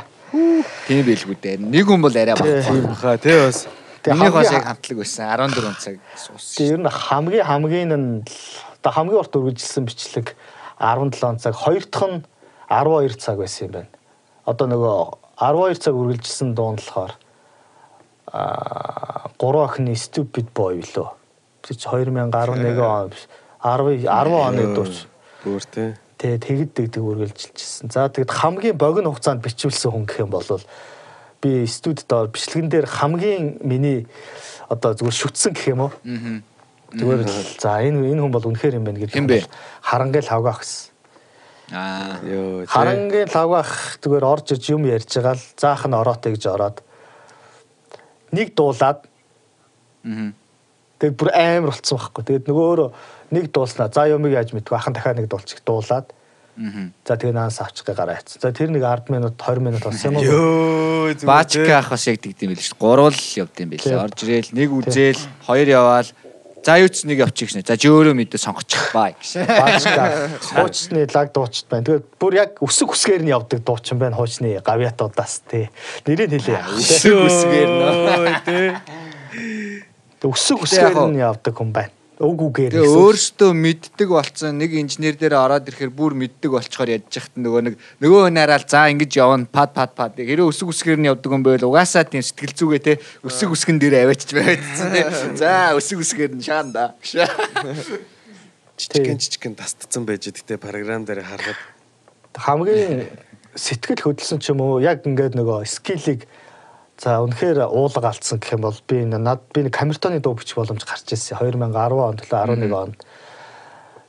Тийм 0.89 1.05
байлгүй 1.07 1.37
дээ. 1.39 1.57
Нэг 1.61 1.85
хүн 1.87 2.01
бол 2.03 2.16
арай 2.16 2.35
баг. 2.35 2.64
Тийм 2.64 2.83
баха 2.89 3.18
тий 3.20 3.37
бас. 3.37 3.68
Миний 4.07 4.31
бас 4.33 4.51
яг 4.51 4.64
хамтлаг 4.64 4.97
байсан. 4.99 5.24
14 5.29 5.77
цаг 5.79 5.95
суус. 6.16 6.45
Тэгээ 6.57 6.72
ер 6.72 6.81
нь 6.81 6.89
хамгийн 6.89 7.45
хамгийн 7.45 7.89
нь 7.93 8.18
л 8.24 8.33
одоо 8.81 8.91
хамгийн 8.97 9.20
урт 9.20 9.35
үргэлжилсэн 9.37 9.85
бичлэг 9.85 10.35
17 10.81 11.37
цаг, 11.39 11.53
хоёр 11.55 11.85
дахь 11.85 12.09
нь 12.09 12.24
12 12.72 13.20
цаг 13.20 13.37
байсан 13.39 13.68
юм 13.68 13.72
байна. 13.77 13.91
Одоо 14.49 14.66
нөгөө 14.72 14.97
12 15.37 15.80
цаг 15.84 15.95
үргэлжилсэн 15.95 16.55
дуун 16.57 16.80
болохоор 16.80 17.12
аа 18.32 19.28
3 19.37 19.64
охины 19.68 19.93
stupid 19.93 20.49
boy 20.57 20.80
лөө. 20.80 21.12
Чи 21.62 21.74
2011 21.74 22.49
он 22.49 23.11
биш. 23.12 23.28
10 23.62 24.09
10 24.09 24.32
оны 24.32 24.64
дууч. 24.74 25.07
Бүр 25.45 25.62
тий. 25.68 25.95
Тэгээ 26.16 26.39
тэгэд 26.41 26.70
дэгдэг 26.72 27.03
үргэлжилжсэн. 27.05 27.93
За 27.93 28.09
тэгэд 28.09 28.32
хамгийн 28.32 28.76
богино 28.80 29.12
хугацаанд 29.12 29.45
бичүүлсэн 29.45 29.93
хүн 29.93 30.09
гэх 30.09 30.24
юм 30.24 30.32
бол 30.32 30.49
би 31.45 31.66
студид 31.68 32.09
доор 32.09 32.32
бичлэгэн 32.32 32.72
дээр 32.72 32.87
хамгийн 32.89 33.61
миний 33.61 34.09
одоо 34.72 34.97
зүгээр 34.97 35.20
шүтсэн 35.20 35.53
гэх 35.53 35.68
юм 35.76 35.80
уу? 35.84 35.93
Аа. 35.93 36.41
Зүгээр 36.97 37.20
л 37.28 37.37
за 37.61 37.84
энэ 37.84 38.01
энэ 38.16 38.22
хүн 38.24 38.32
бол 38.32 38.49
үнэхээр 38.49 38.80
юм 38.80 38.89
байна 38.89 39.05
гэдэг. 39.05 39.45
Харангийн 39.84 40.24
лавгаах 40.24 40.64
гэсэн. 40.64 40.95
Аа. 41.73 42.23
Йоо. 42.23 42.67
Харангийн 42.67 43.27
лавгаах 43.33 43.99
зүгээр 43.99 44.25
орж 44.25 44.55
иж 44.55 44.71
юм 44.71 44.87
ярьж 44.87 45.11
байгаа 45.19 45.35
л 45.35 45.45
заах 45.59 45.83
нь 45.87 45.99
ороотой 45.99 46.33
гэж 46.39 46.45
ороод 46.47 46.79
нэг 48.31 48.55
дуулаад 48.55 49.03
Аа. 50.07 50.31
тэгээд 51.03 51.17
бүр 51.19 51.31
амар 51.35 51.75
болцсон 51.75 51.99
байхгүй. 51.99 52.23
Тэгээд 52.23 52.47
нөгөө 52.47 52.67
өөрөө 52.71 52.91
нэг 53.35 53.45
дуулснаа. 53.51 53.91
За 53.91 54.07
юмыг 54.07 54.31
яаж 54.31 54.55
мэдгүй 54.55 54.77
ахын 54.79 54.95
дахиад 54.95 55.19
нэг 55.19 55.27
дуулчих 55.27 55.59
дуулаад 55.67 56.07
Аа. 56.57 56.95
за 57.03 57.19
тэгээд 57.19 57.35
наанс 57.35 57.59
авчих 57.61 57.83
гээ 57.85 57.99
гараа 57.99 58.17
яцсан. 58.23 58.39
За 58.41 58.55
тэр 58.55 58.71
нэг 58.71 58.87
10 58.87 59.11
минут 59.11 59.35
20 59.35 59.61
минут 59.61 59.83
болсон 59.83 60.14
юм 60.14 60.23
уу? 60.23 61.11
Баачка 61.27 61.83
ах 61.83 61.91
бас 61.91 62.07
яг 62.07 62.23
тэгдэм 62.23 62.55
байл 62.55 62.62
шүү. 62.62 62.79
Гурвал 62.79 63.19
явд 63.43 63.59
юм. 63.59 63.71
Тийм. 63.75 63.99
Орж 63.99 64.23
ирээл 64.23 64.51
нэг 64.55 64.71
үзээл, 64.71 65.23
хоёр 65.51 65.67
яваал. 65.67 66.09
За 66.65 66.79
юу 66.81 66.89
ч 66.89 67.05
нэг 67.05 67.21
явчих 67.21 67.53
шнэ. 67.53 67.63
За 67.67 67.77
чи 67.77 67.91
өөрөө 67.91 68.17
мэдээ 68.17 68.41
сонгочих 68.41 68.91
баа 68.97 69.13
гэж. 69.13 69.45
Баачка 69.45 70.31
хуучны 70.57 71.07
лаг 71.07 71.29
дуучид 71.31 71.67
байна. 71.69 71.85
Тэгээд 71.85 72.05
бүр 72.17 72.33
яг 72.39 72.51
өсөг 72.65 72.97
өсгээр 72.97 73.23
нь 73.23 73.31
явдаг 73.31 73.61
дуучин 73.63 74.01
байна 74.01 74.17
хуучны 74.17 74.59
гавьятуудаас 74.65 75.45
тий. 75.47 75.69
Нэрийг 76.09 76.33
хэлээ. 76.33 76.63
Өсөг 76.81 77.17
үсгээр 77.29 77.71
нөө. 77.71 78.35
тий. 78.49 78.67
Яг 80.25 80.59
өсгээр 80.65 80.97
нь 81.13 81.21
явдаг 81.23 81.55
хүн 81.55 81.71
байна. 81.71 81.93
Өг 82.17 82.41
үгээр. 82.49 82.73
Тэгээ 82.73 82.97
өөртөө 82.97 83.51
мэддэг 83.53 84.09
болсон 84.09 84.57
нэг 84.57 84.73
инженер 84.73 85.21
дээр 85.21 85.37
ороод 85.37 85.69
ирэхээр 85.69 85.93
бүр 85.93 86.17
мэддэг 86.17 86.49
болчоор 86.49 86.89
ядж 86.89 87.12
яхад 87.12 87.37
нөгөө 87.37 87.61
нэг 87.69 87.75
нөгөө 88.01 88.33
нараал 88.33 88.64
за 88.64 88.89
ингэж 88.89 89.21
явна 89.21 89.45
пад 89.45 89.77
пад 89.77 89.93
пад. 89.93 90.17
Хэрэв 90.17 90.49
өсөг 90.49 90.73
үсгээр 90.73 90.97
нь 90.97 91.12
явдаг 91.12 91.29
юм 91.29 91.45
байл 91.45 91.69
угаасаа 91.69 92.09
тийм 92.09 92.25
сэтгэл 92.25 92.57
зүгээ 92.57 92.81
те 92.81 92.93
өсөг 93.21 93.53
үсгэн 93.53 93.77
дээр 93.77 94.09
аваачч 94.09 94.33
байцсан 94.33 94.97
те. 94.97 95.05
За 95.37 95.77
өсөг 95.77 96.01
үсгээр 96.01 96.41
нь 96.41 96.45
шаанда 96.45 96.97
Жижигэн 98.77 99.17
жижигэн 99.21 99.55
тастцсан 99.57 100.05
байж 100.05 100.29
гэдэгтэй 100.29 100.57
програм 100.61 101.05
дээр 101.05 101.25
харахад. 101.25 101.61
Хамгийн 102.37 103.09
сэтгэл 103.57 104.05
хөдлсөн 104.05 104.41
ч 104.41 104.53
юм 104.53 104.61
уу 104.61 104.81
яг 104.85 105.05
ингээд 105.05 105.33
нөгөө 105.33 105.64
скиллийг 105.64 106.29
за 106.97 107.20
үнэхээр 107.20 107.68
уулга 107.68 108.09
алдсан 108.09 108.40
гэх 108.40 108.57
юм 108.57 108.64
бол 108.64 108.80
би 108.88 109.05
энэ 109.05 109.20
над 109.20 109.44
би 109.53 109.68
нэг 109.68 109.76
камертоны 109.76 110.20
дуу 110.20 110.34
бичих 110.34 110.57
боломж 110.57 110.84
гарч 110.84 111.12
ирсэн 111.12 111.36
2010 111.38 111.72
онд 112.01 112.20
төлөө 112.24 112.40
11 112.57 112.72
онд 112.72 112.99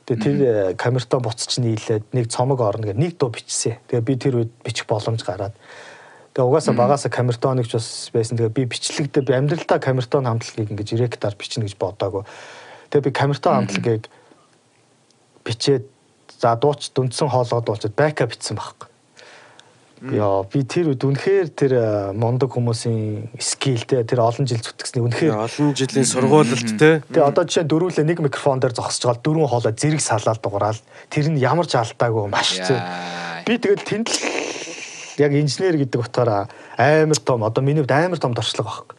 Тэгээ 0.08 0.24
тэр 0.24 0.36
э, 0.40 0.72
камертон 0.72 1.20
буцаж 1.20 1.60
нийлээд 1.60 2.16
нэг 2.16 2.32
цомог 2.32 2.64
орно 2.64 2.88
гэх 2.88 2.96
нэг 2.96 3.20
дуу 3.20 3.28
бичсэн. 3.28 3.76
Тэгээ 3.92 4.08
би 4.08 4.14
тэр 4.16 4.34
үед 4.40 4.52
бичих 4.64 4.88
боломж 4.88 5.20
гараад 5.20 5.52
Тэгээ 6.32 6.48
угаасаа 6.48 6.72
багасаа 6.72 7.12
камертоныг 7.12 7.68
ч 7.68 7.76
бас 7.76 8.08
байсан. 8.08 8.40
Тэгээ 8.40 8.56
би 8.56 8.64
бичлэгдээ 8.72 9.20
би 9.20 9.36
амьдралдаа 9.36 9.76
камертон 9.76 10.24
хамтлагийг 10.24 10.72
ингэж 10.72 10.96
ректаар 10.96 11.36
бичнэ 11.36 11.68
гэж 11.68 11.76
бодоагүй. 11.76 12.24
Тэгээ 12.88 13.04
би 13.04 13.12
камертон 13.12 13.68
хамтлагийг 13.68 14.08
бичээд 15.44 15.84
за 16.40 16.56
дууч 16.56 16.88
дүндсэн 16.96 17.28
хоолгоод 17.28 17.68
дуучаад 17.68 17.92
байка 17.92 18.24
бичсэн 18.24 18.56
байхгүй. 18.56 18.87
Яа 19.98 20.46
би 20.46 20.62
тэр 20.62 20.94
үед 20.94 21.02
үнэхээр 21.02 21.48
тэр 21.50 21.72
э, 21.74 21.86
мундаг 22.14 22.54
хүмүүсийн 22.54 23.34
скилтэй 23.34 24.06
тэр 24.06 24.22
олон 24.22 24.46
жил 24.46 24.62
зүтгэсний 24.62 25.02
үнэхээр 25.02 25.34
олон 25.34 25.74
жилийн 25.74 26.06
сургуулилт 26.06 26.70
те. 26.78 27.02
Тэгээ 27.10 27.26
одоо 27.26 27.42
жишээ 27.42 27.66
дөрвөлээ 27.66 28.06
нэг 28.06 28.22
микрофон 28.22 28.62
дээр 28.62 28.78
зогсож 28.78 29.02
байгаа 29.10 29.26
дөрвөн 29.26 29.50
хоолой 29.50 29.74
зэрэг 29.74 29.98
салаад 29.98 30.38
дугаараад 30.38 30.78
тэр 31.10 31.34
нь 31.34 31.42
ямар 31.42 31.66
ч 31.66 31.74
алдаагүй 31.74 32.30
маш 32.30 32.62
зөв. 32.62 32.78
Яа. 32.78 33.42
Би 33.42 33.58
тэгэл 33.58 33.82
тэнд 33.82 34.06
л 34.06 34.18
яг 35.18 35.32
инженер 35.34 35.82
гэдэг 35.82 35.98
утгаараа 35.98 36.46
амар 36.78 37.18
том 37.18 37.42
одоо 37.42 37.62
миний 37.66 37.82
хувьд 37.82 37.90
амар 37.90 38.22
том 38.22 38.38
дорчлог 38.38 38.70
баг. 38.70 38.94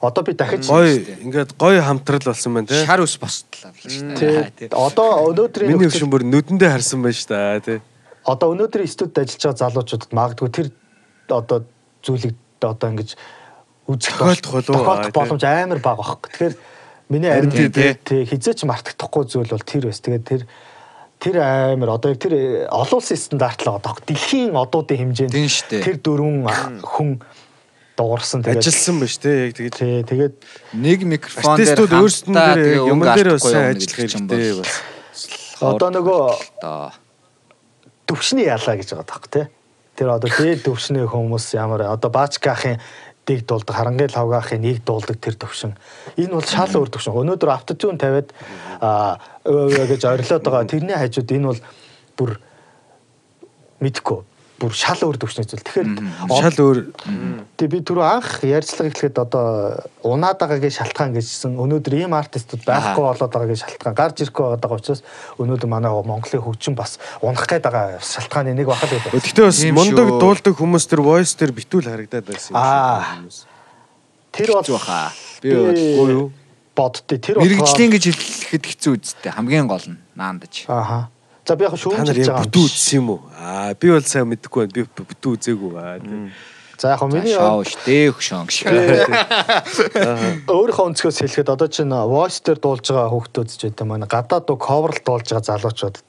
Одоо 0.00 0.22
би 0.24 0.32
дахиж 0.32 0.64
Гой 0.64 1.04
ингээд 1.22 1.58
гой 1.58 1.80
хамтрал 1.80 2.24
болсон 2.24 2.54
байна 2.54 2.72
те. 2.72 2.86
Шар 2.86 3.04
ус 3.04 3.18
бостлаа 3.18 3.72
шүү 3.76 4.16
дээ. 4.16 4.50
Тэ, 4.56 4.72
одоо 4.72 5.28
өнөөдрийн 5.34 5.74
Миний 5.74 5.90
өвшин 5.90 6.08
бүр 6.08 6.22
нүдэндээ 6.22 6.70
харсан 6.70 7.02
байна 7.02 7.18
шүү 7.18 7.30
дээ 7.34 7.60
те. 7.66 7.74
Одоо 8.28 8.52
өнөөдрийн 8.52 8.92
студид 8.92 9.16
ажиллаж 9.24 9.42
байгаа 9.42 9.62
залуучуудад 9.64 10.12
магадгүй 10.12 10.48
тэр 10.52 10.68
одоо 11.32 11.64
зүйлийг 12.04 12.36
одоо 12.60 12.88
ингэж 12.92 13.16
үзэх 13.88 14.20
Тохиолдох 14.20 15.12
боломж 15.16 15.42
амар 15.48 15.80
бага 15.80 16.04
баг. 16.04 16.28
Тэгэхээр 16.28 16.54
миний 17.08 17.32
ард 17.32 17.56
тий, 18.04 18.24
хизээч 18.28 18.68
мартагдахгүй 18.68 19.24
зүйл 19.24 19.48
бол 19.48 19.64
тэр 19.64 19.88
байс. 19.88 20.04
Тэгээд 20.04 20.24
тэр 20.28 20.42
тэр 21.18 21.36
амар 21.40 21.96
одоо 21.96 22.12
яг 22.12 22.20
тэр 22.20 22.34
э, 22.36 22.68
олон 22.68 23.00
улсын 23.00 23.16
стандарт 23.16 23.64
л 23.64 23.80
одоо 23.80 23.96
дэлхийн 24.04 24.54
одуудын 24.54 25.16
хэмжээнд 25.16 25.32
дээ. 25.32 25.82
тэр 25.82 25.96
дөрвөн 26.04 26.44
хүн 26.84 27.18
дуурсан 27.98 28.44
тэгээд 28.44 28.62
Ажилсан 28.62 28.96
байна 29.02 29.10
шүү 29.10 29.22
те. 29.24 29.32
Яг 29.48 29.54
тэгэж 29.56 29.74
тий 29.74 29.96
тэгээд 30.04 30.34
Нэг 30.78 30.98
микрофон 31.02 31.58
дээр 31.58 31.74
артистууд 31.74 31.92
өөрсдөн 31.96 32.34
хамтдаа 32.36 32.54
дээр 32.54 32.68
тэгээ 32.68 32.92
юм 32.92 33.00
дээр 33.02 33.28
явна 33.34 33.60
ажиллах 33.72 33.98
хэрэгтэй 33.98 34.52
бас. 34.62 34.72
одоо 35.58 35.88
нөгөө 35.96 36.22
одоо 36.62 37.07
төвшний 38.08 38.48
ялаа 38.48 38.76
гэж 38.80 38.96
байгаа 38.96 39.06
таах 39.06 39.28
тий. 39.28 39.46
Тэр 39.94 40.08
одоо 40.16 40.30
дээд 40.32 40.64
төвшний 40.64 41.04
хүмүүс 41.04 41.52
ямар 41.54 41.84
одоо 41.92 42.10
Баачкаахын 42.10 42.80
дэг 43.28 43.44
дуулдаг, 43.44 43.76
харангийн 43.76 44.10
лавгаахын 44.16 44.64
нэг 44.64 44.80
дуулдаг 44.88 45.20
тэр 45.20 45.36
төвшин. 45.36 45.76
Энэ 46.16 46.32
бол 46.32 46.48
шал 46.48 46.72
өөр 46.72 46.88
төвшин. 46.88 47.12
Өнөөдөр 47.12 47.52
автотюн 47.52 48.00
тавиад 48.00 48.32
аа 48.80 49.20
гэж 49.44 50.08
орилоод 50.08 50.42
байгаа. 50.42 50.64
Тэрний 50.64 50.96
хажууд 50.96 51.28
энэ 51.28 51.48
бол 51.52 51.60
бүр 52.16 52.30
мэдхгүй 53.84 54.24
бүр 54.58 54.74
шал 54.74 54.98
өөр 55.06 55.16
төвшний 55.22 55.46
зүйл. 55.46 55.62
Тэгэхээр 55.62 55.88
Шал 56.26 56.58
өөр 56.58 56.78
Тэгээ 57.54 57.70
би 57.70 57.78
түрүү 57.86 58.02
анх 58.02 58.42
ярьцлага 58.42 58.90
эхлэхэд 58.90 59.18
одоо 59.22 59.78
унаад 60.02 60.38
байгаагийн 60.42 60.74
шалтгаан 60.74 61.14
гэжсэн 61.14 61.54
өнөөдөр 61.54 61.94
ийм 61.94 62.14
артистууд 62.18 62.66
байхгүй 62.66 63.02
болоод 63.06 63.30
байгаагийн 63.30 63.62
шалтгаан 63.62 63.94
гарч 63.94 64.22
ирэхгүй 64.26 64.58
байгаа 64.58 64.78
учраас 64.78 65.02
өнөөдөр 65.38 65.70
манай 65.70 65.90
Монголын 65.94 66.42
хөгжим 66.42 66.74
бас 66.74 66.98
унах 67.22 67.46
гээд 67.46 67.70
байгаа 67.70 68.02
шалтгааны 68.02 68.54
нэг 68.58 68.66
бахал 68.66 68.90
гэдэг. 68.90 69.14
Гэхдээ 69.14 69.46
бас 69.46 69.62
мундаг 69.74 70.06
дуулдаг 70.18 70.54
хүмүүс 70.58 70.84
тэр 70.90 71.02
voice 71.06 71.38
тэр 71.38 71.54
битүүл 71.54 71.86
харагдаад 71.86 72.26
байсан 72.26 72.50
юм 72.50 72.58
Аа. 72.58 73.22
шиг. 73.30 73.46
Тэр 74.34 74.58
бол 74.58 74.70
баха. 74.74 75.14
Би 75.42 75.54
боддтой 76.78 77.18
тэр 77.18 77.42
мэрэгжлийн 77.42 77.90
гэж 77.90 78.04
хэлэхэд 78.14 78.64
хэцүү 78.70 78.92
үсттэй 79.02 79.32
хамгийн 79.34 79.66
гол 79.66 79.82
нь 79.82 79.98
наандаж. 80.14 80.70
Ааха. 80.70 81.10
За 81.48 81.56
би 81.56 81.64
яг 81.64 81.72
нар 81.72 82.12
яг 82.12 82.28
байгаа. 82.28 82.44
бүтүү 82.44 82.64
үзсэн 82.68 83.00
юм 83.00 83.08
уу? 83.08 83.20
Аа 83.40 83.72
би 83.72 83.88
бол 83.88 84.04
сайн 84.04 84.28
мэдэхгүй 84.28 84.68
байна. 84.68 84.74
Би 84.76 84.82
бүтүү 84.84 85.30
үзээгүй 85.32 85.72
аа. 85.80 85.96
За 86.76 86.92
яг 86.92 87.00
миний 87.08 87.32
Шоу 87.32 87.64
штэ 87.64 88.12
хөшөн 88.12 88.44
гэж. 88.44 88.68
өөрийнхөө 90.44 90.86
өнцгөөс 90.92 91.18
хэлэхэд 91.24 91.48
одоо 91.48 91.68
чинь 91.72 91.88
voice 91.88 92.44
дээр 92.44 92.60
дуулж 92.60 92.84
байгаа 92.84 93.08
хүүхдүүд 93.16 93.48
ч 93.48 93.64
гэдэг 93.64 93.86
маань 93.88 94.04
гадаад 94.04 94.44
дуу 94.44 94.60
coverл 94.60 95.00
дуулж 95.00 95.24
байгаа 95.32 95.48
залуучуудад 95.56 96.08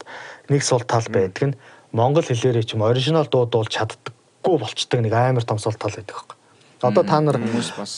нэг 0.52 0.62
сул 0.68 0.84
тал 0.84 1.08
байдаг 1.08 1.56
нь 1.56 1.60
монгол 1.96 2.28
хэлээрээ 2.28 2.68
ч 2.68 2.76
юм 2.76 2.84
оригинал 2.84 3.32
дуу 3.32 3.48
дуулж 3.48 3.72
чаддаггүй 3.80 4.56
болчдөг 4.60 5.00
нэг 5.00 5.16
амар 5.16 5.48
том 5.48 5.56
сул 5.56 5.80
тал 5.80 5.96
байдаг 5.96 6.20
байхгүй. 6.20 6.36
Одоо 6.84 7.04
та 7.08 7.18
нар 7.24 7.40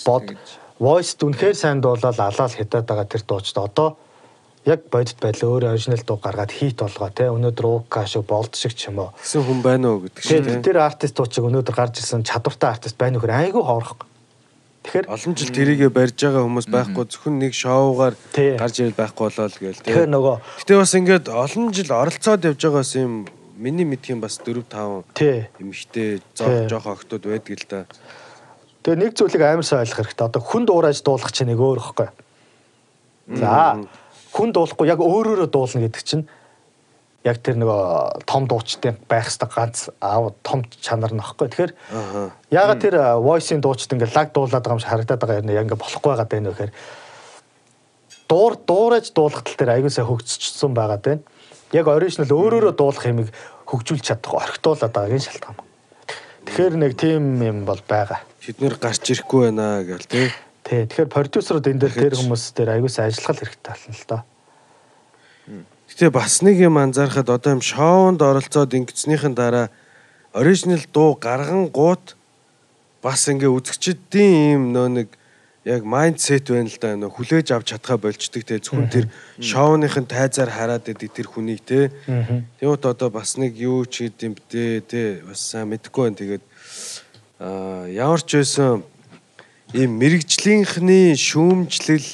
бод 0.06 0.30
voice 0.78 1.18
дүнхээр 1.18 1.58
сайн 1.58 1.82
дуулаад 1.82 2.22
алаал 2.22 2.54
хятад 2.54 2.86
байгаа 2.86 3.10
тэр 3.10 3.26
дуучид 3.26 3.58
одоо 3.58 3.98
яг 4.66 4.86
бодит 4.93 5.18
байдал 5.18 5.57
өөр 5.57 5.74
оригинал 5.74 6.03
дуу 6.05 6.20
гаргаад 6.22 6.51
хит 6.53 6.78
болгоо 6.78 7.09
те 7.09 7.30
өнөөдөр 7.34 7.66
уука 7.66 8.05
шиг 8.05 8.28
болд 8.30 8.53
шиг 8.53 8.78
ч 8.78 8.93
юм 8.93 9.01
уу 9.01 9.09
Гэсэн 9.18 9.41
хүн 9.41 9.59
байна 9.66 9.97
уу 9.97 10.05
гэдэг 10.05 10.22
шиг 10.22 10.45
тэр 10.45 10.53
тийм. 10.53 10.62
тэр 10.62 10.78
артистууд 10.86 11.34
өнөөдөр 11.34 11.76
гарч 11.76 11.97
ирсэн 11.97 12.22
чадвартай 12.22 12.70
артист 12.70 12.97
байна 13.01 13.18
нөхөр 13.18 13.34
айгүй 13.34 13.64
хоорох. 13.66 13.97
Тэгэхээр 14.86 15.09
Олон 15.09 15.34
жил 15.38 15.53
тэрийгэ 15.53 15.89
барьж 15.89 16.18
байгаа 16.18 16.45
хүмүүс 16.45 16.68
байхгүй 16.70 17.05
зөвхөн 17.09 17.36
нэг 17.41 17.53
шоугаар 17.57 18.16
гарч 18.34 18.76
ирэл 18.82 18.97
байхгүй 18.97 19.24
болоо 19.30 19.45
л 19.49 19.62
гээл 19.62 19.82
тэгэхээр 19.82 20.09
тийм. 20.09 20.14
нөгөө 20.14 20.36
Гэтэ 20.62 20.74
бас 20.78 20.93
ингээд 20.97 21.26
олон 21.30 21.66
жил 21.74 21.91
оролцоод 21.93 22.41
явж 22.45 22.62
байгаас 22.62 22.93
юм 22.97 23.14
миний 23.62 23.86
мэдхийн 23.86 24.22
бас 24.22 24.41
4 24.41 24.66
5 24.66 25.14
тий 25.14 25.45
эмхтэй 25.62 26.22
жоох 26.66 26.86
охтууд 26.86 27.30
байдаг 27.30 27.57
л 27.62 27.66
да. 27.70 27.86
Тэгээ 28.82 29.01
нэг 29.05 29.12
зүйлийг 29.14 29.41
амар 29.45 29.66
сайн 29.66 29.86
ойлгох 29.86 30.01
хэрэгтэй. 30.01 30.26
Одоо 30.26 30.41
хүн 30.41 30.66
дуурайж 30.66 31.05
дуулах 31.05 31.30
чинь 31.30 31.53
нэг 31.53 31.62
өөр 31.62 31.78
ихгүй. 31.78 32.09
За 33.38 33.78
хүн 34.32 34.49
дуулахгүй 34.55 34.88
яг 34.88 34.99
өөрөөрөө 34.99 35.49
дуулна 35.51 35.86
гэдэг 35.86 36.03
чинь 36.03 36.25
яг 37.21 37.38
тэр 37.45 37.59
нөгөө 37.61 38.25
том 38.25 38.47
дуучдын 38.49 38.97
байх 39.05 39.29
хэвээр 39.29 39.51
ганц 39.53 39.93
аав 40.01 40.34
том 40.41 40.65
чанар 40.82 41.13
нь 41.13 41.21
ихгүй. 41.21 41.47
Тэгэхээр 41.53 41.73
Аа. 41.93 42.34
ягаад 42.49 42.82
тэр 42.82 42.95
voice-ийн 43.21 43.61
дуучид 43.61 43.93
ингээд 43.93 44.15
лаг 44.17 44.34
дуулаад 44.34 44.63
байгаа 44.63 44.73
юм 44.73 44.82
шиг 44.82 44.89
харагдаад 44.89 45.21
байгаа 45.21 45.41
юм 45.45 45.53
яг 45.53 45.65
ингээд 45.69 45.84
болохгүй 45.84 46.09
байгаа 46.09 46.25
даа 46.25 46.41
нөхөр. 46.41 46.71
Дуур 48.25 48.53
дуурайж 48.65 49.13
дуулах 49.13 49.43
тал 49.45 49.57
дээр 49.59 49.73
аягүй 49.77 49.91
сайн 49.93 50.09
хөгжсөн 50.09 50.73
байгаа 50.73 50.97
даа. 50.97 51.17
Яг 51.77 51.86
оригинал 51.86 52.34
өөрөөрөө 52.34 52.73
дуулах 52.73 53.05
юмыг 53.05 53.29
хөгжүүлж 53.69 54.01
чадахгүй 54.01 54.41
орхитуулаад 54.41 54.93
байгаагийн 54.95 55.25
шалтгаан. 55.27 55.59
Тэгэхээр 56.49 56.73
нэг 56.73 56.93
тийм 56.97 57.23
юм 57.38 57.57
бол 57.69 57.79
байгаа. 57.86 58.25
Тэд 58.41 58.57
нэр 58.57 58.75
гарч 58.82 59.05
ирэхгүй 59.13 59.53
байна 59.53 59.86
гээл 59.86 60.09
тийм. 60.09 60.32
Тий. 60.64 60.86
Тэгэхээр 60.86 61.09
продюсерууд 61.09 61.68
энэ 61.68 61.82
дээр 61.82 61.95
тэр 62.12 62.16
хүмүүс 62.22 62.43
дээр 62.53 62.70
аягүй 62.78 62.91
сайн 62.91 63.09
ажиллах 63.09 63.38
хэрэгтэй 63.41 63.74
болно 63.74 63.95
л 63.97 64.05
доо. 64.09 64.22
Гэтэ 65.91 66.07
бас 66.14 66.41
нэг 66.45 66.57
юм 66.62 66.78
анзаарахад 66.78 67.30
одоо 67.30 67.51
юм 67.57 67.64
шоунд 67.66 68.22
оролцоод 68.22 68.72
ингэснийхэн 68.72 69.34
дараа 69.36 69.74
оригинал 70.32 70.86
дуу 70.93 71.18
гарган 71.20 71.68
гут 71.68 72.16
бас 73.01 73.28
ингээ 73.28 73.49
үзэгчдийн 73.49 74.53
юм 74.55 74.64
нөө 74.72 74.88
нэг 75.01 75.09
яг 75.66 75.84
майндсет 75.86 76.49
байна 76.49 76.70
л 76.70 76.78
да 76.82 76.95
нөө 76.97 77.12
хүлээж 77.12 77.47
авч 77.53 77.74
чадхаа 77.74 77.97
болчдөг 77.97 78.45
те. 78.45 78.62
Зөвхөн 78.62 78.89
тэр 78.89 79.05
шоуныхын 79.41 80.05
тайзаар 80.09 80.49
хараад 80.49 80.89
идэг 80.89 81.12
тэр 81.14 81.28
хүнийг 81.30 81.62
те. 81.66 81.91
Тэгвэл 82.62 82.82
одоо 82.82 83.09
бас 83.09 83.38
нэг 83.38 83.57
юу 83.57 83.86
ч 83.86 84.09
гэдэм 84.09 84.38
бдэ 84.38 84.82
те 84.88 85.01
бас 85.22 85.41
сайн 85.41 85.70
мэдэхгүй 85.70 86.01
байна. 86.07 86.18
Тэгээд 86.18 86.43
аа 87.41 87.86
ямар 87.89 88.22
ч 88.22 88.41
байсан 88.41 88.86
ийм 89.72 89.95
мэрэгжлийнхний 90.03 91.15
шүүмжлэл 91.15 92.07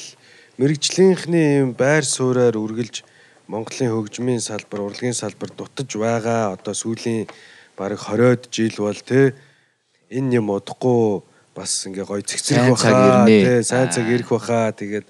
мэрэгжлийнхний 0.62 1.66
ийм 1.66 1.74
байр 1.74 2.06
суурьаар 2.06 2.54
үргэлж 2.54 3.02
Монголын 3.48 3.90
хөгжмийн 3.96 4.44
салбар, 4.44 4.84
урлагийн 4.86 5.16
салбар 5.16 5.50
дутаж 5.56 5.88
байгаа. 5.96 6.54
Одоо 6.54 6.76
сүүлийн 6.76 7.26
бараг 7.80 8.04
20-од 8.04 8.52
жил 8.52 8.76
бол 8.78 9.00
те 9.00 9.34
энэ 10.12 10.38
юм 10.38 10.52
удахгүй 10.54 11.24
бас 11.56 11.88
ингээ 11.88 12.06
гой 12.06 12.22
цэгцэрэх 12.22 12.76
баха 12.76 13.26
те 13.26 13.64
сайн 13.64 13.90
цаг 13.90 14.06
ирэх 14.06 14.30
баха. 14.30 14.76
Тэгээд 14.76 15.08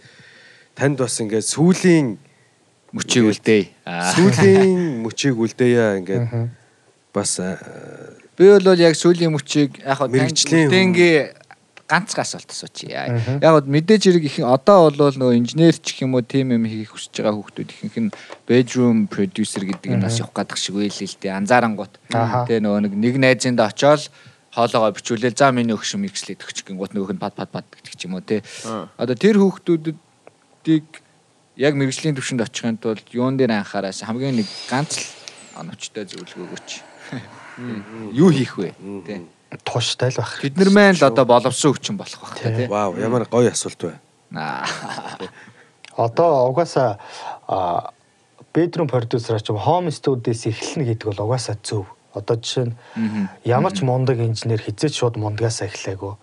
танд 0.78 1.02
бас 1.02 1.20
ингээ 1.20 1.42
сүүлийн 1.44 2.16
мөчийг 2.94 3.26
үлдээ. 3.34 3.64
Сүүлийн 4.16 5.02
мөчийг 5.04 5.36
үлдээе 5.36 6.00
ингээ 6.00 6.22
бас 7.12 7.42
аа, 7.42 7.58
Би 8.38 8.46
бол 8.46 8.78
яг 8.78 8.94
сүүлийн 8.94 9.34
мөчийг 9.34 9.82
яг 9.82 9.98
тэнгийн 10.14 11.34
ганцхан 11.88 12.24
асуулт 12.28 12.52
асуучих. 12.52 12.92
Яг 12.92 13.42
гоо 13.42 13.64
мэдээж 13.64 14.04
хэрэг 14.12 14.26
их 14.28 14.38
одоо 14.44 14.92
бол 14.92 15.16
нөгөө 15.16 15.40
инженер 15.40 15.80
ч 15.80 15.96
гэх 15.96 16.04
юм 16.04 16.20
уу 16.20 16.22
тим 16.22 16.52
юм 16.52 16.68
хийх 16.68 16.92
хүсэж 16.92 17.24
байгаа 17.24 17.40
хүмүүс 17.40 17.56
ихэнх 17.64 17.98
нь 17.98 18.12
bedroom 18.44 19.08
producer 19.08 19.64
гэдэг 19.64 19.96
нь 19.96 20.04
бас 20.04 20.20
явах 20.20 20.36
гадах 20.36 20.60
шиг 20.60 20.76
байл 20.76 20.92
л 20.92 21.16
дээ. 21.24 21.32
Анзаарангууд. 21.32 21.94
Тэгээ 22.12 22.60
нөгөө 22.60 22.82
нэг 22.84 22.94
нэг 22.94 23.16
найзынд 23.24 23.64
очоод 23.64 24.12
хоолоогоо 24.52 24.92
бичүүлээл 25.00 25.38
за 25.38 25.52
миний 25.56 25.76
өгшөм 25.78 26.04
микслээд 26.04 26.44
өгч 26.44 26.66
гингууд 26.68 26.92
нөгөөх 26.92 27.14
нь 27.16 27.22
пад 27.22 27.40
пад 27.40 27.54
пад 27.54 27.66
гэдэг 27.72 27.94
ч 27.96 28.02
юм 28.10 28.18
уу 28.18 28.26
те. 28.26 28.44
Одоо 28.98 29.16
тэр 29.16 29.40
хүүхдүүдийг 29.40 30.88
яг 31.56 31.74
мэрэгжлийн 31.78 32.18
төвшөнд 32.18 32.42
очихын 32.42 32.78
тулд 32.82 33.06
юун 33.14 33.38
дээр 33.38 33.54
анхаараас 33.54 34.02
хамгийн 34.02 34.42
нэг 34.42 34.50
ганц 34.66 34.98
л 34.98 35.06
оновчтой 35.62 36.10
зөвлөгөө 36.10 36.46
өгөөч. 36.52 36.70
Юу 38.14 38.30
хийх 38.34 38.58
вэ? 38.58 38.74
Тэ. 39.06 39.37
Туштай 39.64 40.12
л 40.12 40.20
байх. 40.20 40.42
Бид 40.44 40.58
нар 40.60 40.70
маань 40.76 41.00
л 41.00 41.08
одоо 41.08 41.26
боловсон 41.26 41.72
хүчин 41.72 41.96
болох 41.96 42.20
байх 42.20 42.36
та 42.36 42.52
тий. 42.52 42.68
вау 42.68 42.98
ямар 43.00 43.24
гоё 43.32 43.52
асуулт 43.52 43.80
байна. 43.80 44.00
Аа. 44.36 44.68
Одоо 45.96 46.52
угаасаа 46.52 47.00
а, 47.48 47.92
bedroom 48.54 48.92
producer 48.92 49.40
ч 49.40 49.50
юм 49.50 49.58
home 49.58 49.88
studio-с 49.88 50.52
эхэлнэ 50.52 50.92
гэдэг 50.92 51.16
бол 51.16 51.32
угаасаа 51.32 51.56
зөв. 51.64 51.88
Одоо 52.12 52.36
жишээ 52.36 52.66
нь 52.68 52.76
ямар 53.46 53.72
ч 53.72 53.88
мундаг 53.88 54.20
инженер 54.20 54.60
хизээч 54.60 55.00
шууд 55.00 55.16
мундагаас 55.16 55.64
эхлэегүй. 55.64 56.20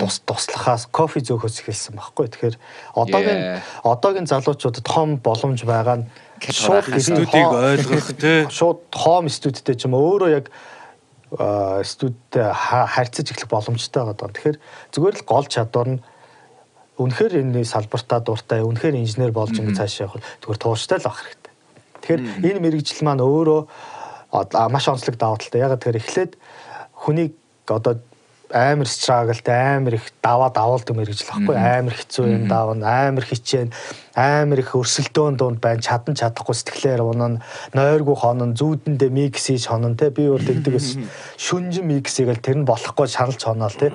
Тус 0.00 0.24
туслахаас 0.24 0.88
кофе 0.88 1.20
зөөхөөс 1.20 1.60
эхэлсэн 1.60 2.00
байхгүй. 2.00 2.32
Тэгэхээр 2.32 2.56
одоогийн 2.96 3.60
одоогийн 3.84 4.24
залуучуудад 4.24 4.86
том 4.88 5.20
боломж 5.20 5.60
байгаа 5.68 6.00
нь 6.00 6.08
шууд 6.40 6.88
Студийг 6.96 7.52
ойлгох 7.52 8.08
те 8.16 8.48
шууд 8.48 8.88
home 8.96 9.28
studio-тэй 9.28 9.76
ч 9.76 9.84
юм 9.84 10.00
уу 10.00 10.16
өөрөө 10.16 10.30
яг 10.32 10.48
студид 11.84 12.32
харьцаж 12.32 13.26
эхлэх 13.30 13.48
боломжтой 13.50 14.02
байгаа. 14.04 14.32
Тэгэхээр 14.32 14.58
зүгээр 14.92 15.16
л 15.20 15.28
гол 15.28 15.46
чадвар 15.46 15.88
нь 15.96 16.00
үнэхээр 16.96 17.32
энэ 17.44 17.64
салбартаа 17.64 18.20
дуртай, 18.24 18.64
үнэхээр 18.64 18.96
инженер 18.96 19.32
болж 19.32 19.52
ингэ 19.56 19.76
цааш 19.76 19.94
явах 20.00 20.24
зүгээр 20.40 20.60
тууштай 20.60 20.98
л 20.98 21.08
авах 21.08 21.22
хэрэгтэй. 21.28 21.52
Тэгэхээр 22.00 22.22
энэ 22.56 22.60
мэрэгжил 22.64 23.04
маань 23.04 23.20
өөрөө 23.20 23.60
маш 24.72 24.86
онцлог 24.88 25.16
даваа 25.20 25.36
талтай. 25.36 25.60
Ягаад 25.60 25.80
тэгэхээр 25.84 26.00
эхлээд 26.00 26.32
хүнийг 27.04 27.32
одоо 27.68 28.00
амар 28.50 28.86
страглтай 28.86 29.76
амар 29.76 29.94
их 29.94 30.12
даваа 30.22 30.50
давуулдаг 30.50 30.96
мэрэгжил 30.96 31.30
баггүй 31.30 31.56
амар 31.56 31.94
хэцүү 31.94 32.26
юм 32.26 32.44
давна 32.48 33.08
амар 33.08 33.24
хичээн 33.26 33.72
амар 34.14 34.62
их 34.62 34.74
өрсөлдөөн 34.74 35.36
дунд 35.36 35.58
байна. 35.60 35.82
Чадан 35.82 36.14
чадахгүй 36.14 36.54
сэтгэлээр 36.54 37.02
унаа 37.02 37.42
нойргүй 37.74 38.16
хонон 38.16 38.54
зүүдэндээ 38.54 39.10
микс 39.10 39.50
хийж 39.50 39.66
хонон 39.66 39.96
те. 39.96 40.10
Би 40.10 40.28
бол 40.30 40.42
тэгдэгээс 40.42 40.88
шүнжин 41.36 41.86
микс 41.90 42.16
хийгээл 42.16 42.44
тэр 42.44 42.56
нь 42.62 42.68
болохгүй 42.68 43.10
шаналж 43.10 43.42
хоноол 43.42 43.74
те. 43.74 43.90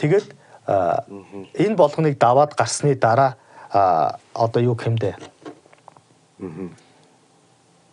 Тэгээд 0.00 0.32
энэ 0.66 1.76
болгоныг 1.76 2.16
даваад 2.16 2.56
гарсны 2.56 2.94
дараа 2.96 3.36
одоо 4.32 4.60
юу 4.62 4.76
хэмдэ 4.78 5.16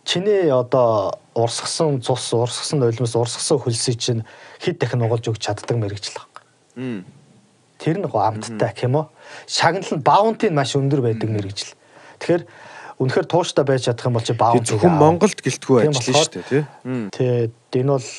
чиний 0.09 0.49
одоо 0.49 1.19
урсгсан 1.35 2.01
цус 2.01 2.33
урсгсан 2.33 2.79
нулимс 2.81 3.13
урсгсан 3.15 3.59
хөлсөй 3.61 3.95
чинь 3.95 4.23
хэд 4.59 4.77
дахин 4.79 5.01
угалж 5.01 5.31
өгч 5.31 5.41
чаддаг 5.41 5.77
мэрэгжил 5.79 6.19
баг. 6.19 6.43
Тэр 7.79 7.97
нэг 8.03 8.11
амттай 8.11 8.75
гэх 8.75 8.85
юм 8.85 8.95
уу? 8.99 9.07
Шагнал 9.47 9.87
нь 9.87 10.03
баунти 10.03 10.51
нь 10.51 10.55
маш 10.55 10.75
өндөр 10.75 10.99
байдаг 10.99 11.31
мэрэгжил. 11.31 11.73
Тэгэхээр 12.19 12.43
үнэхээр 12.99 13.27
тууштай 13.31 13.63
байж 13.63 13.87
чадах 13.87 14.11
юм 14.11 14.19
бол 14.19 14.27
чи 14.27 14.35
баунти 14.35 14.75
зөвхөн 14.75 14.99
Монголд 14.99 15.39
гэлтгүй 15.39 15.87
ажиллана 15.87 16.19
шүү 16.19 16.33
дээ 16.35 16.47
тий. 16.51 16.63
Тэгээд 17.15 17.55
энэ 17.79 17.91
бол 17.95 18.09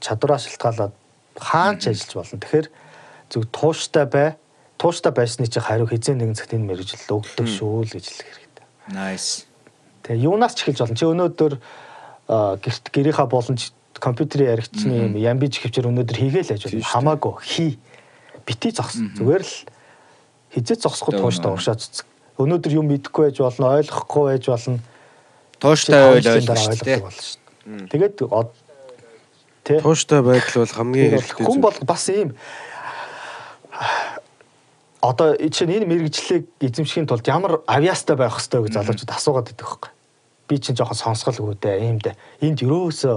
чадвараа 0.00 0.40
шилтгаалаад 0.40 0.94
хаанч 1.36 1.92
ажиллаж 1.92 2.12
болно. 2.16 2.40
Тэгэхээр 2.40 2.68
зөв 3.28 3.42
тууштай 3.52 4.06
бай. 4.08 4.28
Тууштай 4.80 5.12
байсны 5.12 5.44
чи 5.46 5.60
хариу 5.60 5.84
хизээ 5.84 6.16
нэгэн 6.16 6.36
цагт 6.40 6.56
энэ 6.56 6.64
мэрэгжил 6.72 7.20
өгдөг 7.20 7.46
шүү 7.46 7.84
л 7.84 7.92
гэж 7.92 8.04
хэлэх 8.08 8.28
хэрэгтэй. 8.32 8.66
Nice. 8.96 9.44
Тэгээ 10.08 10.24
юунаас 10.24 10.56
ч 10.56 10.64
эхэлж 10.64 10.80
болно. 10.80 10.96
Чи 10.96 11.06
өнөөдөр 11.06 11.52
гэрт 12.64 12.84
гэрийнхаа 12.88 13.28
боломж 13.28 13.76
компьютерийн 14.02 14.58
яригчны 14.58 14.94
юм 15.06 15.14
ямбиж 15.14 15.62
хөвчөр 15.62 15.86
өнөөдөр 15.94 16.18
хийгээл 16.18 16.54
ажил 16.58 16.82
хамаагүй 16.82 17.34
хий. 17.46 17.78
Бити 18.42 18.74
зогсон. 18.74 19.14
Зүгээр 19.14 19.46
л 19.46 19.54
хизээ 20.50 20.82
зогсохгүй 20.82 21.22
тууштай 21.22 21.52
уршаа 21.54 21.78
цэцэг. 21.78 22.06
Өнөөдөр 22.42 22.72
юм 22.74 22.90
мэдэхгүй 22.90 23.30
байж 23.30 23.38
болно, 23.38 23.78
ойлгохгүй 23.78 24.24
байж 24.34 24.44
болно. 24.50 24.78
Тууштай 25.62 26.02
ойл 26.10 26.26
ойлгох 26.26 26.58
болно. 26.58 27.86
Тэгээд 27.86 28.14
тий. 29.64 29.78
Тууштай 29.78 30.20
байдал 30.22 30.66
бол 30.66 30.74
хамгийн 30.74 31.10
хэрэгтэй. 31.14 31.46
Хүн 31.46 31.60
бол 31.62 31.78
бас 31.86 32.08
ийм 32.10 32.34
одоо 35.02 35.34
чинь 35.38 35.70
энэ 35.70 35.86
мэрэгжлийг 35.86 36.46
эзэмшихийн 36.58 37.06
тулд 37.06 37.26
ямар 37.26 37.62
авиастай 37.66 38.16
байх 38.18 38.34
хэрэгтэй 38.38 38.60
гэж 38.66 38.72
залуучууд 38.74 39.14
асуугаад 39.14 39.46
байдаг 39.50 39.66
байхгүй. 39.66 39.90
Би 40.48 40.58
чинь 40.58 40.76
жоохон 40.78 40.98
сонсголгүй 40.98 41.56
дээ, 41.58 41.78
ийм 41.86 41.98
дээ. 41.98 42.14
Энд 42.42 42.62
ерөөсөө 42.62 43.16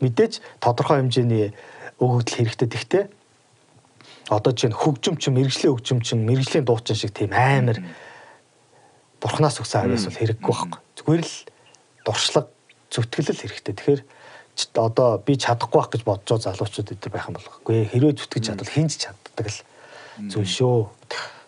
мэдээж 0.00 0.40
тодорхой 0.62 1.02
хэмжээний 1.02 1.54
өгөгдөл 1.98 2.36
хэрэгтэй. 2.38 2.68
Тэгтээ 2.68 3.04
одоо 4.28 4.52
чинь 4.52 4.76
хөгжим 4.76 5.16
чинь 5.16 5.34
мэрэгжлийн 5.34 5.72
хөгжим 5.72 6.00
чинь 6.04 6.22
мэрэгжлийн 6.24 6.64
дуучин 6.64 6.96
шиг 6.96 7.16
тийм 7.16 7.32
амар 7.32 7.80
бурхнаас 9.20 9.58
өгсөн 9.58 9.88
авиас 9.88 10.06
бол 10.06 10.20
хэрэггүй 10.20 10.52
байхгүй. 10.52 10.80
Зүгээр 11.00 11.22
л 11.24 11.36
дуршлаг 12.04 12.46
зүтгэлэл 12.92 13.42
хэрэгтэй. 13.42 13.74
Тэгэхээр 13.74 14.02
одоо 14.76 15.18
би 15.22 15.34
чадахгүй 15.40 15.80
байх 15.80 15.90
гэж 15.90 16.02
бодож 16.04 16.28
байгаа 16.28 16.54
залуучууд 16.54 16.92
өдр 16.92 17.10
байх 17.10 17.26
юм 17.28 17.36
бол 17.38 17.48
үгүй 17.62 17.78
хэрвээ 17.88 18.14
зүтгэж 18.20 18.42
чадвал 18.46 18.74
хинж 18.74 18.92
чаддаг 19.00 19.46
л 19.48 19.60
зүйл 20.28 20.50
шүү. 20.50 20.78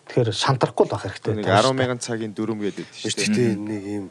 Тэгэхээр 0.09 0.29
шантарахгүй 0.31 0.85
л 0.87 0.93
байх 0.95 1.03
хэрэгтэй. 1.05 1.33
Нэг 1.37 1.47
10 1.47 1.75
мянган 1.77 1.99
цагийн 2.01 2.33
дүрм 2.33 2.59
гэдэг 2.59 2.87
шүү 2.87 3.11
дээ. 3.11 3.27
Гэхдээ 3.29 3.49
нэг 3.55 3.83
юм 3.87 4.05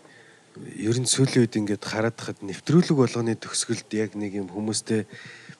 ер 0.58 0.96
нь 0.98 1.06
сүүлийн 1.06 1.46
үед 1.46 1.54
ингээд 1.54 1.84
хараад 1.84 2.18
хахад 2.18 2.42
нэвтрүүлэг 2.42 2.96
болгоны 2.98 3.38
төгсгөлд 3.38 3.90
яг 3.94 4.18
нэг 4.18 4.34
юм 4.42 4.48
хүмүүстэй 4.50 5.06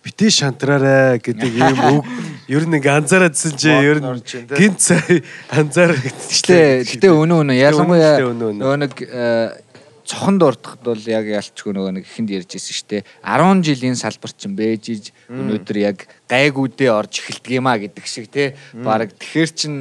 битээ 0.03 0.31
шантраарай 0.35 1.21
гэдэг 1.23 1.53
юм 1.55 1.79
үг 2.01 2.05
ер 2.51 2.65
нь 2.67 2.75
ингээ 2.75 2.99
анзаараадсэн 3.05 3.55
чи 3.55 3.71
ер 3.71 4.03
нь 4.03 4.09
гинт 4.57 4.81
цай 4.83 5.23
анзаарчихлээ. 5.53 6.89
Гэтэ 6.89 7.07
өнөө 7.07 7.39
өнөө 7.47 7.57
ялангуяа 7.61 8.19
нөгөө 8.35 8.77
нэг 8.83 8.95
э, 9.07 9.63
цохон 10.09 10.41
дуртахад 10.43 10.83
бол 10.83 11.03
яг 11.07 11.29
ялчгүй 11.29 11.71
нөгөө 11.77 11.93
нэг 12.01 12.05
ихэнд 12.09 12.35
ярьж 12.35 12.59
ирсэн 12.59 12.75
шүү 12.75 12.89
дээ. 12.91 13.03
10 13.23 13.63
жилийн 13.63 13.95
салбар 13.95 14.33
чинь 14.35 14.59
бэж 14.59 14.83
иж 14.91 15.05
өнөөдөр 15.31 15.79
яг 15.87 16.09
гайгүүдээ 16.27 16.91
орж 16.91 17.23
эхэлдэг 17.23 17.63
юмаа 17.63 17.79
гэдэг 17.79 18.05
шиг 18.11 18.27
те. 18.27 18.59
Бараг 18.75 19.15
тэгэхэр 19.15 19.51
чин 19.55 19.75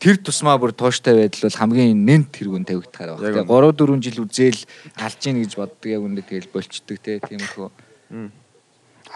тэр 0.00 0.16
тусмаа 0.20 0.56
бүр 0.60 0.72
тууштай 0.76 1.16
байдал 1.16 1.48
бол 1.48 1.60
хамгийн 1.60 2.04
нэнт 2.04 2.28
тэргүүн 2.32 2.64
тавигдахаар 2.68 3.16
байна. 3.16 3.44
Тэгээ 3.44 3.48
3 3.48 3.72
4 3.80 4.04
жил 4.04 4.18
үзэл 4.24 4.60
алж 5.00 5.20
ийн 5.24 5.38
гэж 5.40 5.52
боддог 5.56 5.88
яг 5.88 6.02
үндэ 6.04 6.22
тэгэл 6.26 6.52
болчдөг 6.52 6.98
те 7.00 7.18
тиймэрхүү. 7.24 7.68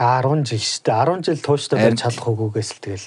10 0.01 0.49
жил 0.49 0.65
шүү 0.65 0.83
дээ. 0.89 1.05
10 1.05 1.27
жил 1.29 1.41
тууштай 1.45 1.79
байж 1.79 1.97
чадах 2.01 2.27
үгүйгээс 2.27 2.71
л 2.77 2.85
тэгэл 2.85 3.07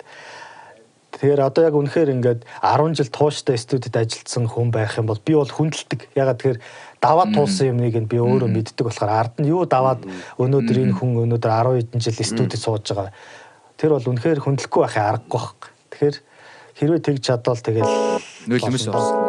Тэгэхээр 1.14 1.46
одоо 1.46 1.64
яг 1.70 1.76
үнэхээр 1.78 2.10
ингээд 2.10 2.42
10 2.66 2.98
жил 2.98 3.12
тууштай 3.14 3.58
студид 3.62 3.94
ажилласан 3.94 4.50
хүн 4.50 4.74
байх 4.74 4.98
юм 4.98 5.06
бол 5.06 5.22
би 5.22 5.38
бол 5.38 5.46
хүндэлдэг. 5.46 6.10
Ягаад 6.18 6.42
тэгэхээр 6.42 6.60
даваад 6.98 7.30
туулсан 7.38 7.70
юмныг 7.70 7.94
нь 8.02 8.10
би 8.10 8.18
өөрөө 8.18 8.50
мэддэг 8.50 8.82
болохоор 8.82 9.14
ард 9.14 9.34
нь 9.38 9.54
юу 9.54 9.70
даваад 9.70 10.02
өнөөдөр 10.42 10.78
энэ 10.90 10.98
хүн 10.98 11.22
өнөөдөр 11.30 11.54
10 11.54 11.94
хэдэн 11.94 12.02
жил 12.02 12.18
студид 12.18 12.58
сууж 12.58 12.90
байгаа. 12.90 13.14
Тэр 13.78 13.94
бол 13.94 14.10
үнэхээр 14.10 14.42
хүндлэхгүй 14.42 14.82
байхын 14.82 15.06
аргагүй 15.14 15.38
баг. 15.38 15.62
Тэгэхээр 15.94 16.16
хэрвээ 16.84 17.00
тэгж 17.00 17.22
чадвал 17.24 17.64
тэгэл 17.64 17.88
нөлөөс 18.52 18.88
орсон. 18.92 19.20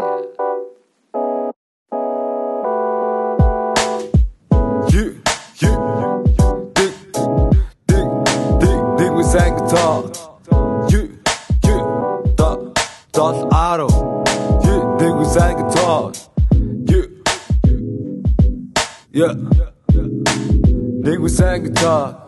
Yeah. 19.14 19.34
We 21.22 21.30
sang 21.30 21.62
guitar. 21.62 22.23